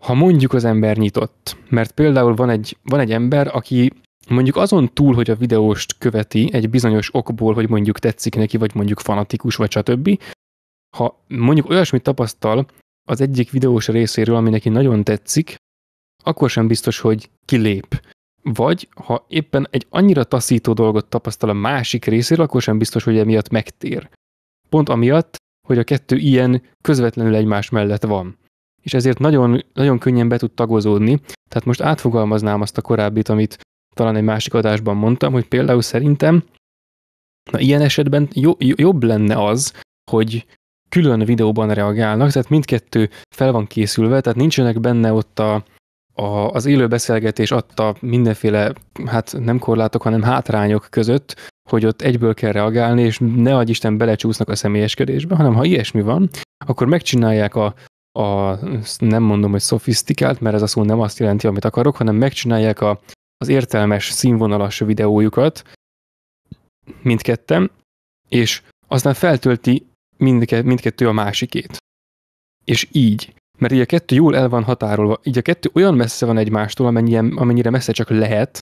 ha 0.00 0.14
mondjuk 0.14 0.52
az 0.52 0.64
ember 0.64 0.96
nyitott, 0.96 1.56
mert 1.68 1.92
például 1.92 2.34
van 2.34 2.50
egy, 2.50 2.76
van 2.82 3.00
egy 3.00 3.12
ember, 3.12 3.56
aki 3.56 3.92
mondjuk 4.28 4.56
azon 4.56 4.92
túl, 4.92 5.14
hogy 5.14 5.30
a 5.30 5.36
videóst 5.36 5.98
követi 5.98 6.48
egy 6.52 6.70
bizonyos 6.70 7.14
okból, 7.14 7.54
hogy 7.54 7.68
mondjuk 7.68 7.98
tetszik 7.98 8.34
neki, 8.34 8.56
vagy 8.56 8.74
mondjuk 8.74 9.00
fanatikus, 9.00 9.56
vagy 9.56 9.70
stb., 9.70 10.20
ha 10.96 11.24
mondjuk 11.28 11.68
olyasmit 11.68 12.02
tapasztal 12.02 12.66
az 13.08 13.20
egyik 13.20 13.50
videós 13.50 13.88
részéről, 13.88 14.36
ami 14.36 14.50
neki 14.50 14.68
nagyon 14.68 15.04
tetszik, 15.04 15.54
akkor 16.24 16.50
sem 16.50 16.66
biztos, 16.66 16.98
hogy 16.98 17.30
kilép. 17.44 18.02
Vagy 18.42 18.88
ha 18.94 19.24
éppen 19.28 19.66
egy 19.70 19.86
annyira 19.90 20.24
taszító 20.24 20.72
dolgot 20.72 21.06
tapasztal 21.06 21.48
a 21.48 21.52
másik 21.52 22.04
részéről, 22.04 22.44
akkor 22.44 22.62
sem 22.62 22.78
biztos, 22.78 23.04
hogy 23.04 23.18
emiatt 23.18 23.48
megtér. 23.48 24.08
Pont 24.68 24.88
amiatt, 24.88 25.36
hogy 25.66 25.78
a 25.78 25.84
kettő 25.84 26.16
ilyen 26.16 26.62
közvetlenül 26.80 27.34
egymás 27.34 27.70
mellett 27.70 28.02
van. 28.02 28.38
És 28.82 28.94
ezért 28.94 29.18
nagyon, 29.18 29.64
nagyon 29.72 29.98
könnyen 29.98 30.28
be 30.28 30.38
tud 30.38 30.52
tagozódni. 30.52 31.20
Tehát 31.48 31.64
most 31.64 31.80
átfogalmaznám 31.80 32.60
azt 32.60 32.78
a 32.78 32.82
korábbit, 32.82 33.28
amit 33.28 33.58
talán 33.94 34.16
egy 34.16 34.22
másik 34.22 34.54
adásban 34.54 34.96
mondtam, 34.96 35.32
hogy 35.32 35.48
például 35.48 35.82
szerintem 35.82 36.44
na 37.50 37.58
ilyen 37.58 37.80
esetben 37.80 38.28
jo- 38.32 38.62
jobb 38.78 39.02
lenne 39.02 39.44
az, 39.44 39.82
hogy 40.10 40.46
külön 40.88 41.24
videóban 41.24 41.74
reagálnak, 41.74 42.30
tehát 42.30 42.48
mindkettő 42.48 43.10
fel 43.36 43.52
van 43.52 43.66
készülve, 43.66 44.20
tehát 44.20 44.38
nincsenek 44.38 44.80
benne 44.80 45.12
ott 45.12 45.38
a, 45.38 45.64
a, 46.12 46.26
az 46.26 46.66
élő 46.66 46.88
beszélgetés 46.88 47.50
adta 47.50 47.96
mindenféle, 48.00 48.72
hát 49.06 49.36
nem 49.38 49.58
korlátok, 49.58 50.02
hanem 50.02 50.22
hátrányok 50.22 50.86
között, 50.90 51.50
hogy 51.70 51.86
ott 51.86 52.02
egyből 52.02 52.34
kell 52.34 52.52
reagálni, 52.52 53.02
és 53.02 53.20
ne 53.36 53.56
adj 53.56 53.70
Isten 53.70 53.96
belecsúsznak 53.96 54.48
a 54.48 54.54
személyeskedésbe, 54.54 55.36
hanem 55.36 55.54
ha 55.54 55.64
ilyesmi 55.64 56.02
van, 56.02 56.30
akkor 56.66 56.86
megcsinálják 56.86 57.54
a, 57.54 57.74
a 58.18 58.58
nem 58.98 59.22
mondom, 59.22 59.50
hogy 59.50 59.60
szofisztikált, 59.60 60.40
mert 60.40 60.54
ez 60.54 60.62
a 60.62 60.66
szó 60.66 60.82
nem 60.82 61.00
azt 61.00 61.18
jelenti, 61.18 61.46
amit 61.46 61.64
akarok, 61.64 61.96
hanem 61.96 62.14
megcsinálják 62.14 62.80
a, 62.80 63.00
az 63.36 63.48
értelmes, 63.48 64.10
színvonalas 64.10 64.78
videójukat, 64.78 65.62
mindketten, 67.02 67.70
és 68.28 68.62
aztán 68.86 69.14
feltölti 69.14 69.86
mindke, 70.16 70.62
mindkettő 70.62 71.08
a 71.08 71.12
másikét. 71.12 71.76
És 72.64 72.88
így, 72.92 73.34
mert 73.58 73.72
így 73.72 73.80
a 73.80 73.86
kettő 73.86 74.14
jól 74.14 74.36
el 74.36 74.48
van 74.48 74.64
határolva, 74.64 75.20
így 75.22 75.38
a 75.38 75.42
kettő 75.42 75.70
olyan 75.72 75.94
messze 75.94 76.26
van 76.26 76.38
egymástól, 76.38 76.86
amennyire, 76.86 77.18
amennyire 77.18 77.70
messze 77.70 77.92
csak 77.92 78.10
lehet, 78.10 78.58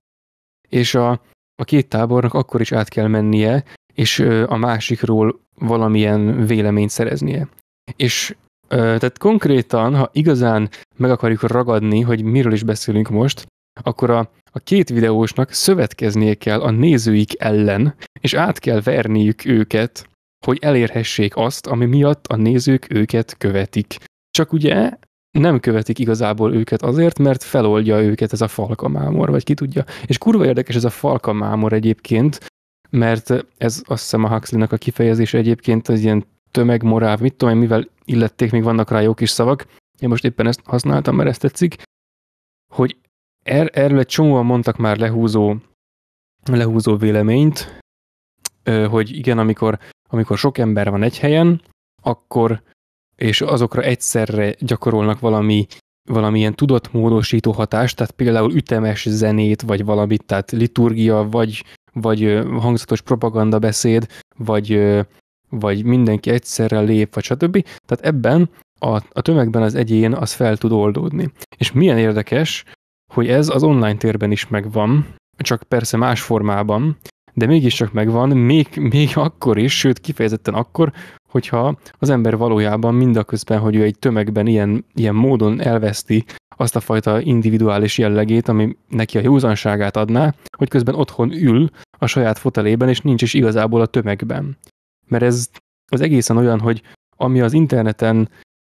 és 0.68 0.94
a, 0.94 1.10
a 1.54 1.64
két 1.64 1.88
tábornak 1.88 2.34
akkor 2.34 2.60
is 2.60 2.72
át 2.72 2.88
kell 2.88 3.06
mennie, 3.06 3.64
és 3.94 4.18
a 4.46 4.56
másikról 4.56 5.40
valamilyen 5.54 6.46
véleményt 6.46 6.90
szereznie. 6.90 7.48
És 7.96 8.36
tehát 8.68 9.18
konkrétan, 9.18 9.96
ha 9.96 10.10
igazán 10.12 10.70
meg 10.96 11.10
akarjuk 11.10 11.42
ragadni, 11.42 12.00
hogy 12.00 12.22
miről 12.22 12.52
is 12.52 12.62
beszélünk 12.62 13.08
most, 13.08 13.46
akkor 13.82 14.10
a, 14.10 14.30
a 14.52 14.58
két 14.58 14.88
videósnak 14.88 15.52
szövetkeznie 15.52 16.34
kell 16.34 16.60
a 16.60 16.70
nézőik 16.70 17.40
ellen, 17.40 17.94
és 18.20 18.34
át 18.34 18.58
kell 18.58 18.80
verniük 18.80 19.44
őket, 19.44 20.08
hogy 20.44 20.58
elérhessék 20.60 21.36
azt, 21.36 21.66
ami 21.66 21.84
miatt 21.84 22.26
a 22.26 22.36
nézők 22.36 22.86
őket 22.90 23.36
követik. 23.38 23.96
Csak 24.30 24.52
ugye 24.52 24.90
nem 25.38 25.60
követik 25.60 25.98
igazából 25.98 26.54
őket 26.54 26.82
azért, 26.82 27.18
mert 27.18 27.42
feloldja 27.42 28.02
őket 28.02 28.32
ez 28.32 28.40
a 28.40 28.48
falkamámor, 28.48 29.30
vagy 29.30 29.44
ki 29.44 29.54
tudja. 29.54 29.84
És 30.06 30.18
kurva 30.18 30.46
érdekes 30.46 30.74
ez 30.74 30.84
a 30.84 30.90
falkamámor 30.90 31.72
egyébként, 31.72 32.50
mert 32.90 33.30
ez 33.58 33.82
azt 33.84 34.02
hiszem 34.02 34.24
a 34.24 34.28
Huxley-nak 34.28 34.72
a 34.72 34.76
kifejezés 34.76 35.34
egyébként 35.34 35.88
az 35.88 36.00
ilyen 36.00 36.24
tömegmorál, 36.50 37.16
mit 37.20 37.34
tudom 37.34 37.54
én, 37.54 37.60
mivel 37.60 37.88
illették, 38.04 38.50
még 38.50 38.62
vannak 38.62 38.90
rá 38.90 39.00
jó 39.00 39.14
kis 39.14 39.30
szavak, 39.30 39.66
én 40.00 40.08
most 40.08 40.24
éppen 40.24 40.46
ezt 40.46 40.60
használtam, 40.64 41.16
mert 41.16 41.28
ezt 41.28 41.40
tetszik, 41.40 41.82
hogy 42.74 42.96
Er, 43.42 43.70
erről 43.72 43.98
egy 43.98 44.06
csomóan 44.06 44.44
mondtak 44.44 44.76
már 44.76 44.98
lehúzó, 44.98 45.56
lehúzó 46.44 46.96
véleményt, 46.96 47.80
hogy 48.88 49.16
igen, 49.16 49.38
amikor, 49.38 49.78
amikor 50.08 50.38
sok 50.38 50.58
ember 50.58 50.90
van 50.90 51.02
egy 51.02 51.18
helyen, 51.18 51.62
akkor 52.02 52.62
és 53.16 53.40
azokra 53.40 53.82
egyszerre 53.82 54.54
gyakorolnak 54.58 55.20
valami 55.20 55.66
valamilyen 56.10 56.54
tudatmódosító 56.54 57.52
hatást, 57.52 57.96
tehát 57.96 58.12
például 58.12 58.54
ütemes 58.54 59.08
zenét, 59.08 59.62
vagy 59.62 59.84
valamit, 59.84 60.24
tehát 60.24 60.50
liturgia, 60.50 61.28
vagy, 61.30 61.64
vagy 61.92 62.40
hangzatos 62.60 63.00
propaganda 63.00 63.58
beszéd, 63.58 64.06
vagy, 64.36 64.98
vagy 65.48 65.84
mindenki 65.84 66.30
egyszerre 66.30 66.80
lép, 66.80 67.14
vagy 67.14 67.24
stb. 67.24 67.66
Tehát 67.86 68.04
ebben 68.04 68.50
a, 68.78 68.94
a 68.94 69.20
tömegben 69.20 69.62
az 69.62 69.74
egyén 69.74 70.12
az 70.12 70.32
fel 70.32 70.56
tud 70.56 70.72
oldódni. 70.72 71.32
És 71.56 71.72
milyen 71.72 71.98
érdekes, 71.98 72.64
hogy 73.12 73.28
ez 73.28 73.48
az 73.48 73.62
online 73.62 73.96
térben 73.96 74.30
is 74.30 74.48
megvan, 74.48 75.06
csak 75.36 75.62
persze 75.62 75.96
más 75.96 76.22
formában, 76.22 76.96
de 77.34 77.46
mégiscsak 77.46 77.92
megvan, 77.92 78.28
még, 78.28 78.68
még 78.76 79.10
akkor 79.14 79.58
is, 79.58 79.78
sőt 79.78 79.98
kifejezetten 79.98 80.54
akkor, 80.54 80.92
hogyha 81.28 81.78
az 81.98 82.10
ember 82.10 82.36
valójában 82.36 82.94
mindaközben, 82.94 83.58
hogy 83.58 83.74
ő 83.76 83.82
egy 83.82 83.98
tömegben 83.98 84.46
ilyen, 84.46 84.84
ilyen 84.94 85.14
módon 85.14 85.60
elveszti 85.60 86.24
azt 86.56 86.76
a 86.76 86.80
fajta 86.80 87.20
individuális 87.20 87.98
jellegét, 87.98 88.48
ami 88.48 88.76
neki 88.88 89.18
a 89.18 89.22
józanságát 89.22 89.96
adná, 89.96 90.34
hogy 90.56 90.68
közben 90.68 90.94
otthon 90.94 91.32
ül 91.32 91.70
a 91.98 92.06
saját 92.06 92.38
fotelében, 92.38 92.88
és 92.88 93.00
nincs 93.00 93.22
is 93.22 93.34
igazából 93.34 93.80
a 93.80 93.86
tömegben. 93.86 94.58
Mert 95.06 95.22
ez 95.22 95.50
az 95.92 96.00
egészen 96.00 96.36
olyan, 96.36 96.60
hogy 96.60 96.82
ami 97.16 97.40
az 97.40 97.52
interneten 97.52 98.28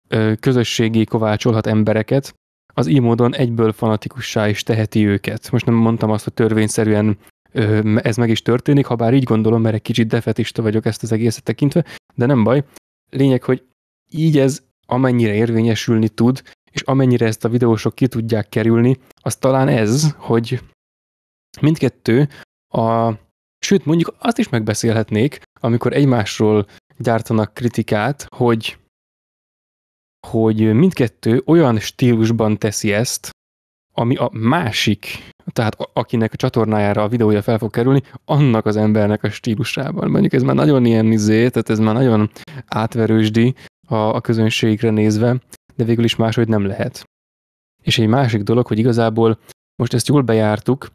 ö, 0.08 0.34
közösségé 0.40 1.04
kovácsolhat 1.04 1.68
embereket, 1.68 2.34
az 2.78 2.88
így 2.88 3.02
módon 3.02 3.36
egyből 3.36 3.72
fanatikussá 3.72 4.50
is 4.50 4.64
teheti 4.64 5.06
őket. 5.06 5.52
Most 5.52 5.66
nem 5.66 5.76
mondtam 5.76 6.10
azt, 6.10 6.24
hogy 6.24 6.34
törvényszerűen 6.34 7.18
ez 7.96 8.18
meg 8.18 8.30
is 8.30 8.42
történik, 8.42 8.86
ha 8.86 8.96
bár 8.96 9.14
így 9.14 9.24
gondolom, 9.24 9.62
mert 9.62 9.76
egy 9.76 9.82
kicsit 9.82 10.08
defetista 10.08 10.62
vagyok 10.62 10.86
ezt 10.86 11.04
az 11.04 11.12
egészet 11.12 11.44
tekintve, 11.44 11.86
de 12.16 12.26
nem 12.26 12.44
baj. 12.44 12.64
Lényeg, 13.10 13.44
hogy 13.44 13.64
így 14.12 14.38
ez 14.38 14.64
amennyire 14.86 15.34
érvényesülni 15.34 16.10
tud, 16.10 16.42
és 16.72 16.82
amennyire 16.82 17.26
ezt 17.26 17.46
a 17.46 17.50
videósok 17.50 17.96
ki 17.96 18.08
tudják 18.08 18.50
kerülni, 18.50 18.98
az 19.22 19.36
talán 19.36 19.68
ez, 19.68 20.12
hogy 20.18 20.62
mindkettő 21.62 22.30
a, 22.74 23.12
sőt 23.60 23.86
mondjuk 23.86 24.16
azt 24.20 24.38
is 24.38 24.50
megbeszélhetnék, 24.50 25.42
amikor 25.60 25.94
egymásról 25.94 26.68
gyártanak 26.98 27.54
kritikát, 27.54 28.28
hogy 28.30 28.78
hogy 30.26 30.74
mindkettő 30.74 31.42
olyan 31.46 31.80
stílusban 31.80 32.58
teszi 32.58 32.94
ezt, 32.94 33.30
ami 33.94 34.16
a 34.16 34.30
másik, 34.34 35.30
tehát 35.52 35.78
akinek 35.94 36.34
a 36.34 36.36
csatornájára 36.36 37.04
a 37.04 37.08
videója 37.08 37.42
fel 37.42 37.58
fog 37.58 37.72
kerülni, 37.72 38.02
annak 38.26 38.66
az 38.66 38.76
embernek 38.76 39.24
a 39.24 39.30
stílusában. 39.30 40.10
Mondjuk 40.10 40.34
ez 40.34 40.42
már 40.42 40.56
nagyon 40.56 40.86
ilyen 40.86 41.12
izé, 41.12 41.50
tehát 41.50 41.70
ez 41.70 41.80
már 41.80 41.94
nagyon 41.94 42.32
átverősdi 42.66 43.56
a, 43.88 43.96
a 43.96 44.22
közönségre 44.22 44.90
nézve, 44.90 45.42
de 45.76 45.84
végül 45.84 46.04
is 46.04 46.16
máshogy 46.16 46.48
nem 46.48 46.66
lehet. 46.66 47.04
És 47.84 48.00
egy 48.00 48.08
másik 48.08 48.42
dolog, 48.42 48.68
hogy 48.68 48.80
igazából 48.80 49.40
most 49.76 49.94
ezt 49.94 50.08
jól 50.08 50.22
bejártuk, 50.22 50.88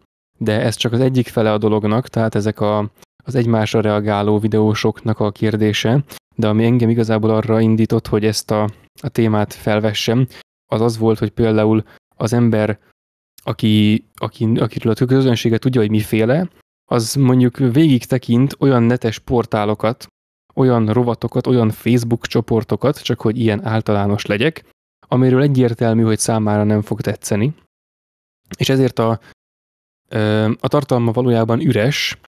de 0.43 0.61
ez 0.61 0.75
csak 0.75 0.93
az 0.93 1.01
egyik 1.01 1.29
fele 1.29 1.53
a 1.53 1.59
dolognak, 1.59 2.09
tehát 2.09 2.35
ezek 2.35 2.61
a, 2.61 2.91
az 3.25 3.35
egymásra 3.35 3.81
reagáló 3.81 4.39
videósoknak 4.39 5.21
a 5.21 5.31
kérdése, 5.31 6.05
de 6.37 6.49
ami 6.49 6.65
engem 6.65 6.89
igazából 6.89 7.31
arra 7.31 7.61
indított, 7.61 8.07
hogy 8.07 8.25
ezt 8.25 8.51
a, 8.51 8.69
a 9.03 9.09
témát 9.09 9.55
felvessem, 9.55 10.27
az 10.73 10.81
az 10.81 10.99
volt, 10.99 11.19
hogy 11.19 11.31
például 11.31 11.85
az 12.17 12.33
ember, 12.33 12.79
aki, 13.43 14.05
aki, 14.15 14.45
akiről 14.45 14.93
a 14.93 15.05
közönsége 15.05 15.59
tudja, 15.59 15.81
hogy 15.81 15.91
miféle, 15.91 16.49
az 16.91 17.15
mondjuk 17.15 17.57
végig 17.57 18.05
tekint 18.05 18.57
olyan 18.59 18.83
netes 18.83 19.19
portálokat, 19.19 20.07
olyan 20.55 20.93
rovatokat, 20.93 21.47
olyan 21.47 21.71
Facebook 21.71 22.27
csoportokat, 22.27 23.03
csak 23.03 23.21
hogy 23.21 23.39
ilyen 23.39 23.65
általános 23.65 24.27
legyek, 24.27 24.65
amiről 25.09 25.43
egyértelmű, 25.43 26.03
hogy 26.03 26.19
számára 26.19 26.65
nem 26.65 26.83
fog 26.83 27.01
tetszeni. 27.01 27.55
És 28.59 28.69
ezért 28.69 28.99
a, 28.99 29.21
a 30.61 30.69
tartalma 30.69 31.13
valójában 31.13 31.61
üres, 31.61 32.19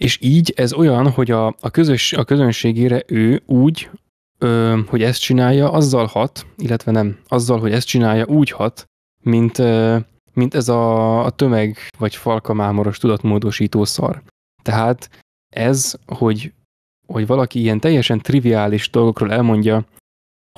és 0.00 0.18
így 0.20 0.52
ez 0.56 0.72
olyan, 0.72 1.10
hogy 1.10 1.30
a, 1.30 1.46
a, 1.46 1.70
közös, 1.70 2.12
a 2.12 2.24
közönségére 2.24 3.02
ő 3.06 3.42
úgy, 3.46 3.90
ö, 4.38 4.78
hogy 4.86 5.02
ezt 5.02 5.20
csinálja, 5.20 5.72
azzal 5.72 6.06
hat, 6.06 6.46
illetve 6.56 6.92
nem, 6.92 7.18
azzal, 7.28 7.58
hogy 7.60 7.72
ezt 7.72 7.86
csinálja, 7.86 8.26
úgy 8.26 8.50
hat, 8.50 8.84
mint, 9.22 9.58
ö, 9.58 9.98
mint 10.32 10.54
ez 10.54 10.68
a, 10.68 11.24
a 11.24 11.30
tömeg 11.30 11.78
vagy 11.98 12.16
falkamámoros 12.16 12.98
tudatmódosító 12.98 13.84
szar. 13.84 14.22
Tehát 14.62 15.10
ez, 15.54 15.94
hogy, 16.06 16.52
hogy 17.06 17.26
valaki 17.26 17.60
ilyen 17.60 17.80
teljesen 17.80 18.20
triviális 18.20 18.90
dolgokról 18.90 19.32
elmondja, 19.32 19.86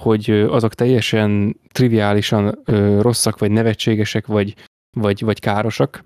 hogy 0.03 0.31
azok 0.31 0.75
teljesen 0.75 1.57
triviálisan 1.73 2.59
ö, 2.65 3.01
rosszak, 3.01 3.39
vagy 3.39 3.51
nevetségesek, 3.51 4.27
vagy, 4.27 4.55
vagy, 4.97 5.25
vagy 5.25 5.41
károsak, 5.41 6.05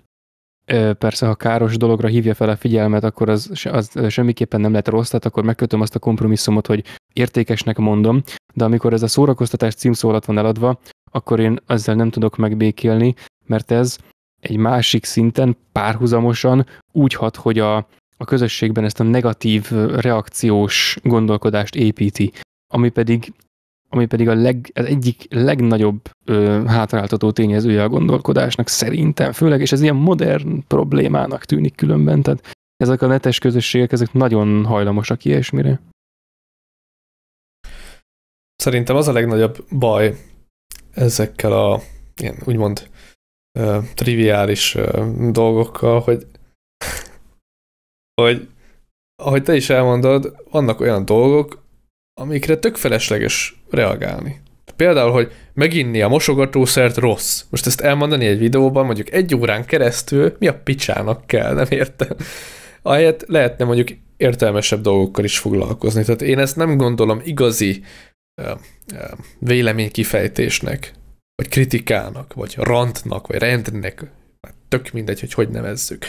persze, 0.97 1.25
ha 1.25 1.35
káros 1.35 1.77
dologra 1.77 2.07
hívja 2.07 2.33
fel 2.33 2.49
a 2.49 2.55
figyelmet, 2.55 3.03
akkor 3.03 3.29
az, 3.29 3.51
az 3.71 3.91
semmiképpen 4.09 4.61
nem 4.61 4.71
lehet 4.71 4.87
rossz, 4.87 5.07
tehát 5.07 5.25
akkor 5.25 5.43
megkötöm 5.43 5.81
azt 5.81 5.95
a 5.95 5.99
kompromisszumot, 5.99 6.67
hogy 6.67 6.83
értékesnek 7.13 7.77
mondom, 7.77 8.21
de 8.53 8.63
amikor 8.63 8.93
ez 8.93 9.03
a 9.03 9.07
szórakoztatás 9.07 9.73
címszó 9.73 10.19
van 10.25 10.37
eladva, 10.37 10.79
akkor 11.11 11.39
én 11.39 11.59
ezzel 11.67 11.95
nem 11.95 12.09
tudok 12.09 12.35
megbékélni, 12.35 13.13
mert 13.45 13.71
ez 13.71 13.97
egy 14.39 14.57
másik 14.57 15.05
szinten 15.05 15.57
párhuzamosan 15.71 16.65
úgy 16.91 17.13
hat, 17.13 17.35
hogy 17.35 17.59
a, 17.59 17.75
a 18.17 18.25
közösségben 18.25 18.83
ezt 18.83 18.99
a 18.99 19.03
negatív 19.03 19.71
reakciós 19.95 20.97
gondolkodást 21.03 21.75
építi, 21.75 22.31
ami 22.73 22.89
pedig 22.89 23.33
ami 23.89 24.05
pedig 24.05 24.29
a 24.29 24.33
leg, 24.33 24.71
az 24.73 24.85
egyik 24.85 25.25
legnagyobb 25.29 26.01
ö, 26.25 26.63
hátráltató 26.67 27.31
tényezője 27.31 27.83
a 27.83 27.89
gondolkodásnak 27.89 28.67
szerintem, 28.67 29.31
főleg, 29.31 29.61
és 29.61 29.71
ez 29.71 29.81
ilyen 29.81 29.95
modern 29.95 30.67
problémának 30.67 31.45
tűnik 31.45 31.75
különben, 31.75 32.21
tehát 32.21 32.55
ezek 32.77 33.01
a 33.01 33.07
netes 33.07 33.39
közösségek, 33.39 33.91
ezek 33.91 34.13
nagyon 34.13 34.65
hajlamosak 34.65 35.25
ilyesmire. 35.25 35.79
Szerintem 38.55 38.95
az 38.95 39.07
a 39.07 39.11
legnagyobb 39.11 39.65
baj 39.71 40.15
ezekkel 40.93 41.51
a 41.51 41.81
ilyen 42.21 42.35
úgymond 42.45 42.89
uh, 43.59 43.83
triviális 43.93 44.75
uh, 44.75 45.31
dolgokkal, 45.31 45.99
hogy 45.99 46.27
hogy 48.21 48.49
ahogy 49.23 49.43
te 49.43 49.55
is 49.55 49.69
elmondod, 49.69 50.35
vannak 50.51 50.79
olyan 50.79 51.05
dolgok, 51.05 51.63
amikre 52.19 52.57
tök 52.57 52.75
felesleges 52.75 53.61
reagálni. 53.69 54.41
Például, 54.75 55.11
hogy 55.11 55.31
meginni 55.53 56.01
a 56.01 56.07
mosogatószert 56.07 56.97
rossz. 56.97 57.43
Most 57.49 57.65
ezt 57.65 57.81
elmondani 57.81 58.25
egy 58.25 58.37
videóban, 58.37 58.85
mondjuk 58.85 59.11
egy 59.11 59.35
órán 59.35 59.65
keresztül, 59.65 60.35
mi 60.39 60.47
a 60.47 60.59
picsának 60.63 61.27
kell, 61.27 61.53
nem 61.53 61.67
értem. 61.69 62.15
Ahelyett 62.81 63.25
lehetne 63.27 63.65
mondjuk 63.65 63.87
értelmesebb 64.17 64.81
dolgokkal 64.81 65.23
is 65.23 65.37
foglalkozni. 65.39 66.03
Tehát 66.03 66.21
én 66.21 66.39
ezt 66.39 66.55
nem 66.55 66.77
gondolom 66.77 67.21
igazi 67.23 67.83
uh, 68.41 68.51
uh, 68.93 69.11
véleménykifejtésnek, 69.39 70.93
vagy 71.35 71.49
kritikának, 71.49 72.33
vagy 72.33 72.55
rantnak, 72.57 73.27
vagy 73.27 73.37
rendnek, 73.37 74.11
tök 74.67 74.91
mindegy, 74.91 75.19
hogy 75.19 75.33
hogy 75.33 75.49
nevezzük. 75.49 76.05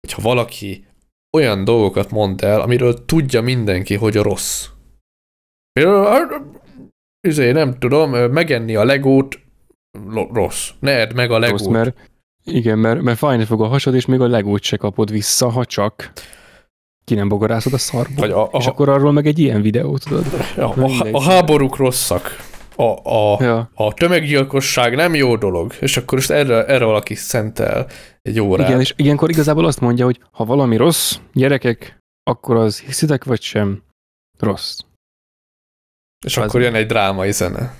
Hogyha 0.00 0.22
valaki 0.22 0.84
olyan 1.36 1.64
dolgokat 1.64 2.10
mond 2.10 2.42
el, 2.42 2.60
amiről 2.60 3.04
tudja 3.04 3.40
mindenki, 3.40 3.94
hogy 3.94 4.16
a 4.16 4.22
rossz, 4.22 4.66
Izé, 7.20 7.52
nem 7.52 7.78
tudom, 7.78 8.10
megenni 8.10 8.76
a 8.76 8.84
legót 8.84 9.38
rossz. 10.32 10.70
Ne 10.80 10.90
edd 10.90 11.14
meg 11.14 11.30
a 11.30 11.38
legót. 11.38 11.58
Rossz, 11.58 11.68
mert, 11.68 12.08
igen, 12.44 12.78
mert, 12.78 13.02
mert 13.02 13.18
fájni 13.18 13.44
fog 13.44 13.62
a 13.62 13.66
hasad, 13.66 13.94
és 13.94 14.06
még 14.06 14.20
a 14.20 14.26
legót 14.26 14.62
se 14.62 14.76
kapod 14.76 15.10
vissza, 15.10 15.50
ha 15.50 15.64
csak 15.64 16.12
ki 17.04 17.14
nem 17.14 17.28
bogarászod 17.28 17.72
a 17.72 17.78
szarba. 17.78 18.20
Vagy 18.20 18.30
a, 18.30 18.42
a, 18.42 18.50
és 18.58 18.66
akkor 18.66 18.88
arról 18.88 19.12
meg 19.12 19.26
egy 19.26 19.38
ilyen 19.38 19.62
videót 19.62 20.04
tudod. 20.04 20.24
Ja, 20.56 20.68
a, 20.68 20.84
a, 20.84 21.08
a 21.12 21.22
háborúk 21.22 21.76
rosszak. 21.76 22.36
A, 22.76 23.10
a, 23.10 23.36
ja. 23.40 23.70
a 23.74 23.94
tömeggyilkosság 23.94 24.94
nem 24.94 25.14
jó 25.14 25.36
dolog, 25.36 25.72
és 25.80 25.96
akkor 25.96 26.18
most 26.18 26.30
erre, 26.30 26.64
erre 26.64 26.84
valaki 26.84 27.14
szentel 27.14 27.86
egy 28.22 28.40
órát. 28.40 28.68
Igen, 28.68 28.80
és 28.80 28.92
ilyenkor 28.96 29.30
igazából 29.30 29.64
azt 29.64 29.80
mondja, 29.80 30.04
hogy 30.04 30.20
ha 30.30 30.44
valami 30.44 30.76
rossz, 30.76 31.16
gyerekek, 31.32 31.98
akkor 32.22 32.56
az 32.56 32.80
hiszitek 32.80 33.24
vagy 33.24 33.40
sem, 33.40 33.82
rossz. 34.38 34.78
És 36.26 36.36
az 36.36 36.44
akkor 36.44 36.60
jön 36.60 36.74
egy 36.74 36.86
drámai 36.86 37.32
zene. 37.32 37.74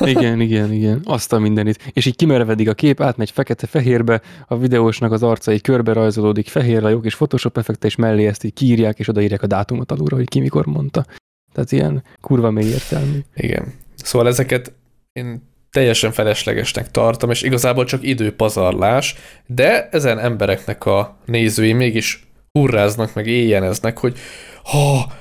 Igen, 0.00 0.40
igen, 0.40 0.72
igen. 0.72 1.00
Azt 1.04 1.32
a 1.32 1.38
mindenit. 1.38 1.90
És 1.92 2.06
így 2.06 2.16
kimerevedik 2.16 2.68
a 2.68 2.74
kép, 2.74 3.00
átmegy 3.00 3.30
fekete-fehérbe, 3.30 4.20
a 4.46 4.56
videósnak 4.56 5.12
az 5.12 5.22
arca 5.22 5.52
így 5.52 5.60
körbe 5.60 5.92
rajzolódik 5.92 6.48
fehér 6.48 6.82
jó 6.82 7.00
és 7.02 7.14
Photoshop 7.14 7.58
effekte, 7.58 7.86
és 7.86 7.96
mellé 7.96 8.26
ezt 8.26 8.44
így 8.44 8.52
kiírják, 8.52 8.98
és 8.98 9.08
odaírják 9.08 9.42
a 9.42 9.46
dátumot 9.46 9.92
alulra, 9.92 10.16
hogy 10.16 10.28
ki 10.28 10.40
mikor 10.40 10.66
mondta. 10.66 11.06
Tehát 11.52 11.72
ilyen 11.72 12.02
kurva 12.20 12.50
mély 12.50 12.68
értelmű. 12.68 13.18
Igen. 13.34 13.72
Szóval 13.94 14.28
ezeket 14.28 14.72
én 15.12 15.48
teljesen 15.70 16.12
feleslegesnek 16.12 16.90
tartom, 16.90 17.30
és 17.30 17.42
igazából 17.42 17.84
csak 17.84 18.02
időpazarlás, 18.02 19.14
de 19.46 19.88
ezen 19.90 20.18
embereknek 20.18 20.86
a 20.86 21.16
nézői 21.24 21.72
mégis 21.72 22.28
hurráznak, 22.52 23.14
meg 23.14 23.26
éjjeneznek, 23.26 23.98
hogy 23.98 24.18
ha 24.62 25.12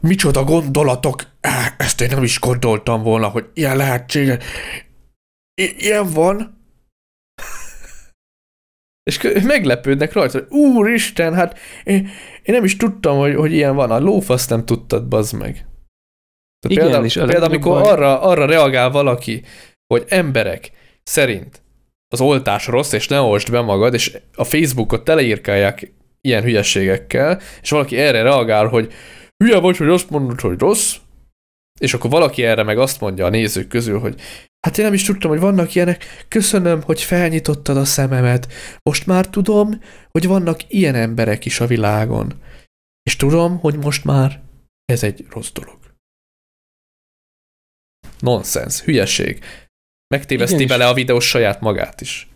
micsoda 0.00 0.44
gondolatok, 0.44 1.22
ezt 1.78 2.00
én 2.00 2.08
nem 2.10 2.22
is 2.22 2.40
gondoltam 2.40 3.02
volna, 3.02 3.28
hogy 3.28 3.50
ilyen 3.54 3.76
lehetséges. 3.76 4.44
I- 5.54 5.84
ilyen 5.84 6.10
van. 6.12 6.56
És 9.02 9.20
meglepődnek 9.42 10.12
rajta, 10.12 10.38
hogy 10.38 10.58
úristen, 10.58 11.34
hát 11.34 11.58
én, 11.84 12.08
én 12.42 12.54
nem 12.54 12.64
is 12.64 12.76
tudtam, 12.76 13.18
hogy, 13.18 13.34
hogy 13.34 13.52
ilyen 13.52 13.74
van. 13.74 13.90
A 13.90 13.98
lófasz 13.98 14.46
nem 14.46 14.64
tudtad, 14.64 15.08
bazd 15.08 15.38
meg. 15.38 15.52
Tehát 15.52 16.76
Igen, 16.76 16.84
például, 16.84 17.04
és 17.04 17.14
például 17.14 17.42
amikor 17.42 17.82
baj... 17.82 17.92
arra, 17.92 18.20
arra 18.20 18.46
reagál 18.46 18.90
valaki, 18.90 19.42
hogy 19.94 20.04
emberek 20.08 20.70
szerint 21.02 21.62
az 22.08 22.20
oltás 22.20 22.66
rossz, 22.66 22.92
és 22.92 23.08
ne 23.08 23.20
oltsd 23.20 23.50
be 23.50 23.60
magad, 23.60 23.94
és 23.94 24.18
a 24.34 24.44
Facebookot 24.44 25.04
teleírkálják 25.04 25.92
ilyen 26.20 26.42
hülyeségekkel, 26.42 27.40
és 27.62 27.70
valaki 27.70 27.96
erre 27.96 28.22
reagál, 28.22 28.66
hogy 28.66 28.92
hülye 29.44 29.58
vagy, 29.58 29.76
hogy 29.76 29.88
azt 29.88 30.10
mondod, 30.10 30.40
hogy 30.40 30.58
rossz, 30.58 30.96
és 31.80 31.94
akkor 31.94 32.10
valaki 32.10 32.44
erre 32.44 32.62
meg 32.62 32.78
azt 32.78 33.00
mondja 33.00 33.26
a 33.26 33.30
nézők 33.30 33.68
közül, 33.68 33.98
hogy 33.98 34.20
Hát 34.66 34.78
én 34.78 34.84
nem 34.84 34.94
is 34.94 35.02
tudtam, 35.02 35.30
hogy 35.30 35.40
vannak 35.40 35.74
ilyenek. 35.74 36.24
Köszönöm, 36.28 36.82
hogy 36.82 37.02
felnyitottad 37.02 37.76
a 37.76 37.84
szememet. 37.84 38.52
Most 38.82 39.06
már 39.06 39.28
tudom, 39.28 39.80
hogy 40.10 40.26
vannak 40.26 40.60
ilyen 40.72 40.94
emberek 40.94 41.44
is 41.44 41.60
a 41.60 41.66
világon. 41.66 42.32
És 43.02 43.16
tudom, 43.16 43.58
hogy 43.58 43.76
most 43.76 44.04
már 44.04 44.40
ez 44.84 45.02
egy 45.02 45.26
rossz 45.30 45.50
dolog. 45.52 45.78
Nonsens, 48.20 48.80
hülyeség. 48.80 49.44
Megtéveszti 50.14 50.54
Igen, 50.54 50.66
bele 50.66 50.88
a 50.88 50.94
videós 50.94 51.28
saját 51.28 51.60
magát 51.60 52.00
is. 52.00 52.28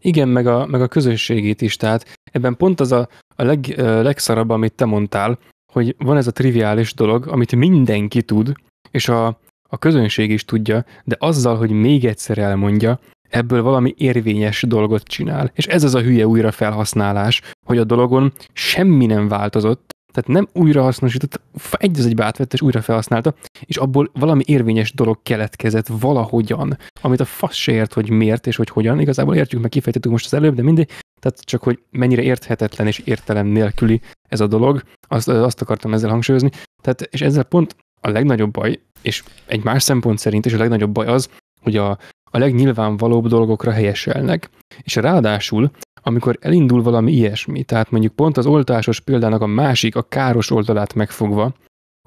Igen, 0.00 0.28
meg 0.28 0.46
a, 0.46 0.66
meg 0.66 0.82
a 0.82 0.88
közönségét 0.88 1.60
is. 1.60 1.76
Tehát 1.76 2.18
ebben 2.32 2.56
pont 2.56 2.80
az 2.80 2.92
a, 2.92 3.08
a 3.36 3.42
leg, 3.42 3.66
legszarabb, 3.76 4.50
amit 4.50 4.74
te 4.74 4.84
mondtál, 4.84 5.38
hogy 5.74 5.94
van 5.98 6.16
ez 6.16 6.26
a 6.26 6.32
triviális 6.32 6.94
dolog, 6.94 7.26
amit 7.26 7.56
mindenki 7.56 8.22
tud, 8.22 8.52
és 8.90 9.08
a, 9.08 9.26
a 9.68 9.78
közönség 9.78 10.30
is 10.30 10.44
tudja, 10.44 10.84
de 11.04 11.16
azzal, 11.18 11.56
hogy 11.56 11.70
még 11.70 12.04
egyszer 12.04 12.38
elmondja, 12.38 12.98
ebből 13.28 13.62
valami 13.62 13.94
érvényes 13.96 14.62
dolgot 14.62 15.02
csinál. 15.02 15.50
És 15.54 15.66
ez 15.66 15.84
az 15.84 15.94
a 15.94 16.00
hülye 16.00 16.26
újrafelhasználás, 16.26 17.42
hogy 17.66 17.78
a 17.78 17.84
dologon 17.84 18.32
semmi 18.52 19.06
nem 19.06 19.28
változott, 19.28 19.92
tehát 20.12 20.30
nem 20.30 20.48
újra 20.62 20.82
hasznosított, 20.82 21.40
egy 21.70 21.98
az 21.98 22.06
egybe 22.06 22.24
átvette 22.24 22.54
és 22.54 22.62
újra 22.62 22.82
felhasználta, 22.82 23.34
és 23.60 23.76
abból 23.76 24.10
valami 24.12 24.42
érvényes 24.46 24.92
dolog 24.92 25.18
keletkezett 25.22 25.86
valahogyan, 25.86 26.78
amit 27.02 27.20
a 27.20 27.24
fasz 27.24 27.54
se 27.54 27.72
ért, 27.72 27.92
hogy 27.92 28.10
miért 28.10 28.46
és 28.46 28.56
hogy 28.56 28.68
hogyan. 28.68 29.00
Igazából 29.00 29.34
értjük, 29.34 29.60
meg 29.60 29.70
kifejtettük 29.70 30.10
most 30.10 30.24
az 30.24 30.34
előbb, 30.34 30.54
de 30.54 30.62
mindig, 30.62 30.88
tehát 31.24 31.40
csak 31.40 31.62
hogy 31.62 31.82
mennyire 31.90 32.22
érthetetlen 32.22 32.86
és 32.86 32.98
értelem 32.98 33.46
nélküli 33.46 34.00
ez 34.28 34.40
a 34.40 34.46
dolog, 34.46 34.82
azt, 35.08 35.28
azt 35.28 35.60
akartam 35.60 35.92
ezzel 35.92 36.10
hangsúlyozni. 36.10 36.50
Tehát, 36.82 37.02
és 37.02 37.20
ezzel 37.20 37.42
pont 37.42 37.76
a 38.00 38.08
legnagyobb 38.08 38.50
baj, 38.50 38.80
és 39.02 39.22
egy 39.46 39.64
más 39.64 39.82
szempont 39.82 40.18
szerint 40.18 40.46
is 40.46 40.52
a 40.52 40.58
legnagyobb 40.58 40.90
baj 40.90 41.06
az, 41.06 41.28
hogy 41.62 41.76
a, 41.76 41.90
a 42.30 42.38
legnyilvánvalóbb 42.38 43.26
dolgokra 43.28 43.72
helyeselnek. 43.72 44.50
És 44.82 44.94
ráadásul 44.94 45.70
amikor 46.06 46.38
elindul 46.40 46.82
valami 46.82 47.12
ilyesmi, 47.12 47.62
tehát 47.62 47.90
mondjuk 47.90 48.14
pont 48.14 48.36
az 48.36 48.46
oltásos 48.46 49.00
példának 49.00 49.40
a 49.40 49.46
másik, 49.46 49.96
a 49.96 50.02
káros 50.02 50.50
oldalát 50.50 50.94
megfogva, 50.94 51.54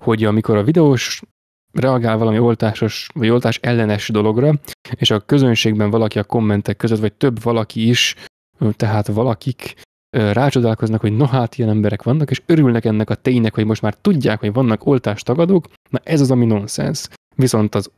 hogy 0.01 0.23
amikor 0.23 0.57
a 0.57 0.63
videós 0.63 1.21
reagál 1.71 2.17
valami 2.17 2.39
oltásos 2.39 3.07
vagy 3.13 3.29
oltás 3.29 3.57
ellenes 3.61 4.09
dologra, 4.09 4.53
és 4.95 5.11
a 5.11 5.19
közönségben 5.19 5.89
valaki 5.89 6.19
a 6.19 6.23
kommentek 6.23 6.77
között, 6.77 6.99
vagy 6.99 7.13
több 7.13 7.41
valaki 7.41 7.87
is, 7.87 8.15
tehát 8.71 9.07
valakik 9.07 9.75
rácsodálkoznak, 10.09 11.01
hogy 11.01 11.15
no 11.15 11.25
hát 11.25 11.57
ilyen 11.57 11.69
emberek 11.69 12.03
vannak, 12.03 12.29
és 12.29 12.41
örülnek 12.45 12.85
ennek 12.85 13.09
a 13.09 13.15
ténynek, 13.15 13.53
hogy 13.53 13.65
most 13.65 13.81
már 13.81 13.93
tudják, 13.93 14.39
hogy 14.39 14.53
vannak 14.53 14.85
oltástagadók, 14.85 15.67
na 15.89 15.99
ez 16.03 16.21
az, 16.21 16.31
ami 16.31 16.45
nonsens. 16.45 17.07
Viszont 17.35 17.75
az, 17.75 17.91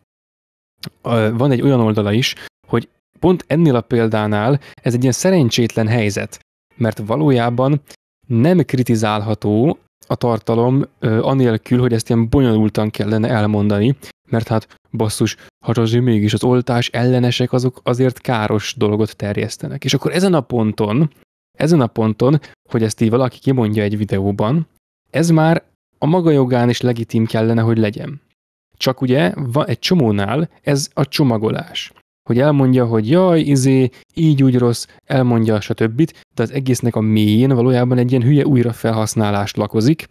van 1.32 1.52
egy 1.52 1.62
olyan 1.62 1.80
oldala 1.80 2.12
is, 2.12 2.36
hogy 2.68 2.90
pont 3.20 3.44
ennél 3.48 3.76
a 3.76 3.82
példánál 3.82 4.60
ez 4.82 4.94
egy 4.94 5.02
ilyen 5.02 5.14
szerencsétlen 5.14 5.88
helyzet, 5.88 6.40
mert 6.76 6.98
valójában 7.06 7.82
nem 8.28 8.58
kritizálható 8.58 9.78
a 10.08 10.16
tartalom 10.16 10.86
anélkül, 11.22 11.80
hogy 11.80 11.94
ezt 11.94 12.10
ilyen 12.10 12.30
bonyolultan 12.30 12.90
kellene 12.90 13.30
elmondani, 13.30 13.98
mert 14.30 14.48
hát 14.48 14.80
basszus, 14.92 15.36
azért 15.60 16.04
mégis 16.04 16.34
az 16.34 16.44
oltás 16.44 16.88
ellenesek 16.90 17.54
azok 17.54 17.80
azért 17.84 18.20
káros 18.20 18.74
dolgot 18.78 19.16
terjesztenek. 19.16 19.84
És 19.84 19.94
akkor 19.94 20.12
ezen 20.12 20.34
a 20.34 20.42
ponton, 20.42 21.12
ezen 21.58 21.82
a 21.82 21.88
ponton, 21.88 22.40
hogy 22.70 22.84
ezt 22.84 23.02
így 23.02 23.10
valaki 23.10 23.40
kimondja 23.40 23.84
egy 23.84 23.98
videóban, 23.98 24.68
ez 25.10 25.30
már 25.30 25.64
a 25.98 26.06
maga 26.06 26.32
jogán 26.32 26.70
is 26.70 26.82
legitim 26.82 27.26
kellene, 27.26 27.62
hogy 27.62 27.78
legyen. 27.78 28.22
Csak 28.78 29.02
ugye 29.02 29.34
van 29.36 29.68
egy 29.68 29.80
csomónál 29.80 30.50
ez 30.62 30.90
a 30.94 31.06
csomagolás 31.06 31.92
hogy 32.30 32.40
elmondja, 32.40 32.86
hogy 32.86 33.10
jaj, 33.10 33.40
izé, 33.40 33.90
így 34.14 34.44
úgy 34.44 34.58
rossz, 34.58 34.88
elmondja, 35.06 35.62
stb. 35.62 36.12
De 36.36 36.44
az 36.44 36.52
egésznek 36.52 36.96
a 36.96 37.02
mélyén 37.02 37.56
valójában 37.56 37.98
egy 37.98 38.12
ilyen 38.12 38.24
hülye 38.24 38.46
újrafelhasználást 38.46 39.58
lakozik, 39.58 40.08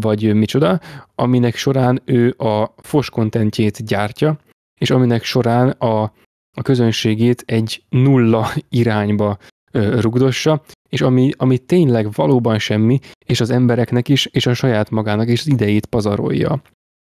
vagy 0.00 0.34
micsoda, 0.34 0.80
aminek 1.14 1.56
során 1.56 2.02
ő 2.04 2.34
a 2.38 2.74
fos 2.76 3.10
kontentjét 3.10 3.84
gyártja, 3.84 4.38
és 4.80 4.90
aminek 4.90 5.24
során 5.24 5.68
a, 5.68 6.02
a 6.56 6.62
közönségét 6.62 7.42
egy 7.46 7.82
nulla 7.88 8.52
irányba 8.68 9.38
ö, 9.72 10.00
rugdossa, 10.00 10.62
és 10.88 11.00
ami, 11.00 11.30
ami 11.36 11.58
tényleg 11.58 12.12
valóban 12.12 12.58
semmi, 12.58 12.98
és 13.26 13.40
az 13.40 13.50
embereknek 13.50 14.08
is, 14.08 14.26
és 14.26 14.46
a 14.46 14.54
saját 14.54 14.90
magának 14.90 15.28
is 15.28 15.40
az 15.40 15.48
idejét 15.48 15.86
pazarolja. 15.86 16.62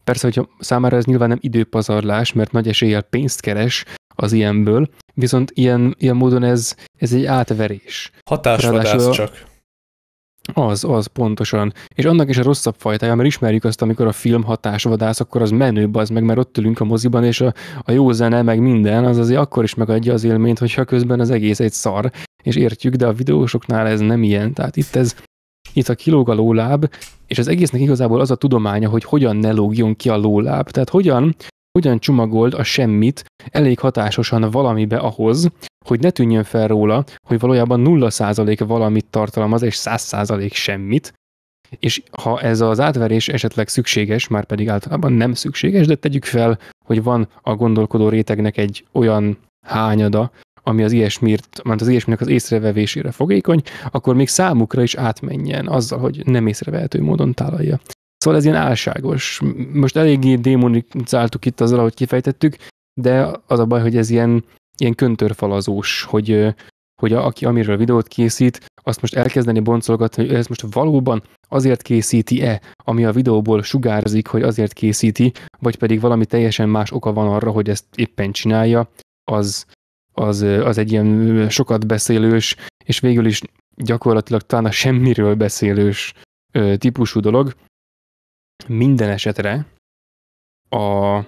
Persze, 0.03 0.29
hogy 0.33 0.47
számára 0.59 0.97
ez 0.97 1.05
nyilván 1.05 1.29
nem 1.29 1.39
időpazarlás, 1.41 2.33
mert 2.33 2.51
nagy 2.51 2.67
eséllyel 2.67 3.01
pénzt 3.01 3.41
keres, 3.41 3.85
az 4.15 4.31
ilyenből, 4.31 4.89
viszont 5.13 5.51
ilyen, 5.53 5.95
ilyen 5.97 6.15
módon 6.15 6.43
ez, 6.43 6.75
ez 6.97 7.13
egy 7.13 7.25
átverés. 7.25 8.11
Hatásvadász 8.25 9.09
csak. 9.09 9.47
Az, 10.53 10.83
az 10.83 11.05
pontosan. 11.05 11.73
És 11.95 12.05
annak 12.05 12.29
is 12.29 12.37
a 12.37 12.43
rosszabb 12.43 12.75
fajtája, 12.77 13.15
mert 13.15 13.27
ismerjük 13.27 13.63
azt, 13.63 13.81
amikor 13.81 14.07
a 14.07 14.11
film 14.11 14.43
hatásvadász, 14.43 15.19
akkor 15.19 15.41
az 15.41 15.49
menőbb 15.49 15.95
az 15.95 16.09
meg, 16.09 16.23
mert 16.23 16.39
ott 16.39 16.57
ülünk 16.57 16.79
a 16.79 16.85
moziban, 16.85 17.23
és 17.23 17.41
a, 17.41 17.53
a 17.81 17.91
jó 17.91 18.11
zene, 18.11 18.41
meg 18.41 18.59
minden, 18.59 19.05
az 19.05 19.17
azért 19.17 19.39
akkor 19.39 19.63
is 19.63 19.75
megadja 19.75 20.13
az 20.13 20.23
élményt, 20.23 20.59
hogyha 20.59 20.85
közben 20.85 21.19
az 21.19 21.29
egész 21.29 21.59
egy 21.59 21.71
szar, 21.71 22.11
és 22.43 22.55
értjük, 22.55 22.95
de 22.95 23.07
a 23.07 23.13
videósoknál 23.13 23.87
ez 23.87 23.99
nem 23.99 24.23
ilyen. 24.23 24.53
Tehát 24.53 24.75
itt 24.75 24.95
ez, 24.95 25.15
itt 25.73 25.89
a 25.89 25.95
kilóg 25.95 26.29
a 26.29 26.33
lóláb, 26.33 26.89
és 27.27 27.37
az 27.37 27.47
egésznek 27.47 27.81
igazából 27.81 28.19
az 28.19 28.31
a 28.31 28.35
tudománya, 28.35 28.89
hogy 28.89 29.03
hogyan 29.03 29.35
ne 29.35 29.51
lógjon 29.51 29.95
ki 29.95 30.09
a 30.09 30.17
lóláb. 30.17 30.69
Tehát 30.69 30.89
hogyan 30.89 31.35
hogyan 31.79 31.99
csomagold 31.99 32.53
a 32.53 32.63
semmit 32.63 33.23
elég 33.51 33.79
hatásosan 33.79 34.51
valamibe 34.51 34.97
ahhoz, 34.97 35.49
hogy 35.85 35.99
ne 35.99 36.09
tűnjön 36.09 36.43
fel 36.43 36.67
róla, 36.67 37.03
hogy 37.27 37.39
valójában 37.39 37.83
0% 37.85 38.63
valamit 38.67 39.05
tartalmaz, 39.09 39.61
és 39.61 39.79
100% 39.83 40.51
semmit, 40.51 41.13
és 41.79 42.01
ha 42.21 42.41
ez 42.41 42.61
az 42.61 42.79
átverés 42.79 43.27
esetleg 43.27 43.67
szükséges, 43.67 44.27
már 44.27 44.45
pedig 44.45 44.69
általában 44.69 45.13
nem 45.13 45.33
szükséges, 45.33 45.87
de 45.87 45.95
tegyük 45.95 46.25
fel, 46.25 46.59
hogy 46.85 47.03
van 47.03 47.27
a 47.41 47.55
gondolkodó 47.55 48.09
rétegnek 48.09 48.57
egy 48.57 48.85
olyan 48.91 49.37
hányada, 49.67 50.31
ami 50.63 50.83
az 50.83 50.91
ilyesmit, 50.91 51.63
mert 51.63 51.81
az 51.81 51.87
ilyesminek 51.87 52.21
az 52.21 52.27
észrevevésére 52.27 53.11
fogékony, 53.11 53.61
akkor 53.91 54.15
még 54.15 54.27
számukra 54.27 54.81
is 54.83 54.95
átmenjen 54.95 55.67
azzal, 55.67 55.99
hogy 55.99 56.25
nem 56.25 56.47
észrevehető 56.47 57.01
módon 57.01 57.33
tálalja. 57.33 57.79
Szóval 58.19 58.39
ez 58.39 58.45
ilyen 58.45 58.57
álságos. 58.57 59.41
Most 59.73 59.95
eléggé 59.95 60.35
démonizáltuk 60.35 61.45
itt 61.45 61.61
azzal, 61.61 61.79
ahogy 61.79 61.93
kifejtettük, 61.93 62.55
de 63.01 63.31
az 63.47 63.59
a 63.59 63.65
baj, 63.65 63.81
hogy 63.81 63.97
ez 63.97 64.09
ilyen, 64.09 64.43
ilyen 64.77 64.95
köntörfalazós, 64.95 66.03
hogy, 66.03 66.55
hogy 67.01 67.13
a, 67.13 67.25
aki 67.25 67.45
amiről 67.45 67.77
videót 67.77 68.07
készít, 68.07 68.65
azt 68.83 69.01
most 69.01 69.15
elkezdeni 69.15 69.59
boncolgatni, 69.59 70.25
hogy 70.25 70.35
ez 70.35 70.47
most 70.47 70.65
valóban 70.71 71.23
azért 71.49 71.81
készíti-e, 71.81 72.61
ami 72.83 73.05
a 73.05 73.11
videóból 73.11 73.63
sugárzik, 73.63 74.27
hogy 74.27 74.41
azért 74.41 74.73
készíti, 74.73 75.31
vagy 75.59 75.75
pedig 75.77 75.99
valami 75.99 76.25
teljesen 76.25 76.69
más 76.69 76.91
oka 76.91 77.13
van 77.13 77.27
arra, 77.27 77.51
hogy 77.51 77.69
ezt 77.69 77.85
éppen 77.95 78.31
csinálja, 78.31 78.89
az, 79.31 79.65
az, 80.13 80.41
az 80.41 80.77
egy 80.77 80.91
ilyen 80.91 81.49
sokat 81.49 81.87
beszélős, 81.87 82.55
és 82.85 82.99
végül 82.99 83.25
is 83.25 83.41
gyakorlatilag 83.75 84.41
talán 84.41 84.65
a 84.65 84.71
semmiről 84.71 85.35
beszélős 85.35 86.13
típusú 86.77 87.19
dolog, 87.19 87.53
minden 88.67 89.09
esetre 89.09 89.65
a 90.69 91.19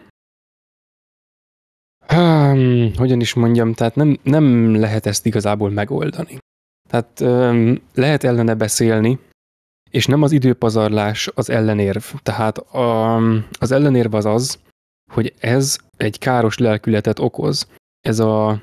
Hmm, 2.11 2.95
hogyan 2.95 3.19
is 3.19 3.33
mondjam, 3.33 3.73
tehát 3.73 3.95
nem, 3.95 4.17
nem 4.23 4.75
lehet 4.75 5.05
ezt 5.05 5.25
igazából 5.25 5.69
megoldani. 5.69 6.37
Tehát 6.89 7.19
um, 7.19 7.81
lehet 7.93 8.23
ellene 8.23 8.55
beszélni, 8.55 9.19
és 9.89 10.05
nem 10.05 10.21
az 10.21 10.31
időpazarlás 10.31 11.29
az 11.35 11.49
ellenérv. 11.49 12.03
Tehát 12.23 12.57
a, 12.57 13.15
az 13.59 13.71
ellenérv 13.71 14.13
az 14.13 14.25
az, 14.25 14.59
hogy 15.11 15.33
ez 15.39 15.77
egy 15.97 16.19
káros 16.19 16.57
lelkületet 16.57 17.19
okoz. 17.19 17.67
Ez, 17.99 18.19
a, 18.19 18.61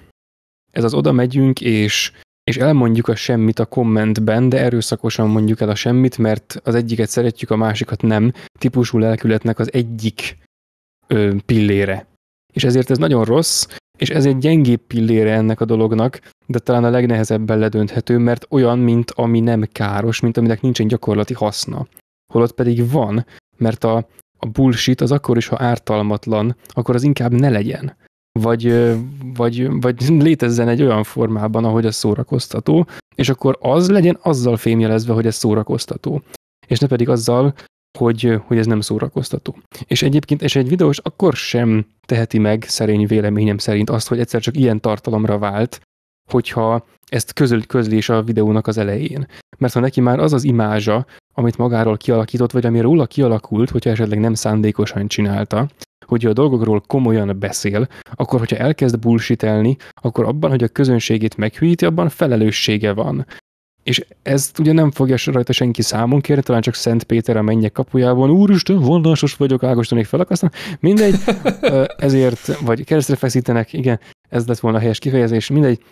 ez 0.70 0.84
az 0.84 0.94
oda 0.94 1.12
megyünk, 1.12 1.60
és 1.60 2.12
és 2.48 2.56
elmondjuk 2.56 3.08
a 3.08 3.14
semmit 3.14 3.58
a 3.58 3.66
kommentben, 3.66 4.48
de 4.48 4.58
erőszakosan 4.58 5.28
mondjuk 5.28 5.60
el 5.60 5.68
a 5.68 5.74
semmit, 5.74 6.18
mert 6.18 6.60
az 6.64 6.74
egyiket 6.74 7.08
szeretjük, 7.08 7.50
a 7.50 7.56
másikat 7.56 8.02
nem, 8.02 8.32
típusú 8.58 8.98
lelkületnek 8.98 9.58
az 9.58 9.72
egyik 9.72 10.36
ö, 11.06 11.34
pillére. 11.46 12.06
És 12.52 12.64
ezért 12.64 12.90
ez 12.90 12.98
nagyon 12.98 13.24
rossz, 13.24 13.66
és 13.98 14.10
ez 14.10 14.26
egy 14.26 14.38
gyengébb 14.38 14.80
pillére 14.80 15.32
ennek 15.32 15.60
a 15.60 15.64
dolognak, 15.64 16.20
de 16.46 16.58
talán 16.58 16.84
a 16.84 16.90
legnehezebben 16.90 17.58
ledönthető, 17.58 18.18
mert 18.18 18.46
olyan, 18.50 18.78
mint 18.78 19.10
ami 19.10 19.40
nem 19.40 19.62
káros, 19.72 20.20
mint 20.20 20.36
aminek 20.36 20.60
nincsen 20.60 20.86
gyakorlati 20.86 21.34
haszna. 21.34 21.86
Holott 22.32 22.52
pedig 22.52 22.90
van, 22.90 23.26
mert 23.56 23.84
a, 23.84 23.96
a 24.38 24.46
bullshit 24.46 25.00
az 25.00 25.12
akkor 25.12 25.36
is, 25.36 25.46
ha 25.46 25.56
ártalmatlan, 25.58 26.56
akkor 26.68 26.94
az 26.94 27.02
inkább 27.02 27.32
ne 27.32 27.48
legyen 27.48 27.96
vagy, 28.32 28.94
vagy, 29.34 29.80
vagy 29.80 30.08
létezzen 30.08 30.68
egy 30.68 30.82
olyan 30.82 31.02
formában, 31.04 31.64
ahogy 31.64 31.86
ez 31.86 31.96
szórakoztató, 31.96 32.86
és 33.14 33.28
akkor 33.28 33.58
az 33.60 33.90
legyen 33.90 34.18
azzal 34.22 34.56
fémjelezve, 34.56 35.12
hogy 35.12 35.26
ez 35.26 35.34
szórakoztató. 35.34 36.22
És 36.66 36.78
ne 36.78 36.86
pedig 36.86 37.08
azzal, 37.08 37.54
hogy, 37.98 38.40
hogy 38.46 38.58
ez 38.58 38.66
nem 38.66 38.80
szórakoztató. 38.80 39.58
És 39.86 40.02
egyébként, 40.02 40.42
és 40.42 40.56
egy 40.56 40.68
videós 40.68 40.98
akkor 40.98 41.34
sem 41.34 41.86
teheti 42.06 42.38
meg, 42.38 42.64
szerény 42.68 43.06
véleményem 43.06 43.58
szerint 43.58 43.90
azt, 43.90 44.08
hogy 44.08 44.18
egyszer 44.18 44.40
csak 44.40 44.56
ilyen 44.56 44.80
tartalomra 44.80 45.38
vált, 45.38 45.80
hogyha 46.30 46.86
ezt 47.06 47.32
közöl, 47.32 47.66
közli 47.66 47.96
is 47.96 48.08
a 48.08 48.22
videónak 48.22 48.66
az 48.66 48.78
elején. 48.78 49.26
Mert 49.58 49.72
ha 49.72 49.80
neki 49.80 50.00
már 50.00 50.18
az 50.18 50.32
az 50.32 50.44
imázsa, 50.44 51.06
amit 51.34 51.56
magáról 51.56 51.96
kialakított, 51.96 52.52
vagy 52.52 52.66
ami 52.66 52.80
róla 52.80 53.06
kialakult, 53.06 53.70
hogyha 53.70 53.90
esetleg 53.90 54.18
nem 54.18 54.34
szándékosan 54.34 55.08
csinálta, 55.08 55.68
hogy 56.08 56.26
a 56.26 56.32
dolgokról 56.32 56.82
komolyan 56.86 57.38
beszél, 57.38 57.88
akkor 58.12 58.38
hogyha 58.38 58.56
elkezd 58.56 58.98
bullshitelni, 58.98 59.76
akkor 59.94 60.24
abban, 60.24 60.50
hogy 60.50 60.62
a 60.62 60.68
közönségét 60.68 61.36
meghűíti, 61.36 61.84
abban 61.84 62.08
felelőssége 62.08 62.92
van. 62.92 63.26
És 63.82 64.04
ezt 64.22 64.58
ugye 64.58 64.72
nem 64.72 64.90
fogja 64.90 65.16
rajta 65.24 65.52
senki 65.52 65.82
számon 65.82 66.20
kérni, 66.20 66.42
talán 66.42 66.62
csak 66.62 66.74
Szent 66.74 67.04
Péter 67.04 67.36
a 67.36 67.42
mennyek 67.42 67.72
kapujában, 67.72 68.30
úristen, 68.30 68.78
vallásos 68.78 69.34
vagyok, 69.34 69.62
Ágostonék 69.62 70.06
felakasztanak, 70.06 70.54
mindegy, 70.80 71.14
ezért, 71.96 72.60
vagy 72.60 72.84
keresztre 72.84 73.16
feszítenek, 73.16 73.72
igen, 73.72 74.00
ez 74.28 74.46
lett 74.46 74.58
volna 74.58 74.76
a 74.76 74.80
helyes 74.80 74.98
kifejezés, 74.98 75.48
mindegy, 75.48 75.82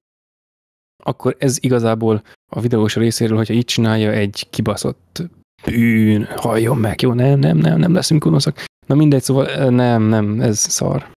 akkor 1.05 1.37
ez 1.39 1.57
igazából 1.61 2.23
a 2.53 2.61
videós 2.61 2.97
részéről, 2.97 3.37
hogyha 3.37 3.55
így 3.55 3.65
csinálja, 3.65 4.11
egy 4.11 4.47
kibaszott 4.51 5.23
bűn, 5.65 6.29
halljon 6.37 6.77
meg, 6.77 7.01
jó, 7.01 7.13
nem, 7.13 7.39
nem, 7.39 7.57
nem, 7.57 7.79
nem 7.79 7.95
leszünk 7.95 8.25
gonoszak. 8.25 8.65
Na 8.87 8.95
mindegy, 8.95 9.23
szóval 9.23 9.71
nem, 9.71 10.03
nem, 10.03 10.41
ez 10.41 10.59
szar. 10.59 11.13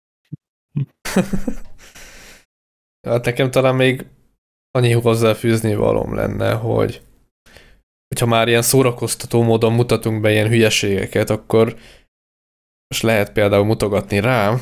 hát 3.07 3.25
nekem 3.25 3.51
talán 3.51 3.75
még 3.75 4.05
annyi 4.71 4.91
hozzáfűzni 4.91 5.75
valóm 5.75 6.15
lenne, 6.15 6.53
hogy 6.53 7.01
hogyha 8.07 8.25
már 8.25 8.47
ilyen 8.47 8.61
szórakoztató 8.61 9.43
módon 9.43 9.73
mutatunk 9.73 10.21
be 10.21 10.31
ilyen 10.31 10.47
hülyeségeket, 10.47 11.29
akkor 11.29 11.75
most 12.87 13.03
lehet 13.03 13.31
például 13.31 13.65
mutogatni 13.65 14.19
rám, 14.19 14.61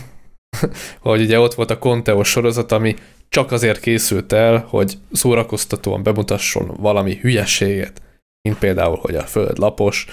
hogy 0.99 1.21
ugye 1.21 1.39
ott 1.39 1.53
volt 1.53 1.69
a 1.69 1.79
Conteo 1.79 2.23
sorozat, 2.23 2.71
ami 2.71 2.95
csak 3.29 3.51
azért 3.51 3.79
készült 3.79 4.31
el, 4.31 4.57
hogy 4.57 4.97
szórakoztatóan 5.11 6.03
bemutasson 6.03 6.75
valami 6.79 7.15
hülyeséget, 7.15 8.01
mint 8.41 8.59
például, 8.59 8.95
hogy 8.95 9.15
a 9.15 9.21
föld 9.21 9.57
lapos, 9.57 10.07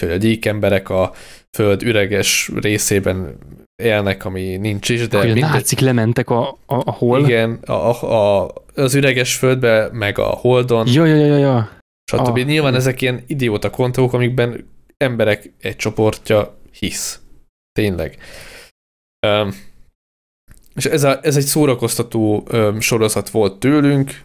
vagy 0.00 0.08
hogy 0.08 0.18
a 0.18 0.20
gyíkemberek 0.20 0.90
a 0.90 1.12
föld 1.56 1.82
üreges 1.82 2.50
részében 2.54 3.38
élnek, 3.82 4.24
ami 4.24 4.56
nincs 4.56 4.88
is, 4.88 5.08
de... 5.08 5.16
Hogy 5.16 5.26
mindegy... 5.26 5.50
a 5.50 5.52
nácik 5.52 5.78
lementek 5.78 6.30
a, 6.30 6.48
a, 6.48 6.56
a 6.66 6.92
hol? 6.92 7.20
Igen, 7.20 7.58
a, 7.66 7.72
a, 7.72 8.42
a, 8.42 8.52
az 8.74 8.94
üreges 8.94 9.34
földbe, 9.34 9.88
meg 9.92 10.18
a 10.18 10.26
holdon. 10.26 10.86
Ja, 10.88 11.04
ja, 11.04 11.16
ja, 11.16 11.36
ja. 11.36 11.70
Stb. 12.12 12.38
Ah. 12.38 12.44
Nyilván 12.44 12.74
ezek 12.74 13.00
ilyen 13.00 13.22
idióta 13.26 13.70
kontók, 13.70 14.12
amikben 14.12 14.68
emberek 14.96 15.52
egy 15.60 15.76
csoportja 15.76 16.58
hisz. 16.78 17.20
Tényleg. 17.72 18.16
Um, 19.26 19.54
és 20.74 20.84
ez, 20.84 21.04
a, 21.04 21.18
ez 21.22 21.36
egy 21.36 21.44
szórakoztató 21.44 22.46
um, 22.52 22.80
sorozat 22.80 23.30
volt 23.30 23.58
tőlünk, 23.58 24.24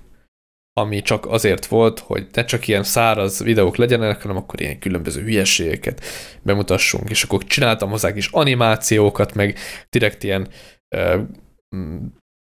ami 0.74 1.02
csak 1.02 1.26
azért 1.26 1.66
volt, 1.66 2.00
hogy 2.00 2.28
ne 2.34 2.46
csak 2.46 2.68
ilyen 2.68 2.84
száraz 2.84 3.44
videók 3.44 3.76
legyenek, 3.76 4.22
hanem 4.22 4.38
akkor 4.38 4.62
ilyen 4.62 4.80
különböző 4.80 5.22
hülyeségeket 5.22 6.04
bemutassunk, 6.42 7.10
és 7.10 7.24
akkor 7.24 7.44
csináltam 7.44 7.90
hozzá 7.90 8.16
is 8.16 8.28
animációkat, 8.28 9.34
meg 9.34 9.58
direkt 9.90 10.24
ilyen 10.24 10.48
uh, 10.96 11.22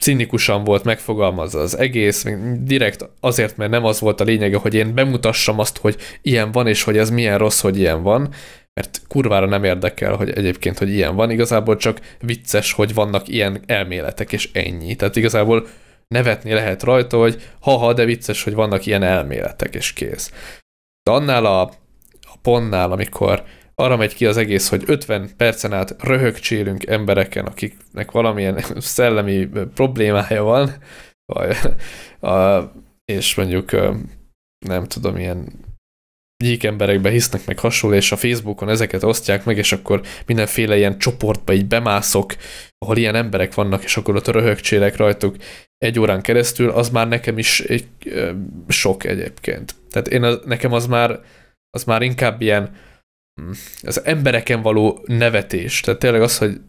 cinikusan 0.03 0.63
volt 0.63 0.83
megfogalmazva 0.83 1.59
az 1.59 1.77
egész, 1.77 2.23
meg 2.23 2.63
direkt 2.63 3.09
azért, 3.19 3.57
mert 3.57 3.71
nem 3.71 3.85
az 3.85 3.99
volt 3.99 4.21
a 4.21 4.23
lényege, 4.23 4.57
hogy 4.57 4.73
én 4.73 4.93
bemutassam 4.93 5.59
azt, 5.59 5.77
hogy 5.77 5.95
ilyen 6.21 6.51
van, 6.51 6.67
és 6.67 6.83
hogy 6.83 6.97
ez 6.97 7.09
milyen 7.09 7.37
rossz, 7.37 7.61
hogy 7.61 7.77
ilyen 7.77 8.03
van, 8.03 8.33
mert 8.73 9.01
kurvára 9.07 9.45
nem 9.45 9.63
érdekel, 9.63 10.15
hogy 10.15 10.29
egyébként, 10.29 10.77
hogy 10.77 10.89
ilyen 10.89 11.15
van, 11.15 11.31
igazából 11.31 11.75
csak 11.75 11.99
vicces, 12.19 12.73
hogy 12.73 12.93
vannak 12.93 13.27
ilyen 13.27 13.63
elméletek, 13.65 14.33
és 14.33 14.49
ennyi. 14.53 14.95
Tehát 14.95 15.15
igazából 15.15 15.67
nevetni 16.11 16.53
lehet 16.53 16.83
rajta, 16.83 17.17
hogy 17.17 17.51
haha, 17.59 17.93
de 17.93 18.05
vicces, 18.05 18.43
hogy 18.43 18.53
vannak 18.53 18.85
ilyen 18.85 19.03
elméletek, 19.03 19.75
és 19.75 19.93
kész. 19.93 20.31
De 21.03 21.11
annál 21.11 21.45
a, 21.45 21.61
a 22.21 22.37
pontnál, 22.41 22.91
amikor 22.91 23.43
arra 23.75 23.97
megy 23.97 24.13
ki 24.13 24.25
az 24.25 24.37
egész, 24.37 24.69
hogy 24.69 24.83
50 24.85 25.29
percen 25.37 25.73
át 25.73 25.95
röhögcsélünk 26.03 26.87
embereken, 26.87 27.45
akiknek 27.45 28.11
valamilyen 28.11 28.63
szellemi 28.95 29.49
problémája 29.73 30.43
van, 30.43 30.71
vagy, 31.25 31.57
a, 32.31 32.61
és 33.05 33.35
mondjuk 33.35 33.71
nem 34.65 34.87
tudom, 34.87 35.17
ilyen 35.17 35.53
gyík 36.41 36.63
emberekbe 36.63 37.09
hisznek 37.09 37.45
meg 37.45 37.59
hasonló, 37.59 37.95
és 37.95 38.11
a 38.11 38.17
Facebookon 38.17 38.69
ezeket 38.69 39.03
osztják 39.03 39.45
meg, 39.45 39.57
és 39.57 39.71
akkor 39.71 40.01
mindenféle 40.25 40.77
ilyen 40.77 40.99
csoportba 40.99 41.53
így 41.53 41.65
bemászok, 41.65 42.35
ahol 42.77 42.97
ilyen 42.97 43.15
emberek 43.15 43.53
vannak, 43.53 43.83
és 43.83 43.97
akkor 43.97 44.15
ott 44.15 44.27
röhögcsélek 44.27 44.97
rajtuk 44.97 45.35
egy 45.77 45.99
órán 45.99 46.21
keresztül, 46.21 46.69
az 46.69 46.89
már 46.89 47.07
nekem 47.07 47.37
is 47.37 47.59
egy, 47.59 47.87
ö, 48.05 48.31
sok 48.67 49.03
egyébként. 49.03 49.75
Tehát 49.89 50.07
én, 50.07 50.39
nekem 50.45 50.73
az 50.73 50.87
már, 50.87 51.19
az 51.69 51.83
már 51.83 52.01
inkább 52.01 52.41
ilyen 52.41 52.75
mm, 53.41 53.51
az 53.81 54.05
embereken 54.05 54.61
való 54.61 55.03
nevetés. 55.05 55.79
Tehát 55.79 55.99
tényleg 55.99 56.21
az, 56.21 56.37
hogy, 56.37 56.61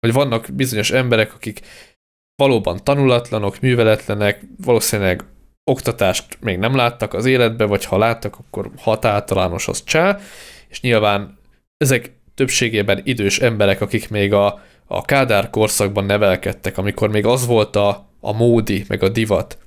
hogy 0.00 0.12
vannak 0.12 0.48
bizonyos 0.52 0.90
emberek, 0.90 1.34
akik 1.34 1.60
valóban 2.42 2.84
tanulatlanok, 2.84 3.60
műveletlenek, 3.60 4.40
valószínűleg 4.56 5.24
oktatást 5.68 6.38
még 6.40 6.58
nem 6.58 6.76
láttak 6.76 7.14
az 7.14 7.24
életbe, 7.24 7.64
vagy 7.64 7.84
ha 7.84 7.98
láttak, 7.98 8.36
akkor 8.38 8.70
hat 8.76 9.04
általános 9.04 9.68
az 9.68 9.84
csá, 9.84 10.18
és 10.68 10.80
nyilván 10.80 11.38
ezek 11.76 12.12
többségében 12.34 13.00
idős 13.04 13.38
emberek, 13.38 13.80
akik 13.80 14.10
még 14.10 14.32
a, 14.32 14.60
a 14.86 15.02
Kádár 15.02 15.50
korszakban 15.50 16.04
nevelkedtek, 16.04 16.78
amikor 16.78 17.08
még 17.08 17.26
az 17.26 17.46
volt 17.46 17.76
a, 17.76 18.08
a 18.20 18.32
módi, 18.32 18.84
meg 18.88 19.02
a 19.02 19.08
divat, 19.08 19.58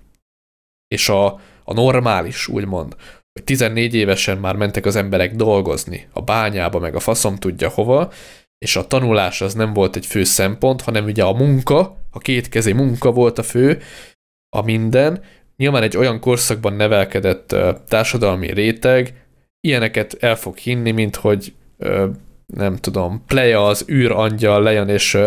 és 0.87 1.09
a, 1.09 1.25
a 1.63 1.73
normális, 1.73 2.47
úgymond, 2.47 2.95
hogy 3.33 3.43
14 3.43 3.95
évesen 3.95 4.37
már 4.37 4.55
mentek 4.55 4.85
az 4.85 4.95
emberek 4.95 5.35
dolgozni, 5.35 6.07
a 6.13 6.21
bányába, 6.21 6.79
meg 6.79 6.95
a 6.95 6.99
faszom 6.99 7.35
tudja 7.35 7.69
hova, 7.69 8.11
és 8.57 8.75
a 8.75 8.87
tanulás 8.87 9.41
az 9.41 9.53
nem 9.53 9.73
volt 9.73 9.95
egy 9.95 10.05
fő 10.05 10.23
szempont, 10.23 10.81
hanem 10.81 11.05
ugye 11.05 11.23
a 11.23 11.33
munka, 11.33 11.97
a 12.09 12.19
kétkezi 12.19 12.71
munka 12.71 13.11
volt 13.11 13.37
a 13.37 13.43
fő, 13.43 13.81
a 14.55 14.61
minden, 14.61 15.23
nyilván 15.61 15.83
egy 15.83 15.97
olyan 15.97 16.19
korszakban 16.19 16.73
nevelkedett 16.73 17.55
társadalmi 17.87 18.53
réteg 18.53 19.25
ilyeneket 19.59 20.17
el 20.19 20.35
fog 20.35 20.57
hinni, 20.57 20.91
mint 20.91 21.15
hogy 21.15 21.53
nem 22.45 22.75
tudom, 22.75 23.23
Pleja 23.27 23.65
az 23.65 23.85
űrangyal 23.89 24.63
lejön 24.63 24.89
és 24.89 25.17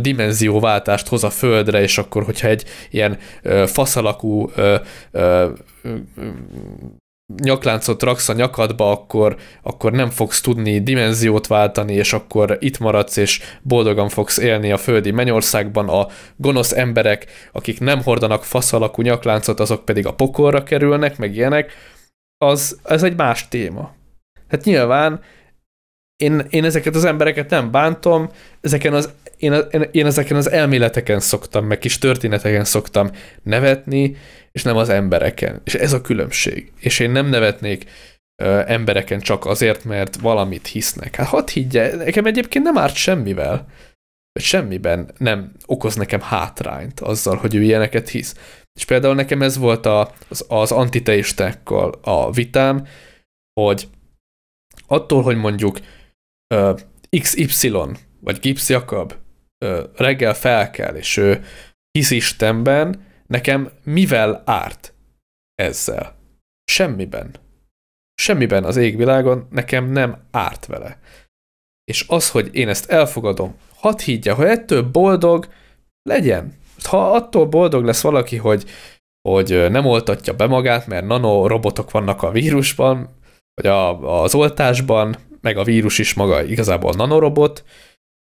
dimenzióváltást 0.00 1.08
hoz 1.08 1.24
a 1.24 1.30
földre, 1.30 1.80
és 1.80 1.98
akkor, 1.98 2.24
hogyha 2.24 2.48
egy 2.48 2.64
ilyen 2.90 3.18
faszalakú 3.66 4.50
nyakláncot 7.36 8.02
raksz 8.02 8.28
a 8.28 8.32
nyakadba, 8.32 8.90
akkor, 8.90 9.36
akkor 9.62 9.92
nem 9.92 10.10
fogsz 10.10 10.40
tudni 10.40 10.82
dimenziót 10.82 11.46
váltani, 11.46 11.92
és 11.92 12.12
akkor 12.12 12.56
itt 12.60 12.78
maradsz, 12.78 13.16
és 13.16 13.40
boldogan 13.62 14.08
fogsz 14.08 14.38
élni 14.38 14.72
a 14.72 14.76
földi 14.76 15.10
mennyországban. 15.10 15.88
A 15.88 16.06
gonosz 16.36 16.72
emberek, 16.72 17.26
akik 17.52 17.80
nem 17.80 18.02
hordanak 18.02 18.44
faszalakú 18.44 19.02
nyakláncot, 19.02 19.60
azok 19.60 19.84
pedig 19.84 20.06
a 20.06 20.14
pokolra 20.14 20.62
kerülnek, 20.62 21.18
meg 21.18 21.34
ilyenek. 21.34 21.72
Az, 22.44 22.78
ez 22.84 23.02
egy 23.02 23.16
más 23.16 23.48
téma. 23.48 23.94
Hát 24.48 24.64
nyilván 24.64 25.20
én, 26.22 26.46
én 26.50 26.64
ezeket 26.64 26.94
az 26.94 27.04
embereket 27.04 27.50
nem 27.50 27.70
bántom, 27.70 28.30
ezeken 28.60 28.94
az, 28.94 29.10
én, 29.36 29.52
én 29.90 30.06
ezeken 30.06 30.36
az 30.36 30.50
elméleteken 30.50 31.20
szoktam, 31.20 31.66
meg 31.66 31.78
kis 31.78 31.98
történeteken 31.98 32.64
szoktam 32.64 33.10
nevetni, 33.42 34.16
és 34.52 34.62
nem 34.62 34.76
az 34.76 34.88
embereken. 34.88 35.60
És 35.64 35.74
ez 35.74 35.92
a 35.92 36.00
különbség. 36.00 36.72
És 36.80 36.98
én 36.98 37.10
nem 37.10 37.26
nevetnék 37.26 37.90
ö, 38.42 38.62
embereken 38.66 39.20
csak 39.20 39.46
azért, 39.46 39.84
mert 39.84 40.16
valamit 40.16 40.66
hisznek. 40.66 41.14
Hát 41.14 41.26
hadd 41.26 41.50
higgye, 41.50 41.96
nekem 41.96 42.26
egyébként 42.26 42.64
nem 42.64 42.78
árt 42.78 42.94
semmivel. 42.94 43.66
Semmiben 44.40 45.10
nem 45.18 45.52
okoz 45.66 45.94
nekem 45.94 46.20
hátrányt 46.20 47.00
azzal, 47.00 47.36
hogy 47.36 47.54
ő 47.54 47.62
ilyeneket 47.62 48.08
hisz. 48.08 48.34
És 48.78 48.84
például 48.84 49.14
nekem 49.14 49.42
ez 49.42 49.56
volt 49.56 49.86
a, 49.86 50.12
az, 50.28 50.44
az 50.48 50.72
antiteistákkal 50.72 51.98
a 52.02 52.30
vitám, 52.30 52.86
hogy 53.60 53.88
attól, 54.86 55.22
hogy 55.22 55.36
mondjuk 55.36 55.78
ö, 56.54 56.74
XY, 57.20 57.72
vagy 58.20 58.38
Gibbs 58.38 58.68
Jakab 58.68 59.14
ö, 59.64 59.84
reggel 59.96 60.34
felkel, 60.34 60.96
és 60.96 61.16
ő 61.16 61.44
hisz 61.90 62.10
Istenben, 62.10 63.06
nekem 63.26 63.70
mivel 63.84 64.42
árt 64.46 64.94
ezzel? 65.54 66.16
Semmiben. 66.64 67.34
Semmiben 68.14 68.64
az 68.64 68.76
égvilágon 68.76 69.46
nekem 69.50 69.90
nem 69.90 70.22
árt 70.30 70.66
vele. 70.66 70.98
És 71.84 72.04
az, 72.08 72.30
hogy 72.30 72.54
én 72.54 72.68
ezt 72.68 72.90
elfogadom, 72.90 73.56
hadd 73.74 74.00
higgye, 74.00 74.32
hogy 74.32 74.46
ettől 74.46 74.82
boldog, 74.82 75.48
legyen. 76.02 76.56
Ha 76.82 77.10
attól 77.10 77.46
boldog 77.46 77.84
lesz 77.84 78.02
valaki, 78.02 78.36
hogy, 78.36 78.64
hogy 79.28 79.70
nem 79.70 79.86
oltatja 79.86 80.34
be 80.34 80.46
magát, 80.46 80.86
mert 80.86 81.06
nanorobotok 81.06 81.90
vannak 81.90 82.22
a 82.22 82.30
vírusban, 82.30 83.08
vagy 83.54 83.66
a, 83.66 84.22
az 84.22 84.34
oltásban, 84.34 85.16
meg 85.40 85.56
a 85.56 85.64
vírus 85.64 85.98
is 85.98 86.14
maga 86.14 86.44
igazából 86.44 86.92
nanorobot, 86.96 87.64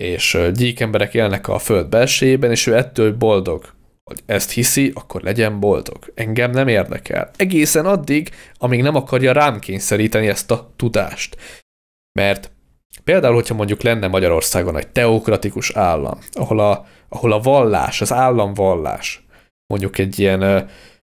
és 0.02 0.38
gyík 0.54 0.80
emberek 0.80 1.14
élnek 1.14 1.48
a 1.48 1.58
föld 1.58 1.88
belsejében, 1.88 2.50
és 2.50 2.66
ő 2.66 2.76
ettől 2.76 3.16
boldog. 3.16 3.76
Hogy 4.04 4.20
ezt 4.26 4.50
hiszi, 4.50 4.90
akkor 4.94 5.22
legyen 5.22 5.60
boldog. 5.60 6.12
Engem 6.14 6.50
nem 6.50 6.68
érdekel. 6.68 7.30
Egészen 7.36 7.86
addig, 7.86 8.30
amíg 8.54 8.82
nem 8.82 8.94
akarja 8.94 9.32
rám 9.32 9.58
kényszeríteni 9.58 10.28
ezt 10.28 10.50
a 10.50 10.72
tudást. 10.76 11.36
Mert 12.18 12.50
például, 13.04 13.34
hogyha 13.34 13.54
mondjuk 13.54 13.82
lenne 13.82 14.08
Magyarországon 14.08 14.76
egy 14.76 14.88
teokratikus 14.88 15.70
állam, 15.70 16.18
ahol 16.32 16.60
a, 16.60 16.86
ahol 17.08 17.32
a 17.32 17.40
vallás, 17.40 18.00
az 18.00 18.12
államvallás 18.12 19.26
mondjuk 19.66 19.98
egy 19.98 20.18
ilyen 20.18 20.40
ö, 20.40 20.60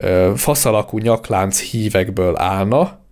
ö, 0.03 0.33
faszalakú 0.35 0.97
nyaklánc 0.97 1.59
hívekből 1.61 2.37
állna, 2.37 3.04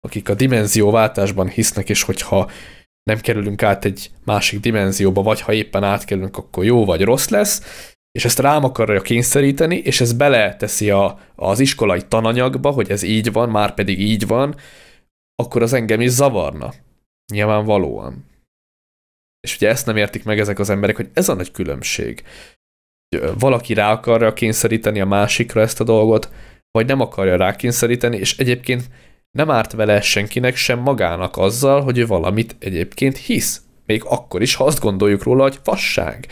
akik 0.00 0.28
a 0.28 0.34
dimenzióváltásban 0.34 1.48
hisznek, 1.48 1.88
és 1.88 2.02
hogyha 2.02 2.50
nem 3.02 3.20
kerülünk 3.20 3.62
át 3.62 3.84
egy 3.84 4.10
másik 4.24 4.60
dimenzióba, 4.60 5.22
vagy 5.22 5.40
ha 5.40 5.52
éppen 5.52 5.84
átkerülünk, 5.84 6.36
akkor 6.36 6.64
jó 6.64 6.84
vagy 6.84 7.02
rossz 7.02 7.28
lesz, 7.28 7.88
és 8.12 8.24
ezt 8.24 8.38
rám 8.38 8.64
akarja 8.64 9.00
kényszeríteni, 9.00 9.76
és 9.76 10.00
ez 10.00 10.12
beleteszi 10.12 10.90
a, 10.90 11.18
az 11.34 11.60
iskolai 11.60 12.02
tananyagba, 12.08 12.70
hogy 12.70 12.90
ez 12.90 13.02
így 13.02 13.32
van, 13.32 13.48
már 13.48 13.74
pedig 13.74 14.00
így 14.00 14.26
van, 14.26 14.56
akkor 15.34 15.62
az 15.62 15.72
engem 15.72 16.00
is 16.00 16.10
zavarna. 16.10 16.72
Nyilvánvalóan. 17.32 18.24
És 19.40 19.56
ugye 19.56 19.68
ezt 19.68 19.86
nem 19.86 19.96
értik 19.96 20.24
meg 20.24 20.38
ezek 20.38 20.58
az 20.58 20.70
emberek, 20.70 20.96
hogy 20.96 21.10
ez 21.12 21.28
a 21.28 21.34
nagy 21.34 21.50
különbség. 21.50 22.24
Valaki 23.38 23.74
rá 23.74 23.92
akarja 23.92 24.32
kényszeríteni 24.32 25.00
a 25.00 25.06
másikra 25.06 25.60
ezt 25.60 25.80
a 25.80 25.84
dolgot, 25.84 26.32
vagy 26.70 26.86
nem 26.86 27.00
akarja 27.00 27.36
rákényszeríteni, 27.36 28.16
és 28.16 28.38
egyébként 28.38 28.90
nem 29.30 29.50
árt 29.50 29.72
vele 29.72 30.00
senkinek 30.00 30.56
sem 30.56 30.78
magának 30.78 31.36
azzal, 31.36 31.82
hogy 31.82 31.98
ő 31.98 32.06
valamit 32.06 32.56
egyébként 32.58 33.16
hisz. 33.16 33.62
Még 33.86 34.02
akkor 34.04 34.42
is, 34.42 34.54
ha 34.54 34.64
azt 34.64 34.80
gondoljuk 34.80 35.22
róla, 35.22 35.42
hogy 35.42 35.58
fasság. 35.62 36.26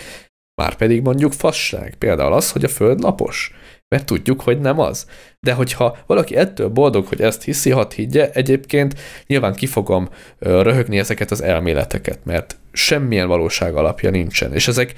Márpedig 0.55 1.03
mondjuk 1.03 1.33
fasság. 1.33 1.95
Például 1.99 2.33
az, 2.33 2.53
hogy 2.53 2.65
a 2.65 2.69
Föld 2.69 3.01
lapos. 3.01 3.53
Mert 3.89 4.07
tudjuk, 4.07 4.41
hogy 4.41 4.61
nem 4.61 4.79
az. 4.79 5.07
De 5.41 5.53
hogyha 5.53 5.97
valaki 6.07 6.37
ettől 6.37 6.69
boldog, 6.69 7.07
hogy 7.07 7.21
ezt 7.21 7.43
hiszi, 7.43 7.71
hadd 7.71 7.95
higgye, 7.95 8.31
egyébként 8.31 9.01
nyilván 9.27 9.55
ki 9.55 9.67
fogom 9.67 10.09
röhögni 10.39 10.99
ezeket 10.99 11.31
az 11.31 11.43
elméleteket, 11.43 12.25
mert 12.25 12.57
semmilyen 12.73 13.29
valóság 13.29 13.77
alapja 13.77 14.11
nincsen. 14.11 14.55
És 14.55 14.69
ezek 14.69 14.95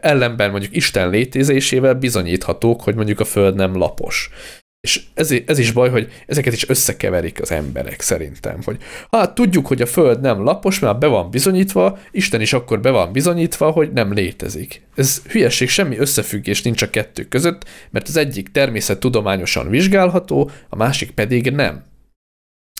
ellenben 0.00 0.50
mondjuk 0.50 0.76
Isten 0.76 1.10
létezésével 1.10 1.94
bizonyíthatók, 1.94 2.82
hogy 2.82 2.94
mondjuk 2.94 3.20
a 3.20 3.24
Föld 3.24 3.54
nem 3.54 3.76
lapos. 3.76 4.30
És 4.86 5.02
ez, 5.14 5.34
ez 5.46 5.58
is 5.58 5.72
baj, 5.72 5.90
hogy 5.90 6.12
ezeket 6.26 6.52
is 6.52 6.68
összekeverik 6.68 7.40
az 7.40 7.50
emberek 7.50 8.00
szerintem, 8.00 8.58
hogy 8.64 8.76
hát 9.10 9.34
tudjuk, 9.34 9.66
hogy 9.66 9.82
a 9.82 9.86
Föld 9.86 10.20
nem 10.20 10.42
lapos, 10.42 10.78
mert 10.78 10.98
be 10.98 11.06
van 11.06 11.30
bizonyítva, 11.30 11.98
Isten 12.10 12.40
is 12.40 12.52
akkor 12.52 12.80
be 12.80 12.90
van 12.90 13.12
bizonyítva, 13.12 13.70
hogy 13.70 13.92
nem 13.92 14.12
létezik. 14.12 14.82
Ez 14.94 15.22
hülyeség, 15.28 15.68
semmi 15.68 15.98
összefüggés 15.98 16.62
nincs 16.62 16.82
a 16.82 16.90
kettő 16.90 17.24
között, 17.24 17.64
mert 17.90 18.08
az 18.08 18.16
egyik 18.16 18.48
természet 18.48 19.00
tudományosan 19.00 19.68
vizsgálható, 19.68 20.50
a 20.68 20.76
másik 20.76 21.10
pedig 21.10 21.50
nem 21.50 21.84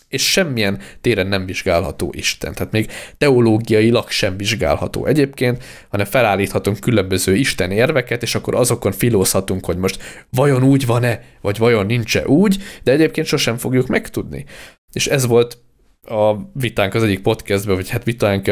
és 0.08 0.30
semmilyen 0.30 0.78
téren 1.00 1.26
nem 1.26 1.46
vizsgálható 1.46 2.12
Isten. 2.16 2.54
Tehát 2.54 2.72
még 2.72 2.90
teológiailag 3.18 4.10
sem 4.10 4.36
vizsgálható 4.36 5.06
egyébként, 5.06 5.64
hanem 5.88 6.06
felállíthatunk 6.06 6.80
különböző 6.80 7.34
Isten 7.34 7.70
érveket, 7.70 8.22
és 8.22 8.34
akkor 8.34 8.54
azokon 8.54 8.92
filózhatunk, 8.92 9.64
hogy 9.64 9.76
most 9.76 10.24
vajon 10.30 10.62
úgy 10.62 10.86
van-e, 10.86 11.22
vagy 11.40 11.58
vajon 11.58 11.86
nincs-e 11.86 12.26
úgy, 12.26 12.62
de 12.82 12.92
egyébként 12.92 13.26
sosem 13.26 13.56
fogjuk 13.56 13.86
megtudni. 13.86 14.44
És 14.92 15.06
ez 15.06 15.26
volt 15.26 15.58
a 16.02 16.34
vitánk 16.52 16.94
az 16.94 17.02
egyik 17.02 17.22
podcastben, 17.22 17.74
vagy 17.74 17.88
hát 17.88 18.04
vitánk 18.04 18.50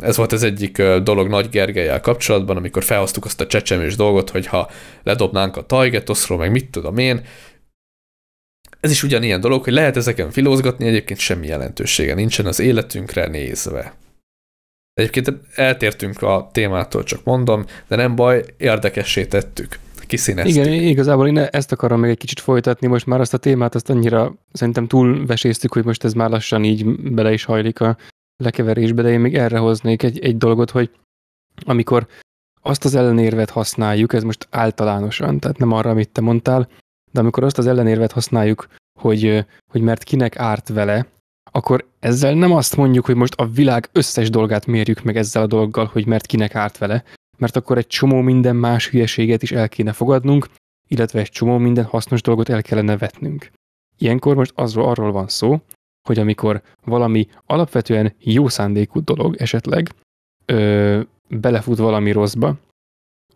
ez 0.00 0.16
volt 0.16 0.32
az 0.32 0.42
egyik 0.42 0.82
dolog 0.82 1.28
Nagy 1.28 1.48
Gergelyel 1.48 2.00
kapcsolatban, 2.00 2.56
amikor 2.56 2.84
felhoztuk 2.84 3.24
azt 3.24 3.40
a 3.40 3.46
csecsemős 3.46 3.96
dolgot, 3.96 4.30
hogy 4.30 4.46
ha 4.46 4.70
ledobnánk 5.02 5.56
a 5.56 5.66
Tajgetoszról, 5.66 6.38
meg 6.38 6.50
mit 6.50 6.70
tudom 6.70 6.98
én, 6.98 7.20
ez 8.80 8.90
is 8.90 9.02
ugyanilyen 9.02 9.40
dolog, 9.40 9.64
hogy 9.64 9.72
lehet 9.72 9.96
ezeken 9.96 10.30
filózgatni, 10.30 10.86
egyébként 10.86 11.18
semmi 11.18 11.46
jelentősége 11.46 12.14
nincsen 12.14 12.46
az 12.46 12.60
életünkre 12.60 13.26
nézve. 13.26 13.94
Egyébként 14.94 15.32
eltértünk 15.54 16.22
a 16.22 16.50
témától, 16.52 17.02
csak 17.02 17.24
mondom, 17.24 17.64
de 17.88 17.96
nem 17.96 18.14
baj, 18.14 18.44
érdekessé 18.56 19.26
tettük. 19.26 19.78
Kiszíneztük. 20.06 20.54
Igen, 20.54 20.72
igazából 20.72 21.28
én 21.28 21.38
ezt 21.38 21.72
akarom 21.72 22.00
még 22.00 22.10
egy 22.10 22.18
kicsit 22.18 22.40
folytatni, 22.40 22.86
most 22.86 23.06
már 23.06 23.20
azt 23.20 23.34
a 23.34 23.38
témát 23.38 23.74
azt 23.74 23.90
annyira 23.90 24.34
szerintem 24.52 24.86
túlveséztük, 24.86 25.72
hogy 25.72 25.84
most 25.84 26.04
ez 26.04 26.12
már 26.12 26.30
lassan 26.30 26.64
így 26.64 27.12
bele 27.12 27.32
is 27.32 27.44
hajlik 27.44 27.80
a 27.80 27.96
lekeverésbe, 28.36 29.02
de 29.02 29.10
én 29.10 29.20
még 29.20 29.34
erre 29.34 29.58
hoznék 29.58 30.02
egy, 30.02 30.18
egy 30.18 30.36
dolgot, 30.36 30.70
hogy 30.70 30.90
amikor 31.64 32.06
azt 32.62 32.84
az 32.84 32.94
ellenérvet 32.94 33.50
használjuk, 33.50 34.12
ez 34.12 34.22
most 34.22 34.46
általánosan, 34.50 35.38
tehát 35.40 35.58
nem 35.58 35.72
arra, 35.72 35.90
amit 35.90 36.10
te 36.10 36.20
mondtál, 36.20 36.68
de 37.16 37.22
amikor 37.22 37.44
azt 37.44 37.58
az 37.58 37.66
ellenérvet 37.66 38.12
használjuk, 38.12 38.66
hogy, 39.00 39.44
hogy 39.72 39.80
mert 39.80 40.02
kinek 40.02 40.38
árt 40.38 40.68
vele, 40.68 41.06
akkor 41.50 41.88
ezzel 41.98 42.34
nem 42.34 42.52
azt 42.52 42.76
mondjuk, 42.76 43.04
hogy 43.04 43.14
most 43.14 43.34
a 43.34 43.46
világ 43.46 43.88
összes 43.92 44.30
dolgát 44.30 44.66
mérjük 44.66 45.02
meg 45.02 45.16
ezzel 45.16 45.42
a 45.42 45.46
dologgal, 45.46 45.90
hogy 45.92 46.06
mert 46.06 46.26
kinek 46.26 46.54
árt 46.54 46.78
vele, 46.78 47.04
mert 47.38 47.56
akkor 47.56 47.78
egy 47.78 47.86
csomó 47.86 48.20
minden 48.20 48.56
más 48.56 48.88
hülyeséget 48.88 49.42
is 49.42 49.52
el 49.52 49.68
kéne 49.68 49.92
fogadnunk, 49.92 50.46
illetve 50.88 51.20
egy 51.20 51.28
csomó 51.28 51.58
minden 51.58 51.84
hasznos 51.84 52.22
dolgot 52.22 52.48
el 52.48 52.62
kellene 52.62 52.96
vetnünk. 52.96 53.50
Ilyenkor 53.98 54.34
most 54.36 54.52
azról, 54.54 54.88
arról 54.88 55.12
van 55.12 55.28
szó, 55.28 55.60
hogy 56.08 56.18
amikor 56.18 56.62
valami 56.84 57.28
alapvetően 57.46 58.14
jó 58.18 58.48
szándékú 58.48 59.04
dolog 59.04 59.36
esetleg 59.36 59.90
ö, 60.46 61.00
belefut 61.28 61.78
valami 61.78 62.10
rosszba, 62.12 62.56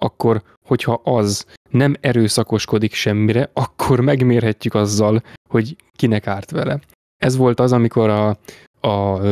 akkor 0.01 0.43
hogyha 0.67 1.01
az 1.05 1.47
nem 1.71 1.95
erőszakoskodik 2.01 2.95
semmire, 2.95 3.51
akkor 3.53 4.01
megmérhetjük 4.01 4.75
azzal, 4.75 5.23
hogy 5.49 5.77
kinek 5.93 6.27
árt 6.27 6.51
vele. 6.51 6.81
Ez 7.23 7.37
volt 7.37 7.61
az, 7.61 7.73
amikor 7.73 8.09
a, 8.09 8.39
a, 8.81 9.25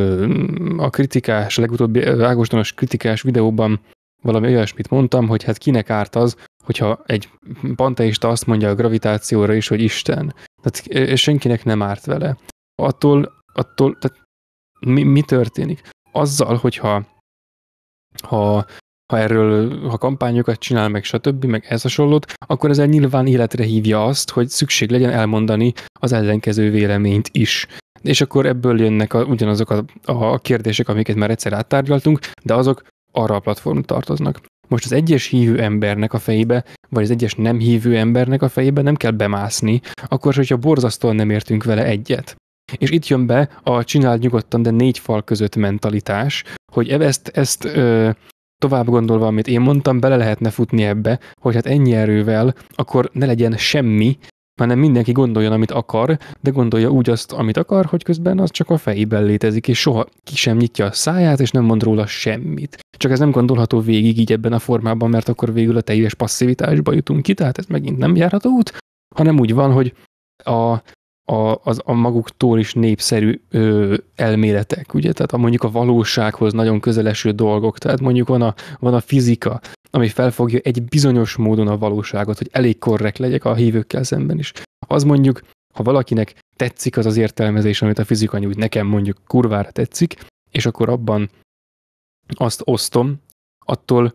a 0.77 0.91
kritikás, 0.91 1.57
legutóbbi 1.57 2.05
Ágostonos 2.07 2.73
kritikás 2.73 3.23
videóban 3.23 3.81
valami 4.23 4.47
olyasmit 4.47 4.91
mondtam, 4.91 5.29
hogy 5.29 5.43
hát 5.43 5.59
kinek 5.59 5.91
árt 5.91 6.17
az, 6.17 6.37
hogyha 6.65 7.03
egy 7.07 7.29
panteista 7.75 8.29
azt 8.29 8.47
mondja 8.47 8.69
a 8.69 8.75
gravitációra 8.75 9.55
is, 9.55 9.69
hogy 9.69 9.81
Isten. 9.81 10.35
Tehát 10.63 11.17
senkinek 11.17 11.65
nem 11.65 11.83
árt 11.83 12.05
vele. 12.05 12.37
Attól, 12.83 13.33
attól 13.53 13.97
tehát 13.99 14.21
mi, 14.81 15.03
mi 15.03 15.23
történik? 15.23 15.89
Azzal, 16.13 16.57
hogyha 16.57 17.07
ha 18.23 18.67
ha 19.13 19.19
erről, 19.19 19.81
ha 19.89 19.99
kampányokat 19.99 20.59
csinál, 20.59 20.89
meg 20.89 21.05
stb., 21.05 21.45
meg 21.45 21.67
ez 21.69 21.83
hasonlót, 21.83 22.33
akkor 22.47 22.71
ezzel 22.71 22.87
nyilván 22.87 23.27
életre 23.27 23.65
hívja 23.65 24.05
azt, 24.05 24.31
hogy 24.31 24.49
szükség 24.49 24.91
legyen 24.91 25.11
elmondani 25.11 25.73
az 26.01 26.13
ellenkező 26.13 26.71
véleményt 26.71 27.29
is. 27.33 27.67
És 28.03 28.21
akkor 28.21 28.47
ebből 28.47 28.81
jönnek 28.81 29.15
a, 29.15 29.25
ugyanazok 29.25 29.71
a, 29.71 29.85
a 30.05 30.39
kérdések, 30.39 30.89
amiket 30.89 31.17
már 31.17 31.31
egyszer 31.31 31.53
áttárgyaltunk, 31.53 32.19
de 32.43 32.55
azok 32.55 32.83
arra 33.13 33.35
a 33.35 33.41
platformra 33.41 33.83
tartoznak. 33.83 34.41
Most 34.69 34.85
az 34.85 34.93
egyes 34.93 35.27
hívő 35.27 35.61
embernek 35.61 36.13
a 36.13 36.19
fejébe, 36.19 36.65
vagy 36.89 37.03
az 37.03 37.11
egyes 37.11 37.35
nem 37.35 37.59
hívő 37.59 37.97
embernek 37.97 38.43
a 38.43 38.49
fejébe 38.49 38.83
nem 38.83 38.97
kell 38.97 39.11
bemászni, 39.11 39.81
akkor, 40.07 40.35
hogyha 40.35 40.57
borzasztóan 40.57 41.17
nem 41.17 41.31
értünk 41.31 41.65
vele 41.65 41.85
egyet. 41.85 42.37
És 42.77 42.91
itt 42.91 43.07
jön 43.07 43.27
be 43.27 43.49
a 43.63 43.85
csináld 43.85 44.21
nyugodtan, 44.21 44.63
de 44.63 44.71
négy 44.71 44.99
fal 44.99 45.25
között 45.25 45.57
mentalitás, 45.57 46.45
hogy 46.73 46.89
ezt, 46.89 47.29
ezt 47.29 47.65
ö, 47.65 48.11
tovább 48.59 48.87
gondolva, 48.87 49.27
amit 49.27 49.49
én 49.49 49.61
mondtam, 49.61 50.01
bele 50.01 50.17
lehetne 50.17 50.51
futni 50.51 50.83
ebbe, 50.83 51.19
hogy 51.41 51.55
hát 51.55 51.67
ennyi 51.67 51.95
erővel, 51.95 52.55
akkor 52.69 53.11
ne 53.13 53.27
legyen 53.27 53.57
semmi, 53.57 54.19
hanem 54.59 54.79
mindenki 54.79 55.13
gondoljon, 55.13 55.53
amit 55.53 55.71
akar, 55.71 56.19
de 56.41 56.51
gondolja 56.51 56.89
úgy 56.91 57.11
azt, 57.11 57.33
amit 57.33 57.57
akar, 57.57 57.85
hogy 57.85 58.03
közben 58.03 58.39
az 58.39 58.51
csak 58.51 58.71
a 58.71 58.77
fejében 58.77 59.25
létezik, 59.25 59.69
és 59.69 59.81
soha 59.81 60.07
ki 60.25 60.37
sem 60.37 60.57
nyitja 60.57 60.85
a 60.85 60.93
száját, 60.93 61.41
és 61.41 61.51
nem 61.51 61.65
mond 61.65 61.83
róla 61.83 62.07
semmit. 62.07 62.79
Csak 62.97 63.11
ez 63.11 63.19
nem 63.19 63.31
gondolható 63.31 63.81
végig 63.81 64.19
így 64.19 64.33
ebben 64.33 64.53
a 64.53 64.59
formában, 64.59 65.11
mert 65.11 65.29
akkor 65.29 65.53
végül 65.53 65.77
a 65.77 65.81
teljes 65.81 66.15
passzivitásba 66.15 66.93
jutunk 66.93 67.23
ki, 67.23 67.35
tehát 67.35 67.59
ez 67.59 67.67
megint 67.67 67.99
nem 67.99 68.17
járható 68.17 68.51
út, 68.51 68.77
hanem 69.15 69.39
úgy 69.39 69.55
van, 69.55 69.73
hogy 69.73 69.93
a 70.45 70.83
a, 71.31 71.61
az, 71.63 71.81
a 71.85 71.93
maguktól 71.93 72.59
is 72.59 72.75
népszerű 72.75 73.41
ö, 73.51 73.97
elméletek, 74.15 74.95
ugye? 74.95 75.13
Tehát 75.13 75.33
a, 75.33 75.37
mondjuk 75.37 75.63
a 75.63 75.71
valósághoz 75.71 76.53
nagyon 76.53 76.81
közeleső 76.81 77.31
dolgok, 77.31 77.79
tehát 77.79 78.01
mondjuk 78.01 78.29
van 78.29 78.43
a, 78.43 78.55
van 78.79 78.95
a 78.95 79.01
fizika, 79.01 79.61
ami 79.91 80.09
felfogja 80.09 80.59
egy 80.63 80.83
bizonyos 80.83 81.37
módon 81.37 81.69
a 81.69 81.79
valóságot, 81.79 82.39
hogy 82.39 82.49
elég 82.53 82.79
korrekt 82.79 83.19
legyek 83.19 83.45
a 83.45 83.55
hívőkkel 83.55 84.03
szemben 84.03 84.39
is. 84.39 84.53
Az 84.87 85.05
mondjuk, 85.05 85.41
ha 85.75 85.83
valakinek 85.83 86.35
tetszik 86.57 86.97
az 86.97 87.07
az 87.07 87.17
értelmezés, 87.17 87.83
amit 87.83 87.99
a 87.99 88.05
fizika 88.05 88.39
nyújt, 88.39 88.57
nekem 88.57 88.87
mondjuk 88.87 89.19
kurvára 89.27 89.71
tetszik, 89.71 90.15
és 90.51 90.67
akkor 90.67 90.89
abban 90.89 91.31
azt 92.35 92.63
osztom, 92.65 93.21
attól, 93.65 94.15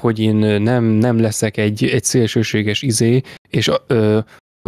hogy 0.00 0.18
én 0.18 0.36
nem, 0.60 0.84
nem 0.84 1.20
leszek 1.20 1.56
egy, 1.56 1.84
egy 1.84 2.04
szélsőséges 2.04 2.82
izé, 2.82 3.20
és 3.48 3.70
ö, 3.86 4.18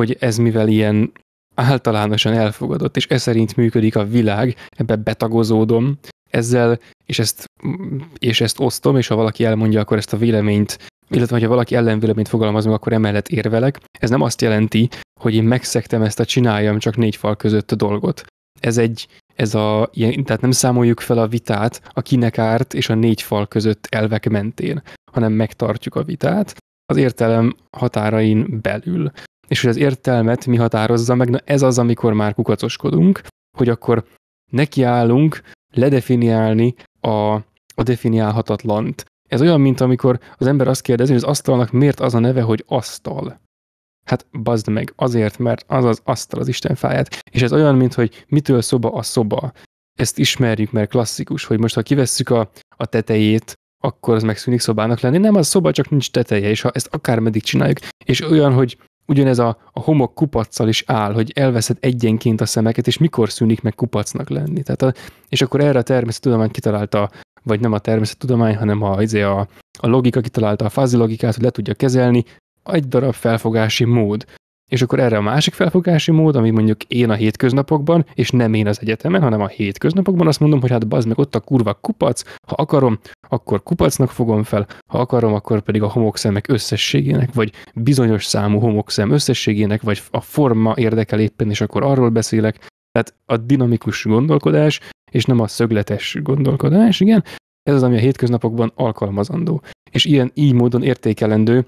hogy 0.01 0.17
ez 0.21 0.37
mivel 0.37 0.69
ilyen 0.69 1.13
általánosan 1.57 2.33
elfogadott, 2.33 2.97
és 2.97 3.07
ez 3.07 3.23
szerint 3.23 3.57
működik 3.57 3.97
a 3.97 4.05
világ, 4.05 4.57
ebbe 4.71 4.97
betagozódom, 4.97 5.99
ezzel, 6.31 6.79
és 7.07 7.19
ezt, 7.19 7.45
és 8.19 8.41
ezt 8.41 8.61
osztom, 8.61 8.97
és 8.97 9.07
ha 9.07 9.15
valaki 9.15 9.45
elmondja, 9.45 9.81
akkor 9.81 9.97
ezt 9.97 10.13
a 10.13 10.17
véleményt, 10.17 10.79
illetve 11.11 11.41
ha 11.41 11.49
valaki 11.49 11.75
ellenvéleményt 11.75 12.29
fogalmaz 12.29 12.65
meg, 12.65 12.75
akkor 12.75 12.93
emellett 12.93 13.29
érvelek. 13.29 13.81
Ez 14.01 14.11
nem 14.11 14.21
azt 14.21 14.41
jelenti, 14.41 14.89
hogy 15.21 15.35
én 15.35 15.45
megszektem 15.45 16.03
ezt 16.03 16.21
a 16.21 16.25
csináljam 16.25 16.79
csak 16.79 16.97
négy 16.97 17.17
fal 17.17 17.37
között 17.37 17.73
a 17.73 17.77
dolgot. 17.77 18.25
Ez 18.61 18.79
egy, 18.79 19.09
ez 19.35 19.55
a, 19.55 19.91
tehát 20.25 20.41
nem 20.41 20.51
számoljuk 20.51 21.01
fel 21.01 21.19
a 21.19 21.27
vitát 21.27 21.83
a 21.89 22.03
kinek 22.03 22.39
árt 22.39 22.75
és 22.75 22.89
a 22.89 22.95
négy 22.95 23.23
fal 23.23 23.47
között 23.47 23.87
elvek 23.91 24.29
mentén, 24.29 24.83
hanem 25.13 25.33
megtartjuk 25.33 25.95
a 25.95 26.03
vitát 26.03 26.57
az 26.87 26.97
értelem 26.97 27.57
határain 27.77 28.61
belül. 28.63 29.13
És 29.49 29.61
hogy 29.61 29.71
az 29.71 29.77
értelmet 29.77 30.47
mi 30.47 30.57
határozza 30.57 31.15
meg, 31.15 31.31
na 31.31 31.39
ez 31.45 31.63
az, 31.63 31.79
amikor 31.79 32.13
már 32.13 32.35
kukacoskodunk, 32.35 33.21
hogy 33.57 33.69
akkor 33.69 34.05
nekiállunk 34.51 35.41
ledefiniálni 35.75 36.75
a, 37.01 37.35
a 37.75 37.83
definiálhatatlant. 37.83 39.05
Ez 39.29 39.41
olyan, 39.41 39.61
mint 39.61 39.81
amikor 39.81 40.19
az 40.37 40.47
ember 40.47 40.69
azt 40.69 40.83
kérdezi, 40.83 41.13
hogy 41.13 41.23
az 41.23 41.29
asztalnak 41.29 41.71
miért 41.71 42.01
az 42.01 42.15
a 42.15 42.19
neve, 42.19 42.43
hogy 42.43 42.65
asztal. 42.67 43.41
Hát 44.07 44.27
bazd 44.43 44.69
meg, 44.69 44.93
azért, 44.97 45.39
mert 45.39 45.65
az 45.69 45.85
az 45.85 46.01
asztal 46.05 46.41
az 46.41 46.49
Isten 46.49 46.75
fáját. 46.75 47.19
És 47.31 47.43
ez 47.43 47.53
olyan, 47.53 47.75
mint 47.75 47.95
hogy 47.95 48.25
mitől 48.29 48.63
szoba 48.63 48.93
a 48.93 49.03
szoba. 49.03 49.53
Ezt 49.99 50.19
ismerjük, 50.19 50.73
mert 50.73 50.91
klasszikus, 50.91 51.45
hogy 51.45 51.59
most 51.59 51.75
ha 51.75 51.83
kivesszük 51.83 52.31
a, 52.31 52.51
a 52.77 52.87
tetejét, 52.87 53.53
akkor 53.83 54.15
az 54.15 54.23
megszűnik 54.23 54.61
szobának 54.61 55.01
lenni. 55.01 55.19
Nem, 55.19 55.35
az 55.35 55.47
szoba, 55.47 55.73
csak 55.73 55.91
nincs 55.91 56.11
teteje, 56.11 56.49
és 56.49 56.61
ha 56.61 56.71
ezt 56.71 56.95
akármeddig 56.95 57.43
csináljuk. 57.43 57.79
És 58.05 58.21
olyan, 58.21 58.53
hogy 58.53 58.79
ugyanez 59.07 59.39
a, 59.39 59.59
a 59.73 59.81
homok 59.81 60.15
kupaccal 60.15 60.69
is 60.69 60.85
áll, 60.87 61.13
hogy 61.13 61.33
elveszed 61.35 61.77
egyenként 61.81 62.41
a 62.41 62.47
szemeket, 62.47 62.87
és 62.87 62.99
mikor 62.99 63.31
szűnik 63.31 63.63
meg 63.63 63.75
kupacnak 63.75 64.29
lenni. 64.29 64.63
Tehát 64.63 64.83
a, 64.83 64.93
és 65.29 65.43
akkor 65.43 65.61
erre 65.61 65.79
a 65.79 65.83
természettudomány 65.83 66.51
kitalálta, 66.51 67.11
vagy 67.43 67.61
nem 67.61 67.73
a 67.73 67.79
természettudomány, 67.79 68.57
hanem 68.57 68.83
a, 68.83 69.03
izé 69.03 69.23
a, 69.23 69.49
a 69.79 69.87
logika 69.87 70.21
kitalálta 70.21 70.65
a 70.65 70.69
fázi 70.69 70.97
logikát, 70.97 71.35
hogy 71.35 71.45
le 71.45 71.51
tudja 71.51 71.75
kezelni, 71.75 72.25
egy 72.65 72.89
darab 72.89 73.13
felfogási 73.13 73.85
mód. 73.85 74.25
És 74.71 74.83
akkor 74.83 75.01
erre 75.01 75.17
a 75.17 75.21
másik 75.21 75.55
felfogási 75.55 76.11
mód, 76.11 76.37
ami 76.37 76.51
mondjuk 76.51 76.85
én 76.85 77.11
a 77.11 77.15
hétköznapokban, 77.15 78.07
és 78.15 78.31
nem 78.31 78.55
én 78.55 78.67
az 78.67 78.79
egyetemen, 78.81 79.23
hanem 79.23 79.41
a 79.41 79.47
hétköznapokban 79.47 80.27
azt 80.27 80.41
mondom, 80.41 80.61
hogy 80.61 80.71
hát 80.71 80.89
bazd 80.89 81.09
meg 81.09 81.19
ott 81.19 81.35
a 81.35 81.41
kurva 81.41 81.75
kupac, 81.75 82.23
ha 82.47 82.55
akarom, 82.55 82.99
akkor 83.29 83.63
kupacnak 83.63 84.11
fogom 84.11 84.43
fel, 84.43 84.67
ha 84.89 84.99
akarom, 84.99 85.35
akkor 85.35 85.61
pedig 85.61 85.83
a 85.83 85.89
homokszemek 85.89 86.49
összességének, 86.49 87.35
vagy 87.35 87.53
bizonyos 87.75 88.25
számú 88.25 88.59
homokszem 88.59 89.11
összességének, 89.11 89.83
vagy 89.83 90.03
a 90.11 90.21
forma 90.21 90.75
érdekel 90.77 91.21
éppen, 91.21 91.51
és 91.51 91.61
akkor 91.61 91.83
arról 91.83 92.09
beszélek. 92.09 92.69
Tehát 92.93 93.15
a 93.25 93.37
dinamikus 93.37 94.05
gondolkodás, 94.05 94.81
és 95.11 95.25
nem 95.25 95.41
a 95.41 95.49
szögletes 95.49 96.19
gondolkodás, 96.23 97.01
igen, 97.01 97.25
ez 97.63 97.75
az, 97.75 97.83
ami 97.83 97.97
a 97.97 98.01
hétköznapokban 98.01 98.73
alkalmazandó. 98.75 99.63
És 99.91 100.05
ilyen 100.05 100.31
így 100.35 100.53
módon 100.53 100.83
értékelendő 100.83 101.67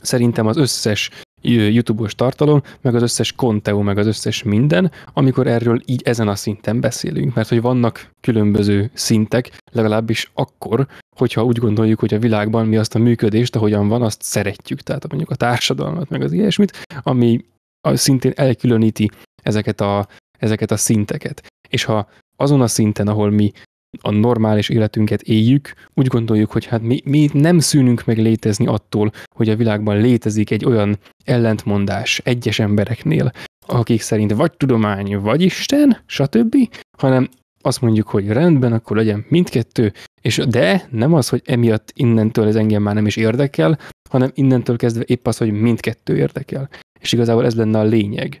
szerintem 0.00 0.46
az 0.46 0.56
összes 0.56 1.10
YouTube-os 1.42 2.14
tartalom, 2.14 2.62
meg 2.80 2.94
az 2.94 3.02
összes 3.02 3.32
Conteo, 3.32 3.82
meg 3.82 3.98
az 3.98 4.06
összes 4.06 4.42
minden, 4.42 4.90
amikor 5.12 5.46
erről 5.46 5.80
így 5.84 6.02
ezen 6.02 6.28
a 6.28 6.34
szinten 6.34 6.80
beszélünk, 6.80 7.34
mert 7.34 7.48
hogy 7.48 7.60
vannak 7.60 8.10
különböző 8.20 8.90
szintek, 8.94 9.50
legalábbis 9.72 10.30
akkor, 10.34 10.86
hogyha 11.16 11.44
úgy 11.44 11.58
gondoljuk, 11.58 12.00
hogy 12.00 12.14
a 12.14 12.18
világban 12.18 12.66
mi 12.66 12.76
azt 12.76 12.94
a 12.94 12.98
működést, 12.98 13.56
ahogyan 13.56 13.88
van, 13.88 14.02
azt 14.02 14.22
szeretjük, 14.22 14.80
tehát 14.80 15.08
mondjuk 15.08 15.30
a 15.30 15.34
társadalmat, 15.34 16.08
meg 16.08 16.22
az 16.22 16.32
ilyesmit, 16.32 16.82
ami 17.02 17.44
szintén 17.82 18.32
elkülöníti 18.34 19.10
ezeket 19.42 19.80
a, 19.80 20.08
ezeket 20.38 20.70
a 20.70 20.76
szinteket. 20.76 21.46
És 21.68 21.84
ha 21.84 22.08
azon 22.36 22.60
a 22.60 22.66
szinten, 22.66 23.08
ahol 23.08 23.30
mi 23.30 23.52
a 24.00 24.10
normális 24.10 24.68
életünket 24.68 25.22
éljük, 25.22 25.72
úgy 25.94 26.06
gondoljuk, 26.06 26.50
hogy 26.50 26.64
hát 26.64 26.82
mi, 26.82 27.00
mi 27.04 27.28
nem 27.32 27.58
szűnünk 27.58 28.04
meg 28.04 28.18
létezni 28.18 28.66
attól, 28.66 29.10
hogy 29.34 29.48
a 29.48 29.56
világban 29.56 30.00
létezik 30.00 30.50
egy 30.50 30.64
olyan 30.64 30.98
ellentmondás 31.24 32.20
egyes 32.24 32.58
embereknél, 32.58 33.32
akik 33.66 34.00
szerint 34.00 34.32
vagy 34.32 34.52
tudomány, 34.52 35.20
vagy 35.20 35.42
Isten, 35.42 36.02
stb., 36.06 36.56
hanem 36.98 37.28
azt 37.62 37.80
mondjuk, 37.80 38.08
hogy 38.08 38.28
rendben, 38.28 38.72
akkor 38.72 38.96
legyen 38.96 39.24
mindkettő, 39.28 39.92
és 40.20 40.36
de 40.36 40.88
nem 40.90 41.14
az, 41.14 41.28
hogy 41.28 41.42
emiatt 41.44 41.92
innentől 41.94 42.46
ez 42.46 42.56
engem 42.56 42.82
már 42.82 42.94
nem 42.94 43.06
is 43.06 43.16
érdekel, 43.16 43.78
hanem 44.10 44.30
innentől 44.34 44.76
kezdve 44.76 45.04
épp 45.06 45.26
az, 45.26 45.36
hogy 45.36 45.52
mindkettő 45.52 46.16
érdekel. 46.16 46.68
És 47.00 47.12
igazából 47.12 47.44
ez 47.44 47.54
lenne 47.54 47.78
a 47.78 47.82
lényeg 47.82 48.40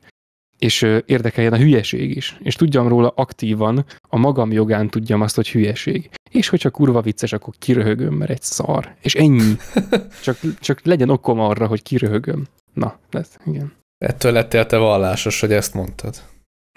és 0.60 0.82
érdekeljen 1.06 1.52
a 1.52 1.58
hülyeség 1.58 2.16
is, 2.16 2.38
és 2.42 2.54
tudjam 2.54 2.88
róla 2.88 3.12
aktívan, 3.16 3.84
a 4.08 4.16
magam 4.16 4.52
jogán 4.52 4.88
tudjam 4.88 5.20
azt, 5.20 5.34
hogy 5.34 5.50
hülyeség. 5.50 6.10
És 6.30 6.48
hogyha 6.48 6.70
kurva 6.70 7.00
vicces, 7.00 7.32
akkor 7.32 7.54
kiröhögöm, 7.58 8.14
mert 8.14 8.30
egy 8.30 8.42
szar. 8.42 8.94
És 9.00 9.14
ennyi. 9.14 9.56
Csak, 10.22 10.36
csak 10.60 10.80
legyen 10.84 11.10
okom 11.10 11.40
arra, 11.40 11.66
hogy 11.66 11.82
kiröhögöm. 11.82 12.46
Na, 12.72 12.98
lesz, 13.10 13.38
igen. 13.46 13.72
Ettől 13.98 14.32
lettél 14.32 14.66
te 14.66 14.76
vallásos, 14.76 15.40
hogy 15.40 15.52
ezt 15.52 15.74
mondtad. 15.74 16.22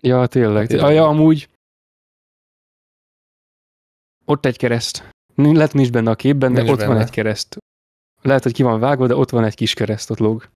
Ja, 0.02 0.28
tényleg. 0.28 0.72
Ja, 0.72 0.90
ja, 0.90 1.08
amúgy 1.08 1.50
ott 4.26 4.46
egy 4.46 4.58
kereszt. 4.58 5.10
Lehet 5.36 5.74
nincs 5.74 5.92
benne 5.92 6.10
a 6.10 6.16
képben, 6.16 6.54
de 6.54 6.58
nincs 6.58 6.72
ott 6.72 6.78
benne. 6.80 6.94
van 6.94 7.02
egy 7.02 7.10
kereszt. 7.10 7.58
Lehet, 8.22 8.44
hogy 8.44 8.54
ki 8.54 8.64
van 8.64 8.80
vágva, 8.80 9.08
de 9.08 9.16
ott 9.16 9.30
van 9.30 9.44
egy 9.44 9.56
kis 9.56 9.74
kereszt, 9.74 10.10
ott 10.10 10.18
lóg. 10.18 10.50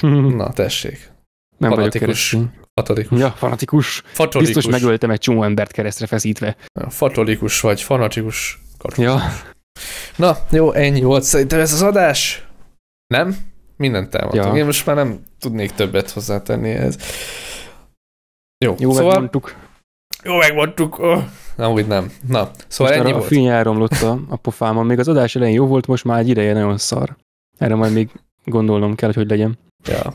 Na, 0.00 0.52
tessék. 0.52 1.12
Nem 1.58 1.70
vagyok 1.70 1.90
keresztény. 1.90 2.50
Fatalikus. 2.74 3.18
Ja, 3.18 3.30
fanatikus. 3.30 4.02
Fatolikus. 4.04 4.54
Biztos 4.54 4.72
megöltem 4.72 5.10
egy 5.10 5.18
csomó 5.18 5.42
embert 5.42 5.72
keresztre 5.72 6.06
feszítve. 6.06 6.56
Ja, 6.80 6.90
fatolikus 6.90 7.60
vagy, 7.60 7.82
fanatikus. 7.82 8.62
Katolikus. 8.78 9.14
Ja. 9.14 9.20
Na, 10.16 10.36
jó, 10.50 10.72
ennyi 10.72 11.02
volt 11.02 11.22
szerintem 11.22 11.60
ez 11.60 11.72
az 11.72 11.82
adás. 11.82 12.46
Nem? 13.06 13.36
Mindent 13.76 14.14
elmondtunk. 14.14 14.54
Ja. 14.54 14.60
Én 14.60 14.64
most 14.64 14.86
már 14.86 14.96
nem 14.96 15.22
tudnék 15.38 15.70
többet 15.70 16.10
hozzátenni 16.10 16.70
ez. 16.70 16.96
Jó, 18.64 18.74
jó 18.78 18.92
szóval... 18.92 19.10
megmondtuk. 19.10 19.54
Jó, 20.22 20.36
megmondtuk. 20.36 20.98
Oh. 20.98 21.22
Nem, 21.56 21.70
úgy 21.70 21.86
nem. 21.86 22.12
Na, 22.28 22.50
szóval 22.68 22.92
most 22.92 23.04
ennyi 23.04 23.10
a 23.10 23.14
volt. 23.14 23.24
A 23.24 23.28
fűny 23.28 23.46
elromlott 23.46 24.02
a, 24.02 24.18
a 24.28 24.36
pofámon. 24.36 24.86
Még 24.86 24.98
az 24.98 25.08
adás 25.08 25.36
elején 25.36 25.54
jó 25.54 25.66
volt, 25.66 25.86
most 25.86 26.04
már 26.04 26.18
egy 26.18 26.28
ideje 26.28 26.52
nagyon 26.52 26.78
szar. 26.78 27.16
Erre 27.58 27.74
majd 27.74 27.92
még 27.92 28.10
gondolnom 28.44 28.94
kell, 28.94 29.12
hogy 29.14 29.28
legyen. 29.28 29.58
Ja. 29.84 30.14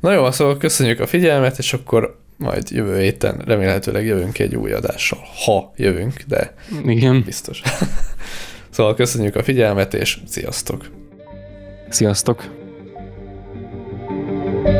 Na 0.00 0.12
jó, 0.12 0.30
szóval 0.30 0.56
köszönjük 0.56 1.00
a 1.00 1.06
figyelmet, 1.06 1.58
és 1.58 1.72
akkor 1.72 2.18
majd 2.36 2.70
jövő 2.70 3.00
héten 3.00 3.42
remélhetőleg 3.44 4.06
jövünk 4.06 4.38
egy 4.38 4.56
új 4.56 4.72
adással, 4.72 5.18
ha 5.44 5.72
jövünk, 5.76 6.22
de 6.26 6.54
Igen. 6.86 7.22
biztos. 7.24 7.62
szóval 8.70 8.94
köszönjük 8.94 9.36
a 9.36 9.42
figyelmet, 9.42 9.94
és 9.94 10.18
sziasztok! 10.26 10.90
Sziasztok! 11.88 12.58
thank 14.64 14.68
you 14.68 14.79